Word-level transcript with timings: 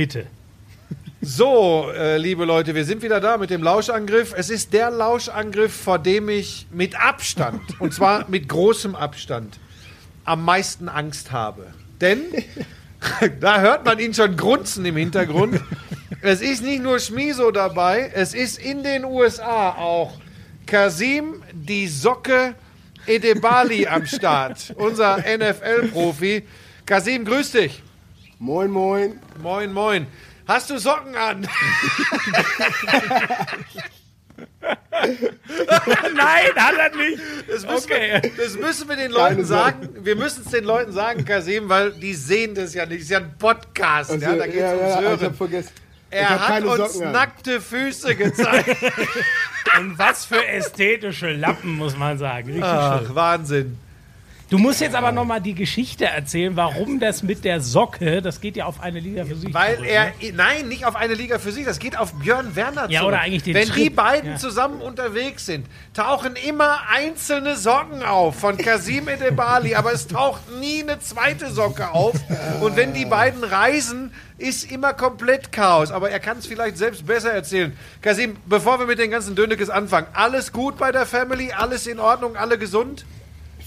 Bitte. 0.00 0.24
So, 1.20 1.90
äh, 1.94 2.16
liebe 2.16 2.46
Leute, 2.46 2.74
wir 2.74 2.86
sind 2.86 3.02
wieder 3.02 3.20
da 3.20 3.36
mit 3.36 3.50
dem 3.50 3.62
Lauschangriff. 3.62 4.32
Es 4.34 4.48
ist 4.48 4.72
der 4.72 4.90
Lauschangriff, 4.90 5.74
vor 5.74 5.98
dem 5.98 6.30
ich 6.30 6.66
mit 6.72 6.98
Abstand, 6.98 7.60
und 7.80 7.92
zwar 7.92 8.24
mit 8.30 8.48
großem 8.48 8.94
Abstand, 8.94 9.60
am 10.24 10.42
meisten 10.42 10.88
Angst 10.88 11.32
habe. 11.32 11.66
Denn 12.00 12.22
da 13.40 13.60
hört 13.60 13.84
man 13.84 13.98
ihn 13.98 14.14
schon 14.14 14.38
grunzen 14.38 14.86
im 14.86 14.96
Hintergrund. 14.96 15.60
Es 16.22 16.40
ist 16.40 16.62
nicht 16.62 16.82
nur 16.82 16.98
Schmiso 16.98 17.50
dabei, 17.50 18.10
es 18.14 18.32
ist 18.32 18.58
in 18.58 18.82
den 18.82 19.04
USA 19.04 19.72
auch 19.72 20.14
Kasim 20.64 21.42
die 21.52 21.88
Socke 21.88 22.54
Edebali 23.04 23.86
am 23.86 24.06
Start, 24.06 24.72
unser 24.76 25.18
NFL-Profi. 25.18 26.44
Kasim, 26.86 27.26
grüß 27.26 27.52
dich. 27.52 27.82
Moin, 28.42 28.70
moin. 28.70 29.20
Moin, 29.42 29.70
moin. 29.72 30.06
Hast 30.48 30.70
du 30.70 30.78
Socken 30.78 31.14
an? 31.14 31.46
Nein, 36.14 36.54
hat 36.56 36.74
er 36.78 36.96
nicht. 36.96 37.20
Das 37.48 37.66
müssen, 37.66 37.84
Okay. 37.92 38.20
wir, 38.22 38.30
das 38.44 38.56
müssen 38.56 38.88
wir 38.88 38.96
den 38.96 39.10
Leuten 39.10 39.34
Keine 39.36 39.44
sagen. 39.44 39.88
Wir 40.02 40.16
müssen 40.16 40.42
es 40.44 40.50
den 40.50 40.64
Leuten 40.64 40.92
sagen, 40.92 41.24
Kasim, 41.24 41.68
weil 41.68 41.92
die 41.92 42.14
sehen 42.14 42.54
das 42.54 42.74
ja 42.74 42.86
nicht. 42.86 42.98
Es 42.98 43.02
ist 43.04 43.10
ja 43.10 43.18
ein 43.18 43.36
Podcast. 43.38 44.10
Also, 44.10 44.24
ja, 44.24 44.34
da 44.36 44.46
geht's 44.46 44.56
ja, 44.58 44.70
ums 44.70 44.80
ja, 44.82 44.98
ich 45.00 45.04
Hören. 45.06 45.20
hab 45.20 45.36
vergessen. 45.36 45.70
ich 46.10 46.16
Er 46.16 46.30
hat 46.30 46.46
keine 46.48 46.66
uns 46.68 46.92
Socken 46.92 47.06
an. 47.08 47.12
nackte 47.12 47.60
Füße 47.60 48.14
gezeigt. 48.16 48.76
Und 49.78 49.98
was 49.98 50.24
für 50.24 50.44
ästhetische 50.46 51.32
Lappen, 51.32 51.76
muss 51.76 51.96
man 51.96 52.16
sagen. 52.18 52.46
Richtig 52.48 52.64
schön. 52.64 52.70
Ach, 52.72 53.14
Wahnsinn. 53.14 53.78
Du 54.50 54.58
musst 54.58 54.80
jetzt 54.80 54.96
aber 54.96 55.12
nochmal 55.12 55.40
die 55.40 55.54
Geschichte 55.54 56.06
erzählen, 56.06 56.56
warum 56.56 56.98
das 56.98 57.22
mit 57.22 57.44
der 57.44 57.60
Socke, 57.60 58.20
das 58.20 58.40
geht 58.40 58.56
ja 58.56 58.64
auf 58.64 58.80
eine 58.80 58.98
Liga 58.98 59.24
für 59.24 59.36
sich. 59.36 59.54
Weil 59.54 59.76
zurück, 59.76 59.88
er, 59.88 60.06
ne? 60.06 60.12
nein, 60.34 60.66
nicht 60.66 60.86
auf 60.86 60.96
eine 60.96 61.14
Liga 61.14 61.38
für 61.38 61.52
sich, 61.52 61.64
das 61.64 61.78
geht 61.78 61.96
auf 61.96 62.12
Björn 62.14 62.56
Werner 62.56 62.90
Ja, 62.90 62.98
zurück. 63.00 63.12
oder 63.12 63.20
eigentlich 63.20 63.44
den 63.44 63.54
Wenn 63.54 63.66
die 63.68 63.72
Schritt, 63.72 63.94
beiden 63.94 64.32
ja. 64.32 64.36
zusammen 64.38 64.80
unterwegs 64.80 65.46
sind, 65.46 65.66
tauchen 65.94 66.34
immer 66.34 66.80
einzelne 66.92 67.54
Socken 67.56 68.02
auf 68.02 68.40
von 68.40 68.58
Kasim 68.58 69.06
Edebali, 69.06 69.76
aber 69.76 69.92
es 69.92 70.08
taucht 70.08 70.40
nie 70.58 70.82
eine 70.82 70.98
zweite 70.98 71.48
Socke 71.52 71.90
auf. 71.92 72.16
Und 72.60 72.74
wenn 72.74 72.92
die 72.92 73.04
beiden 73.04 73.44
reisen, 73.44 74.12
ist 74.36 74.68
immer 74.72 74.94
komplett 74.94 75.52
Chaos. 75.52 75.92
Aber 75.92 76.10
er 76.10 76.18
kann 76.18 76.38
es 76.38 76.46
vielleicht 76.46 76.76
selbst 76.76 77.06
besser 77.06 77.30
erzählen. 77.30 77.76
Kasim, 78.02 78.36
bevor 78.46 78.80
wir 78.80 78.86
mit 78.86 78.98
den 78.98 79.12
ganzen 79.12 79.36
Dönekes 79.36 79.70
anfangen, 79.70 80.08
alles 80.12 80.50
gut 80.50 80.76
bei 80.76 80.90
der 80.90 81.06
Family? 81.06 81.52
Alles 81.52 81.86
in 81.86 82.00
Ordnung? 82.00 82.34
Alle 82.36 82.58
gesund? 82.58 83.04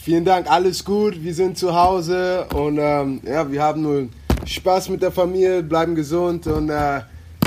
Vielen 0.03 0.25
Dank, 0.25 0.51
alles 0.51 0.83
gut. 0.83 1.23
Wir 1.23 1.33
sind 1.33 1.57
zu 1.57 1.73
Hause 1.73 2.45
und 2.53 2.77
ähm, 2.77 3.21
ja, 3.25 3.49
wir 3.49 3.63
haben 3.63 3.81
nur 3.81 4.09
Spaß 4.45 4.89
mit 4.89 5.01
der 5.01 5.13
Familie, 5.13 5.63
bleiben 5.63 5.95
gesund 5.95 6.45
und 6.45 6.69
äh, 6.69 6.99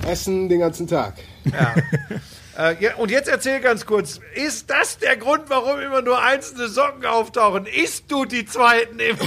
essen 0.06 0.48
den 0.48 0.60
ganzen 0.60 0.86
Tag. 0.86 1.16
Ja. 1.44 1.74
äh. 2.72 2.94
Und 2.96 3.10
jetzt 3.10 3.28
erzähl 3.28 3.60
ganz 3.60 3.84
kurz, 3.84 4.20
ist 4.34 4.70
das 4.70 4.96
der 4.96 5.18
Grund, 5.18 5.42
warum 5.48 5.80
immer 5.80 6.00
nur 6.00 6.22
einzelne 6.22 6.68
Socken 6.68 7.04
auftauchen? 7.04 7.66
Isst 7.66 8.04
du 8.08 8.24
die 8.24 8.46
zweiten 8.46 9.00
im... 9.00 9.18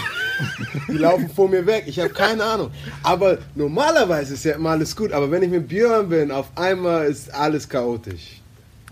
Die 0.88 0.98
laufen 0.98 1.30
vor 1.30 1.48
mir 1.48 1.68
weg. 1.68 1.84
Ich 1.86 2.00
habe 2.00 2.10
keine 2.10 2.44
Ahnung. 2.44 2.72
Aber 3.04 3.38
normalerweise 3.54 4.34
ist 4.34 4.44
ja 4.44 4.56
immer 4.56 4.72
alles 4.72 4.96
gut. 4.96 5.12
Aber 5.12 5.30
wenn 5.30 5.44
ich 5.44 5.52
mit 5.52 5.68
Björn 5.68 6.10
bin, 6.10 6.32
auf 6.32 6.48
einmal 6.56 7.06
ist 7.06 7.32
alles 7.32 7.70
chaotisch. 7.70 8.39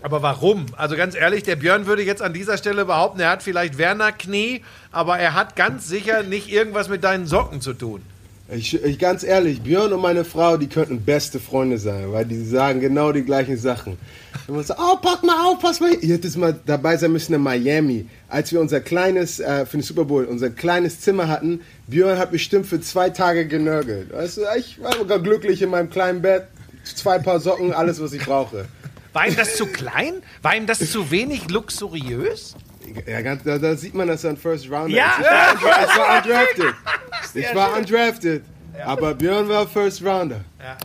Aber 0.02 0.22
warum? 0.22 0.66
Also 0.76 0.96
ganz 0.96 1.14
ehrlich, 1.14 1.42
der 1.42 1.56
Björn 1.56 1.86
würde 1.86 2.02
jetzt 2.02 2.22
an 2.22 2.32
dieser 2.32 2.56
Stelle 2.56 2.84
behaupten, 2.84 3.20
er 3.20 3.30
hat 3.30 3.42
vielleicht 3.42 3.78
Werner 3.78 4.12
Knie, 4.12 4.62
aber 4.92 5.18
er 5.18 5.34
hat 5.34 5.56
ganz 5.56 5.88
sicher 5.88 6.22
nicht 6.22 6.50
irgendwas 6.52 6.88
mit 6.88 7.02
deinen 7.02 7.26
Socken 7.26 7.60
zu 7.60 7.72
tun. 7.72 8.02
Ich, 8.50 8.82
ich 8.82 8.98
ganz 8.98 9.24
ehrlich, 9.24 9.60
Björn 9.60 9.92
und 9.92 10.00
meine 10.00 10.24
Frau, 10.24 10.56
die 10.56 10.68
könnten 10.68 11.02
beste 11.02 11.38
Freunde 11.38 11.76
sein, 11.76 12.12
weil 12.12 12.24
die 12.24 12.42
sagen 12.42 12.80
genau 12.80 13.12
die 13.12 13.22
gleichen 13.22 13.58
Sachen. 13.58 13.98
Und 14.46 14.54
man 14.54 14.64
sagt, 14.64 14.80
oh, 14.82 14.96
pack 15.02 15.22
mal 15.22 15.44
auf, 15.44 15.58
pass 15.58 15.80
mal. 15.80 15.92
Ihr 15.92 16.14
hättet 16.14 16.34
mal 16.38 16.58
dabei 16.64 16.96
sein 16.96 17.12
müssen 17.12 17.34
in 17.34 17.42
Miami, 17.42 18.06
als 18.28 18.50
wir 18.50 18.60
unser 18.62 18.80
kleines, 18.80 19.38
äh, 19.38 19.66
für 19.66 19.76
den 19.76 19.82
Super 19.82 20.06
Bowl, 20.06 20.24
unser 20.24 20.48
kleines 20.48 21.00
Zimmer 21.00 21.28
hatten. 21.28 21.60
Björn 21.88 22.18
hat 22.18 22.30
bestimmt 22.30 22.64
für 22.64 22.80
zwei 22.80 23.10
Tage 23.10 23.46
genörgelt. 23.46 24.14
Weißt 24.14 24.38
du, 24.38 24.42
ich 24.56 24.82
war 24.82 24.96
sogar 24.96 25.18
glücklich 25.18 25.60
in 25.60 25.68
meinem 25.68 25.90
kleinen 25.90 26.22
Bett, 26.22 26.44
zwei 26.84 27.18
Paar 27.18 27.40
Socken, 27.40 27.74
alles, 27.74 28.00
was 28.00 28.14
ich 28.14 28.24
brauche. 28.24 28.64
War 29.18 29.26
ihm 29.26 29.34
das 29.34 29.56
zu 29.56 29.66
klein? 29.66 30.22
War 30.42 30.54
ihm 30.54 30.66
das 30.66 30.78
zu 30.92 31.10
wenig 31.10 31.50
luxuriös? 31.50 32.54
Ja, 33.04 33.20
ganz, 33.20 33.42
da, 33.42 33.58
da 33.58 33.74
sieht 33.74 33.92
man, 33.92 34.08
er 34.08 34.30
ein 34.30 34.36
First 34.36 34.70
Rounder 34.70 34.96
Ja. 34.96 35.16
Ich 35.18 35.64
war, 35.64 35.82
ich 35.88 35.98
war 35.98 36.16
undrafted. 36.16 36.74
Ich 37.34 37.54
war 37.54 37.76
undrafted. 37.76 38.44
Aber 38.84 39.14
Björn 39.14 39.48
war 39.48 39.66
First 39.66 40.04
Rounder. 40.04 40.44
Ja, 40.60 40.76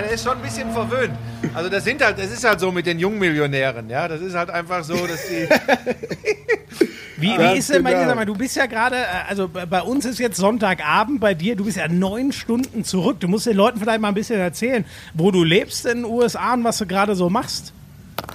der 0.00 0.12
ist 0.12 0.22
schon 0.22 0.36
ein 0.36 0.42
bisschen 0.42 0.72
verwöhnt. 0.72 1.14
Also 1.52 1.68
das 1.68 1.82
sind 1.82 2.00
halt, 2.04 2.16
das 2.16 2.30
ist 2.30 2.44
halt 2.44 2.60
so 2.60 2.70
mit 2.70 2.86
den 2.86 3.00
Jungmillionären, 3.00 3.90
ja. 3.90 4.06
Das 4.06 4.20
ist 4.20 4.34
halt 4.34 4.50
einfach 4.50 4.84
so, 4.84 5.04
dass 5.04 5.26
die. 5.26 5.48
Wie, 7.22 7.38
wie 7.38 7.58
ist 7.58 7.70
denn 7.70 7.82
bei 7.82 7.90
dir, 7.90 7.98
genau. 7.98 8.08
sag 8.08 8.16
mal, 8.16 8.26
du 8.26 8.34
bist 8.34 8.56
ja 8.56 8.66
gerade, 8.66 8.96
äh, 8.96 9.28
also 9.28 9.48
bei 9.48 9.80
uns 9.80 10.04
ist 10.04 10.18
jetzt 10.18 10.36
Sonntagabend, 10.36 11.20
bei 11.20 11.34
dir, 11.34 11.56
du 11.56 11.64
bist 11.64 11.76
ja 11.76 11.88
neun 11.88 12.32
Stunden 12.32 12.84
zurück. 12.84 13.20
Du 13.20 13.28
musst 13.28 13.46
den 13.46 13.56
Leuten 13.56 13.78
vielleicht 13.78 14.00
mal 14.00 14.08
ein 14.08 14.14
bisschen 14.14 14.40
erzählen, 14.40 14.84
wo 15.14 15.30
du 15.30 15.44
lebst 15.44 15.86
in 15.86 16.02
den 16.02 16.04
USA 16.04 16.54
und 16.54 16.64
was 16.64 16.78
du 16.78 16.86
gerade 16.86 17.14
so 17.14 17.30
machst. 17.30 17.72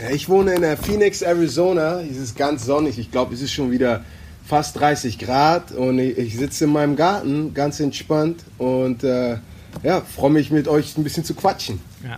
Ja, 0.02 0.10
ich 0.10 0.30
wohne 0.30 0.54
in 0.54 0.64
äh, 0.64 0.78
Phoenix, 0.78 1.22
Arizona. 1.22 2.02
Es 2.02 2.18
ist 2.18 2.38
ganz 2.38 2.66
sonnig. 2.66 2.98
Ich 2.98 3.12
glaube, 3.12 3.34
es 3.34 3.42
ist 3.42 3.52
schon 3.52 3.72
wieder 3.72 4.04
fast 4.46 4.80
30 4.80 5.20
Grad 5.20 5.72
und 5.72 6.00
ich, 6.00 6.18
ich 6.18 6.38
sitze 6.38 6.66
in 6.66 6.72
meinem 6.72 6.96
Garten, 6.96 7.54
ganz 7.54 7.80
entspannt 7.80 8.44
und 8.58 9.04
äh, 9.04 9.38
ja, 9.84 10.02
freue 10.02 10.32
mich 10.32 10.52
mit 10.52 10.68
euch 10.68 10.98
ein 10.98 11.04
bisschen 11.04 11.26
zu 11.26 11.36
quatschen. 11.36 11.80
Ja. 12.04 12.18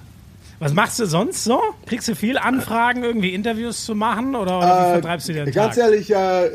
Was 0.59 0.73
machst 0.73 0.99
du 0.99 1.05
sonst 1.05 1.43
so? 1.43 1.61
Kriegst 1.85 2.07
du 2.07 2.15
viel 2.15 2.37
Anfragen, 2.37 3.03
irgendwie 3.03 3.33
Interviews 3.33 3.85
zu 3.85 3.95
machen 3.95 4.35
oder, 4.35 4.57
oder 4.57 4.67
wie 4.67 4.89
Äh, 4.89 4.93
vertreibst 4.93 5.29
du 5.29 5.33
dir 5.33 5.45
den 5.45 5.53
Ganz 5.53 5.75
Tag? 5.75 5.85
ehrlich, 5.85 6.13
äh, 6.13 6.49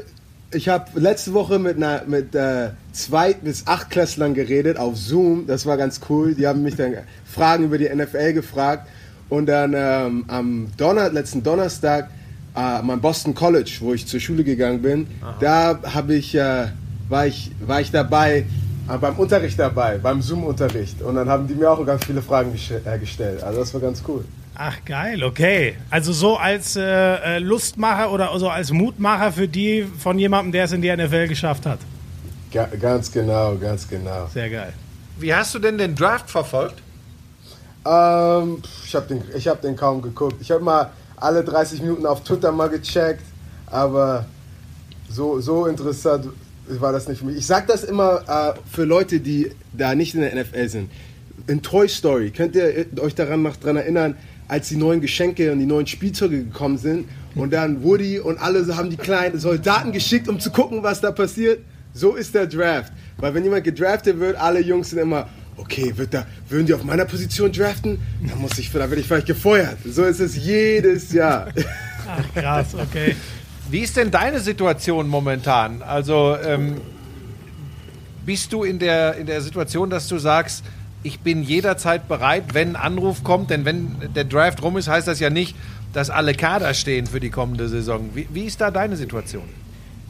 ich 0.53 0.69
habe 0.69 1.01
letzte 1.01 1.33
Woche 1.33 1.59
mit, 1.59 1.77
einer, 1.79 2.03
mit 2.07 2.35
äh, 2.35 2.71
Zweit- 2.93 3.43
bis 3.43 3.67
Achtklässlern 3.67 4.35
geredet 4.35 4.77
auf 4.77 4.97
Zoom. 4.97 5.47
Das 5.47 5.65
war 5.67 5.77
ganz 5.77 6.01
cool. 6.09 6.35
Die 6.35 6.47
haben 6.47 6.63
mich 6.63 6.77
dann 6.77 6.95
Fragen 7.25 7.65
über 7.65 7.79
die 7.79 7.89
NFL 7.89 8.35
gefragt. 8.35 8.87
Und 9.31 9.47
dann 9.47 9.73
ähm, 9.75 10.25
am 10.29 10.69
Donner 10.77 11.09
letzten 11.11 11.43
Donnerstag 11.43 12.11
äh, 12.55 12.83
mein 12.83 13.01
Boston 13.01 13.35
College, 13.35 13.79
wo 13.81 13.95
ich 13.95 14.07
zur 14.07 14.21
Schule 14.21 14.45
gegangen 14.45 14.83
bin, 14.83 15.07
da 15.41 15.79
habe 15.95 16.15
ich, 16.15 16.35
äh, 16.35 16.67
war 17.09 17.27
ich, 17.27 17.51
war 17.67 17.81
ich 17.81 17.91
dabei, 17.91 18.45
beim 18.87 19.17
Unterricht 19.17 19.59
dabei, 19.59 19.99
beim 19.99 20.21
Zoom-Unterricht. 20.21 21.01
Und 21.03 21.15
dann 21.15 21.29
haben 21.29 21.47
die 21.47 21.55
mir 21.55 21.71
auch 21.71 21.85
ganz 21.85 22.05
viele 22.05 22.23
Fragen 22.23 22.53
äh, 22.53 22.99
gestellt. 22.99 23.43
Also 23.43 23.61
das 23.61 23.73
war 23.75 23.81
ganz 23.81 24.03
cool. 24.07 24.25
Ach 24.57 24.77
geil, 24.85 25.23
okay. 25.25 25.77
Also 25.91 26.13
so 26.13 26.37
als 26.37 26.77
äh, 26.77 26.83
äh, 26.83 27.39
Lustmacher 27.39 28.13
oder 28.13 28.39
so 28.39 28.49
als 28.49 28.71
Mutmacher 28.71 29.33
für 29.33 29.49
die 29.49 29.87
von 29.99 30.19
jemandem, 30.19 30.53
der 30.53 30.65
es 30.65 30.73
in 30.73 30.83
die 30.83 30.95
NFL 30.95 31.29
geschafft 31.29 31.67
hat. 31.67 31.81
Ga 32.53 32.67
ganz 32.81 33.11
genau, 33.11 33.57
ganz 33.57 33.89
genau. 33.89 34.29
Sehr 34.33 34.49
geil. 34.51 34.73
Wie 35.19 35.35
hast 35.35 35.55
du 35.55 35.59
denn 35.59 35.77
den 35.79 35.95
Draft 35.97 36.31
verfolgt? 36.31 36.81
Ähm, 37.85 38.63
ich 38.85 38.95
habe 38.95 39.07
den, 39.07 39.25
ich 39.35 39.49
hab 39.49 39.61
den 39.61 39.75
kaum 39.75 40.03
geguckt. 40.03 40.37
Ich 40.41 40.51
habe 40.51 40.63
mal 40.63 40.91
alle 41.17 41.43
30 41.43 41.83
Minuten 41.83 42.07
auf 42.07 42.23
Twitter 42.23 42.53
mal 42.53 42.69
gecheckt, 42.69 43.25
aber 43.67 44.25
so, 45.09 45.41
so 45.41 45.67
interessant 45.67 46.29
war 46.69 46.93
das 46.93 47.09
nicht 47.09 47.19
für 47.19 47.27
mich. 47.27 47.37
Ich 47.37 47.47
sage 47.47 47.67
das 47.69 47.85
immer 47.85 48.23
äh, 48.29 48.59
für 48.71 48.85
Leute, 48.85 49.21
die 49.21 49.51
da 49.73 49.95
nicht 49.95 50.15
in 50.15 50.21
der 50.21 50.35
NFL 50.35 50.69
sind. 50.69 50.91
In 51.47 51.63
Toy 51.63 51.89
Story, 51.89 52.31
könnt 52.31 52.55
ihr 52.57 52.87
euch 53.01 53.15
daran 53.15 53.43
noch 53.43 53.57
dran 53.57 53.77
erinnern, 53.77 54.17
als 54.49 54.69
die 54.69 54.77
neuen 54.77 55.01
Geschenke 55.01 55.53
und 55.53 55.59
die 55.59 55.67
neuen 55.67 55.87
Spielzeuge 55.87 56.45
gekommen 56.45 56.79
sind 56.79 57.09
und 57.35 57.53
dann 57.53 57.83
Woody 57.83 58.19
und 58.19 58.39
alle 58.39 58.65
haben 58.77 58.91
die 58.91 58.97
kleinen 58.97 59.39
Soldaten 59.39 59.93
geschickt, 59.93 60.29
um 60.29 60.39
zu 60.39 60.51
gucken, 60.51 60.83
was 60.83 61.01
da 61.01 61.11
passiert? 61.11 61.61
So 61.93 62.15
ist 62.15 62.35
der 62.35 62.47
Draft. 62.47 62.93
Weil 63.19 63.35
wenn 63.35 63.45
jemand 63.45 63.65
gedraftet 63.65 64.19
wird, 64.19 64.37
alle 64.37 64.61
Jungs 64.61 64.91
sind 64.91 64.99
immer, 64.99 65.29
okay, 65.57 65.93
wird 65.97 66.13
da, 66.13 66.27
würden 66.49 66.67
die 66.67 66.75
auf 66.75 66.85
meiner 66.85 67.05
Position 67.05 67.53
draften? 67.53 67.99
Dann 68.27 68.39
muss 68.39 68.59
ich, 68.59 68.71
da 68.73 68.81
werde 68.81 69.01
ich 69.01 69.07
vielleicht 69.07 69.27
gefeuert. 69.27 69.79
So 69.85 70.05
ist 70.05 70.21
es 70.21 70.37
jedes 70.37 71.13
Jahr. 71.13 71.49
Ach 72.09 72.35
krass, 72.35 72.75
okay. 72.75 73.15
Wie 73.71 73.81
ist 73.81 73.97
denn 73.97 74.11
deine 74.11 74.41
Situation 74.41 75.09
momentan? 75.09 75.83
Also 75.83 76.37
ähm, 76.37 76.81
bist 78.27 78.53
du 78.53 78.63
in 78.63 78.79
der, 78.79 79.17
in 79.17 79.27
der 79.27 79.41
Situation, 79.41 79.91
dass 79.91 80.09
du 80.09 80.19
sagst, 80.19 80.65
ich 81.03 81.21
bin 81.21 81.43
jederzeit 81.43 82.09
bereit, 82.09 82.55
wenn 82.55 82.71
ein 82.71 82.77
Anruf 82.77 83.25
kommt, 83.25 83.51
denn 83.51 83.65
wenn 83.65 83.97
der 84.15 84.25
Draft 84.25 84.63
rum 84.63 84.77
ist, 84.77 84.89
heißt 84.89 85.07
das 85.07 85.21
ja 85.21 85.31
nicht, 85.31 85.55
dass 85.93 86.11
alle 86.11 86.35
Kader 86.35 86.75
stehen 86.75 87.07
für 87.07 87.21
die 87.21 87.31
kommende 87.31 87.69
Saison. 87.69 88.11
Wie, 88.15 88.27
wie 88.33 88.45
ist 88.45 88.61
da 88.61 88.71
deine 88.71 88.97
Situation? 88.97 89.45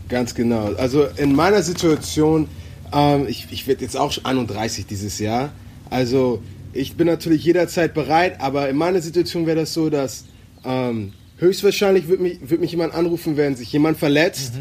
Ganz 0.09 0.35
genau. 0.35 0.73
Also 0.75 1.06
in 1.17 1.35
meiner 1.35 1.62
Situation, 1.62 2.49
ähm, 2.93 3.27
ich, 3.29 3.49
ich 3.51 3.67
werde 3.67 3.83
jetzt 3.83 3.97
auch 3.97 4.12
schon 4.12 4.25
31 4.25 4.87
dieses 4.87 5.19
Jahr. 5.19 5.51
Also 5.91 6.43
ich 6.73 6.97
bin 6.97 7.06
natürlich 7.06 7.45
jederzeit 7.45 7.95
bereit, 7.95 8.41
aber 8.41 8.69
in 8.69 8.77
meiner 8.77 9.01
Situation 9.01 9.47
wäre 9.47 9.61
das 9.61 9.75
so, 9.75 9.91
dass 9.91 10.25
ähm, 10.65 11.12
höchstwahrscheinlich 11.44 12.08
wird 12.08 12.20
mich, 12.20 12.38
wird 12.43 12.61
mich 12.61 12.73
jemand 12.73 12.94
anrufen, 12.94 13.37
wenn 13.37 13.56
sich 13.56 13.73
jemand 13.73 13.99
verletzt 13.99 14.55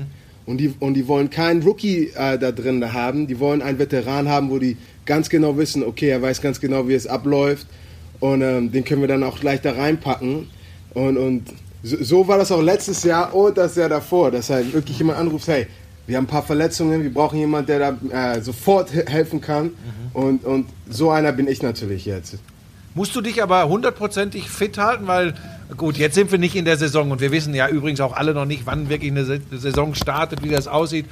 Und 0.45 0.57
die, 0.57 0.73
und 0.79 0.93
die 0.95 1.07
wollen 1.07 1.29
keinen 1.29 1.63
Rookie 1.63 2.11
äh, 2.15 2.37
da 2.37 2.51
drin 2.51 2.93
haben. 2.93 3.27
Die 3.27 3.39
wollen 3.39 3.61
einen 3.61 3.79
Veteran 3.79 4.27
haben, 4.27 4.49
wo 4.49 4.59
die 4.59 4.77
ganz 5.05 5.29
genau 5.29 5.57
wissen, 5.57 5.83
okay, 5.83 6.09
er 6.09 6.21
weiß 6.21 6.41
ganz 6.41 6.59
genau, 6.59 6.87
wie 6.87 6.93
es 6.93 7.07
abläuft. 7.07 7.67
Und 8.19 8.41
ähm, 8.41 8.71
den 8.71 8.83
können 8.83 9.01
wir 9.01 9.07
dann 9.07 9.23
auch 9.23 9.39
gleich 9.39 9.61
da 9.61 9.71
reinpacken. 9.71 10.47
Und, 10.93 11.17
und 11.17 11.43
so, 11.81 12.03
so 12.03 12.27
war 12.27 12.37
das 12.37 12.51
auch 12.51 12.61
letztes 12.61 13.03
Jahr 13.03 13.33
und 13.33 13.57
das 13.57 13.75
Jahr 13.75 13.89
davor, 13.89 14.31
dass 14.31 14.49
halt 14.49 14.73
wirklich 14.73 14.97
jemand 14.97 15.19
anruft, 15.19 15.47
hey, 15.47 15.67
wir 16.07 16.17
haben 16.17 16.25
ein 16.25 16.27
paar 16.27 16.43
Verletzungen, 16.43 17.03
wir 17.03 17.13
brauchen 17.13 17.39
jemanden, 17.39 17.67
der 17.67 17.79
da 18.11 18.33
äh, 18.35 18.41
sofort 18.41 18.93
helfen 18.93 19.39
kann. 19.39 19.65
Mhm. 19.65 19.71
Und, 20.13 20.45
und 20.45 20.65
so 20.89 21.09
einer 21.09 21.31
bin 21.31 21.47
ich 21.47 21.61
natürlich 21.61 22.05
jetzt. 22.05 22.35
Musst 22.95 23.15
du 23.15 23.21
dich 23.21 23.41
aber 23.41 23.67
hundertprozentig 23.67 24.49
fit 24.49 24.77
halten, 24.77 25.07
weil 25.07 25.33
gut, 25.77 25.97
jetzt 25.97 26.15
sind 26.15 26.31
wir 26.31 26.39
nicht 26.39 26.55
in 26.55 26.65
der 26.65 26.77
Saison 26.77 27.11
und 27.11 27.21
wir 27.21 27.31
wissen 27.31 27.53
ja 27.53 27.67
übrigens 27.67 28.01
auch 28.01 28.13
alle 28.13 28.33
noch 28.33 28.45
nicht, 28.45 28.65
wann 28.65 28.89
wirklich 28.89 29.11
eine 29.11 29.41
Saison 29.51 29.95
startet, 29.95 30.43
wie 30.43 30.49
das 30.49 30.67
aussieht. 30.67 31.05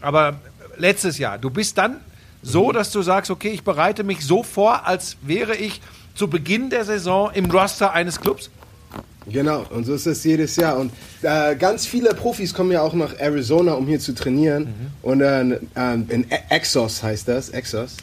Aber 0.00 0.40
letztes 0.76 1.18
Jahr, 1.18 1.38
du 1.38 1.50
bist 1.50 1.78
dann 1.78 1.96
so, 2.42 2.72
dass 2.72 2.90
du 2.92 3.02
sagst, 3.02 3.30
okay, 3.30 3.50
ich 3.50 3.64
bereite 3.64 4.04
mich 4.04 4.24
so 4.24 4.42
vor, 4.42 4.86
als 4.86 5.16
wäre 5.22 5.56
ich 5.56 5.80
zu 6.14 6.28
Beginn 6.28 6.70
der 6.70 6.84
Saison 6.84 7.30
im 7.34 7.50
Roster 7.50 7.92
eines 7.92 8.20
Clubs? 8.20 8.50
Genau, 9.30 9.66
und 9.70 9.84
so 9.84 9.94
ist 9.94 10.06
es 10.06 10.24
jedes 10.24 10.56
Jahr. 10.56 10.78
Und 10.78 10.90
äh, 11.22 11.54
ganz 11.56 11.86
viele 11.86 12.14
Profis 12.14 12.54
kommen 12.54 12.72
ja 12.72 12.82
auch 12.82 12.94
nach 12.94 13.18
Arizona, 13.18 13.74
um 13.74 13.86
hier 13.86 14.00
zu 14.00 14.14
trainieren. 14.14 14.64
Mhm. 14.64 14.86
Und 15.02 15.20
äh, 15.20 15.42
in 15.42 16.26
Exos 16.48 17.02
heißt 17.02 17.28
das, 17.28 17.50
Exos. 17.50 17.96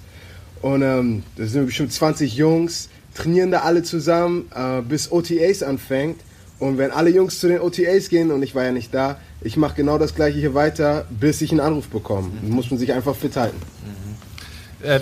Und 0.61 0.81
ähm, 0.81 1.23
da 1.35 1.45
sind 1.45 1.65
bestimmt 1.65 1.93
20 1.93 2.35
Jungs 2.35 2.89
trainieren 3.15 3.49
da 3.49 3.61
alle 3.61 3.81
zusammen, 3.81 4.51
äh, 4.53 4.81
bis 4.81 5.11
OTAs 5.11 5.63
anfängt. 5.63 6.19
Und 6.59 6.77
wenn 6.77 6.91
alle 6.91 7.09
Jungs 7.09 7.39
zu 7.39 7.47
den 7.47 7.59
OTAs 7.59 8.09
gehen, 8.09 8.31
und 8.31 8.43
ich 8.43 8.55
war 8.55 8.63
ja 8.63 8.71
nicht 8.71 8.93
da, 8.93 9.17
ich 9.41 9.57
mache 9.57 9.75
genau 9.75 9.97
das 9.97 10.15
gleiche 10.15 10.39
hier 10.39 10.53
weiter, 10.53 11.05
bis 11.09 11.41
ich 11.41 11.51
einen 11.51 11.59
Anruf 11.59 11.87
bekomme. 11.87 12.29
Mhm. 12.41 12.51
muss 12.51 12.69
man 12.69 12.79
sich 12.79 12.93
einfach 12.93 13.15
fit 13.15 13.35
halten. 13.35 13.57
Mhm. 13.83 14.85
Ähm, 14.85 15.01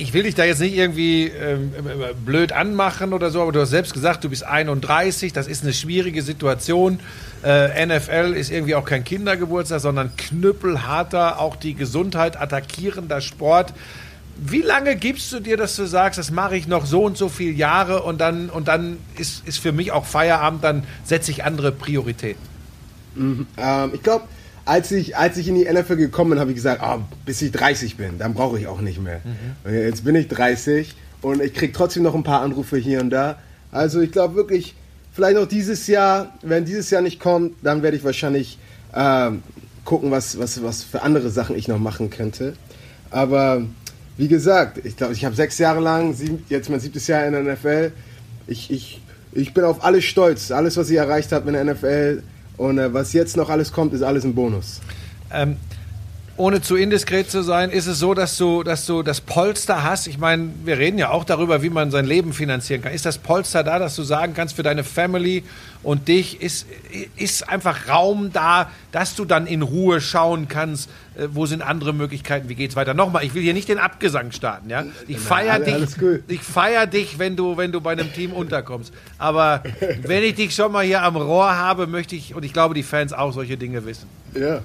ich 0.00 0.14
will 0.14 0.22
dich 0.22 0.36
da 0.36 0.44
jetzt 0.44 0.60
nicht 0.60 0.76
irgendwie 0.76 1.24
ähm, 1.24 1.72
blöd 2.24 2.52
anmachen 2.52 3.12
oder 3.12 3.30
so, 3.30 3.42
aber 3.42 3.50
du 3.50 3.60
hast 3.60 3.70
selbst 3.70 3.92
gesagt, 3.92 4.22
du 4.22 4.30
bist 4.30 4.44
31, 4.44 5.32
das 5.32 5.48
ist 5.48 5.64
eine 5.64 5.72
schwierige 5.72 6.22
Situation. 6.22 7.00
Äh, 7.44 7.84
NFL 7.84 8.34
ist 8.36 8.50
irgendwie 8.50 8.76
auch 8.76 8.84
kein 8.84 9.02
Kindergeburtstag, 9.02 9.80
sondern 9.80 10.12
knüppelharter, 10.16 11.40
auch 11.40 11.56
die 11.56 11.74
Gesundheit 11.74 12.40
attackierender 12.40 13.20
Sport. 13.20 13.74
Wie 14.40 14.62
lange 14.62 14.94
gibst 14.94 15.32
du 15.32 15.40
dir, 15.40 15.56
dass 15.56 15.74
du 15.74 15.84
sagst, 15.84 16.18
das 16.18 16.30
mache 16.30 16.56
ich 16.56 16.68
noch 16.68 16.86
so 16.86 17.02
und 17.02 17.16
so 17.16 17.28
viele 17.28 17.52
Jahre 17.52 18.04
und 18.04 18.20
dann, 18.20 18.50
und 18.50 18.68
dann 18.68 18.98
ist, 19.16 19.46
ist 19.46 19.58
für 19.58 19.72
mich 19.72 19.90
auch 19.90 20.06
Feierabend, 20.06 20.62
dann 20.62 20.84
setze 21.04 21.32
ich 21.32 21.44
andere 21.44 21.72
Prioritäten? 21.72 22.42
Mhm, 23.16 23.46
ähm, 23.56 23.90
ich 23.92 24.02
glaube, 24.02 24.24
als 24.64 24.92
ich, 24.92 25.16
als 25.16 25.36
ich 25.38 25.48
in 25.48 25.56
die 25.56 25.64
NFL 25.64 25.96
gekommen 25.96 26.30
bin, 26.30 26.38
habe 26.40 26.50
ich 26.50 26.56
gesagt, 26.56 26.82
oh, 26.84 27.00
bis 27.24 27.42
ich 27.42 27.50
30 27.50 27.96
bin, 27.96 28.18
dann 28.18 28.34
brauche 28.34 28.58
ich 28.60 28.68
auch 28.68 28.80
nicht 28.80 29.00
mehr. 29.02 29.20
Mhm. 29.64 29.72
Jetzt 29.72 30.04
bin 30.04 30.14
ich 30.14 30.28
30 30.28 30.94
und 31.20 31.42
ich 31.42 31.54
kriege 31.54 31.72
trotzdem 31.72 32.04
noch 32.04 32.14
ein 32.14 32.22
paar 32.22 32.42
Anrufe 32.42 32.76
hier 32.76 33.00
und 33.00 33.10
da. 33.10 33.38
Also 33.72 34.00
ich 34.00 34.12
glaube 34.12 34.36
wirklich, 34.36 34.76
vielleicht 35.12 35.36
noch 35.36 35.48
dieses 35.48 35.86
Jahr, 35.88 36.32
wenn 36.42 36.64
dieses 36.64 36.90
Jahr 36.90 37.02
nicht 37.02 37.18
kommt, 37.18 37.54
dann 37.62 37.82
werde 37.82 37.96
ich 37.96 38.04
wahrscheinlich 38.04 38.58
ähm, 38.94 39.42
gucken, 39.84 40.10
was, 40.10 40.38
was, 40.38 40.62
was 40.62 40.84
für 40.84 41.02
andere 41.02 41.30
Sachen 41.30 41.56
ich 41.56 41.66
noch 41.66 41.78
machen 41.78 42.10
könnte. 42.10 42.54
Aber 43.10 43.62
wie 44.18 44.28
gesagt, 44.28 44.84
ich 44.84 44.96
glaube, 44.96 45.12
ich 45.12 45.24
habe 45.24 45.34
sechs 45.34 45.58
Jahre 45.58 45.80
lang, 45.80 46.12
sieben, 46.12 46.44
jetzt 46.48 46.68
mein 46.68 46.80
siebtes 46.80 47.06
Jahr 47.06 47.24
in 47.24 47.32
der 47.32 47.54
NFL. 47.54 47.92
Ich, 48.48 48.70
ich, 48.70 49.00
ich 49.32 49.54
bin 49.54 49.62
auf 49.62 49.84
alles 49.84 50.04
stolz. 50.04 50.50
Alles, 50.50 50.76
was 50.76 50.90
ich 50.90 50.96
erreicht 50.96 51.30
habe 51.30 51.48
in 51.48 51.54
der 51.54 51.72
NFL 51.72 52.22
und 52.56 52.78
äh, 52.78 52.92
was 52.92 53.12
jetzt 53.12 53.36
noch 53.36 53.48
alles 53.48 53.72
kommt, 53.72 53.94
ist 53.94 54.02
alles 54.02 54.24
ein 54.24 54.34
Bonus. 54.34 54.80
Ähm, 55.32 55.56
ohne 56.38 56.62
zu 56.62 56.76
indiskret 56.76 57.30
zu 57.30 57.42
sein, 57.42 57.70
ist 57.70 57.86
es 57.86 57.98
so, 57.98 58.14
dass 58.14 58.36
du, 58.36 58.62
dass 58.62 58.86
du 58.86 59.02
das 59.02 59.20
Polster 59.20 59.82
hast? 59.82 60.06
Ich 60.06 60.18
meine, 60.18 60.50
wir 60.64 60.78
reden 60.78 60.96
ja 60.96 61.10
auch 61.10 61.24
darüber, 61.24 61.62
wie 61.62 61.68
man 61.68 61.90
sein 61.90 62.06
Leben 62.06 62.32
finanzieren 62.32 62.80
kann. 62.80 62.92
Ist 62.92 63.04
das 63.04 63.18
Polster 63.18 63.64
da, 63.64 63.80
dass 63.80 63.96
du 63.96 64.04
sagen 64.04 64.34
kannst, 64.34 64.54
für 64.54 64.62
deine 64.62 64.84
Family 64.84 65.42
und 65.82 66.06
dich 66.06 66.40
ist, 66.40 66.66
ist 67.16 67.48
einfach 67.48 67.88
Raum 67.88 68.32
da, 68.32 68.70
dass 68.92 69.16
du 69.16 69.24
dann 69.24 69.48
in 69.48 69.62
Ruhe 69.62 70.00
schauen 70.00 70.46
kannst, 70.48 70.88
äh, 71.16 71.26
wo 71.32 71.46
sind 71.46 71.60
andere 71.60 71.92
Möglichkeiten, 71.92 72.48
wie 72.48 72.54
geht's 72.54 72.76
weiter? 72.76 72.94
Nochmal, 72.94 73.24
ich 73.24 73.34
will 73.34 73.42
hier 73.42 73.54
nicht 73.54 73.68
den 73.68 73.78
Abgesang 73.78 74.30
starten, 74.30 74.70
ja? 74.70 74.84
Ich 75.08 75.18
feiere 75.18 75.58
dich, 75.58 75.96
ich 76.28 76.42
feier 76.42 76.86
dich, 76.86 77.18
wenn 77.18 77.34
du, 77.34 77.56
wenn 77.56 77.72
du 77.72 77.80
bei 77.80 77.92
einem 77.92 78.12
Team 78.12 78.32
unterkommst. 78.32 78.92
Aber 79.18 79.64
wenn 80.02 80.22
ich 80.22 80.36
dich 80.36 80.54
schon 80.54 80.70
mal 80.70 80.84
hier 80.84 81.02
am 81.02 81.16
Rohr 81.16 81.56
habe, 81.56 81.88
möchte 81.88 82.14
ich, 82.14 82.36
und 82.36 82.44
ich 82.44 82.52
glaube, 82.52 82.74
die 82.74 82.84
Fans 82.84 83.12
auch 83.12 83.32
solche 83.32 83.56
Dinge 83.56 83.84
wissen. 83.84 84.06
Ja. 84.34 84.60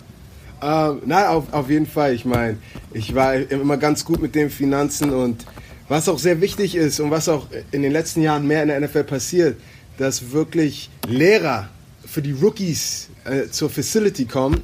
Ähm, 0.64 1.02
nein, 1.06 1.28
auf, 1.28 1.52
auf 1.52 1.70
jeden 1.70 1.86
Fall. 1.86 2.14
Ich 2.14 2.24
meine, 2.24 2.58
ich 2.94 3.14
war 3.14 3.36
immer 3.36 3.78
ganz 3.78 4.06
gut 4.06 4.22
mit 4.22 4.34
den 4.34 4.50
Finanzen 4.50 5.10
und 5.10 5.46
was 5.90 6.08
auch 6.08 6.20
sehr 6.20 6.40
wichtig 6.40 6.76
ist 6.76 7.00
und 7.02 7.12
was 7.12 7.28
auch 7.28 7.48
in 7.72 7.82
den 7.82 7.92
letzten 7.92 8.22
Jahren 8.22 8.48
mehr 8.48 8.64
in 8.64 8.70
der 8.70 8.80
NFL 8.80 9.04
passiert, 9.04 9.58
dass 9.98 10.32
wirklich 10.32 10.90
Lehrer 11.08 11.68
für 12.06 12.22
die 12.22 12.32
Rookies 12.32 13.10
äh, 13.26 13.50
zur 13.50 13.70
Facility 13.70 14.26
kommen 14.26 14.64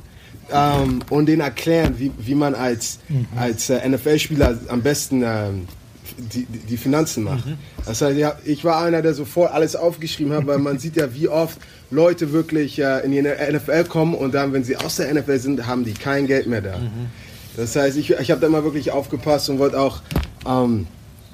ähm, 0.51 1.01
und 1.09 1.25
denen 1.25 1.41
erklären, 1.41 1.95
wie, 1.97 2.11
wie 2.17 2.35
man 2.35 2.55
als, 2.55 2.99
mhm. 3.09 3.27
als 3.35 3.69
äh, 3.69 3.87
NFL-Spieler 3.87 4.57
am 4.69 4.81
besten 4.81 5.21
ähm, 5.23 5.67
die, 6.19 6.45
die 6.45 6.77
Finanzen 6.77 7.23
macht. 7.23 7.45
Mhm. 7.45 7.57
Das 7.85 8.01
heißt, 8.01 8.17
ja, 8.17 8.37
ich 8.45 8.63
war 8.63 8.81
einer, 8.81 9.01
der 9.01 9.13
sofort 9.13 9.51
alles 9.51 9.75
aufgeschrieben 9.75 10.33
hat, 10.33 10.47
weil 10.47 10.59
man 10.59 10.79
sieht 10.79 10.95
ja, 10.95 11.13
wie 11.13 11.27
oft 11.27 11.57
Leute 11.91 12.31
wirklich 12.31 12.79
äh, 12.79 12.99
in 13.05 13.11
die 13.11 13.21
NFL 13.21 13.85
kommen 13.85 14.13
und 14.13 14.33
dann, 14.33 14.53
wenn 14.53 14.63
sie 14.63 14.77
aus 14.77 14.97
der 14.97 15.13
NFL 15.13 15.39
sind, 15.39 15.67
haben 15.67 15.83
die 15.83 15.93
kein 15.93 16.27
Geld 16.27 16.47
mehr 16.47 16.61
da. 16.61 16.77
Mhm. 16.77 17.07
Das 17.57 17.75
heißt, 17.75 17.97
ich, 17.97 18.11
ich 18.11 18.31
habe 18.31 18.41
da 18.41 18.49
mal 18.49 18.63
wirklich 18.63 18.91
aufgepasst 18.91 19.49
und 19.49 19.59
wollte 19.59 19.79
auch 19.79 20.01
ähm, 20.47 20.87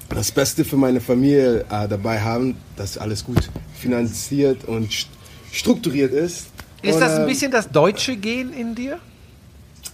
das 0.08 0.30
Beste 0.30 0.64
für 0.64 0.76
meine 0.76 1.00
Familie 1.00 1.60
äh, 1.70 1.88
dabei 1.88 2.20
haben, 2.20 2.56
dass 2.76 2.98
alles 2.98 3.24
gut 3.24 3.50
finanziert 3.78 4.64
und 4.64 4.92
st 4.92 5.08
strukturiert 5.52 6.12
ist. 6.12 6.48
Ist 6.82 6.94
und, 6.94 7.00
das 7.00 7.12
ein 7.12 7.22
ähm, 7.22 7.28
bisschen 7.28 7.50
das 7.50 7.70
deutsche 7.70 8.16
Gen 8.16 8.52
in 8.52 8.74
dir? 8.74 8.98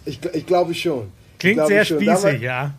Ich, 0.04 0.18
ich 0.32 0.44
glaube 0.44 0.74
schon. 0.74 1.08
Klingt 1.42 1.66
sehr 1.66 1.84
spießig, 1.84 2.40
ja. 2.40 2.72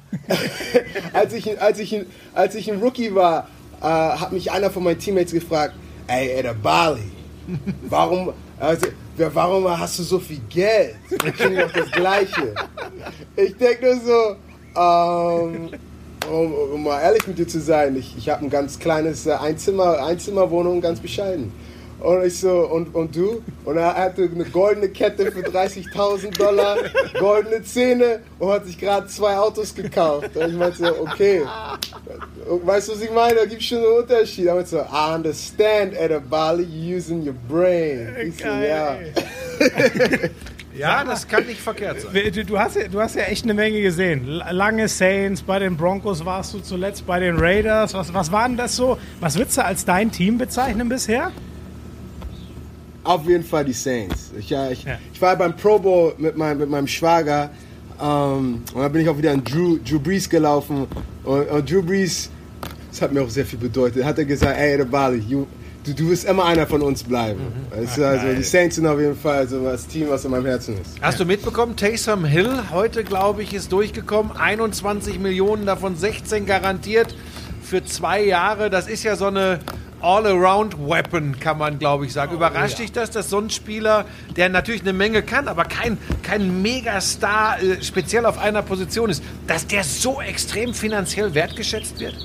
als, 1.14 1.34
ich, 1.34 1.62
als, 1.62 1.80
ich, 1.80 2.00
als 2.34 2.56
ich 2.56 2.72
ein 2.72 2.80
Rookie 2.80 3.14
war, 3.14 3.50
äh, 3.82 3.86
hat 3.86 4.32
mich 4.32 4.52
einer 4.54 4.72
von 4.72 4.86
meinen 4.86 5.00
Teammates 5.00 5.34
gefragt, 5.34 5.76
ey, 6.08 6.30
Ed 6.30 6.64
Bali, 6.64 7.12
warum, 7.90 8.32
also, 8.58 8.88
warum 9.18 9.68
hast 9.68 10.00
du 10.00 10.04
so 10.04 10.18
viel 10.18 10.40
Geld? 10.50 10.96
Ich 11.12 11.34
kriege 11.34 11.58
doch 11.58 11.74
das 11.74 11.92
Gleiche. 11.92 12.56
Ich 13.36 13.58
denke 13.58 13.86
nur 13.86 13.96
so, 14.00 14.36
ähm, 14.80 15.70
um, 16.32 16.54
um, 16.74 16.84
mal 16.84 17.02
ehrlich 17.02 17.28
mit 17.28 17.38
dir 17.38 17.48
zu 17.50 17.60
sein, 17.60 17.98
ich, 17.98 18.16
ich 18.18 18.30
habe 18.30 18.46
ein 18.46 18.50
ganz 18.50 18.80
kleines 18.80 19.26
äh, 19.26 19.34
Einzimmer, 19.34 20.06
Einzimmerwohnung, 20.06 20.80
ganz 20.80 21.02
bescheiden. 21.02 21.52
Und 22.04 22.26
ich 22.26 22.38
so, 22.38 22.68
und, 22.68 22.94
und 22.94 23.16
du? 23.16 23.42
Und 23.64 23.78
er 23.78 23.96
hatte 23.96 24.24
eine 24.24 24.44
goldene 24.44 24.90
Kette 24.90 25.32
für 25.32 25.40
30.000 25.40 26.38
Dollar, 26.38 26.78
goldene 27.18 27.64
Zähne 27.64 28.20
und 28.40 28.52
hat 28.52 28.66
sich 28.66 28.78
gerade 28.78 29.08
zwei 29.08 29.38
Autos 29.38 29.74
gekauft. 29.74 30.36
Und 30.36 30.50
ich 30.50 30.54
meinte 30.54 30.80
so, 30.80 31.00
okay. 31.00 31.44
weißt 32.46 32.90
du, 32.90 32.92
was 32.92 33.02
ich 33.02 33.12
meine? 33.12 33.36
Da 33.36 33.46
gibt 33.46 33.62
es 33.62 33.68
schon 33.68 33.78
einen 33.78 34.00
Unterschied. 34.00 34.48
Er 34.48 34.56
meinte 34.56 34.70
so, 34.70 34.80
I 34.80 35.16
understand, 35.16 35.94
Ed 35.94 36.30
Bali, 36.30 36.66
using 36.66 37.26
your 37.26 37.36
brain. 37.48 38.14
Ich 38.22 38.38
so, 38.38 38.48
ja. 38.50 38.98
Ja, 40.76 41.04
das 41.04 41.28
kann 41.28 41.46
nicht 41.46 41.62
verkehrt 41.62 42.02
sein. 42.02 42.12
Du, 42.34 42.44
du, 42.44 42.58
hast 42.58 42.76
ja, 42.76 42.88
du 42.88 43.00
hast 43.00 43.16
ja 43.16 43.26
echt 43.26 43.44
eine 43.44 43.54
Menge 43.54 43.80
gesehen. 43.80 44.26
Lange 44.26 44.88
Saints, 44.88 45.44
bei 45.44 45.60
den 45.60 45.78
Broncos 45.78 46.26
warst 46.26 46.52
du 46.56 46.62
zuletzt, 46.62 47.06
bei 47.06 47.20
den 47.20 47.38
Raiders. 47.38 47.94
Was, 47.94 48.12
was 48.12 48.32
war 48.32 48.48
denn 48.48 48.58
das 48.58 48.76
so? 48.76 48.98
Was 49.20 49.38
würdest 49.38 49.58
du 49.58 49.66
als 49.66 49.86
dein 49.86 50.12
Team 50.12 50.40
bezeichnen 50.40 50.90
bisher? 50.90 51.32
Auf 53.04 53.28
jeden 53.28 53.44
Fall 53.44 53.66
die 53.66 53.74
Saints. 53.74 54.32
Ich, 54.38 54.50
ja, 54.50 54.70
ich, 54.70 54.84
ja. 54.84 54.98
ich 55.14 55.22
war 55.22 55.36
beim 55.36 55.56
Pro 55.56 55.78
Bowl 55.78 56.14
mit, 56.18 56.38
mein, 56.38 56.58
mit 56.58 56.70
meinem 56.70 56.88
Schwager 56.88 57.50
ähm, 58.02 58.64
und 58.74 58.82
dann 58.82 58.92
bin 58.92 59.02
ich 59.02 59.10
auch 59.10 59.18
wieder 59.18 59.32
an 59.32 59.44
Drew, 59.44 59.78
Drew 59.78 60.00
Brees 60.00 60.30
gelaufen. 60.30 60.88
Und, 61.24 61.50
und, 61.50 61.72
Drew 61.72 61.82
Brees, 61.82 62.30
das 62.90 63.02
hat 63.02 63.14
mir 63.14 63.22
auch 63.22 63.30
sehr 63.30 63.46
viel 63.46 63.60
bedeutet, 63.60 64.04
hat 64.04 64.18
er 64.18 64.26
gesagt, 64.26 64.58
ey, 64.58 64.78
der 64.78 64.86
Bali, 64.86 65.20
you, 65.20 65.46
du, 65.86 65.94
du 65.94 66.10
wirst 66.10 66.26
immer 66.26 66.46
einer 66.46 66.66
von 66.66 66.82
uns 66.82 67.04
bleiben. 67.04 67.40
Mhm. 67.40 67.78
Also, 67.78 68.04
also 68.04 68.34
die 68.34 68.44
Saints 68.44 68.76
sind 68.76 68.88
auf 68.88 69.00
jeden 69.00 69.16
Fall 69.16 69.48
so 69.48 69.64
das 69.64 69.88
Team, 69.88 70.08
was 70.10 70.26
in 70.26 70.32
meinem 70.32 70.46
Herzen 70.46 70.76
ist. 70.82 71.02
Hast 71.02 71.20
du 71.20 71.26
mitbekommen, 71.26 71.76
Taysom 71.76 72.26
Hill 72.26 72.52
heute, 72.72 73.04
glaube 73.04 73.44
ich, 73.44 73.54
ist 73.54 73.72
durchgekommen. 73.72 74.36
21 74.36 75.20
Millionen, 75.20 75.66
davon 75.66 75.96
16 75.96 76.46
garantiert 76.46 77.16
für 77.62 77.84
zwei 77.86 78.24
Jahre. 78.24 78.70
Das 78.70 78.88
ist 78.88 79.04
ja 79.04 79.16
so 79.16 79.28
eine 79.28 79.60
All-Around-Weapon, 80.04 81.40
kann 81.40 81.58
man, 81.58 81.80
glaube 81.80 82.06
ich, 82.06 82.14
sagen. 82.14 82.34
Oh, 82.34 82.36
Überrascht 82.36 82.78
ja. 82.78 82.84
dich 82.84 82.92
das, 82.92 83.12
dass 83.12 83.30
so 83.30 83.40
ein 83.40 83.50
Spieler, 83.50 84.06
der 84.36 84.50
natürlich 84.50 84.82
eine 84.82 84.94
Menge 84.94 85.24
kann, 85.24 85.48
aber 85.48 85.66
kein, 85.66 85.98
kein 86.22 86.62
Megastar 86.62 87.62
äh, 87.62 87.82
speziell 87.82 88.26
auf 88.26 88.38
einer 88.38 88.62
Position 88.62 89.10
ist, 89.10 89.24
dass 89.48 89.66
der 89.66 89.84
so 89.84 90.22
extrem 90.22 90.74
finanziell 90.74 91.34
wertgeschätzt 91.34 92.00
wird? 92.00 92.16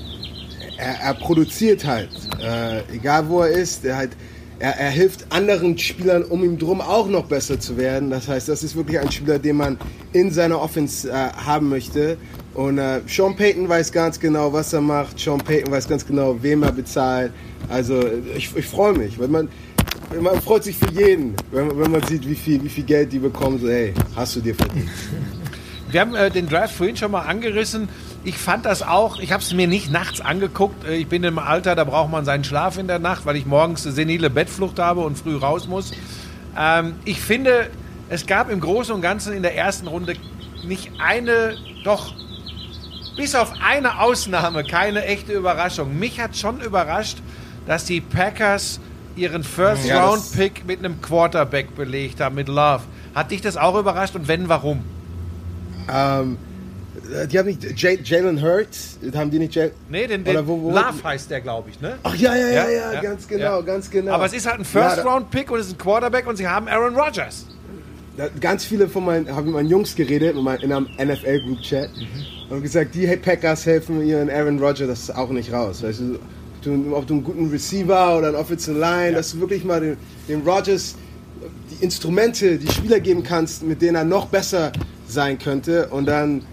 Er, 0.77 0.99
er 0.99 1.13
produziert 1.13 1.85
halt, 1.85 2.09
äh, 2.41 2.81
egal 2.93 3.27
wo 3.29 3.41
er 3.41 3.49
ist, 3.49 3.85
er 3.85 3.97
halt 3.97 4.11
er, 4.59 4.77
er 4.77 4.89
hilft 4.89 5.31
anderen 5.31 5.77
Spielern 5.77 6.23
um 6.23 6.43
ihn 6.43 6.57
drum 6.57 6.81
auch 6.81 7.07
noch 7.07 7.25
besser 7.25 7.59
zu 7.59 7.77
werden. 7.77 8.09
Das 8.09 8.27
heißt, 8.27 8.49
das 8.49 8.63
ist 8.63 8.75
wirklich 8.75 8.99
ein 8.99 9.11
Spieler, 9.11 9.39
den 9.39 9.57
man 9.57 9.77
in 10.13 10.31
seiner 10.31 10.61
Offense 10.61 11.09
äh, 11.09 11.13
haben 11.13 11.69
möchte. 11.69 12.17
Und 12.53 12.77
äh, 12.77 13.01
Sean 13.07 13.35
Payton 13.35 13.69
weiß 13.69 13.91
ganz 13.91 14.19
genau, 14.19 14.51
was 14.51 14.73
er 14.73 14.81
macht. 14.81 15.19
Sean 15.19 15.39
Payton 15.39 15.71
weiß 15.71 15.87
ganz 15.87 16.05
genau, 16.05 16.37
wem 16.41 16.63
er 16.63 16.73
bezahlt. 16.73 17.31
Also 17.69 18.01
ich, 18.35 18.53
ich 18.55 18.65
freue 18.65 18.93
mich, 18.93 19.17
weil 19.17 19.29
man, 19.29 19.47
man 20.19 20.41
freut 20.41 20.65
sich 20.65 20.75
für 20.75 20.91
jeden, 20.91 21.35
wenn, 21.51 21.79
wenn 21.79 21.91
man 21.91 22.03
sieht, 22.03 22.27
wie 22.27 22.35
viel, 22.35 22.61
wie 22.63 22.69
viel 22.69 22.83
Geld 22.83 23.13
die 23.13 23.19
bekommen. 23.19 23.59
So, 23.59 23.69
hey, 23.69 23.93
hast 24.15 24.35
du 24.35 24.41
dir 24.41 24.55
verdient. 24.55 24.89
Wir 25.91 26.01
haben 26.01 26.15
äh, 26.15 26.29
den 26.29 26.47
Draft 26.47 26.75
vorhin 26.75 26.95
schon 26.95 27.11
mal 27.11 27.21
angerissen. 27.21 27.89
Ich 28.23 28.37
fand 28.37 28.65
das 28.65 28.83
auch, 28.83 29.19
ich 29.19 29.31
habe 29.31 29.41
es 29.41 29.53
mir 29.53 29.67
nicht 29.67 29.91
nachts 29.91 30.19
angeguckt. 30.21 30.85
Äh, 30.85 30.95
Ich 30.97 31.07
bin 31.07 31.23
im 31.23 31.39
Alter, 31.39 31.75
da 31.75 31.83
braucht 31.83 32.11
man 32.11 32.25
seinen 32.25 32.43
Schlaf 32.43 32.77
in 32.77 32.87
der 32.87 32.99
Nacht, 32.99 33.25
weil 33.25 33.35
ich 33.35 33.45
morgens 33.45 33.85
eine 33.85 33.95
senile 33.95 34.29
Bettflucht 34.29 34.79
habe 34.79 35.01
und 35.01 35.17
früh 35.17 35.37
raus 35.37 35.67
muss. 35.67 35.91
Ähm, 36.57 36.95
ich 37.05 37.21
finde, 37.21 37.69
es 38.09 38.25
gab 38.25 38.49
im 38.49 38.59
Großen 38.59 38.93
und 38.93 39.01
Ganzen 39.01 39.33
in 39.33 39.41
der 39.41 39.55
ersten 39.55 39.87
Runde 39.87 40.15
nicht 40.63 40.91
eine, 40.99 41.55
doch 41.83 42.13
bis 43.15 43.35
auf 43.35 43.53
eine 43.65 43.99
Ausnahme 44.01 44.63
keine 44.63 45.05
echte 45.05 45.33
Überraschung. 45.33 45.97
Mich 45.97 46.19
hat 46.19 46.35
schon 46.35 46.59
überrascht, 46.61 47.17
dass 47.67 47.85
die 47.85 48.01
Packers 48.01 48.79
ihren 49.15 49.43
First-Round-Pick 49.43 50.65
mit 50.65 50.79
einem 50.79 51.01
Quarterback 51.01 51.75
belegt 51.75 52.19
haben, 52.21 52.35
mit 52.35 52.47
Love. 52.47 52.81
Hat 53.15 53.31
dich 53.31 53.41
das 53.41 53.57
auch 53.57 53.77
überrascht 53.77 54.15
und 54.15 54.27
wenn, 54.27 54.49
warum? 54.49 54.83
Ähm, 55.91 56.37
äh, 56.37 56.48
die 57.31 57.37
haben 57.39 57.45
nicht 57.47 57.63
Jalen 58.09 58.41
Hurts, 58.41 58.97
haben 59.13 59.29
die 59.31 59.39
nicht 59.39 59.55
Jalen... 59.55 59.71
Nee, 59.89 60.07
den, 60.07 60.23
den 60.23 60.47
wo- 60.47 60.61
wo- 60.61 60.71
Love 60.71 61.03
heißt 61.03 61.29
der, 61.31 61.41
glaube 61.41 61.69
ich, 61.69 61.79
ne? 61.81 61.97
Ach 62.03 62.15
ja, 62.15 62.35
ja, 62.35 62.47
ja, 62.47 62.51
Ja, 62.51 62.69
ja, 62.69 62.93
ja, 62.93 63.01
ganz 63.01 63.27
genau, 63.27 63.43
ja. 63.59 63.61
ganz 63.61 63.89
genau. 63.89 64.11
Aber 64.13 64.25
es 64.25 64.33
ist 64.33 64.45
halt 64.47 64.59
ein 64.59 64.65
Ja, 64.73 64.89
First-Round-Pick 64.89 65.51
und 65.51 65.59
es 65.59 65.67
ist 65.67 65.73
ein 65.73 65.77
Quarterback 65.77 66.27
und 66.27 66.35
sie 66.35 66.47
haben 66.47 66.67
Aaron 66.67 66.95
Rodgers. 66.95 67.45
Ganz 68.41 68.65
viele 68.65 68.89
von 68.89 69.05
meinen, 69.05 69.33
haben 69.33 69.45
mit 69.45 69.53
meinen 69.53 69.69
Jungs 69.69 69.95
geredet, 69.95 70.35
in 70.35 70.47
einem 70.73 70.87
NFL-Group-Chat 71.01 71.89
und 72.49 72.61
gesagt, 72.63 72.93
die 72.95 73.07
Packers 73.15 73.65
helfen 73.65 74.05
ihren 74.05 74.29
Aaron 74.29 74.59
Rodgers 74.59 74.87
das 74.87 74.99
ist 75.03 75.15
auch 75.15 75.29
nicht 75.29 75.53
raus. 75.53 75.81
Weißt 75.83 76.01
du, 76.01 76.19
du, 76.63 76.95
ob 76.95 77.07
du 77.07 77.13
einen 77.13 77.23
guten 77.23 77.49
Receiver 77.49 78.17
oder 78.17 78.27
einen 78.27 78.35
Offensive 78.35 78.77
Line, 78.77 79.13
dass 79.13 79.31
du 79.31 79.39
wirklich 79.39 79.63
mal 79.63 79.79
den, 79.79 79.97
dem 80.27 80.41
Rodgers 80.45 80.95
die 81.71 81.83
Instrumente, 81.83 82.57
die 82.57 82.69
Spieler 82.69 82.99
geben 82.99 83.23
kannst, 83.23 83.63
mit 83.63 83.81
denen 83.81 83.95
er 83.95 84.03
noch 84.03 84.25
besser 84.25 84.71
sein 85.07 85.39
könnte 85.39 85.87
und 85.87 86.05
dann 86.07 86.43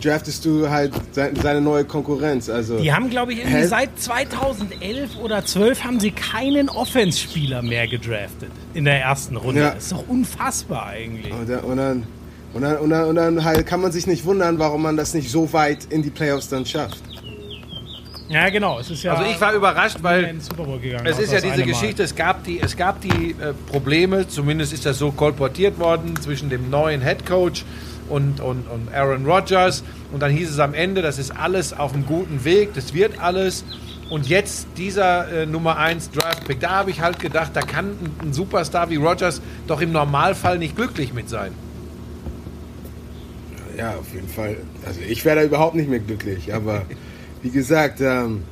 draftest 0.00 0.44
du 0.44 0.68
halt 0.68 0.92
seine, 1.12 1.60
neue 1.60 1.84
Konkurrenz. 1.84 2.48
Also 2.48 2.78
Die 2.78 2.92
haben, 2.92 3.10
glaube 3.10 3.32
ich, 3.32 3.40
seit 3.66 3.98
2011 3.98 5.18
oder 5.22 5.44
12 5.44 5.84
haben 5.84 6.00
sie 6.00 6.10
keinen 6.10 6.68
Offense-Spieler 6.68 7.62
mehr 7.62 7.86
gedraftet 7.86 8.50
in 8.74 8.84
der 8.84 9.00
ersten 9.00 9.36
Runde. 9.36 9.60
Ja. 9.60 9.70
Das 9.70 9.84
ist 9.84 9.92
doch 9.92 10.08
unfassbar 10.08 10.86
eigentlich. 10.86 11.32
Und 11.32 11.48
dann, 11.48 11.60
und, 11.60 11.76
dann, 11.76 12.06
und, 12.54 12.62
dann, 12.62 12.76
und, 12.78 12.90
dann, 12.90 13.08
und 13.08 13.14
dann 13.16 13.44
halt 13.44 13.66
kann 13.66 13.80
man 13.80 13.92
sich 13.92 14.06
nicht 14.06 14.24
wundern, 14.24 14.58
warum 14.58 14.82
man 14.82 14.96
das 14.96 15.14
nicht 15.14 15.30
so 15.30 15.52
weit 15.52 15.86
in 15.90 16.02
die 16.02 16.10
Playoffs 16.10 16.48
dann 16.48 16.66
schafft. 16.66 17.02
Ja, 18.30 18.48
genau. 18.48 18.78
Es 18.78 18.88
ist 18.88 19.02
ja 19.02 19.14
Also 19.14 19.28
ich 19.28 19.40
war 19.40 19.52
überrascht, 19.52 19.98
weil 20.02 20.36
gegangen. 20.80 21.04
Es 21.04 21.18
ist 21.18 21.32
ja 21.32 21.40
diese. 21.40 21.64
Geschichte, 21.64 22.04
es 22.04 22.14
gab 22.14 22.44
die, 22.44 22.60
es 22.60 22.76
gab 22.76 23.00
die 23.00 23.32
äh, 23.32 23.52
Probleme, 23.66 24.28
zumindest 24.28 24.72
ist 24.72 24.86
das 24.86 24.98
so 24.98 25.10
kolportiert 25.10 25.80
worden, 25.80 26.14
zwischen 26.20 26.48
dem 26.48 26.70
neuen 26.70 27.02
Head 27.02 27.26
Coach 27.26 27.64
und, 28.10 28.40
und, 28.40 28.66
und 28.68 28.92
Aaron 28.92 29.24
Rodgers. 29.24 29.82
Und 30.12 30.20
dann 30.20 30.30
hieß 30.30 30.50
es 30.50 30.58
am 30.58 30.74
Ende, 30.74 31.00
das 31.02 31.18
ist 31.18 31.30
alles 31.30 31.72
auf 31.72 31.94
einem 31.94 32.04
guten 32.04 32.44
Weg, 32.44 32.74
das 32.74 32.92
wird 32.92 33.20
alles. 33.20 33.64
Und 34.10 34.28
jetzt 34.28 34.66
dieser 34.76 35.30
äh, 35.30 35.46
Nummer 35.46 35.78
1 35.78 36.10
Draft-Pick, 36.10 36.58
da 36.60 36.70
habe 36.70 36.90
ich 36.90 37.00
halt 37.00 37.20
gedacht, 37.20 37.52
da 37.54 37.60
kann 37.60 37.90
ein, 37.90 38.28
ein 38.28 38.32
Superstar 38.32 38.90
wie 38.90 38.96
Rodgers 38.96 39.40
doch 39.68 39.80
im 39.80 39.92
Normalfall 39.92 40.58
nicht 40.58 40.74
glücklich 40.74 41.14
mit 41.14 41.28
sein. 41.28 41.52
Ja, 43.78 43.94
auf 43.94 44.12
jeden 44.12 44.28
Fall. 44.28 44.56
Also 44.84 45.00
ich 45.08 45.24
wäre 45.24 45.36
da 45.36 45.44
überhaupt 45.44 45.76
nicht 45.76 45.88
mehr 45.88 46.00
glücklich. 46.00 46.52
Aber 46.52 46.82
wie 47.42 47.50
gesagt, 47.50 48.00
ähm, 48.00 48.42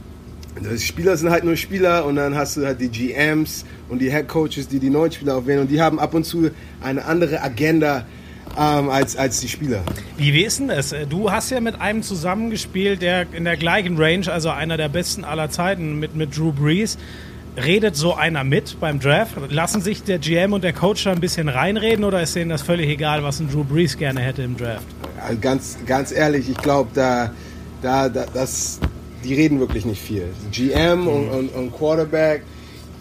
die 0.61 0.79
Spieler 0.79 1.17
sind 1.17 1.31
halt 1.31 1.45
nur 1.45 1.57
Spieler 1.57 2.05
und 2.07 2.17
dann 2.17 2.37
hast 2.37 2.57
du 2.57 2.65
halt 2.65 2.81
die 2.81 2.89
GMs 2.89 3.65
und 3.89 3.99
die 3.99 4.11
Head 4.11 4.29
Coaches, 4.29 4.69
die 4.69 4.79
die 4.79 4.91
neuen 4.91 5.11
Spieler 5.11 5.37
aufwählen 5.37 5.61
und 5.61 5.71
die 5.71 5.81
haben 5.81 5.99
ab 5.99 6.15
und 6.15 6.25
zu 6.25 6.51
eine 6.81 7.05
andere 7.05 7.43
Agenda 7.43 8.07
ähm, 8.57 8.89
als, 8.91 9.17
als 9.17 9.41
die 9.41 9.49
Spieler. 9.49 9.83
Wie 10.17 10.43
ist 10.43 10.61
denn 10.61 10.69
das? 10.69 10.95
Du 11.09 11.31
hast 11.31 11.51
ja 11.51 11.61
mit 11.61 11.81
einem 11.81 12.03
zusammengespielt, 12.03 13.03
der 13.03 13.27
in 13.33 13.45
der 13.45 13.57
gleichen 13.57 13.97
Range, 13.97 14.31
also 14.31 14.51
einer 14.51 14.77
der 14.77 14.89
besten 14.89 15.25
aller 15.25 15.51
Zeiten, 15.51 15.99
mit, 15.99 16.15
mit 16.15 16.37
Drew 16.37 16.53
Brees. 16.53 16.99
Redet 17.57 17.97
so 17.97 18.15
einer 18.15 18.45
mit 18.45 18.79
beim 18.79 19.01
Draft? 19.01 19.33
Lassen 19.51 19.81
sich 19.81 20.05
der 20.05 20.19
GM 20.19 20.53
und 20.53 20.63
der 20.63 20.73
Coach 20.73 21.05
da 21.05 21.13
ein 21.13 21.21
bisschen 21.21 21.49
reinreden 21.49 22.05
oder 22.05 22.23
ist 22.23 22.37
denen 22.37 22.51
das 22.51 22.63
völlig 22.63 22.89
egal, 22.89 23.25
was 23.25 23.41
ein 23.41 23.51
Drew 23.51 23.65
Brees 23.65 23.97
gerne 23.97 24.21
hätte 24.21 24.43
im 24.43 24.57
Draft? 24.57 24.87
Also 25.21 25.41
ganz, 25.41 25.77
ganz 25.85 26.13
ehrlich, 26.13 26.49
ich 26.49 26.57
glaube, 26.59 26.91
da, 26.95 27.33
da, 27.83 28.09
da, 28.09 28.27
das, 28.33 28.79
die 29.25 29.35
reden 29.35 29.59
wirklich 29.59 29.85
nicht 29.85 30.01
viel. 30.01 30.27
GM 30.53 31.09
und, 31.09 31.29
und, 31.31 31.49
und 31.49 31.77
Quarterback. 31.77 32.43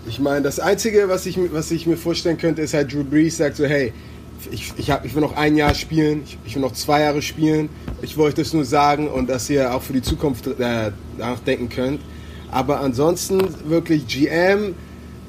Ich 0.07 0.19
meine, 0.19 0.41
das 0.41 0.59
Einzige, 0.59 1.07
was 1.07 1.25
ich, 1.27 1.37
was 1.51 1.69
ich 1.69 1.85
mir 1.85 1.97
vorstellen 1.97 2.37
könnte, 2.37 2.63
ist 2.63 2.73
halt 2.73 2.91
Drew 2.91 3.03
Brees 3.03 3.37
sagt 3.37 3.57
so, 3.57 3.65
hey, 3.65 3.93
ich, 4.51 4.73
ich, 4.77 4.91
hab, 4.91 5.05
ich 5.05 5.15
will 5.15 5.21
noch 5.21 5.35
ein 5.35 5.55
Jahr 5.55 5.73
spielen, 5.73 6.23
ich, 6.25 6.37
ich 6.45 6.55
will 6.55 6.61
noch 6.61 6.73
zwei 6.73 7.01
Jahre 7.01 7.21
spielen. 7.21 7.69
Ich 8.01 8.17
wollte 8.17 8.41
das 8.43 8.53
nur 8.53 8.65
sagen 8.65 9.07
und 9.07 9.29
dass 9.29 9.49
ihr 9.49 9.73
auch 9.73 9.81
für 9.81 9.93
die 9.93 10.01
Zukunft 10.01 10.47
äh, 10.47 10.91
nachdenken 11.17 11.69
könnt. 11.69 12.01
Aber 12.51 12.79
ansonsten 12.79 13.41
wirklich 13.69 14.07
GM, 14.07 14.75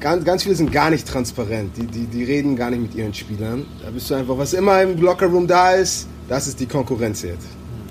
ganz, 0.00 0.24
ganz 0.24 0.42
viele 0.42 0.54
sind 0.54 0.72
gar 0.72 0.90
nicht 0.90 1.06
transparent. 1.06 1.76
Die, 1.76 1.86
die, 1.86 2.06
die 2.06 2.24
reden 2.24 2.56
gar 2.56 2.70
nicht 2.70 2.82
mit 2.82 2.94
ihren 2.94 3.14
Spielern. 3.14 3.66
Da 3.82 3.90
bist 3.90 4.10
du 4.10 4.14
einfach, 4.14 4.38
was 4.38 4.52
immer 4.52 4.82
im 4.82 5.00
Lockerroom 5.00 5.46
da 5.46 5.72
ist, 5.72 6.08
das 6.28 6.46
ist 6.46 6.60
die 6.60 6.66
Konkurrenz 6.66 7.22
jetzt. 7.22 7.48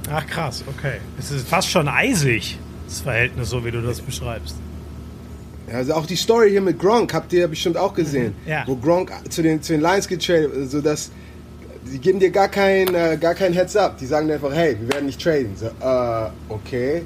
Ach 0.09 0.25
krass, 0.25 0.63
okay. 0.67 0.99
Es 1.19 1.31
ist 1.31 1.47
fast 1.47 1.69
schon 1.69 1.87
eisig, 1.87 2.57
das 2.87 3.01
Verhältnis, 3.01 3.49
so 3.49 3.65
wie 3.65 3.71
du 3.71 3.81
das 3.81 3.99
beschreibst. 3.99 4.55
Also 5.73 5.93
auch 5.93 6.05
die 6.05 6.15
Story 6.15 6.51
hier 6.51 6.61
mit 6.61 6.79
Gronk 6.79 7.13
habt 7.13 7.33
ihr 7.33 7.47
bestimmt 7.47 7.77
auch 7.77 7.93
gesehen. 7.93 8.33
Ja. 8.45 8.63
Wo 8.65 8.75
Gronk 8.75 9.11
zu 9.29 9.41
den, 9.41 9.61
zu 9.61 9.73
den 9.73 9.81
Lions 9.81 10.07
getradet 10.07 10.69
so 10.69 10.81
dass 10.81 11.11
die 11.91 11.99
geben 11.99 12.19
dir 12.19 12.31
gar 12.31 12.47
kein, 12.49 12.93
äh, 12.93 13.17
gar 13.19 13.33
kein 13.33 13.53
Heads 13.53 13.75
up. 13.75 13.97
Die 13.97 14.05
sagen 14.05 14.27
dir 14.27 14.35
einfach, 14.35 14.53
hey, 14.53 14.77
wir 14.79 14.93
werden 14.93 15.05
nicht 15.05 15.21
traden. 15.21 15.55
So, 15.55 15.67
äh, 15.67 16.29
okay. 16.49 17.03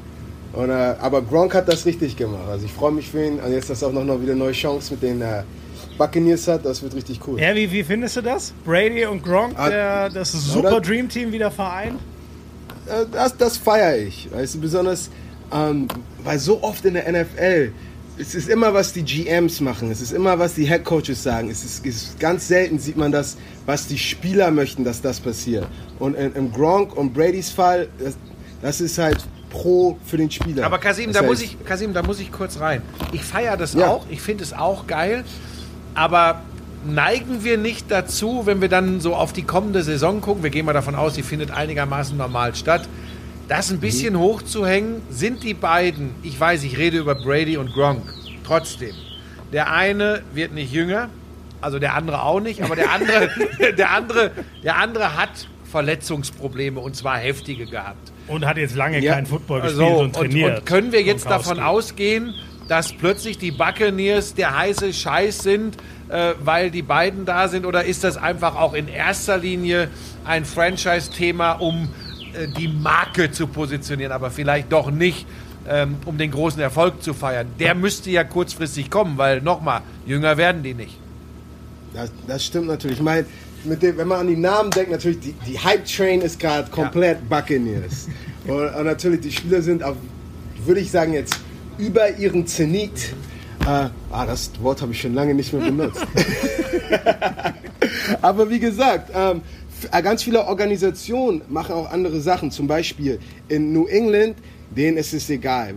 Und, 0.54 0.70
äh, 0.70 0.74
aber 1.00 1.22
Gronk 1.22 1.54
hat 1.54 1.68
das 1.68 1.86
richtig 1.86 2.18
gemacht. 2.18 2.48
Also 2.50 2.66
ich 2.66 2.74
freue 2.74 2.92
mich 2.92 3.10
für 3.10 3.24
ihn. 3.24 3.40
Und 3.40 3.52
jetzt, 3.52 3.70
dass 3.70 3.82
er 3.82 3.90
auch 3.90 3.94
noch, 3.94 4.04
noch 4.04 4.22
wieder 4.22 4.36
neue 4.36 4.52
Chance 4.54 4.94
mit 4.94 5.04
den 5.04 5.22
äh, 5.22 5.44
Buccaneers 5.98 6.48
hat, 6.48 6.66
das 6.66 6.82
wird 6.82 6.96
richtig 6.96 7.20
cool. 7.28 7.40
Ja, 7.40 7.56
wie, 7.56 7.72
wie 7.72 7.84
findest 7.84 8.18
du 8.18 8.22
das? 8.22 8.54
Brady 8.66 9.06
und 9.06 9.24
Gronk, 9.24 9.54
Ah, 9.58 9.70
der, 9.70 10.10
das 10.10 10.32
super 10.32 10.78
oder? 10.78 10.82
Dream 10.82 11.08
Team 11.08 11.32
wieder 11.32 11.52
vereint? 11.52 12.00
Äh, 12.88 13.06
das, 13.12 13.38
das 13.38 13.58
feiere 13.58 13.98
ich. 13.98 14.30
Weißt 14.34 14.56
du, 14.56 14.60
besonders, 14.62 15.10
ähm, 15.54 15.88
weil 16.24 16.40
so 16.40 16.62
oft 16.64 16.84
in 16.86 16.96
der 16.96 17.10
NFL, 17.12 17.72
es 18.22 18.36
ist 18.36 18.50
immer, 18.50 18.74
was 18.74 18.94
die 18.94 19.02
GMs 19.04 19.62
machen, 19.62 19.90
es 19.90 20.00
ist 20.00 20.12
immer, 20.12 20.38
was 20.38 20.54
die 20.54 20.66
Head 20.68 20.84
Coaches 20.86 21.24
sagen. 21.24 21.50
Es 21.50 21.64
ist, 21.64 21.86
es 21.86 21.96
ist 22.04 22.20
ganz 22.20 22.48
selten 22.48 22.78
sieht 22.78 22.96
man 22.96 23.12
das, 23.12 23.36
was 23.66 23.88
die 23.88 23.98
Spieler 23.98 24.52
möchten, 24.52 24.84
dass 24.84 25.02
das 25.02 25.20
passiert. 25.20 25.68
Und 25.98 26.14
im 26.16 26.52
Gronk 26.54 26.96
und 26.96 27.14
Bradys 27.14 27.50
Fall, 27.50 27.88
das, 27.98 28.16
das 28.62 28.80
ist 28.80 28.98
halt 29.00 29.18
pro 29.50 29.98
für 30.06 30.18
den 30.18 30.30
Spieler. 30.30 30.66
Aber 30.66 30.78
Kasim, 30.78 31.08
Das 31.08 31.16
da 31.16 31.20
heißt, 31.22 31.30
muss 31.30 31.42
ich, 31.42 31.66
Kasim, 31.66 31.94
da 31.94 32.04
muss 32.04 32.20
ich 32.20 32.32
kurz 32.32 32.60
rein. 32.60 32.82
Ich 33.12 33.24
feiere 33.24 33.58
das 33.58 33.74
Ja. 33.74 33.88
auch, 33.88 34.06
ich 34.10 34.22
finde 34.22 34.44
es 34.44 34.54
auch 34.54 34.86
geil, 34.88 35.24
aber 35.96 36.42
neigen 36.86 37.44
wir 37.44 37.58
nicht 37.58 37.90
dazu, 37.90 38.44
wenn 38.46 38.62
wir 38.62 38.70
dann 38.70 39.02
so 39.02 39.16
auf 39.16 39.34
die 39.34 39.44
kommende 39.44 39.84
Saison 39.84 40.22
gucken, 40.22 40.44
wir 40.44 40.50
gehen 40.52 40.66
mal 40.66 40.74
davon 40.74 40.96
aus, 40.96 41.14
die 41.14 41.24
findet 41.24 41.52
einigermaßen 41.52 42.16
normal 42.18 42.56
statt, 42.56 42.88
das 43.52 43.70
ein 43.70 43.82
bisschen 43.82 44.18
hochzuhängen, 44.18 45.02
sind 45.10 45.44
die 45.44 45.54
beiden, 45.54 46.12
ich 46.24 46.40
weiß, 46.40 46.64
ich 46.64 46.78
rede 46.78 46.98
über 47.00 47.16
Brady 47.16 47.58
und 47.58 47.74
Gronk, 47.74 48.02
trotzdem. 48.46 48.96
Der 49.52 49.74
eine 49.74 50.22
wird 50.34 50.54
nicht 50.54 50.72
jünger, 50.72 51.10
also 51.60 51.78
der 51.78 51.96
andere 51.96 52.24
auch 52.24 52.40
nicht, 52.40 52.64
aber 52.64 52.78
der 52.78 52.90
andere, 52.94 53.30
der 53.78 53.92
andere, 53.92 54.32
der 54.64 54.78
andere 54.78 55.18
hat 55.18 55.50
Verletzungsprobleme 55.70 56.80
und 56.80 56.96
zwar 56.96 57.18
heftige 57.18 57.66
gehabt. 57.66 58.14
Und 58.28 58.46
hat 58.46 58.56
jetzt 58.56 58.76
lange 58.78 59.00
Ja. 59.00 59.16
kein 59.16 59.26
Football 59.26 59.62
Also, 59.64 59.80
gespielt 59.80 60.00
und 60.00 60.06
und, 60.06 60.14
trainiert. 60.16 60.60
und 60.60 60.66
können 60.66 60.92
wir 60.94 61.02
jetzt 61.02 61.26
davon 61.26 61.60
ausgehen, 61.60 62.34
dass 62.70 62.94
plötzlich 62.94 63.38
die 63.38 63.52
Buccaneers 63.52 64.34
der 64.34 64.58
heiße 64.58 64.94
Scheiß 64.94 65.40
sind, 65.40 65.76
äh, 66.08 66.36
weil 66.42 66.72
die 66.72 66.84
beiden 66.84 67.26
da 67.26 67.50
sind? 67.50 67.66
Oder 67.66 67.84
ist 67.84 68.06
das 68.06 68.16
einfach 68.16 68.56
auch 68.56 68.74
in 68.74 68.88
erster 68.88 69.38
Linie 69.38 69.90
ein 70.24 70.46
Franchise-Thema, 70.46 71.54
um 71.54 71.90
die 72.58 72.68
Marke 72.68 73.32
zu 73.32 73.48
positionieren, 73.48 74.12
aber 74.12 74.32
vielleicht 74.32 74.72
doch 74.72 74.92
nicht, 74.92 75.26
ähm, 75.68 75.98
um 76.06 76.18
den 76.18 76.32
großen 76.32 76.62
Erfolg 76.62 77.04
zu 77.04 77.14
feiern? 77.14 77.48
Der 77.60 77.76
müsste 77.76 78.10
ja 78.10 78.24
kurzfristig 78.24 78.90
kommen, 78.90 79.18
weil 79.18 79.42
nochmal, 79.42 79.82
jünger 80.06 80.38
werden 80.38 80.64
die 80.64 80.74
nicht. 80.74 80.98
Das, 81.94 82.12
das 82.28 82.46
stimmt 82.46 82.68
natürlich. 82.68 82.98
Ich 82.98 83.04
meine, 83.04 83.26
dem, 83.66 83.98
wenn 83.98 84.08
man 84.08 84.22
an 84.22 84.28
die 84.28 84.38
Namen 84.38 84.72
denkt, 84.72 84.92
natürlich, 84.92 85.20
die, 85.20 85.34
die 85.48 85.60
Hype-Train 85.60 86.22
ist 86.22 86.40
gerade 86.40 86.70
komplett 86.72 87.28
Buccaneers. 87.30 88.08
Und, 88.48 88.74
und 88.74 88.86
natürlich, 88.86 89.22
die 89.22 89.32
Spieler 89.32 89.62
sind 89.62 89.84
auf, 89.84 89.98
würde 90.66 90.82
ich 90.82 90.90
sagen, 90.90 91.14
jetzt 91.14 91.36
über 91.78 92.18
ihren 92.18 92.48
Zenit. 92.48 93.14
Äh, 93.66 93.90
ah, 94.12 94.26
das 94.26 94.52
Wort 94.62 94.82
habe 94.82 94.92
ich 94.92 95.02
schon 95.02 95.14
lange 95.14 95.34
nicht 95.34 95.54
mehr 95.54 95.64
benutzt. 95.64 96.02
Aber 98.22 98.50
wie 98.50 98.60
gesagt, 98.60 99.12
ähm, 99.14 99.38
äh, 99.38 99.42
ganz 99.90 100.24
viele 100.24 100.46
Organisationen 100.46 101.42
machen 101.50 101.74
auch 101.74 101.92
andere 101.92 102.22
Sachen. 102.22 102.52
Zum 102.52 102.68
Beispiel 102.68 103.20
in 103.48 103.74
New 103.74 103.88
England, 103.88 104.36
denen 104.76 104.98
ist 104.98 105.14
es 105.14 105.30
egal. 105.30 105.76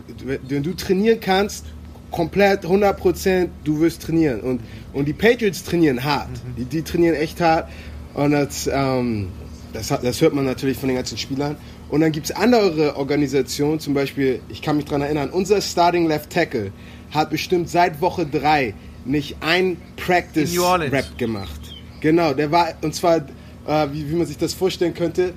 Wenn 0.49 0.63
du 0.63 0.75
trainieren 0.75 1.21
kannst, 1.21 1.65
komplett 2.11 2.65
100% 2.65 3.49
du 3.65 3.81
wirst 3.81 4.03
trainieren. 4.03 4.41
Und, 4.41 4.61
und 4.93 5.07
die 5.07 5.13
Patriots 5.13 5.65
trainieren 5.65 6.05
hart. 6.05 6.31
Mhm. 6.31 6.57
Die, 6.57 6.65
die, 6.65 6.83
trainieren 6.83 7.17
echt 7.17 7.41
hart. 7.41 7.69
Und 8.15 8.31
das, 8.31 8.71
ähm, 8.73 9.29
das, 9.73 9.89
das, 9.89 10.21
hört 10.21 10.35
man 10.35 10.45
natürlich 10.45 10.79
von 10.79 10.89
den 10.89 10.97
ganzen 10.97 11.19
Spielern. 11.19 11.57
Und 11.89 12.01
dann 12.01 12.13
gibt 12.13 12.27
es 12.27 12.33
andere 12.37 12.97
Organisationen, 12.97 13.81
zum 13.81 13.95
Beispiel, 13.95 14.41
ich 14.49 14.63
kann 14.63 14.77
mich 14.77 14.85
daran 14.85 15.03
erinnern, 15.03 15.31
unser 15.31 15.61
Starting 15.61 16.07
Left 16.07 16.31
Tackle 16.31 16.71
hat 17.11 17.31
bestimmt 17.31 17.69
seit 17.69 18.01
Woche 18.01 18.27
3 18.27 18.75
nicht 19.05 19.37
ein 19.41 19.77
Practice-Rap 19.97 21.19
gemacht. 21.19 21.61
Genau, 22.01 22.33
der 22.33 22.51
war, 22.51 22.69
und 22.83 22.95
zwar, 22.95 23.21
äh, 23.67 23.87
wie, 23.93 24.09
wie 24.11 24.15
man 24.15 24.27
sich 24.27 24.39
das 24.39 24.55
vorstellen 24.55 24.95
könnte, 24.95 25.33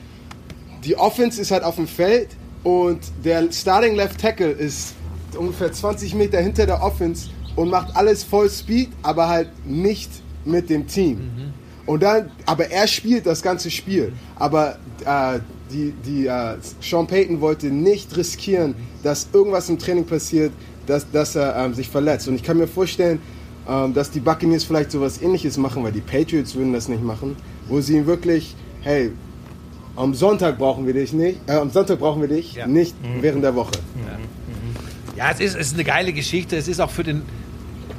die 0.84 0.96
Offense 0.96 1.42
ist 1.42 1.52
halt 1.52 1.64
auf 1.64 1.76
dem 1.76 1.88
Feld 1.88 2.30
und 2.64 3.00
der 3.24 3.52
Starting 3.52 3.96
Left 3.96 4.20
Tackle 4.20 4.52
ist 4.52 4.94
ungefähr 5.38 5.72
20 5.72 6.16
Meter 6.16 6.40
hinter 6.40 6.66
der 6.66 6.82
Offense 6.82 7.30
und 7.56 7.70
macht 7.70 7.96
alles 7.96 8.24
voll 8.24 8.50
Speed, 8.50 8.90
aber 9.04 9.28
halt 9.28 9.50
nicht 9.66 10.10
mit 10.46 10.70
dem 10.70 10.88
Team. 10.88 11.18
Mhm. 11.18 11.54
Und 11.86 12.04
dann, 12.04 12.32
aber 12.46 12.70
er 12.70 12.88
spielt 12.88 13.26
das 13.26 13.42
ganze 13.42 13.72
Spiel. 13.72 14.12
Aber 14.36 14.78
äh, 15.06 15.40
die, 15.72 15.94
die 16.06 16.28
äh, 16.28 16.58
Sean 16.82 17.08
Payton 17.08 17.42
wollte 17.42 17.68
nicht 17.68 18.16
riskieren, 18.16 18.76
dass 19.04 19.30
irgendwas 19.34 19.70
im 19.70 19.80
Training 19.80 20.06
passiert, 20.06 20.52
dass, 20.86 21.10
dass 21.10 21.36
er 21.36 21.56
ähm, 21.56 21.74
sich 21.74 21.90
verletzt. 21.90 22.28
Und 22.28 22.36
ich 22.36 22.44
kann 22.44 22.58
mir 22.58 22.68
vorstellen, 22.68 23.20
ähm, 23.68 23.94
dass 23.94 24.12
die 24.12 24.20
Buccaneers 24.20 24.64
vielleicht 24.64 24.92
sowas 24.92 25.22
ähnliches 25.22 25.58
machen, 25.58 25.84
weil 25.84 25.92
die 25.92 26.02
Patriots 26.02 26.56
würden 26.56 26.74
das 26.74 26.88
nicht 26.88 27.04
machen, 27.04 27.36
wo 27.68 27.82
sie 27.82 27.98
ihn 27.98 28.08
wirklich, 28.08 28.56
hey, 28.82 29.12
am 29.96 30.14
Sonntag 30.14 30.58
brauchen 30.58 30.86
wir 30.86 30.94
dich 30.94 31.14
nicht, 31.14 31.40
äh, 31.48 31.54
am 31.54 31.72
Sonntag 31.72 32.00
brauchen 32.00 32.22
wir 32.22 32.28
dich, 32.28 32.54
ja. 32.54 32.68
nicht 32.68 32.96
mhm. 33.02 33.22
während 33.22 33.44
der 33.44 33.56
Woche. 33.56 33.72
Ja. 33.96 34.18
Ja, 35.18 35.32
es 35.32 35.40
ist, 35.40 35.56
es 35.56 35.68
ist 35.68 35.74
eine 35.74 35.84
geile 35.84 36.14
Geschichte. 36.14 36.56
Es 36.56 36.68
ist 36.68 36.80
auch 36.80 36.92
für 36.92 37.04
den, 37.04 37.24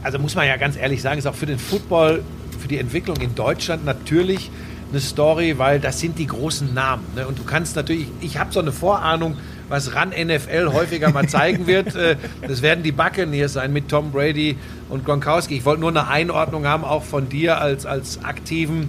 also 0.05 0.21
muss 0.21 0.37
man 0.37 0.47
ja 0.47 0.57
ganz 0.57 0.77
ehrlich 0.77 1.03
sagen, 1.03 1.19
es 1.19 1.25
ist 1.25 1.31
auch 1.31 1.35
für 1.35 1.47
den 1.47 1.59
Football, 1.59 2.23
für 2.61 2.69
die 2.69 2.79
Entwicklung 2.79 3.17
in 3.17 3.35
Deutschland 3.35 3.85
natürlich 3.85 4.53
eine 4.91 5.01
Story, 5.01 5.59
weil 5.59 5.81
das 5.81 5.99
sind 5.99 6.17
die 6.19 6.29
großen 6.29 6.73
Namen. 6.73 7.05
Ne? 7.17 7.27
Und 7.27 7.37
du 7.37 7.43
kannst 7.43 7.75
natürlich, 7.75 8.07
ich 8.21 8.39
habe 8.39 8.53
so 8.53 8.61
eine 8.61 8.71
Vorahnung, 8.71 9.37
was 9.69 9.97
RAN 9.97 10.11
NFL 10.11 10.73
häufiger 10.73 11.11
mal 11.11 11.29
zeigen 11.29 11.67
wird. 11.67 11.97
Äh, 11.97 12.17
das 12.47 12.63
werden 12.63 12.85
die 12.85 12.93
Buccaneers 12.93 13.55
sein 13.55 13.73
mit 13.73 13.89
Tom 13.89 14.13
Brady 14.13 14.57
und 14.89 15.05
Gronkowski. 15.05 15.57
Ich 15.57 15.65
wollte 15.65 15.81
nur 15.81 15.91
eine 15.91 16.07
Einordnung 16.07 16.67
haben, 16.67 16.85
auch 16.85 17.03
von 17.03 17.29
dir 17.29 17.61
als, 17.61 17.85
als 17.85 18.25
aktiven 18.25 18.89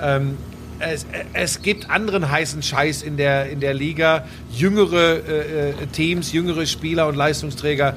ähm, 0.00 0.36
es, 0.80 1.06
es, 1.32 1.62
gibt 1.62 1.90
anderen 1.90 2.30
heißen 2.30 2.62
Scheiß 2.62 3.02
in 3.02 3.16
der, 3.16 3.50
in 3.50 3.60
der 3.60 3.74
Liga, 3.74 4.24
jüngere 4.50 5.26
äh, 5.26 5.70
äh, 5.70 5.86
Teams, 5.92 6.32
jüngere 6.32 6.66
Spieler 6.66 7.08
und 7.08 7.16
Leistungsträger, 7.16 7.96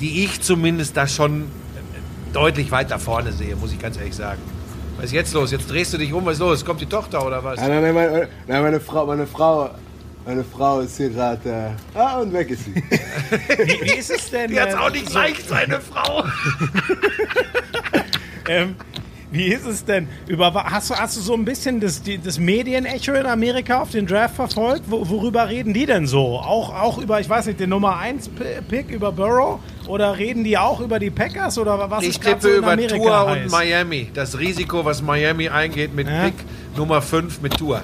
die 0.00 0.24
ich 0.24 0.40
zumindest 0.40 0.96
da 0.96 1.06
schon 1.06 1.48
deutlich 2.32 2.70
weiter 2.70 2.98
vorne 2.98 3.32
sehe, 3.32 3.56
muss 3.56 3.72
ich 3.72 3.78
ganz 3.78 3.96
ehrlich 3.96 4.16
sagen. 4.16 4.40
Was 4.96 5.06
ist 5.06 5.12
jetzt 5.12 5.32
los? 5.32 5.52
Jetzt 5.52 5.70
drehst 5.70 5.92
du 5.92 5.98
dich 5.98 6.12
um, 6.12 6.26
was 6.26 6.34
ist 6.34 6.40
los? 6.40 6.64
Kommt 6.64 6.80
die 6.80 6.86
Tochter 6.86 7.24
oder 7.24 7.42
was? 7.44 7.60
Nein, 7.60 7.82
nein, 7.82 7.94
meine, 7.94 8.28
nein, 8.48 8.62
meine 8.62 8.80
Frau, 8.80 9.06
meine 9.06 9.26
Frau, 9.26 9.70
meine 10.26 10.42
Frau 10.42 10.80
ist 10.80 10.96
hier 10.96 11.10
gerade. 11.10 11.48
Äh, 11.94 11.98
ah, 11.98 12.18
und 12.18 12.32
weg 12.32 12.50
ist 12.50 12.64
sie. 12.64 12.74
wie, 12.74 13.80
wie, 13.80 13.96
ist 13.96 14.10
es 14.10 14.30
denn? 14.30 14.50
Die 14.50 14.60
hat 14.60 14.74
auch 14.74 14.90
nicht 14.90 15.12
leicht, 15.12 15.48
seine 15.48 15.80
Frau. 15.80 16.24
ähm, 18.48 18.74
wie 19.30 19.48
ist 19.48 19.66
es 19.66 19.84
denn? 19.84 20.08
Über, 20.26 20.52
hast, 20.54 20.90
du, 20.90 20.94
hast 20.94 21.16
du 21.16 21.20
so 21.20 21.34
ein 21.34 21.44
bisschen 21.44 21.80
das, 21.80 22.02
das 22.24 22.38
Medienecho 22.38 23.12
in 23.12 23.26
Amerika 23.26 23.82
auf 23.82 23.90
den 23.90 24.06
Draft 24.06 24.36
verfolgt? 24.36 24.84
Wo, 24.86 25.08
worüber 25.08 25.48
reden 25.48 25.74
die 25.74 25.86
denn 25.86 26.06
so? 26.06 26.38
Auch, 26.38 26.74
auch 26.74 26.98
über, 26.98 27.20
ich 27.20 27.28
weiß 27.28 27.46
nicht, 27.46 27.60
den 27.60 27.70
Nummer 27.70 27.98
1 27.98 28.30
Pick 28.68 28.90
über 28.90 29.12
Burrow? 29.12 29.60
Oder 29.86 30.18
reden 30.18 30.44
die 30.44 30.56
auch 30.56 30.80
über 30.80 30.98
die 30.98 31.10
Packers? 31.10 31.58
Oder 31.58 31.90
was 31.90 32.04
ich 32.04 32.18
tippe 32.18 32.40
so 32.40 32.48
über 32.48 32.72
Amerika 32.72 32.96
Tour 32.96 33.28
heißt? 33.28 33.44
und 33.44 33.50
Miami. 33.52 34.10
Das 34.14 34.38
Risiko, 34.38 34.84
was 34.84 35.02
Miami 35.02 35.48
eingeht 35.48 35.94
mit 35.94 36.08
ja. 36.08 36.24
Pick 36.24 36.34
Nummer 36.76 37.02
5 37.02 37.42
mit 37.42 37.56
Tour. 37.56 37.82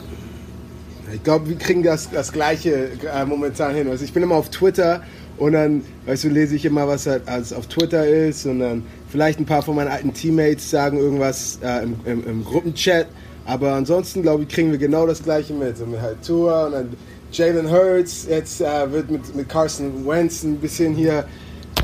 Ich 1.12 1.22
glaube, 1.22 1.48
wir 1.48 1.56
kriegen 1.56 1.82
das, 1.82 2.10
das 2.10 2.32
Gleiche 2.32 2.90
äh, 3.12 3.24
momentan 3.24 3.74
hin. 3.74 3.88
Also 3.88 4.04
ich 4.04 4.12
bin 4.12 4.22
immer 4.22 4.34
auf 4.36 4.50
Twitter 4.50 5.02
und 5.36 5.52
dann, 5.52 5.82
weißt 6.06 6.24
du, 6.24 6.28
lese 6.28 6.56
ich 6.56 6.64
immer, 6.64 6.88
was 6.88 7.06
halt 7.06 7.28
als 7.28 7.52
auf 7.52 7.66
Twitter 7.66 8.06
ist 8.06 8.46
und 8.46 8.60
dann 8.60 8.84
vielleicht 9.14 9.38
ein 9.38 9.46
paar 9.46 9.62
von 9.62 9.76
meinen 9.76 9.92
alten 9.92 10.12
Teammates 10.12 10.68
sagen 10.68 10.98
irgendwas 10.98 11.60
äh, 11.62 11.84
im, 11.84 11.94
im, 12.04 12.26
im, 12.26 12.44
Gruppenchat. 12.44 13.06
Aber 13.46 13.74
ansonsten, 13.74 14.22
glaube 14.22 14.42
ich, 14.42 14.48
kriegen 14.48 14.72
wir 14.72 14.78
genau 14.78 15.06
das 15.06 15.22
Gleiche 15.22 15.52
mit. 15.52 15.78
So 15.78 15.86
mit 15.86 16.00
halt 16.00 16.26
Tour 16.26 16.66
und 16.66 16.72
dann 16.72 16.88
Jalen 17.30 17.70
Hurts 17.70 18.26
jetzt 18.28 18.60
äh, 18.60 18.90
wird 18.90 19.12
mit, 19.12 19.36
mit 19.36 19.48
Carson 19.48 20.04
Wentz 20.04 20.42
ein 20.42 20.56
bisschen 20.56 20.96
hier 20.96 21.24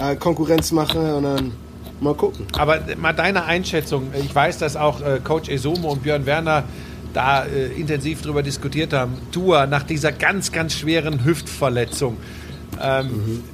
äh, 0.01 0.17
Konkurrenz 0.17 0.73
machen 0.73 1.01
und 1.01 1.23
dann 1.23 1.53
mal 2.01 2.15
gucken. 2.15 2.47
Aber 2.59 2.81
mal 3.01 3.13
deine 3.13 3.45
Einschätzung. 3.45 4.09
Ich 4.19 4.35
weiß, 4.35 4.59
dass 4.59 4.75
auch 4.75 5.01
äh, 5.01 5.21
Coach 5.23 5.51
Esumo 5.51 5.93
und 5.93 6.03
Björn 6.03 6.27
Werner 6.27 6.65
da 7.15 7.45
äh, 7.45 7.67
intensiv 7.79 8.23
darüber 8.23 8.43
diskutiert 8.43 8.93
haben. 8.93 9.15
Tour 9.31 9.69
nach 9.69 9.85
dieser 9.85 10.11
ganz, 10.11 10.51
ganz 10.51 10.73
schweren 10.75 11.25
Hüftverletzung 11.25 12.17
ähm, 12.83 13.07
mhm. 13.07 13.45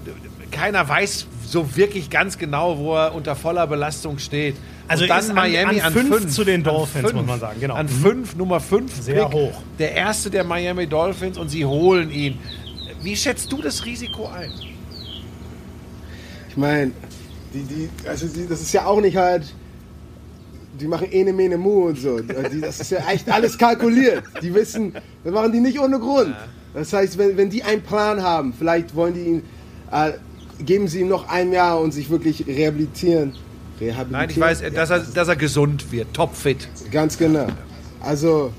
Keiner 0.50 0.88
weiß 0.88 1.26
so 1.46 1.76
wirklich 1.76 2.11
ganz 2.11 2.38
genau, 2.38 2.78
wo 2.78 2.94
er 2.94 3.14
unter 3.14 3.37
voller 3.37 3.66
Belastung 3.66 4.18
steht. 4.18 4.56
Also 4.88 5.04
Und 5.04 5.11
dann 5.11 5.35
Miami 5.35 5.80
an, 5.80 5.87
an, 5.87 5.92
fünf, 5.92 6.16
fünf 6.16 6.32
zu 6.32 6.44
den 6.44 6.62
Dolphins, 6.62 7.06
fünf, 7.06 7.14
muss 7.14 7.26
man 7.26 7.40
sagen. 7.40 7.61
Genau. 7.61 7.74
An 7.74 7.87
mhm. 7.87 7.90
fünf, 7.90 8.37
Nummer 8.37 8.61
fünf. 8.61 8.92
Sehr 9.00 9.26
Pick, 9.26 9.35
hoch. 9.35 9.62
Der 9.78 9.92
erste 9.92 10.30
der 10.30 10.44
Miami 10.44 10.87
Dolphins 10.87 11.38
und 11.38 11.48
sie 11.48 11.64
holen 11.64 12.11
ihn. 12.11 12.38
Wie 13.02 13.16
schätzt 13.16 13.50
du 13.52 13.62
das 13.62 13.85
Risiko 13.85 14.28
ein? 14.28 14.52
Ich 16.48 16.56
meine, 16.56 16.92
die, 17.52 17.62
die, 17.62 18.09
also 18.09 18.26
die, 18.26 18.46
das 18.48 18.61
ist 18.61 18.72
ja 18.72 18.87
auch 18.87 19.00
nicht 19.00 19.16
halt 19.16 19.44
die 20.80 20.87
machen 20.87 21.11
ene 21.11 21.32
mene 21.32 21.56
mu 21.56 21.87
und 21.87 21.98
so. 21.98 22.20
Die, 22.20 22.61
das 22.61 22.80
ist 22.80 22.90
ja 22.90 22.98
echt 23.09 23.30
alles 23.30 23.56
kalkuliert. 23.56 24.22
Die 24.42 24.54
wissen, 24.54 24.92
das 25.24 25.32
machen 25.32 25.52
die 25.52 25.61
nicht 25.61 25.78
ohne 25.80 25.98
Grund. 25.98 26.35
Das 26.74 26.92
heißt, 26.92 27.16
wenn, 27.18 27.37
wenn 27.37 27.50
die 27.50 27.62
einen 27.62 27.82
Plan 27.82 28.22
haben, 28.22 28.52
vielleicht 28.52 28.94
wollen 28.94 29.14
die 29.14 29.20
ihn, 29.20 29.42
äh, 29.90 30.12
geben 30.64 30.88
sie 30.88 31.01
ihm 31.01 31.09
noch 31.09 31.29
ein 31.29 31.53
Jahr 31.53 31.81
und 31.81 31.92
sich 31.92 32.11
wirklich 32.11 32.47
rehabilitieren. 32.47 33.35
rehabilitieren. 33.81 34.12
Nein, 34.12 34.31
ich 34.31 34.40
weiß, 34.40 34.62
dass 34.75 34.90
er, 34.90 35.01
dass 35.01 35.29
er 35.29 35.37
gesund 35.37 35.92
wird, 35.92 36.12
topfit. 36.14 36.69
Ganz 36.90 37.19
genau. 37.19 37.47
Also, 38.01 38.53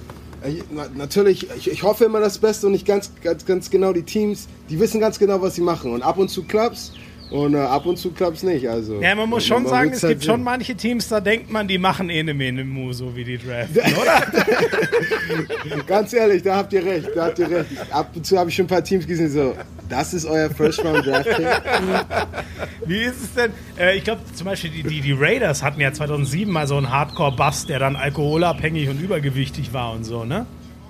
ich, 0.47 0.63
natürlich, 0.95 1.47
ich, 1.57 1.71
ich, 1.71 1.83
hoffe 1.83 2.05
immer 2.05 2.19
das 2.19 2.37
Beste 2.37 2.67
und 2.67 2.73
nicht 2.73 2.85
ganz, 2.85 3.11
ganz, 3.23 3.45
ganz 3.45 3.69
genau 3.69 3.93
die 3.93 4.03
Teams, 4.03 4.47
die 4.69 4.79
wissen 4.79 4.99
ganz 4.99 5.19
genau, 5.19 5.41
was 5.41 5.55
sie 5.55 5.61
machen. 5.61 5.93
Und 5.93 6.03
ab 6.03 6.17
und 6.17 6.29
zu 6.29 6.43
klappt's 6.43 6.93
und 7.29 7.55
äh, 7.55 7.57
ab 7.57 7.85
und 7.85 7.97
zu 7.97 8.11
klappt 8.11 8.37
es 8.37 8.43
nicht. 8.43 8.69
Also, 8.69 9.01
ja, 9.01 9.15
man 9.15 9.29
muss 9.29 9.45
schon 9.45 9.63
man 9.63 9.71
sagen, 9.71 9.91
es 9.91 10.03
halt 10.03 10.13
gibt 10.13 10.23
sehen. 10.23 10.31
schon 10.31 10.43
manche 10.43 10.75
Teams, 10.75 11.09
da 11.09 11.19
denkt 11.19 11.51
man, 11.51 11.67
die 11.67 11.77
machen 11.77 12.09
eh 12.09 12.19
eine 12.19 12.33
Mene 12.33 12.65
so 12.91 13.15
wie 13.15 13.23
die 13.23 13.37
Draft, 13.37 13.71
oder? 14.01 15.83
Ganz 15.85 16.13
ehrlich, 16.13 16.43
da 16.43 16.57
habt 16.57 16.73
ihr 16.73 16.85
recht, 16.85 17.09
da 17.15 17.25
habt 17.25 17.39
ihr 17.39 17.49
recht. 17.49 17.69
Ab 17.91 18.11
und 18.15 18.25
zu 18.25 18.37
habe 18.37 18.49
ich 18.49 18.55
schon 18.55 18.65
ein 18.65 18.69
paar 18.69 18.83
Teams 18.83 19.05
gesehen, 19.05 19.29
so, 19.29 19.55
das 19.89 20.13
ist 20.13 20.25
euer 20.25 20.49
First 20.49 20.83
Round 20.83 21.05
Draft. 21.05 21.27
Wie 22.85 23.03
ist 23.03 23.21
es 23.21 23.33
denn? 23.33 23.51
Äh, 23.77 23.97
ich 23.97 24.03
glaube, 24.03 24.21
zum 24.33 24.45
Beispiel 24.45 24.69
die, 24.69 24.83
die, 24.83 25.01
die, 25.01 25.13
Raiders 25.13 25.63
hatten 25.63 25.81
ja 25.81 25.91
2007 25.91 26.51
mal 26.51 26.67
so 26.67 26.77
einen 26.77 26.91
Hardcore-Bust, 26.91 27.69
der 27.69 27.79
dann 27.79 27.95
alkoholabhängig 27.95 28.89
und 28.89 29.01
übergewichtig 29.01 29.73
war 29.73 29.93
und 29.93 30.03
so, 30.03 30.23
ne? 30.23 30.45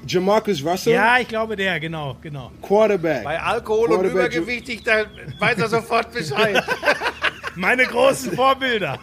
Jamarcus 0.07 0.63
Russell? 0.63 0.93
Ja, 0.93 1.17
ich 1.19 1.27
glaube 1.27 1.55
der, 1.55 1.79
genau, 1.79 2.17
genau. 2.21 2.51
Quarterback. 2.61 3.23
Bei 3.23 3.39
Alkohol 3.39 3.87
Quarterback 3.87 4.05
und 4.05 4.19
übergewichtig, 4.19 4.83
da 4.83 5.05
weiß 5.39 5.57
er 5.59 5.69
sofort 5.69 6.11
Bescheid. 6.13 6.63
Meine 7.55 7.85
großen 7.85 8.33
Vorbilder. 8.33 8.99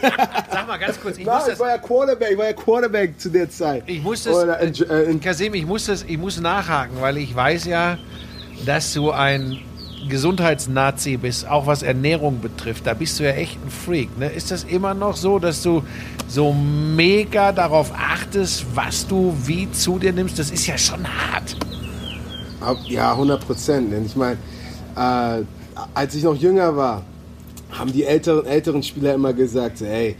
Sag 0.50 0.66
mal 0.66 0.78
ganz 0.78 1.00
kurz, 1.00 1.18
ich 1.18 1.26
Nein, 1.26 1.38
muss 1.38 1.48
ich 1.48 1.58
war 1.58 1.70
ja 1.70 1.78
Quarterback, 1.78 2.30
ich 2.32 2.38
war 2.38 2.46
ja 2.46 2.52
Quarterback 2.52 3.20
zu 3.20 3.28
der 3.28 3.50
Zeit. 3.50 3.82
Ich 3.86 4.02
muss 4.02 4.24
das, 4.24 4.34
Oder, 4.34 4.60
äh, 4.60 4.68
äh, 4.68 5.18
Kasim, 5.18 5.54
ich 5.54 5.66
muss 5.66 5.86
das, 5.86 6.02
ich 6.04 6.16
muss 6.16 6.40
nachhaken, 6.40 7.00
weil 7.00 7.18
ich 7.18 7.34
weiß 7.34 7.66
ja, 7.66 7.98
dass 8.64 8.92
du 8.94 9.10
ein 9.10 9.60
Gesundheitsnazi 10.08 11.16
bist, 11.16 11.48
auch 11.48 11.66
was 11.66 11.82
Ernährung 11.82 12.40
betrifft. 12.40 12.86
Da 12.86 12.94
bist 12.94 13.18
du 13.18 13.24
ja 13.24 13.30
echt 13.30 13.58
ein 13.64 13.70
Freak. 13.70 14.18
Ne? 14.18 14.28
Ist 14.30 14.50
das 14.50 14.64
immer 14.64 14.94
noch 14.94 15.16
so, 15.16 15.38
dass 15.38 15.62
du 15.62 15.82
so 16.26 16.52
mega 16.52 17.52
darauf 17.52 17.92
achtest, 17.96 18.66
was 18.74 19.06
du 19.06 19.34
wie 19.44 19.70
zu 19.72 19.98
dir 19.98 20.12
nimmst? 20.12 20.38
Das 20.38 20.50
ist 20.50 20.66
ja 20.66 20.76
schon 20.76 21.06
hart. 21.06 21.56
Ja, 22.88 23.12
100 23.12 23.46
Prozent. 23.46 23.94
Ich 24.04 24.16
meine, 24.16 24.38
äh, 24.96 25.42
als 25.94 26.14
ich 26.14 26.24
noch 26.24 26.34
jünger 26.34 26.76
war, 26.76 27.02
haben 27.70 27.92
die 27.92 28.04
älteren, 28.04 28.46
älteren 28.46 28.82
Spieler 28.82 29.14
immer 29.14 29.32
gesagt, 29.32 29.80
hey, 29.80 30.16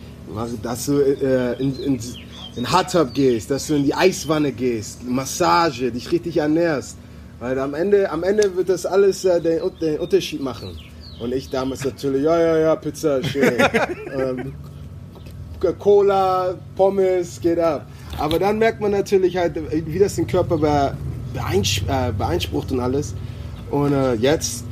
dass 0.62 0.86
du 0.86 1.00
äh, 1.00 1.54
in, 1.60 1.78
in, 1.80 2.00
in 2.56 2.72
Hot 2.72 3.14
gehst, 3.14 3.50
dass 3.50 3.66
du 3.66 3.74
in 3.74 3.84
die 3.84 3.94
Eiswanne 3.94 4.52
gehst, 4.52 5.02
Massage, 5.04 5.90
dich 5.90 6.12
richtig 6.12 6.36
ernährst. 6.36 6.96
Weil 7.40 7.58
am 7.58 7.74
Ende, 7.74 8.10
am 8.10 8.24
Ende 8.24 8.56
wird 8.56 8.68
das 8.68 8.84
alles 8.84 9.24
äh, 9.24 9.40
den, 9.40 9.60
den, 9.80 9.98
Unterschied 9.98 10.40
machen. 10.42 10.76
Und 11.20 11.32
ich 11.32 11.50
damals 11.50 11.84
natürlich, 11.84 12.24
ja, 12.24 12.40
ja, 12.40 12.58
ja, 12.58 12.76
Pizza, 12.76 13.22
schön. 13.22 13.52
ähm, 14.14 14.52
Cola, 15.78 16.54
Pommes, 16.76 17.40
geht 17.40 17.58
ab. 17.58 17.86
Aber 18.18 18.38
dann 18.38 18.58
merkt 18.58 18.80
man 18.80 18.92
natürlich 18.92 19.36
halt, 19.36 19.56
wie 19.70 19.98
das 19.98 20.16
den 20.16 20.26
Körper 20.26 20.94
äh, 21.34 22.12
beeinsprucht 22.12 22.72
und 22.72 22.80
alles. 22.80 23.14
Und 23.70 23.92
äh, 23.92 24.14
jetzt, 24.14 24.64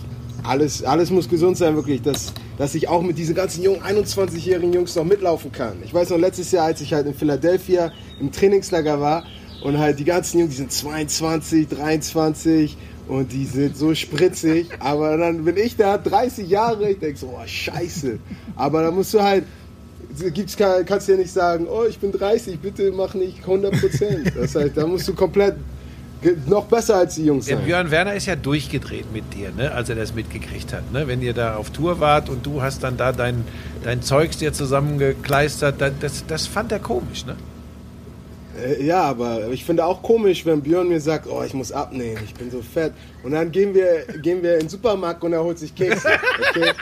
alles, 0.43 0.83
alles 0.85 1.11
muss 1.11 1.29
gesund 1.29 1.57
sein, 1.57 1.75
wirklich, 1.75 2.03
dass, 2.03 2.33
dass 2.59 2.75
ich 2.75 2.89
auch 2.89 3.03
mit 3.03 3.19
diesen 3.19 3.35
ganzen 3.35 3.63
jungen 3.63 3.83
21-jährigen 3.83 4.73
Jungs 4.73 4.95
noch 4.95 5.05
mitlaufen 5.05 5.53
kann. 5.53 5.75
Ich 5.85 5.93
weiß 5.93 6.11
noch, 6.11 6.19
letztes 6.19 6.53
Jahr, 6.53 6.67
als 6.67 6.81
ich 6.81 6.93
halt 6.93 7.07
in 7.07 7.15
Philadelphia 7.15 7.93
im 8.21 8.31
Trainingslager 8.31 9.01
war 9.01 9.25
und 9.67 9.79
halt 9.79 9.99
die 9.99 10.05
ganzen 10.05 10.39
Jungs, 10.39 10.53
die 10.53 10.59
sind 10.59 10.71
22, 10.71 11.67
23 11.67 12.77
und 13.09 13.33
die 13.33 13.45
sind 13.45 13.77
so 13.77 13.97
spritzig, 13.97 14.69
aber 14.79 15.17
dann 15.17 15.45
bin 15.45 15.57
ich 15.57 15.75
da, 15.75 15.99
30 15.99 16.49
Jahre, 16.49 16.91
ich 16.91 17.01
denke 17.01 17.19
so, 17.19 17.35
oh, 17.37 17.45
scheiße. 17.45 18.21
Aber 18.55 18.83
da 18.83 18.93
musst 18.93 19.13
du 19.13 19.21
halt, 19.21 19.43
gibt's, 20.33 20.57
kannst 20.57 21.09
du 21.09 21.13
ja 21.13 21.19
nicht 21.19 21.33
sagen, 21.33 21.67
oh, 21.69 21.83
ich 21.85 21.99
bin 21.99 22.13
30, 22.13 22.61
bitte 22.61 22.93
mach 22.93 23.15
nicht 23.15 23.41
100 23.41 23.81
Prozent. 23.81 24.33
Das 24.37 24.55
heißt, 24.55 24.77
da 24.77 24.87
musst 24.87 25.09
du 25.09 25.15
komplett 25.15 25.57
noch 26.47 26.67
besser 26.67 26.99
als 26.99 27.17
die 27.17 27.25
Jungs 27.25 27.47
sein. 27.47 27.59
Der 27.59 27.65
Björn 27.65 27.91
Werner 27.91 28.15
ist 28.15 28.27
ja 28.27 28.37
durchgedreht 28.37 29.13
mit 29.13 29.35
dir, 29.35 29.51
ne, 29.51 29.73
als 29.73 29.89
er 29.89 29.97
das 29.97 30.15
mitgekriegt 30.15 30.73
hat. 30.73 30.93
Ne? 30.93 31.09
Wenn 31.09 31.23
ihr 31.23 31.35
da 31.35 31.57
auf 31.57 31.71
Tour 31.71 31.99
wart 31.99 32.29
und 32.29 32.47
du 32.47 32.63
hast 32.63 32.85
dann 32.85 32.97
da 32.97 33.11
dein, 33.11 33.45
dein 33.83 34.01
Zeugs 34.01 34.37
dir 34.37 34.53
zusammengekleistert, 34.53 35.81
das, 35.81 36.25
das 36.25 36.47
fand 36.47 36.71
er 36.71 36.79
komisch, 36.79 37.27
ne? 37.27 37.35
Äh, 38.63 38.83
ja, 38.85 39.03
aber 39.03 39.49
ich 39.49 39.65
finde 39.65 39.85
auch 39.85 40.03
komisch, 40.03 40.45
wenn 40.47 40.63
Björn 40.63 40.89
mir 40.89 41.01
sagt, 41.01 41.27
oh, 41.27 41.43
ich 41.43 41.55
muss 41.55 41.73
abnehmen, 41.73 42.21
ich 42.25 42.35
bin 42.35 42.51
so 42.51 42.63
fett. 42.63 42.93
Und 43.23 43.33
dann 43.33 43.51
gehen 43.51 43.75
wir, 43.75 44.05
gehen 44.23 44.43
wir 44.43 44.55
in 44.55 44.61
den 44.61 44.69
Supermarkt 44.69 45.23
und 45.25 45.33
er 45.33 45.43
holt 45.43 45.59
sich 45.59 45.75
Kekse. 45.75 46.09
Okay? 46.51 46.73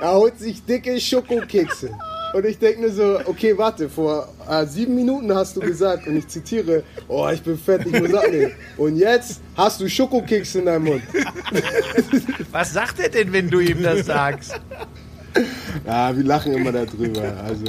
Er 0.00 0.12
holt 0.12 0.38
sich 0.38 0.64
dicke 0.64 1.00
Schokokekse. 1.00 1.90
Und 2.32 2.44
ich 2.44 2.58
denke 2.58 2.82
mir 2.82 2.90
so, 2.90 3.18
okay, 3.24 3.56
warte, 3.56 3.88
vor 3.88 4.28
äh, 4.48 4.66
sieben 4.66 4.94
Minuten 4.94 5.34
hast 5.34 5.56
du 5.56 5.60
gesagt, 5.60 6.06
und 6.06 6.16
ich 6.16 6.28
zitiere, 6.28 6.82
oh, 7.08 7.28
ich 7.32 7.42
bin 7.42 7.58
fett, 7.58 7.86
ich 7.86 8.00
muss 8.00 8.14
abnehmen. 8.14 8.52
Und 8.76 8.96
jetzt 8.96 9.40
hast 9.56 9.80
du 9.80 9.88
Schokokekse 9.88 10.58
in 10.60 10.66
deinem 10.66 10.84
Mund. 10.84 11.02
Was 12.52 12.72
sagt 12.72 13.00
er 13.00 13.08
denn, 13.08 13.32
wenn 13.32 13.48
du 13.48 13.60
ihm 13.60 13.82
das 13.82 14.06
sagst? 14.06 14.60
Ja, 15.86 16.14
wir 16.16 16.24
lachen 16.24 16.52
immer 16.52 16.72
darüber. 16.72 17.34
Also, 17.44 17.64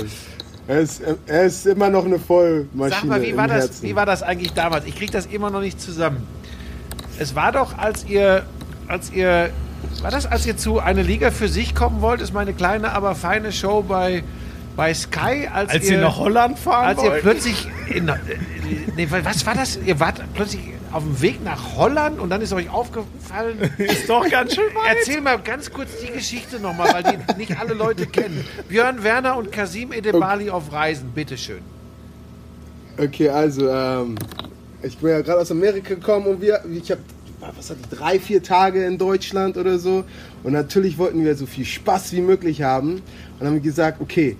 er 0.69 0.81
ist, 0.81 1.01
er 1.25 1.43
ist 1.45 1.65
immer 1.65 1.89
noch 1.89 2.05
eine 2.05 2.19
Vollmaschine. 2.19 2.89
Sag 2.89 3.03
mal, 3.05 3.21
wie 3.23 3.35
war, 3.35 3.47
das, 3.47 3.81
wie 3.81 3.95
war 3.95 4.05
das 4.05 4.21
eigentlich 4.21 4.53
damals? 4.53 4.85
Ich 4.85 4.95
kriege 4.95 5.11
das 5.11 5.25
immer 5.25 5.49
noch 5.49 5.61
nicht 5.61 5.81
zusammen. 5.81 6.27
Es 7.17 7.33
war 7.35 7.51
doch, 7.51 7.75
als 7.79 8.05
ihr, 8.05 8.43
als 8.87 9.11
ihr, 9.11 9.49
war 10.03 10.11
das, 10.11 10.27
als 10.27 10.45
ihr 10.45 10.57
zu 10.57 10.79
einer 10.79 11.01
Liga 11.01 11.31
für 11.31 11.47
sich 11.47 11.73
kommen 11.73 12.01
wollt? 12.01 12.21
Ist 12.21 12.35
meine 12.35 12.53
kleine, 12.53 12.91
aber 12.91 13.15
feine 13.15 13.51
Show 13.51 13.81
bei, 13.81 14.23
bei 14.75 14.93
Sky, 14.93 15.49
als, 15.51 15.71
als 15.71 15.85
ihr, 15.85 15.93
ihr 15.93 16.01
nach 16.01 16.19
Holland 16.19 16.59
fahren 16.59 16.85
Als 16.85 16.99
wollt? 16.99 17.15
ihr 17.15 17.21
plötzlich, 17.21 17.67
in, 17.87 18.11
nee, 18.95 19.07
was 19.09 19.47
war 19.47 19.55
das? 19.55 19.79
Ihr 19.83 19.99
wart 19.99 20.21
plötzlich 20.35 20.61
auf 20.91 21.03
dem 21.03 21.21
Weg 21.21 21.43
nach 21.43 21.75
Holland 21.75 22.19
und 22.19 22.29
dann 22.29 22.41
ist 22.41 22.53
euch 22.53 22.69
aufgefallen. 22.69 23.59
ist 23.77 24.09
doch 24.09 24.27
ganz 24.29 24.55
schön 24.55 24.73
weit. 24.75 24.97
Erzähl 24.97 25.21
mal 25.21 25.39
ganz 25.39 25.71
kurz 25.71 25.89
die 26.01 26.11
Geschichte 26.11 26.59
nochmal, 26.59 26.93
weil 26.93 27.03
die 27.03 27.33
nicht 27.37 27.59
alle 27.59 27.73
Leute 27.73 28.07
kennen. 28.07 28.45
Björn 28.67 29.03
Werner 29.03 29.37
und 29.37 29.51
Kasim 29.51 29.91
Edebali 29.91 30.45
okay. 30.45 30.51
auf 30.51 30.71
Reisen, 30.71 31.11
bitteschön. 31.11 31.61
Okay, 32.97 33.29
also, 33.29 33.69
ähm, 33.69 34.15
ich 34.81 34.97
bin 34.97 35.11
ja 35.11 35.21
gerade 35.21 35.41
aus 35.41 35.51
Amerika 35.51 35.93
gekommen 35.93 36.27
und 36.27 36.41
wir, 36.41 36.61
ich 36.71 36.91
habe 36.91 37.01
was 37.55 37.69
hatte 37.69 37.79
ich, 37.81 37.97
drei, 37.97 38.19
vier 38.19 38.43
Tage 38.43 38.83
in 38.83 38.97
Deutschland 38.97 39.57
oder 39.57 39.79
so. 39.79 40.03
Und 40.43 40.53
natürlich 40.53 40.97
wollten 40.97 41.23
wir 41.23 41.35
so 41.35 41.45
viel 41.45 41.65
Spaß 41.65 42.11
wie 42.13 42.21
möglich 42.21 42.61
haben. 42.63 43.01
Und 43.39 43.47
haben 43.47 43.61
gesagt, 43.61 44.01
okay, 44.01 44.35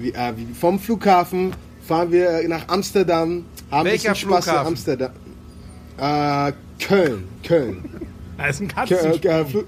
äh, 0.00 0.32
vom 0.58 0.78
Flughafen 0.78 1.52
fahren 1.86 2.10
wir 2.10 2.46
nach 2.48 2.68
Amsterdam, 2.68 3.44
haben 3.70 3.84
Welcher 3.84 4.10
ein 4.10 4.12
bisschen 4.14 4.30
Spaß 4.30 4.44
Flughafen? 4.44 4.66
in 4.66 4.72
Amsterdam. 4.72 5.10
Äh, 5.98 6.52
Köln, 6.80 7.28
Köln. 7.46 7.84
Da 8.36 8.46
ist 8.46 8.60
ein 8.60 8.68
Katzenstuhl. 8.68 9.20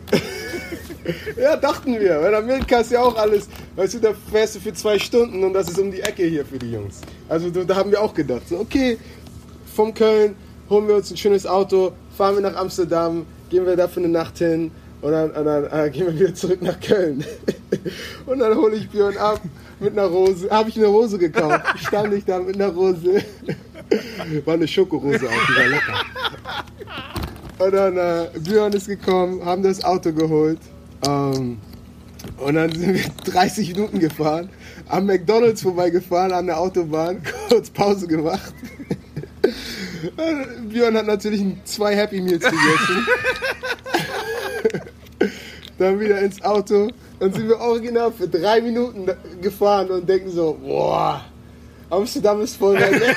ja, 1.36 1.56
dachten 1.56 2.00
wir. 2.00 2.26
In 2.28 2.34
Amerika 2.34 2.80
ist 2.80 2.90
ja 2.90 3.00
auch 3.00 3.16
alles. 3.16 3.48
Weißt 3.76 3.94
du, 3.94 3.98
da 4.00 4.10
fährst 4.30 4.56
du 4.56 4.60
für 4.60 4.74
zwei 4.74 4.98
Stunden 4.98 5.44
und 5.44 5.52
das 5.52 5.68
ist 5.68 5.78
um 5.78 5.90
die 5.90 6.00
Ecke 6.00 6.24
hier 6.24 6.44
für 6.44 6.58
die 6.58 6.72
Jungs. 6.72 7.00
Also 7.28 7.50
da 7.50 7.76
haben 7.76 7.90
wir 7.90 8.00
auch 8.00 8.12
gedacht, 8.12 8.48
so, 8.48 8.58
okay, 8.58 8.98
vom 9.74 9.94
Köln 9.94 10.34
holen 10.68 10.88
wir 10.88 10.96
uns 10.96 11.10
ein 11.10 11.16
schönes 11.16 11.46
Auto, 11.46 11.92
fahren 12.16 12.34
wir 12.36 12.42
nach 12.42 12.56
Amsterdam, 12.56 13.24
gehen 13.50 13.64
wir 13.66 13.76
da 13.76 13.86
für 13.86 14.00
eine 14.00 14.08
Nacht 14.08 14.38
hin 14.38 14.72
und 15.02 15.12
dann, 15.12 15.30
und 15.30 15.44
dann 15.44 15.64
äh, 15.70 15.90
gehen 15.90 16.06
wir 16.06 16.18
wieder 16.18 16.34
zurück 16.34 16.62
nach 16.62 16.80
Köln. 16.80 17.24
und 18.26 18.38
dann 18.40 18.56
hole 18.56 18.74
ich 18.74 18.88
Björn 18.88 19.16
ab 19.16 19.40
mit 19.78 19.92
einer 19.92 20.06
Rose. 20.06 20.48
Habe 20.50 20.70
ich 20.70 20.76
eine 20.76 20.86
Rose 20.86 21.18
gekauft. 21.18 21.62
Stand 21.86 22.12
ich 22.14 22.24
da 22.24 22.38
mit 22.38 22.56
einer 22.56 22.72
Rose. 22.72 23.22
War 24.44 24.54
eine 24.54 24.66
Schokorose 24.66 25.28
auch, 25.28 25.46
die 25.48 25.56
war 25.56 25.68
lecker. 25.68 26.04
Und 27.58 27.72
dann 27.72 27.96
äh, 27.96 28.28
Björn 28.40 28.72
ist 28.72 28.86
gekommen, 28.86 29.44
haben 29.44 29.62
das 29.62 29.82
Auto 29.84 30.12
geholt. 30.12 30.58
Ähm, 31.06 31.58
und 32.38 32.54
dann 32.54 32.72
sind 32.72 32.94
wir 32.94 33.04
30 33.32 33.72
Minuten 33.74 33.98
gefahren, 34.00 34.50
am 34.88 35.06
McDonalds 35.06 35.62
vorbeigefahren, 35.62 36.32
an 36.32 36.46
der 36.46 36.58
Autobahn, 36.58 37.22
kurz 37.48 37.70
Pause 37.70 38.06
gemacht. 38.06 38.52
Björn 40.68 40.96
hat 40.96 41.06
natürlich 41.06 41.42
zwei 41.64 41.94
Happy 41.96 42.20
Meals 42.20 42.44
gegessen. 42.44 43.06
dann 45.78 46.00
wieder 46.00 46.20
ins 46.20 46.42
Auto. 46.42 46.88
Dann 47.18 47.32
sind 47.32 47.48
wir 47.48 47.58
original 47.58 48.12
für 48.12 48.28
drei 48.28 48.60
Minuten 48.60 49.06
gefahren 49.40 49.90
und 49.90 50.08
denken 50.08 50.30
so, 50.30 50.58
boah, 50.62 51.24
Amsterdam 51.90 52.40
ist 52.40 52.56
voll 52.56 52.74
weit 52.74 53.00
weg. 53.00 53.16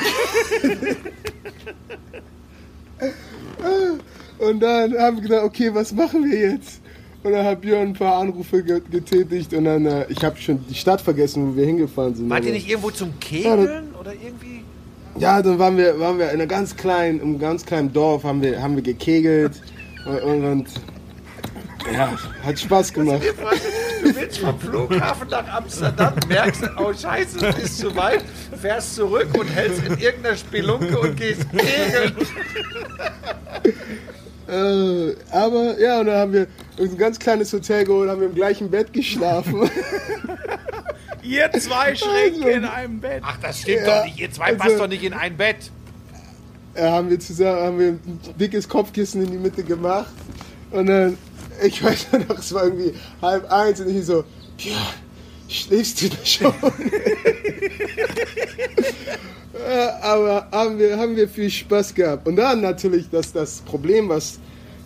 und 4.39 4.59
dann 4.59 4.97
haben 4.97 5.17
wir 5.17 5.23
gedacht, 5.23 5.43
okay, 5.43 5.73
was 5.73 5.91
machen 5.93 6.29
wir 6.29 6.37
jetzt? 6.37 6.81
Und 7.23 7.33
dann 7.33 7.45
hat 7.45 7.61
Björn 7.61 7.89
ein 7.89 7.93
paar 7.93 8.17
Anrufe 8.21 8.63
getätigt 8.63 9.53
und 9.53 9.65
dann, 9.65 9.85
äh, 9.85 10.05
ich 10.07 10.23
habe 10.23 10.37
schon 10.37 10.65
die 10.69 10.75
Stadt 10.75 11.01
vergessen, 11.01 11.51
wo 11.51 11.55
wir 11.57 11.65
hingefahren 11.65 12.15
sind. 12.15 12.29
Wart 12.29 12.45
ihr 12.45 12.53
nicht 12.53 12.69
irgendwo 12.69 12.91
zum 12.91 13.19
Kegeln 13.19 13.65
ja, 13.65 13.99
oder 13.99 14.13
irgendwie? 14.13 14.63
Ja, 15.17 15.41
dann 15.41 15.59
waren 15.59 15.75
wir, 15.75 15.99
waren 15.99 16.17
wir 16.17 16.27
in 16.27 16.39
einem 16.39 16.47
ganz 16.47 16.77
kleinen, 16.77 17.19
im 17.19 17.37
ganz 17.37 17.65
kleinen 17.65 17.91
Dorf, 17.91 18.23
haben 18.23 18.41
wir, 18.41 18.61
haben 18.61 18.75
wir 18.75 18.83
gekegelt 18.83 19.61
und, 20.05 20.45
und 20.45 20.67
ja, 21.93 22.17
hat 22.43 22.59
Spaß 22.59 22.93
gemacht. 22.93 23.21
Du 24.01 24.15
willst 24.15 24.39
vom 24.39 24.59
Flughafen 24.59 25.27
nach 25.29 25.47
Amsterdam, 25.47 26.13
merkst, 26.27 26.63
oh 26.77 26.93
Scheiße, 26.93 27.47
es 27.47 27.57
ist 27.57 27.79
zu 27.79 27.95
weit, 27.95 28.23
fährst 28.59 28.95
zurück 28.95 29.27
und 29.37 29.47
hältst 29.47 29.85
in 29.85 29.97
irgendeiner 29.97 30.35
Spelunke 30.35 30.99
und 30.99 31.15
gehst 31.17 31.45
kegeln. 31.51 32.15
Äh, 34.49 35.15
aber 35.29 35.79
ja, 35.79 35.99
und 35.99 36.07
dann 36.07 36.17
haben 36.17 36.33
wir 36.33 36.47
ein 36.79 36.97
ganz 36.97 37.19
kleines 37.19 37.53
Hotel 37.53 37.85
geholt, 37.85 38.09
haben 38.09 38.19
wir 38.19 38.29
im 38.29 38.33
gleichen 38.33 38.71
Bett 38.71 38.91
geschlafen. 38.91 39.69
Ihr 41.21 41.51
zwei 41.51 41.95
Schränke 41.95 42.45
also, 42.45 42.47
in 42.47 42.65
einem 42.65 42.99
Bett. 42.99 43.21
Ach, 43.23 43.37
das 43.39 43.59
stimmt 43.59 43.85
ja, 43.85 43.99
doch 43.99 44.05
nicht. 44.05 44.19
Ihr 44.19 44.31
zwei 44.31 44.45
also, 44.45 44.57
passt 44.57 44.79
doch 44.79 44.87
nicht 44.87 45.03
in 45.03 45.13
ein 45.13 45.37
Bett. 45.37 45.69
Ja, 46.75 46.93
haben 46.93 47.11
wir 47.11 47.19
zusammen 47.19 47.61
haben 47.61 47.79
wir 47.79 47.87
ein 47.89 48.19
dickes 48.39 48.67
Kopfkissen 48.67 49.23
in 49.23 49.31
die 49.31 49.37
Mitte 49.37 49.63
gemacht. 49.63 50.11
Und 50.71 50.87
dann, 50.87 51.17
ich 51.63 51.83
weiß 51.83 52.07
noch, 52.27 52.39
es 52.39 52.53
war 52.53 52.65
irgendwie 52.65 52.93
halb 53.21 53.51
eins 53.51 53.79
und 53.81 53.89
ich 53.95 54.05
so, 54.05 54.23
ja, 54.59 54.93
schläfst 55.47 56.01
du 56.01 56.09
da 56.09 56.25
schon? 56.25 56.53
aber 60.01 60.47
haben 60.51 60.79
wir, 60.79 60.97
haben 60.97 61.15
wir 61.15 61.27
viel 61.27 61.49
Spaß 61.49 61.93
gehabt. 61.93 62.27
Und 62.27 62.35
dann 62.35 62.61
natürlich 62.61 63.09
das, 63.09 63.31
das 63.31 63.61
Problem, 63.61 64.09
was 64.09 64.39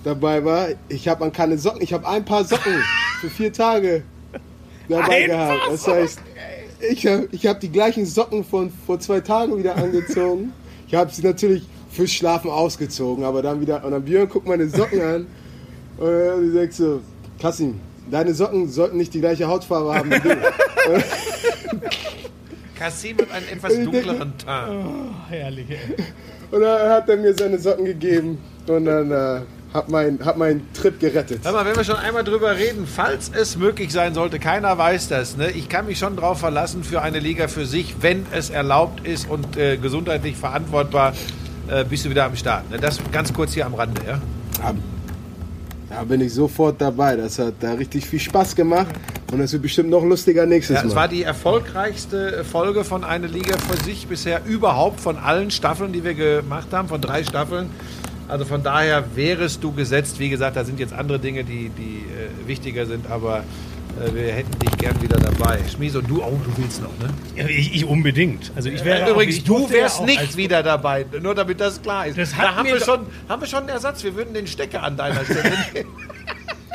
dabei 0.04 0.44
war, 0.44 0.68
ich 0.90 1.08
habe 1.08 1.30
keine 1.32 1.58
Socken, 1.58 1.82
ich 1.82 1.94
habe 1.94 2.08
ein 2.08 2.26
paar 2.26 2.44
Socken 2.44 2.84
für 3.22 3.30
vier 3.30 3.54
Tage 3.54 4.04
dabei 4.90 5.28
gehabt. 5.28 5.62
Das 5.70 5.88
heißt, 5.88 6.20
ich 6.92 7.08
habe 7.08 7.30
ich 7.32 7.48
hab 7.48 7.60
die 7.60 7.72
gleichen 7.72 8.06
Socken 8.06 8.44
von 8.44 8.72
vor 8.86 9.00
zwei 9.00 9.22
Tagen 9.22 9.58
wieder 9.58 9.78
angezogen. 9.78 10.52
Ich 10.88 10.96
habe 10.96 11.12
sie 11.12 11.24
natürlich 11.24 11.64
fürs 11.90 12.12
Schlafen 12.12 12.50
ausgezogen, 12.50 13.24
aber 13.24 13.42
dann 13.42 13.62
wieder, 13.62 13.84
und 13.86 13.92
dann 13.92 14.04
Björn 14.04 14.28
guckt 14.28 14.48
meine 14.48 14.68
Socken 14.68 15.02
an 15.02 15.28
und 16.04 16.10
er 16.10 16.52
sagt 16.52 16.74
so, 16.74 17.02
Kassim, 17.40 17.80
deine 18.12 18.34
Socken 18.34 18.68
sollten 18.68 18.98
nicht 18.98 19.14
die 19.14 19.22
gleiche 19.22 19.48
Hautfarbe 19.48 19.96
haben 19.96 20.12
wie 20.12 20.20
du. 20.20 20.36
Kassim 22.78 23.16
mit 23.16 23.32
einem 23.32 23.48
etwas 23.48 23.74
dunkleren 23.74 24.38
Teint. 24.38 24.86
Oh, 24.86 25.30
herrlich. 25.30 25.68
Und 26.52 26.62
dann 26.62 26.90
hat 26.90 27.08
er 27.08 27.16
mir 27.16 27.34
seine 27.34 27.58
Socken 27.58 27.86
gegeben 27.86 28.38
und 28.68 28.84
dann 28.84 29.12
äh, 29.12 29.42
hab 29.74 29.88
meinen 29.88 30.26
hab 30.26 30.36
mein 30.36 30.68
Trip 30.74 31.00
gerettet. 31.00 31.40
Hör 31.46 31.54
mal, 31.54 31.66
wenn 31.66 31.78
wir 31.78 31.86
schon 31.86 31.96
einmal 31.96 32.26
drüber 32.26 32.58
reden, 32.58 32.86
falls 32.86 33.32
es 33.34 33.56
möglich 33.56 33.94
sein 33.94 34.14
sollte, 34.14 34.40
keiner 34.40 34.78
weiß 34.78 35.08
das, 35.08 35.38
ne? 35.38 35.52
ich 35.52 35.70
kann 35.70 35.86
mich 35.86 36.00
schon 36.00 36.18
darauf 36.18 36.40
verlassen 36.40 36.84
für 36.84 37.02
eine 37.02 37.20
Liga 37.20 37.48
für 37.48 37.66
sich, 37.66 37.96
wenn 38.02 38.26
es 38.34 38.50
erlaubt 38.50 39.08
ist 39.08 39.30
und 39.30 39.56
äh, 39.56 39.78
gesundheitlich 39.78 40.36
verantwortbar, 40.36 41.14
äh, 41.70 41.86
bist 41.86 42.04
du 42.04 42.10
wieder 42.10 42.26
am 42.26 42.36
Start. 42.36 42.70
Ne? 42.70 42.78
Das 42.78 43.00
ganz 43.14 43.32
kurz 43.32 43.54
hier 43.54 43.66
am 43.66 43.74
Rande, 43.74 44.02
ja? 44.06 44.22
Da 45.96 46.04
bin 46.04 46.22
ich 46.22 46.34
sofort 46.34 46.82
dabei. 46.82 47.16
Das 47.16 47.38
hat 47.38 47.54
da 47.60 47.74
richtig 47.74 48.08
viel 48.08 48.20
Spaß 48.20 48.56
gemacht 48.56 48.88
und 49.32 49.40
es 49.42 49.54
wird 49.54 49.62
bestimmt 49.62 49.92
noch 49.92 50.04
lustiger 50.04 50.46
nächstes 50.48 50.78
Ja, 50.78 50.82
es 50.82 50.90
Mal. 50.90 50.96
war 51.02 51.08
die 51.08 51.22
erfolgreichste 51.22 52.44
Folge 52.44 52.84
von 52.84 53.04
Eine 53.04 53.28
Liga 53.28 53.58
für 53.60 53.78
sich 53.84 54.08
bisher 54.08 54.42
überhaupt 54.46 55.00
von 55.00 55.18
allen 55.18 55.52
Staffeln, 55.52 55.94
die 55.94 56.04
wir 56.04 56.16
gemacht 56.16 56.70
haben, 56.72 56.88
von 56.88 57.00
drei 57.00 57.24
Staffeln. 57.24 57.70
Also 58.28 58.44
von 58.44 58.64
daher 58.64 59.04
wärest 59.16 59.64
du 59.64 59.72
gesetzt. 59.72 60.18
Wie 60.20 60.30
gesagt, 60.30 60.56
da 60.56 60.64
sind 60.66 60.80
jetzt 60.80 60.94
andere 60.94 61.20
Dinge, 61.20 61.44
die, 61.44 61.70
die 61.70 61.98
äh, 62.00 62.48
wichtiger 62.48 62.88
sind, 62.88 63.12
aber 63.12 63.40
äh, 63.40 63.42
wir 64.14 64.34
hätten 64.34 64.60
dich 64.60 64.78
gern 64.78 65.02
wieder 65.02 65.18
dabei. 65.20 65.60
Schmies 65.72 65.96
und 65.96 66.10
du, 66.10 66.22
oh, 66.24 66.40
du 66.44 66.62
willst 66.62 66.82
noch, 66.82 66.90
ne? 67.00 67.14
Ja, 67.36 67.48
Ich, 67.48 67.76
ich 67.76 67.86
unbedingt. 67.86 68.52
Also 68.56 68.70
ich 68.70 68.84
wäre 68.84 69.08
Äh, 69.08 69.12
Übrigens, 69.12 69.36
auch, 69.36 69.38
ich 69.40 69.44
du 69.44 69.60
ja 69.68 69.70
wärst 69.72 70.00
auch 70.02 70.06
nicht 70.06 70.20
als- 70.20 70.38
wieder 70.38 70.64
dabei, 70.64 71.06
nur 71.22 71.36
damit 71.36 71.60
das 71.62 71.82
klar 71.82 72.08
ist. 72.08 72.18
Das 72.18 72.32
da 72.36 72.56
haben 72.56 72.68
wir, 72.68 72.80
schon, 72.80 73.02
haben 73.30 73.42
wir 73.42 73.48
schon 73.48 73.60
einen 73.60 73.70
Ersatz. 73.70 74.04
Wir 74.04 74.16
würden 74.16 74.34
den 74.34 74.48
Stecker 74.48 74.84
an 74.84 74.98
deiner 74.98 75.24
Stelle 75.24 75.44
nehmen. 75.74 75.90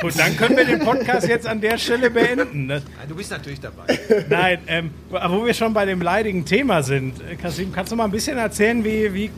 Gut, 0.01 0.17
dann 0.17 0.37
können 0.37 0.55
wir 0.55 0.63
den 0.65 0.79
Podcast 0.79 1.27
jetzt 1.27 1.45
an 1.45 1.59
der 1.59 1.77
Stelle 1.77 2.09
beenden. 2.09 2.67
Ne? 2.67 2.75
Nein, 2.75 3.09
du 3.09 3.15
bist 3.15 3.31
natürlich 3.31 3.59
dabei. 3.59 3.99
Nein, 4.29 4.59
ähm, 4.67 4.91
wo 5.09 5.45
wir 5.45 5.53
schon 5.53 5.73
bei 5.73 5.85
dem 5.85 6.01
leidigen 6.01 6.45
Thema 6.45 6.83
sind. 6.83 7.15
äh, 7.29 7.35
Kasim, 7.35 7.73
kannst 7.73 7.91
du 7.91 7.97
mal 7.97 8.05
ein 8.05 8.11
bisschen 8.11 8.37
erzählen, 8.37 8.81
wie, 8.85 9.13
wie 9.13 9.29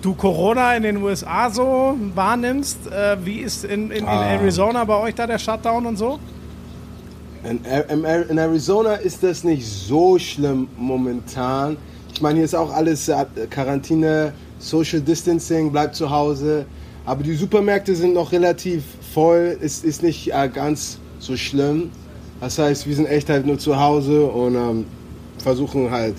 du 0.00 0.14
Corona 0.14 0.74
in 0.74 0.84
den 0.84 0.96
USA 1.02 1.50
so 1.50 1.98
wahrnimmst? 2.14 2.90
Äh, 2.90 3.18
wie 3.26 3.40
ist 3.40 3.64
in, 3.66 3.90
in, 3.90 3.98
in 3.98 4.06
Ah. 4.06 4.30
Arizona 4.30 4.84
bei 4.84 4.96
euch 4.96 5.14
da 5.14 5.26
der 5.26 5.38
Shutdown 5.38 5.84
und 5.84 5.96
so? 5.98 6.18
In, 7.48 7.60
in, 8.28 8.38
Arizona 8.38 8.94
ist 8.94 9.22
das 9.22 9.44
nicht 9.44 9.64
so 9.66 10.18
schlimm 10.18 10.66
momentan. 10.76 11.76
Ich 12.12 12.20
meine, 12.20 12.36
hier 12.36 12.44
ist 12.44 12.54
auch 12.54 12.72
alles 12.72 13.08
äh, 13.08 13.24
Quarantäne, 13.50 14.32
Social 14.58 15.00
Distancing, 15.00 15.70
bleibt 15.70 15.94
zu 15.94 16.10
Hause. 16.10 16.66
Aber 17.04 17.22
die 17.22 17.34
Supermärkte 17.34 17.94
sind 17.94 18.14
noch 18.14 18.32
relativ 18.32 18.82
voll. 19.14 19.56
Es 19.62 19.84
ist 19.84 20.02
nicht 20.02 20.32
äh, 20.32 20.48
ganz 20.52 20.98
so 21.20 21.36
schlimm. 21.36 21.90
Das 22.40 22.58
heißt, 22.58 22.86
wir 22.88 22.96
sind 22.96 23.06
echt 23.06 23.28
halt 23.28 23.46
nur 23.46 23.58
zu 23.58 23.78
Hause 23.78 24.26
und 24.26 24.56
ähm, 24.56 24.84
versuchen 25.38 25.90
halt 25.90 26.14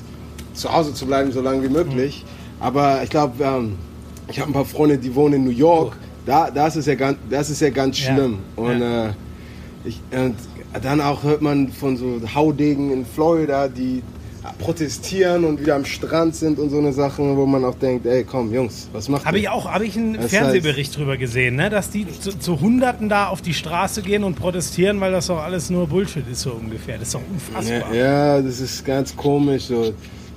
zu 0.54 0.72
Hause 0.72 0.94
zu 0.94 1.06
bleiben, 1.06 1.32
so 1.32 1.42
lange 1.42 1.62
wie 1.64 1.70
möglich. 1.70 2.24
Aber 2.60 3.04
ich 3.04 3.10
glaube, 3.10 3.44
ähm, 3.44 3.76
ich 4.30 4.40
habe 4.40 4.50
ein 4.50 4.54
paar 4.54 4.66
Freunde, 4.66 4.98
die 4.98 5.14
wohnen 5.14 5.34
in 5.36 5.44
New 5.44 5.52
York. 5.52 5.98
Da, 6.26 6.50
das 6.52 6.76
ist 6.76 6.88
ja 6.88 6.96
ganz, 6.96 7.18
das 7.30 7.50
ist 7.50 7.62
ja 7.62 7.70
ganz 7.70 8.00
Ja. 8.00 8.14
schlimm. 8.14 8.40
Und 8.56 8.82
äh, 8.82 9.10
ich, 9.86 10.02
und 10.12 10.36
dann 10.82 11.02
auch 11.02 11.24
hört 11.24 11.42
man 11.42 11.70
von 11.70 11.98
so 11.98 12.22
Haudegen 12.34 12.92
in 12.92 13.06
Florida, 13.06 13.68
die 13.68 14.04
protestieren 14.60 15.44
und 15.44 15.60
wieder 15.60 15.76
am 15.76 15.86
Strand 15.86 16.36
sind 16.36 16.60
und 16.60 16.70
so 16.70 16.78
eine 16.78 16.94
Sachen, 16.94 17.36
wo 17.36 17.46
man 17.46 17.66
auch 17.66 17.76
denkt, 17.76 18.06
ey, 18.06 18.24
komm, 18.24 18.54
Jungs, 18.54 18.88
was 18.94 19.10
macht 19.10 19.26
Habe 19.26 19.38
ihr? 19.38 19.44
ich 19.44 19.50
auch 19.50 19.72
hab 19.72 19.82
ich 19.82 19.98
einen 19.98 20.14
Das 20.14 20.32
Fernsehbericht 20.32 20.96
drüber 20.96 21.18
gesehen, 21.18 21.56
ne? 21.56 21.70
dass 21.70 21.90
die 21.90 22.08
zu, 22.20 22.38
zu 22.38 22.60
Hunderten 22.60 23.10
da 23.10 23.28
auf 23.28 23.42
die 23.42 23.54
Straße 23.54 24.02
gehen 24.02 24.24
und 24.24 24.36
protestieren, 24.36 25.02
weil 25.02 25.12
das 25.12 25.28
doch 25.28 25.42
alles 25.42 25.70
nur 25.70 25.88
Bullshit 25.88 26.28
ist, 26.30 26.42
so 26.42 26.52
ungefähr. 26.52 26.98
Das 26.98 27.10
ist 27.10 27.16
doch 27.16 27.22
unfassbar. 27.30 27.94
Ja, 27.94 28.36
ja, 28.38 28.42
das 28.42 28.60
ist 28.60 28.86
ganz 28.86 29.16
komisch. 29.16 29.66
So. 29.66 29.94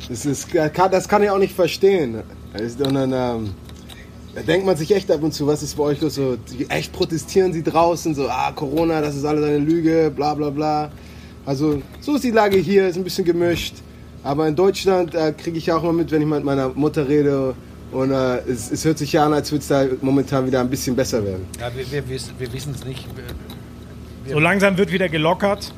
Das, 0.09 0.27
ist, 0.27 0.49
das 0.55 1.09
kann 1.09 1.23
ich 1.23 1.31
auch 1.31 1.39
nicht 1.39 1.55
verstehen. 1.55 2.17
Und 2.53 2.95
dann, 2.95 3.13
ähm, 3.13 3.51
da 4.35 4.43
denkt 4.43 4.65
man 4.67 4.77
sich 4.77 4.95
echt 4.95 5.11
ab 5.11 5.23
und 5.23 5.33
zu, 5.33 5.47
was 5.47 5.63
ist 5.63 5.77
bei 5.77 5.83
euch 5.85 6.01
los? 6.01 6.15
So, 6.15 6.37
die- 6.37 6.69
echt 6.71 6.93
protestieren 6.93 7.53
sie 7.53 7.63
draußen, 7.63 8.15
so, 8.15 8.29
ah, 8.29 8.53
Corona, 8.53 9.01
das 9.01 9.17
ist 9.17 9.25
alles 9.25 9.45
eine 9.45 9.59
Lüge, 9.59 10.13
bla 10.15 10.35
bla 10.35 10.51
bla. 10.51 10.91
Also, 11.47 11.83
so 12.01 12.15
ist 12.15 12.25
die 12.25 12.31
Lage 12.31 12.57
hier, 12.59 12.89
ist 12.89 12.97
ein 12.97 13.05
bisschen 13.05 13.25
gemischt. 13.25 13.75
Aber 14.23 14.47
in 14.47 14.55
Deutschland 14.55 15.15
äh, 15.15 15.33
kriege 15.33 15.57
ich 15.59 15.73
auch 15.73 15.83
mal 15.83 15.93
mit, 15.95 16.11
wenn 16.11 16.21
ich 16.23 16.29
mit 16.29 16.45
meiner 16.45 16.69
Mutter 16.69 17.09
rede. 17.09 17.55
Und 17.91 18.13
äh, 18.13 18.39
es, 18.49 18.71
es 18.71 18.85
hört 18.85 18.99
sich 18.99 19.13
ja 19.15 19.25
an, 19.27 19.33
als 19.33 19.51
würde 19.51 19.63
es 19.63 19.69
da 19.69 19.85
momentan 20.03 20.47
wieder 20.47 20.61
ein 20.61 20.69
bisschen 20.71 20.95
besser 20.95 21.25
werden. 21.25 21.47
Ja, 21.59 21.71
wir, 21.75 21.91
wir, 21.91 22.09
wissen- 22.09 22.35
wir 22.39 22.53
wissen 22.53 22.73
es 22.75 22.85
nicht. 22.85 23.07
Wir- 24.25 24.35
So 24.35 24.39
langsam 24.39 24.77
wird 24.79 24.93
wieder 24.93 25.09
gelockert. 25.09 25.73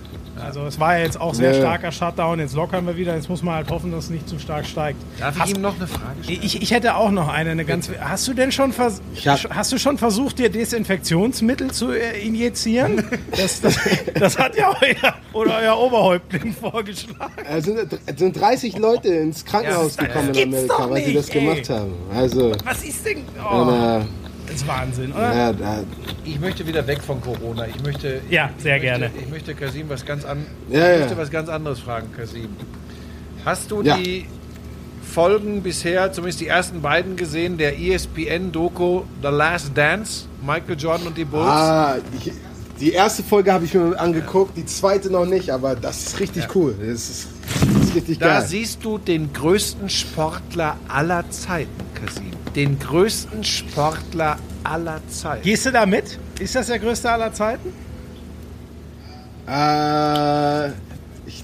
Also 0.44 0.62
es 0.66 0.78
war 0.81 0.96
ja 0.98 1.05
jetzt 1.05 1.20
auch 1.20 1.35
sehr 1.35 1.52
Ja. 1.52 1.61
starker 1.61 1.92
Shutdown, 1.92 2.38
jetzt 2.40 2.55
lockern 2.55 2.87
wir 2.87 2.96
wieder. 2.96 3.14
Jetzt 3.14 3.28
muss 3.28 3.42
man 3.42 3.55
halt 3.55 3.70
hoffen, 3.70 3.90
dass 3.92 4.05
es 4.05 4.11
nicht 4.11 4.28
zu 4.28 4.38
stark 4.38 4.66
steigt. 4.66 4.98
Darf 5.18 5.38
Hast- 5.38 5.50
ich 5.50 5.57
ihm 5.57 5.62
noch 5.62 5.76
eine 5.76 5.87
Frage 5.87 6.22
stellen? 6.24 6.40
Ich, 6.42 6.61
ich 6.62 6.70
hätte 6.72 6.96
auch 6.96 7.11
noch 7.11 7.28
eine, 7.28 7.50
eine 7.50 7.64
ganz. 7.64 7.88
Hast 8.00 8.26
du 8.28 8.35
denn 8.35 8.52
schon, 8.52 8.72
vers 8.72 9.00
hab- 9.26 9.55
hast 9.55 9.72
du 9.72 9.78
schon 9.78 9.98
versucht, 9.98 10.38
dir 10.38 10.50
Desinfektionsmittel 10.50 11.70
zu 11.70 11.92
äh, 11.92 12.18
injizieren? 12.26 13.05
Das, 13.37 13.61
das, 13.61 13.78
das 14.14 14.38
hat 14.38 14.57
ja 14.57 14.74
euer, 14.83 15.14
oder 15.33 15.59
euer 15.59 15.78
Oberhäuptling 15.78 16.52
vorgeschlagen. 16.61 17.33
Es 17.48 17.64
sind, 17.64 17.78
es 18.07 18.18
sind 18.18 18.38
30 18.38 18.78
Leute 18.78 19.09
ins 19.09 19.44
Krankenhaus 19.44 19.96
Ja, 19.96 20.05
gekommen 20.05 20.35
in 20.35 20.48
Amerika, 20.48 20.90
weil 20.90 21.05
sie 21.05 21.14
das 21.14 21.28
ey. 21.31 21.40
gemacht 21.40 21.70
haben. 21.70 21.92
Also, 22.14 22.52
Was 22.64 22.85
ist 22.85 23.07
denn? 23.07 23.24
Oh, 23.38 23.64
das 23.66 24.05
ist 24.54 24.66
Wahnsinn, 24.66 25.12
oder? 25.12 25.34
ja, 25.34 25.52
da, 25.52 25.82
Ich 26.24 26.38
möchte 26.40 26.66
wieder 26.66 26.86
weg 26.86 27.00
von 27.02 27.20
Corona. 27.20 27.66
Ich 27.66 27.82
möchte, 27.82 28.20
Ja, 28.30 28.50
sehr 28.58 28.76
ich 28.76 28.82
gerne. 28.82 29.06
Möchte, 29.06 29.18
ich 29.24 29.30
möchte 29.30 29.54
Kasim 29.54 29.88
was 29.88 30.04
ganz 30.04 30.24
an, 30.24 30.46
Ja, 30.70 30.78
ich 30.78 30.92
ja. 30.94 30.98
möchte 31.00 31.16
was 31.16 31.30
ganz 31.30 31.48
anderes 31.48 31.80
fragen, 31.80 32.08
Kasim. 32.16 32.48
Hast 33.44 33.70
du 33.70 33.82
Ja. 33.82 33.96
die 33.96 34.26
Folgen 35.02 35.62
bisher, 35.62 36.12
zumindest 36.12 36.40
die 36.40 36.46
ersten 36.46 36.80
beiden 36.80 37.16
gesehen, 37.16 37.58
der 37.58 37.78
ESPN-Doku 37.78 39.02
The 39.22 39.28
Last 39.28 39.72
Dance, 39.76 40.24
Michael 40.46 40.76
Jordan 40.78 41.08
und 41.08 41.16
die 41.18 41.24
Bulls? 41.24 41.44
Ah, 41.46 41.96
ich, 42.18 42.32
die 42.80 42.92
erste 42.92 43.22
Folge 43.22 43.52
habe 43.52 43.64
ich 43.64 43.74
mir 43.74 43.98
angeguckt, 44.00 44.56
die 44.56 44.64
zweite 44.64 45.10
noch 45.10 45.26
nicht, 45.26 45.50
aber 45.50 45.74
das 45.76 46.02
ist 46.06 46.20
richtig 46.20 46.46
cool. 46.54 46.74
Das 46.80 46.88
ist, 47.10 47.28
das 47.74 47.84
ist 47.88 47.94
richtig 47.94 48.18
Da 48.18 48.38
geil. 48.38 48.44
siehst 48.48 48.84
du 48.84 48.98
den 48.98 49.32
größten 49.32 49.88
Sportler 49.90 50.76
aller 50.88 51.28
Zeiten, 51.30 51.70
Kasim. 51.94 52.30
Den 52.54 52.78
größten 52.78 53.42
Sportler 53.44 54.38
aller 54.64 55.00
Zeiten. 55.08 55.42
Gehst 55.42 55.66
du 55.66 55.72
da 55.72 55.86
mit? 55.86 56.18
Ist 56.38 56.54
das 56.54 56.66
der 56.66 56.78
größte 56.78 57.10
aller 57.10 57.32
Zeiten? 57.32 57.72
Äh, 59.48 60.68
ich 61.26 61.42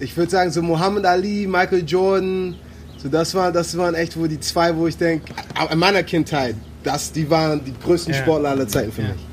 ich 0.00 0.16
würde 0.16 0.30
sagen, 0.30 0.50
so 0.50 0.62
Muhammad 0.62 1.04
Ali, 1.06 1.46
Michael 1.46 1.84
Jordan, 1.86 2.54
so 2.98 3.08
das, 3.08 3.34
war, 3.34 3.50
das 3.52 3.76
waren 3.76 3.94
echt 3.94 4.16
wohl 4.16 4.28
die 4.28 4.40
zwei, 4.40 4.74
wo 4.76 4.86
ich 4.86 4.96
denke, 4.96 5.32
in 5.70 5.78
meiner 5.78 6.02
Kindheit, 6.02 6.54
das, 6.82 7.10
die 7.12 7.28
waren 7.30 7.64
die 7.64 7.72
größten 7.82 8.12
Ja. 8.14 8.20
Sportler 8.20 8.50
aller 8.50 8.68
Zeiten 8.68 8.92
für 8.92 9.02
Ja. 9.02 9.08
mich. 9.08 9.26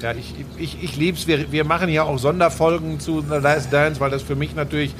Ja, 0.00 0.12
ich, 0.12 0.34
ich, 0.58 0.82
ich 0.82 0.96
lieb's. 0.96 1.28
Wir, 1.28 1.52
wir 1.52 1.64
machen 1.64 1.88
ja 1.88 2.02
auch 2.02 2.18
Sonderfolgen 2.18 2.98
zu 2.98 3.20
The 3.20 3.36
Last 3.36 3.72
Dance, 3.72 4.00
weil 4.00 4.10
das 4.10 4.22
für 4.22 4.34
mich 4.34 4.52
natürlich 4.56 4.92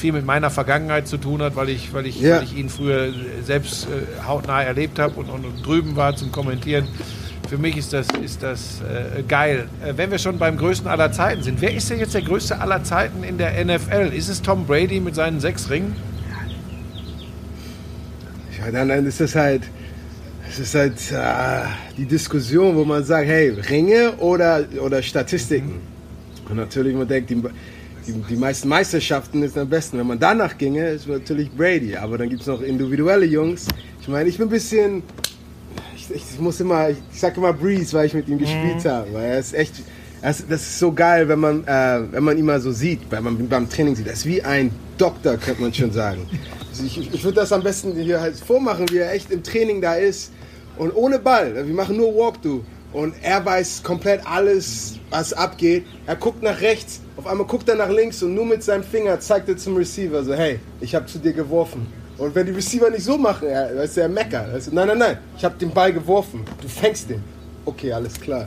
viel 0.00 0.12
mit 0.12 0.24
meiner 0.24 0.50
Vergangenheit 0.50 1.06
zu 1.06 1.18
tun 1.18 1.42
hat, 1.42 1.54
weil 1.56 1.68
ich, 1.68 1.92
weil 1.92 2.06
ich, 2.06 2.20
Ja. 2.20 2.38
weil 2.38 2.44
ich 2.44 2.56
ihn 2.56 2.68
früher 2.68 3.12
selbst 3.44 3.84
äh, 3.86 4.26
hautnah 4.26 4.62
erlebt 4.62 4.98
habe 4.98 5.14
und, 5.20 5.28
und, 5.28 5.44
und 5.44 5.64
drüben 5.64 5.94
war 5.96 6.16
zum 6.16 6.32
Kommentieren. 6.32 6.88
Für 7.48 7.58
mich 7.58 7.76
ist 7.76 7.92
das, 7.92 8.06
ist 8.22 8.42
das 8.42 8.80
äh, 8.80 9.22
geil. 9.22 9.68
Äh, 9.84 9.94
wenn 9.96 10.10
wir 10.10 10.18
schon 10.18 10.38
beim 10.38 10.56
größten 10.56 10.88
aller 10.88 11.12
Zeiten 11.12 11.42
sind, 11.42 11.60
wer 11.60 11.74
ist 11.74 11.90
denn 11.90 11.98
jetzt 11.98 12.14
der 12.14 12.22
größte 12.22 12.60
aller 12.60 12.82
Zeiten 12.82 13.22
in 13.24 13.38
der 13.38 13.64
NFL? 13.64 14.12
Ist 14.14 14.28
es 14.28 14.40
Tom 14.40 14.66
Brady 14.66 15.00
mit 15.00 15.14
seinen 15.14 15.38
sechs 15.40 15.68
Ringen? 15.68 15.94
Ja, 18.58 18.70
dann, 18.70 18.88
dann 18.88 19.06
ist 19.06 19.20
das 19.20 19.34
halt, 19.34 19.62
es 20.48 20.58
ist 20.58 20.74
halt 20.74 20.94
äh, 21.12 21.66
die 21.96 22.04
Diskussion, 22.06 22.76
wo 22.76 22.84
man 22.84 23.04
sagt, 23.04 23.26
hey, 23.26 23.50
Ringe 23.50 24.12
oder, 24.18 24.64
oder 24.80 25.02
Statistiken. 25.02 25.80
Und 26.48 26.56
natürlich, 26.56 26.94
man 26.94 27.06
denkt, 27.08 27.30
die, 27.30 27.42
die, 28.12 28.34
die 28.34 28.36
meisten 28.36 28.68
Meisterschaften 28.68 29.42
ist 29.42 29.56
am 29.56 29.68
besten. 29.68 29.98
Wenn 29.98 30.06
man 30.06 30.18
danach 30.18 30.56
ginge, 30.58 30.88
ist 30.88 31.08
natürlich 31.08 31.50
Brady. 31.50 31.96
Aber 31.96 32.18
dann 32.18 32.28
gibt 32.28 32.42
es 32.42 32.46
noch 32.46 32.60
individuelle 32.62 33.26
Jungs. 33.26 33.66
Ich 34.00 34.08
meine, 34.08 34.28
ich 34.28 34.38
bin 34.38 34.48
ein 34.48 34.50
bisschen, 34.50 35.02
ich, 35.94 36.10
ich 36.10 36.40
muss 36.40 36.60
immer, 36.60 36.90
ich 36.90 36.96
sag 37.12 37.36
immer 37.36 37.52
Breeze, 37.52 37.92
weil 37.92 38.06
ich 38.06 38.14
mit 38.14 38.28
ihm 38.28 38.38
gespielt 38.38 38.84
habe. 38.84 39.12
Weil 39.12 39.24
er 39.24 39.38
ist 39.38 39.54
echt, 39.54 39.74
er 40.22 40.30
ist, 40.30 40.44
das 40.48 40.62
ist 40.62 40.78
so 40.78 40.92
geil, 40.92 41.28
wenn 41.28 41.38
man, 41.38 41.64
äh, 41.66 42.02
wenn 42.10 42.24
man 42.24 42.38
ihn 42.38 42.44
mal 42.44 42.60
so 42.60 42.72
sieht, 42.72 43.00
wenn 43.10 43.24
man 43.24 43.48
beim 43.48 43.68
Training 43.68 43.94
sieht. 43.94 44.06
Er 44.06 44.14
ist 44.14 44.26
wie 44.26 44.42
ein 44.42 44.70
Doktor, 44.98 45.36
könnte 45.36 45.62
man 45.62 45.72
schon 45.72 45.92
sagen. 45.92 46.26
Also 46.70 46.84
ich 46.84 46.98
ich, 46.98 47.14
ich 47.14 47.24
würde 47.24 47.36
das 47.36 47.52
am 47.52 47.62
besten 47.62 47.94
hier 47.94 48.20
halt 48.20 48.36
vormachen, 48.36 48.88
wie 48.90 48.98
er 48.98 49.12
echt 49.12 49.30
im 49.30 49.42
Training 49.42 49.80
da 49.80 49.94
ist. 49.94 50.32
Und 50.76 50.94
ohne 50.94 51.18
Ball. 51.18 51.54
Wir 51.66 51.74
machen 51.74 51.96
nur 51.96 52.14
Walkthrough. 52.14 52.62
Und 52.92 53.14
er 53.22 53.44
weiß 53.44 53.82
komplett 53.82 54.26
alles, 54.26 54.98
was 55.10 55.32
abgeht. 55.32 55.86
Er 56.06 56.16
guckt 56.16 56.42
nach 56.42 56.60
rechts, 56.60 57.00
auf 57.16 57.26
einmal 57.26 57.46
guckt 57.46 57.68
er 57.68 57.76
nach 57.76 57.88
links 57.88 58.22
und 58.22 58.34
nur 58.34 58.44
mit 58.44 58.64
seinem 58.64 58.82
Finger 58.82 59.20
zeigt 59.20 59.48
er 59.48 59.56
zum 59.56 59.76
Receiver 59.76 60.24
so, 60.24 60.34
hey, 60.34 60.58
ich 60.80 60.94
habe 60.94 61.06
zu 61.06 61.18
dir 61.18 61.32
geworfen. 61.32 61.86
Und 62.18 62.34
wenn 62.34 62.46
die 62.46 62.52
Receiver 62.52 62.90
nicht 62.90 63.04
so 63.04 63.16
machen, 63.16 63.48
er, 63.48 63.76
weißt 63.76 63.96
du, 63.96 64.00
er 64.02 64.08
meckert. 64.08 64.66
Du, 64.66 64.74
nein, 64.74 64.88
nein, 64.88 64.98
nein, 64.98 65.18
ich 65.36 65.44
habe 65.44 65.54
den 65.58 65.70
Ball 65.70 65.92
geworfen. 65.92 66.44
Du 66.60 66.68
fängst 66.68 67.08
den. 67.08 67.22
Okay, 67.64 67.92
alles 67.92 68.20
klar. 68.20 68.46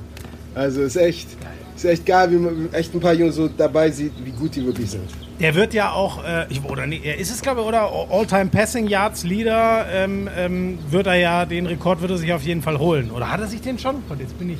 Also 0.53 0.83
ist 0.83 0.95
echt, 0.95 1.29
ist 1.75 1.85
echt 1.85 2.05
geil, 2.05 2.29
wie 2.31 2.35
man 2.35 2.73
echt 2.73 2.93
ein 2.93 2.99
paar 2.99 3.13
Jungs 3.13 3.35
so 3.35 3.47
dabei 3.47 3.89
sieht, 3.89 4.11
wie 4.23 4.31
gut 4.31 4.55
die 4.55 4.65
wirklich 4.65 4.91
sind. 4.91 5.09
Der 5.39 5.55
wird 5.55 5.73
ja 5.73 5.91
auch, 5.91 6.23
äh, 6.23 6.45
ich, 6.49 6.63
oder 6.63 6.85
nee, 6.85 7.01
er 7.03 7.17
ist 7.17 7.31
es 7.31 7.41
glaube 7.41 7.61
ich, 7.61 7.67
oder 7.67 7.89
All-Time 8.09 8.47
Passing 8.47 8.87
Yards 8.87 9.23
Leader, 9.23 9.87
ähm, 9.91 10.29
ähm, 10.37 10.77
wird 10.89 11.07
er 11.07 11.15
ja, 11.15 11.45
den 11.45 11.65
Rekord 11.65 12.01
wird 12.01 12.11
er 12.11 12.17
sich 12.17 12.31
auf 12.33 12.43
jeden 12.43 12.61
Fall 12.61 12.77
holen. 12.79 13.11
Oder 13.11 13.31
hat 13.31 13.39
er 13.41 13.47
sich 13.47 13.61
den 13.61 13.79
schon? 13.79 13.95
Und 14.09 14.19
jetzt 14.19 14.37
bin 14.37 14.51
ich. 14.51 14.59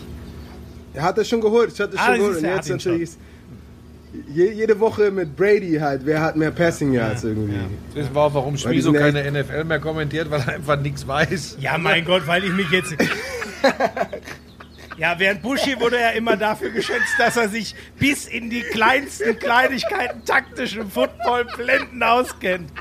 Er 0.94 1.04
hat 1.04 1.18
das 1.18 1.28
schon 1.28 1.42
geholt, 1.42 1.72
ich 1.74 1.80
hatte 1.80 1.96
Ah, 1.98 2.06
schon 2.06 2.10
das 2.12 2.18
geholt. 2.20 2.38
Und 2.38 2.44
jetzt 2.46 2.70
natürlich 2.70 3.02
ist 3.02 3.20
je, 4.34 4.52
jede 4.52 4.80
Woche 4.80 5.12
mit 5.12 5.36
Brady 5.36 5.78
halt, 5.80 6.02
wer 6.06 6.22
hat 6.22 6.36
mehr 6.36 6.52
Passing 6.52 6.94
Yards 6.94 7.24
irgendwie. 7.24 7.58
Das 7.94 8.04
wissen 8.04 8.16
wir 8.16 8.22
auch, 8.22 8.34
warum 8.34 8.58
sind 8.58 8.94
keine 8.94 9.32
NFL 9.32 9.64
mehr 9.64 9.80
kommentiert, 9.80 10.30
weil 10.30 10.42
er 10.42 10.56
einfach 10.56 10.80
nichts 10.80 11.08
weiß. 11.08 11.58
Ja, 11.60 11.78
mein 11.78 12.06
Gott, 12.06 12.28
weil 12.28 12.44
ich 12.44 12.54
mich 12.54 12.70
jetzt. 12.72 12.96
Ja, 14.98 15.18
während 15.18 15.42
Buschi 15.42 15.80
wurde 15.80 16.00
ja 16.00 16.10
immer 16.10 16.38
dafür 16.38 16.70
geschätzt, 16.70 17.16
dass 17.18 17.36
er 17.36 17.50
sich 17.50 17.76
bis 17.98 18.28
in 18.28 18.50
die 18.50 18.62
kleinsten 18.62 19.38
Kleinigkeiten 19.40 20.24
taktischen 20.24 20.90
Football-Blenden 20.90 22.02
auskennt. 22.04 22.72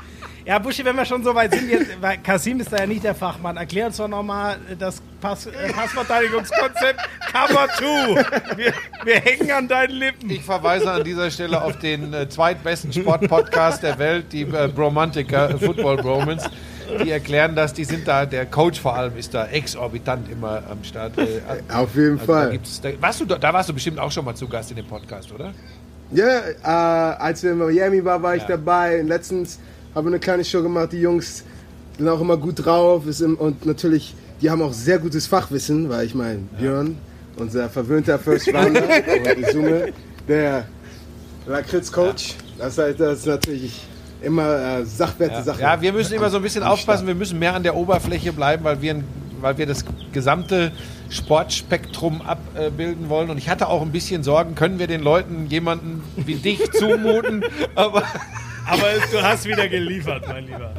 Ja, 0.45 0.59
Buschi, 0.59 0.83
wenn 0.83 0.97
wir 0.97 1.05
schon 1.05 1.23
so 1.23 1.33
weit 1.33 1.53
sind, 1.53 1.69
jetzt, 1.69 2.01
weil 2.01 2.17
Kasim 2.17 2.59
ist 2.59 2.71
da 2.71 2.77
ja 2.77 2.85
nicht 2.85 3.03
der 3.05 3.15
Fachmann. 3.15 3.55
Erklär 3.55 3.87
uns 3.87 3.95
doch 3.97 4.09
nochmal 4.09 4.57
das 4.77 5.01
Pass, 5.21 5.45
äh, 5.45 5.71
Passverteidigungskonzept 5.71 6.99
Cover 7.31 7.67
2. 7.77 8.57
Wir, 8.57 8.73
wir 9.05 9.15
hängen 9.21 9.49
an 9.51 9.67
deinen 9.69 9.93
Lippen. 9.93 10.29
Ich 10.29 10.43
verweise 10.43 10.91
an 10.91 11.03
dieser 11.05 11.31
Stelle 11.31 11.61
auf 11.61 11.79
den 11.79 12.13
äh, 12.13 12.27
zweitbesten 12.27 12.91
Sportpodcast 12.91 13.83
der 13.83 13.97
Welt, 13.97 14.33
die 14.33 14.41
äh, 14.41 14.67
Bromantiker 14.67 15.51
äh, 15.51 15.57
Football 15.57 15.97
Bromans. 15.97 16.43
Die 17.03 17.11
erklären 17.11 17.55
das, 17.55 17.73
die 17.73 17.83
sind 17.83 18.07
da, 18.07 18.25
der 18.25 18.45
Coach 18.45 18.79
vor 18.79 18.95
allem 18.95 19.17
ist 19.17 19.33
da 19.33 19.47
exorbitant 19.47 20.29
immer 20.31 20.63
am 20.69 20.83
Start. 20.83 21.17
Äh, 21.17 21.41
Auf 21.73 21.95
jeden 21.95 22.19
also 22.19 22.25
Fall. 22.25 22.59
Da, 22.81 22.91
da, 22.91 23.01
warst 23.01 23.21
du, 23.21 23.25
da 23.25 23.53
warst 23.53 23.69
du 23.69 23.73
bestimmt 23.73 23.99
auch 23.99 24.11
schon 24.11 24.25
mal 24.25 24.35
zu 24.35 24.47
Gast 24.47 24.71
in 24.71 24.77
dem 24.77 24.87
Podcast, 24.87 25.31
oder? 25.31 25.53
Ja, 26.11 26.39
äh, 26.63 27.15
als 27.17 27.43
wir 27.43 27.51
in 27.51 27.57
Miami 27.57 28.03
waren, 28.03 28.21
war 28.21 28.35
ich 28.35 28.43
Ja. 28.43 28.49
dabei. 28.49 29.01
Letztens 29.01 29.59
haben 29.95 30.05
wir 30.05 30.11
eine 30.11 30.19
kleine 30.19 30.45
Show 30.45 30.61
gemacht. 30.61 30.91
Die 30.91 31.01
Jungs 31.01 31.43
sind 31.97 32.07
auch 32.07 32.21
immer 32.21 32.37
gut 32.37 32.65
drauf. 32.65 33.03
Im, 33.19 33.35
und 33.35 33.65
natürlich, 33.65 34.15
die 34.41 34.49
haben 34.49 34.61
auch 34.61 34.73
sehr 34.73 34.99
gutes 34.99 35.27
Fachwissen, 35.27 35.89
weil 35.89 36.05
ich 36.05 36.15
meine, 36.15 36.39
Björn, 36.59 36.97
unser 37.37 37.69
verwöhnter 37.69 38.19
First 38.19 38.53
Rounder, 38.53 38.83
und 39.55 39.93
der 40.27 40.65
Lakritz-Coach. 41.47 42.35
Das 42.57 42.77
heißt, 42.77 42.99
das 42.99 43.19
ist 43.19 43.25
natürlich 43.25 43.81
immer 44.23 44.79
äh, 44.79 44.85
sachwerte 44.85 45.35
Ja. 45.35 45.41
Sachen. 45.43 45.61
ja, 45.61 45.81
wir 45.81 45.93
müssen 45.93 46.13
immer 46.13 46.29
so 46.29 46.37
ein 46.37 46.43
bisschen 46.43 46.63
aufpassen, 46.63 47.07
wir 47.07 47.15
müssen 47.15 47.39
mehr 47.39 47.53
an 47.55 47.63
der 47.63 47.75
Oberfläche 47.75 48.33
bleiben, 48.33 48.63
weil 48.63 48.81
wir, 48.81 49.03
weil 49.41 49.57
wir 49.57 49.65
das 49.65 49.83
gesamte 50.11 50.71
Sportspektrum 51.09 52.21
abbilden 52.21 53.09
wollen. 53.09 53.29
Und 53.29 53.37
ich 53.37 53.49
hatte 53.49 53.67
auch 53.67 53.81
ein 53.81 53.91
bisschen 53.91 54.23
Sorgen, 54.23 54.55
können 54.55 54.79
wir 54.79 54.87
den 54.87 55.01
Leuten 55.01 55.47
jemanden 55.47 56.03
wie 56.15 56.35
dich 56.35 56.59
zumuten? 56.73 57.43
Aber 57.75 58.03
Aber 58.67 58.83
du 59.11 59.21
hast 59.21 59.45
wieder 59.45 59.67
geliefert, 59.67 60.23
mein 60.27 60.45
Lieber. 60.47 60.73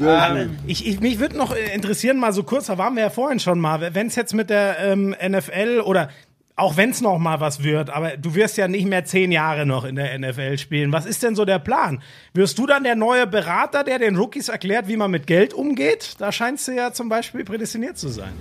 ähm, 0.00 0.56
Ich, 0.66 0.86
ich, 0.86 1.00
mich 1.00 1.18
würde 1.20 1.36
noch 1.36 1.54
interessieren, 1.74 2.18
mal 2.18 2.32
so 2.32 2.42
kurz, 2.42 2.66
da 2.66 2.78
waren 2.78 2.94
wir 2.96 3.02
ja 3.04 3.10
vorhin 3.10 3.38
schon 3.40 3.60
mal, 3.60 3.94
wenn 3.94 4.06
es 4.06 4.16
jetzt 4.16 4.34
mit 4.34 4.50
der 4.50 4.78
ähm, 4.80 5.14
NFL 5.26 5.82
oder 5.84 6.08
auch 6.56 6.76
wenn 6.76 6.90
es 6.90 7.00
noch 7.00 7.18
mal 7.18 7.40
was 7.40 7.62
wird, 7.62 7.88
aber 7.90 8.16
du 8.18 8.34
wirst 8.34 8.56
ja 8.58 8.68
nicht 8.68 8.86
mehr 8.86 9.04
zehn 9.04 9.32
Jahre 9.32 9.64
noch 9.64 9.84
in 9.84 9.96
der 9.96 10.18
NFL 10.18 10.58
spielen. 10.58 10.92
Was 10.92 11.06
ist 11.06 11.22
denn 11.22 11.34
so 11.34 11.44
der 11.46 11.58
Plan? 11.58 12.02
Wirst 12.34 12.58
du 12.58 12.66
dann 12.66 12.84
der 12.84 12.96
neue 12.96 13.26
Berater, 13.26 13.82
der 13.84 13.98
den 13.98 14.16
Rookies 14.16 14.48
erklärt, 14.50 14.86
wie 14.88 14.96
man 14.96 15.10
mit 15.10 15.26
Geld 15.26 15.54
umgeht? 15.54 16.16
Da 16.18 16.30
scheinst 16.32 16.68
du 16.68 16.72
ja 16.72 16.92
zum 16.92 17.08
Beispiel 17.08 17.44
prädestiniert 17.44 17.96
zu 17.96 18.08
sein. 18.08 18.32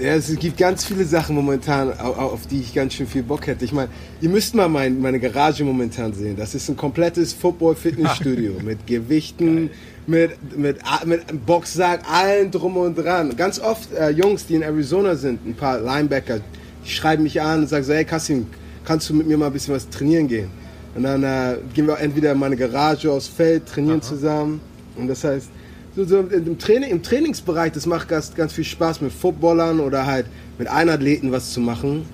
Ja, 0.00 0.14
es 0.14 0.34
gibt 0.38 0.56
ganz 0.56 0.84
viele 0.86 1.04
Sachen 1.04 1.36
momentan, 1.36 1.92
au- 2.00 2.14
au- 2.14 2.30
auf 2.32 2.46
die 2.46 2.58
ich 2.60 2.74
ganz 2.74 2.94
schön 2.94 3.06
viel 3.06 3.22
Bock 3.22 3.46
hätte. 3.46 3.64
Ich 3.66 3.72
meine, 3.72 3.90
ihr 4.20 4.30
müsst 4.30 4.54
mal 4.54 4.66
mein, 4.68 4.98
meine 4.98 5.20
Garage 5.20 5.62
momentan 5.62 6.14
sehen. 6.14 6.36
Das 6.36 6.54
ist 6.54 6.68
ein 6.70 6.76
komplettes 6.76 7.34
Football-Fitnessstudio 7.34 8.54
mit 8.64 8.86
Gewichten, 8.86 9.70
mit, 10.06 10.56
mit, 10.56 10.78
mit 11.04 11.46
Boxsack, 11.46 12.00
allen 12.10 12.50
drum 12.50 12.78
und 12.78 12.96
dran. 12.96 13.36
Ganz 13.36 13.60
oft 13.60 13.92
äh, 13.92 14.08
Jungs, 14.08 14.46
die 14.46 14.54
in 14.54 14.62
Arizona 14.62 15.14
sind, 15.14 15.46
ein 15.46 15.54
paar 15.54 15.78
Linebacker, 15.78 16.40
die 16.88 16.92
schreiben 16.92 17.22
mich 17.22 17.40
an 17.40 17.60
und 17.60 17.68
sagen 17.68 17.84
so, 17.84 17.92
hey 17.92 18.04
Kassim, 18.04 18.46
kannst 18.84 19.08
du 19.10 19.14
mit 19.14 19.26
mir 19.26 19.36
mal 19.36 19.46
ein 19.46 19.52
bisschen 19.52 19.74
was 19.74 19.88
trainieren 19.88 20.26
gehen? 20.26 20.50
Und 20.94 21.02
dann 21.02 21.22
äh, 21.22 21.56
gehen 21.74 21.86
wir 21.86 21.98
entweder 21.98 22.32
in 22.32 22.38
meine 22.38 22.56
Garage 22.56 23.12
aufs 23.12 23.28
Feld, 23.28 23.66
trainieren 23.66 24.00
zusammen. 24.00 24.60
Und 24.96 25.06
das 25.06 25.22
heißt, 25.22 25.48
so, 25.94 26.04
so 26.04 26.20
im, 26.20 26.58
Training, 26.58 26.90
im 26.90 27.02
Trainingsbereich, 27.02 27.72
das 27.72 27.86
macht 27.86 28.08
ganz, 28.08 28.34
ganz 28.34 28.52
viel 28.52 28.64
Spaß 28.64 29.02
mit 29.02 29.12
Footballern 29.12 29.80
oder 29.80 30.06
halt 30.06 30.26
mit 30.58 30.68
Einathleten 30.68 31.30
was 31.30 31.52
zu 31.52 31.60
machen. 31.60 32.06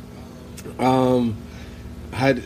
Ähm, 0.80 1.34
halt 2.18 2.42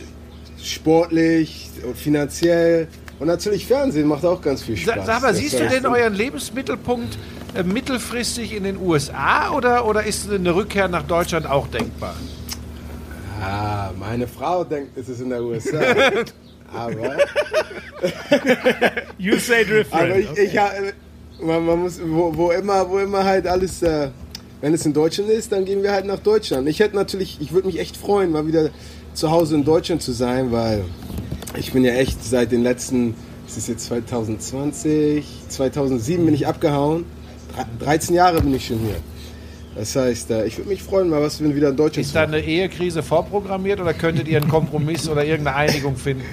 sportlich, 0.61 1.69
finanziell 1.95 2.87
und 3.19 3.27
natürlich 3.27 3.65
Fernsehen 3.65 4.07
macht 4.07 4.25
auch 4.25 4.41
ganz 4.41 4.63
viel 4.63 4.77
Spaß. 4.77 5.05
Sag 5.05 5.21
mal, 5.21 5.33
siehst 5.33 5.59
du 5.59 5.67
denn 5.67 5.85
euren 5.85 6.13
Lebensmittelpunkt 6.13 7.17
mittelfristig 7.63 8.53
in 8.55 8.63
den 8.63 8.77
USA 8.77 9.51
oder, 9.51 9.85
oder 9.85 10.03
ist 10.03 10.29
eine 10.31 10.53
Rückkehr 10.55 10.87
nach 10.87 11.03
Deutschland 11.03 11.45
auch 11.47 11.67
denkbar? 11.67 12.15
Ah, 13.41 13.91
meine 13.97 14.27
Frau 14.27 14.63
denkt, 14.63 14.97
es 14.97 15.09
ist 15.09 15.21
in 15.21 15.29
der 15.29 15.41
USA. 15.41 15.79
aber 16.73 17.17
You 19.17 19.37
say 19.37 19.63
different. 19.65 19.93
aber 19.93 20.17
ich, 20.17 20.37
ich 20.37 20.57
ha- 20.57 20.71
man, 21.41 21.65
man 21.65 21.79
muss, 21.79 21.99
wo, 22.05 22.35
wo, 22.35 22.51
immer, 22.51 22.89
wo 22.89 22.99
immer 22.99 23.23
halt 23.23 23.47
alles, 23.47 23.81
äh, 23.81 24.09
wenn 24.61 24.73
es 24.73 24.85
in 24.85 24.93
Deutschland 24.93 25.29
ist, 25.29 25.51
dann 25.51 25.65
gehen 25.65 25.83
wir 25.83 25.91
halt 25.93 26.05
nach 26.05 26.19
Deutschland. 26.19 26.67
Ich 26.67 26.79
hätte 26.79 26.95
natürlich, 26.95 27.37
ich 27.39 27.53
würde 27.53 27.67
mich 27.67 27.79
echt 27.79 27.95
freuen, 27.97 28.31
mal 28.31 28.45
wieder 28.45 28.69
zu 29.13 29.31
Hause 29.31 29.55
in 29.55 29.63
Deutschland 29.63 30.01
zu 30.01 30.11
sein, 30.11 30.51
weil 30.51 30.83
ich 31.57 31.71
bin 31.71 31.83
ja 31.83 31.93
echt 31.93 32.23
seit 32.23 32.51
den 32.51 32.61
letzten, 32.63 33.15
es 33.47 33.57
ist 33.57 33.67
jetzt 33.69 33.85
2020, 33.87 35.25
2007 35.47 36.25
bin 36.25 36.33
ich 36.35 36.45
abgehauen. 36.45 37.05
Dre- 37.55 37.83
13 37.85 38.15
Jahre 38.15 38.41
bin 38.41 38.53
ich 38.55 38.67
schon 38.67 38.79
hier. 38.79 38.95
Das 39.75 39.95
heißt, 39.95 40.31
äh, 40.31 40.45
ich 40.45 40.57
würde 40.57 40.69
mich 40.69 40.81
freuen, 40.83 41.09
mal 41.09 41.21
was 41.21 41.41
wenn 41.41 41.55
wieder 41.55 41.69
in 41.69 41.75
Deutschland 41.77 42.05
Ist 42.07 42.15
da 42.15 42.23
eine 42.23 42.39
Ehekrise 42.41 43.01
vorprogrammiert 43.03 43.79
oder 43.79 43.93
könntet 43.93 44.27
ihr 44.27 44.39
einen 44.41 44.49
Kompromiss 44.49 45.07
oder 45.07 45.23
irgendeine 45.23 45.57
Einigung 45.57 45.95
finden? 45.95 46.23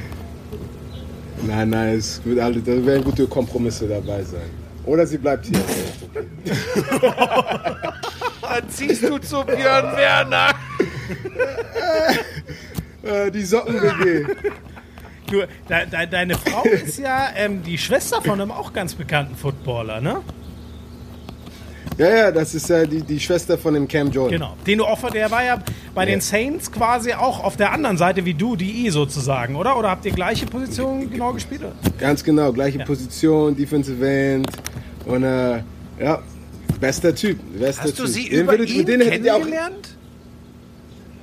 Nein, 1.46 1.70
nein, 1.70 1.94
es 1.96 2.20
wird 2.24 2.40
alle, 2.40 2.60
da 2.60 2.84
werden 2.84 3.04
gute 3.04 3.26
Kompromisse 3.26 3.86
dabei 3.86 4.22
sein. 4.24 4.50
Oder 4.84 5.06
sie 5.06 5.18
bleibt 5.18 5.46
hier. 5.46 5.60
Dann 8.42 8.68
ziehst 8.70 9.02
du 9.02 9.18
zu 9.18 9.44
Björn 9.44 9.96
Werner. 9.96 10.48
Äh, 13.02 13.30
die 13.30 13.42
Socken-WG. 13.44 14.26
Du, 15.30 15.36
de, 15.36 15.46
de, 15.86 16.06
deine 16.10 16.34
Frau 16.36 16.64
ist 16.64 16.98
ja 16.98 17.28
ähm, 17.36 17.62
die 17.62 17.78
Schwester 17.78 18.20
von 18.20 18.40
einem 18.40 18.50
auch 18.50 18.72
ganz 18.72 18.94
bekannten 18.94 19.36
Footballer, 19.36 20.00
ne? 20.00 20.22
Ja, 21.98 22.08
ja, 22.14 22.30
das 22.30 22.54
ist 22.54 22.68
ja 22.68 22.84
die, 22.84 23.00
die 23.02 23.18
Schwester 23.18 23.56
von 23.56 23.72
dem 23.72 23.88
Cam 23.88 24.10
Jordan. 24.10 24.32
Genau. 24.38 24.54
Den 24.66 24.78
du 24.78 24.84
auch, 24.84 25.10
der 25.10 25.30
war 25.30 25.42
ja 25.44 25.62
bei 25.94 26.04
den 26.04 26.20
Saints 26.20 26.70
quasi 26.70 27.12
auch 27.14 27.42
auf 27.42 27.56
der 27.56 27.72
anderen 27.72 27.96
Seite 27.96 28.24
wie 28.26 28.34
du, 28.34 28.54
die 28.54 28.86
I 28.86 28.90
sozusagen, 28.90 29.56
oder? 29.56 29.78
Oder 29.78 29.90
habt 29.90 30.04
ihr 30.04 30.12
gleiche 30.12 30.44
Position 30.46 31.10
genau 31.10 31.32
gespielt? 31.32 31.62
Oder? 31.62 31.72
Ganz 31.98 32.22
genau, 32.22 32.52
gleiche 32.52 32.78
Ja. 32.80 32.84
Position, 32.84 33.56
Defensive 33.56 34.06
End. 34.06 34.46
Und 35.06 35.22
äh, 35.22 35.62
ja, 35.98 36.22
bester 36.80 37.14
Typ. 37.14 37.38
Bester 37.58 37.84
Hast 37.84 37.98
du 37.98 38.06
sie 38.06 38.28
Den 38.28 38.40
über 38.42 38.52
würdet- 38.52 38.68
ihn 38.70 38.78
mit 38.78 38.88
denen 38.88 39.08
kennengelernt? 39.08 39.94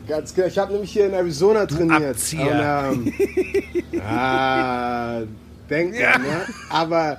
Ganz 0.08 0.34
genau. 0.34 0.48
Ich 0.48 0.58
habe 0.58 0.74
nämlich 0.74 0.92
hier 0.92 1.06
in 1.06 1.14
Arizona 1.14 1.66
trainiert. 1.66 2.02
Abzieher. 2.16 2.90
Und, 2.92 3.08
ähm, 3.94 4.02
ah, 4.06 5.22
denkt 5.70 5.98
Ja. 5.98 6.12
man, 6.18 6.22
ne? 6.24 6.42
Aber 6.70 7.18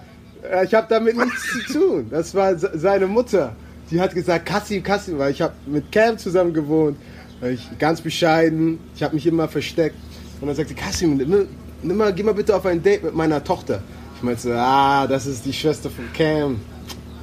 ich 0.64 0.74
habe 0.74 0.86
damit 0.88 1.16
nichts 1.16 1.42
zu 1.66 1.72
tun. 1.78 2.06
Das 2.10 2.34
war 2.34 2.56
se- 2.58 2.72
seine 2.74 3.06
Mutter. 3.06 3.54
Die 3.90 4.00
hat 4.00 4.14
gesagt, 4.14 4.46
Kassim, 4.46 4.82
Kassim, 4.82 5.18
weil 5.18 5.30
ich 5.32 5.42
habe 5.42 5.54
mit 5.66 5.90
Cam 5.92 6.16
zusammen 6.18 6.52
gewohnt. 6.52 6.96
Ich, 7.42 7.68
ganz 7.78 8.00
bescheiden. 8.00 8.78
Ich 8.94 9.02
habe 9.02 9.14
mich 9.14 9.26
immer 9.26 9.48
versteckt. 9.48 9.96
Und 10.40 10.46
dann 10.48 10.56
sagte 10.56 10.74
Kassim, 10.74 11.16
nimm, 11.16 11.46
nimm 11.82 11.96
mal, 11.96 12.12
geh 12.12 12.22
mal 12.22 12.34
bitte 12.34 12.54
auf 12.56 12.64
ein 12.66 12.82
Date 12.82 13.04
mit 13.04 13.14
meiner 13.14 13.42
Tochter. 13.42 13.82
Ich 14.16 14.22
meinte 14.22 14.40
so, 14.42 14.52
ah, 14.52 15.06
das 15.06 15.26
ist 15.26 15.44
die 15.44 15.52
Schwester 15.52 15.90
von 15.90 16.04
Cam. 16.12 16.60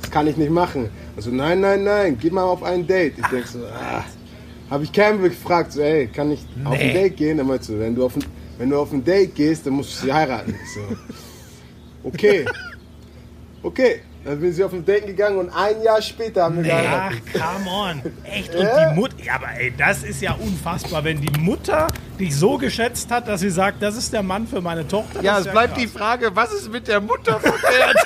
Das 0.02 0.12
kann 0.12 0.28
ich 0.28 0.38
nicht 0.38 0.52
machen. 0.52 0.90
Also 1.16 1.30
nein, 1.32 1.62
nein, 1.62 1.84
nein, 1.84 2.18
geh 2.20 2.30
mal 2.30 2.44
auf 2.44 2.64
ein 2.64 2.86
Date. 2.86 3.14
Ich 3.18 3.26
denke 3.28 3.48
so, 3.48 3.60
ah. 3.66 4.04
Habe 4.70 4.84
ich 4.84 4.92
Cam 4.94 5.22
gefragt, 5.22 5.74
so, 5.74 5.82
ey, 5.82 6.08
kann 6.08 6.32
ich 6.32 6.40
auf 6.64 6.74
ein 6.74 6.88
Nee. 6.88 6.94
Date 6.94 7.18
gehen? 7.18 7.38
Er 7.40 7.44
meinte 7.44 7.66
so, 7.66 7.78
wenn 7.80 7.94
du 7.96 8.06
auf 8.06 8.16
ein, 8.16 8.24
wenn 8.58 8.70
du 8.70 8.78
auf 8.80 8.92
ein 8.94 9.04
Date 9.04 9.36
gehst, 9.36 9.66
dann 9.66 9.74
musst 9.74 10.00
du 10.02 10.06
sie 10.06 10.14
heiraten. 10.14 10.56
So, 10.74 10.82
okay. 12.04 12.46
Okay. 13.63 14.02
Dann 14.24 14.39
bin 14.39 14.54
sie 14.54 14.63
auf 14.63 14.71
ein 14.71 14.86
Date 14.86 15.08
gegangen 15.08 15.39
und 15.39 15.50
ein 15.50 15.82
Jahr 15.82 16.00
später 16.02 16.43
haben 16.43 16.63
wir 16.63 16.71
Ach, 16.71 16.82
geheiratet. 16.82 17.21
come 17.34 17.69
on. 17.71 18.02
Echt? 18.24 18.54
Und 18.54 18.62
Ja. 18.62 18.89
die 18.89 18.95
Mutter. 19.00 19.15
Ja, 19.24 19.34
aber 19.36 19.47
ey, 19.60 19.74
das 19.76 20.04
ist 20.04 20.21
ja 20.21 20.34
unfassbar, 20.34 21.04
wenn 21.04 21.19
die 21.19 21.39
Mutter 21.39 21.88
dich 22.19 22.36
so 22.36 22.58
geschätzt 22.60 23.10
hat, 23.10 23.28
dass 23.28 23.41
sie 23.41 23.50
sagt, 23.50 23.82
das 23.82 23.97
ist 23.97 24.13
der 24.13 24.21
Mann 24.21 24.45
für 24.45 24.62
meine 24.62 24.88
Tochter. 24.88 25.24
Ja, 25.24 25.39
es 25.39 25.47
ist 25.47 25.52
bleibt 25.52 25.74
krass. 25.74 25.82
die 25.84 25.88
Frage, 25.88 26.36
was 26.36 26.54
ist 26.54 26.71
mit 26.71 26.88
der 26.88 27.02
Mutter 27.02 27.39
verkehrt? 27.39 27.95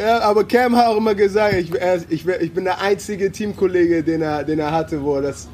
Ja, 0.00 0.20
aber 0.20 0.44
Cam 0.44 0.76
hat 0.76 0.86
auch 0.86 0.96
immer 0.96 1.14
gesagt, 1.14 1.54
ich, 1.54 1.72
er, 1.74 1.96
ich, 2.08 2.26
ich 2.26 2.52
bin 2.52 2.64
der 2.64 2.80
einzige 2.80 3.30
Teamkollege, 3.30 4.02
den 4.02 4.22
er, 4.22 4.42
den 4.42 4.58
er 4.58 4.72
hatte, 4.72 5.02
wo 5.02 5.16
er 5.16 5.22
das 5.22 5.48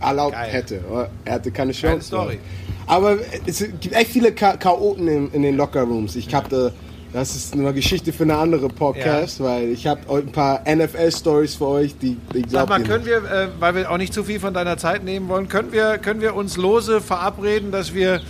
erlaubt 0.00 0.32
Geil. 0.34 0.50
hätte. 0.50 0.80
Er 1.24 1.34
hatte 1.34 1.50
keine 1.50 1.72
Geile 1.72 1.92
Chance. 1.92 2.06
Story. 2.08 2.38
Aber 2.86 3.18
es 3.46 3.58
gibt 3.80 3.94
echt 3.94 4.10
viele 4.10 4.34
Cha 4.34 4.56
Chaoten 4.56 5.08
in, 5.08 5.30
in 5.32 5.42
den 5.42 5.56
Lockerrooms. 5.56 6.16
Ich 6.16 6.34
habe 6.34 6.48
da, 6.48 6.70
das 7.12 7.34
ist 7.34 7.54
eine 7.54 7.72
Geschichte 7.72 8.12
für 8.12 8.24
eine 8.24 8.36
andere 8.36 8.68
Podcast, 8.68 9.42
weil 9.42 9.70
ich 9.70 9.86
habe 9.86 10.00
ein 10.12 10.32
paar 10.32 10.62
NFL-Stories 10.68 11.54
für 11.54 11.66
euch, 11.68 11.96
die, 11.98 12.16
die 12.34 12.44
Sag 12.48 12.68
mal, 12.68 12.82
können 12.82 13.06
wir, 13.06 13.18
äh, 13.18 13.48
weil 13.58 13.74
wir 13.74 13.90
auch 13.90 13.98
nicht 13.98 14.12
zu 14.12 14.24
viel 14.24 14.40
von 14.40 14.52
deiner 14.52 14.76
Zeit 14.76 15.04
nehmen 15.04 15.28
wollen, 15.28 15.48
können 15.48 15.72
wir, 15.72 15.98
können 15.98 16.20
wir 16.20 16.34
uns 16.34 16.56
lose 16.56 17.00
verabreden, 17.00 17.72
dass 17.72 17.94
wir 17.94 18.20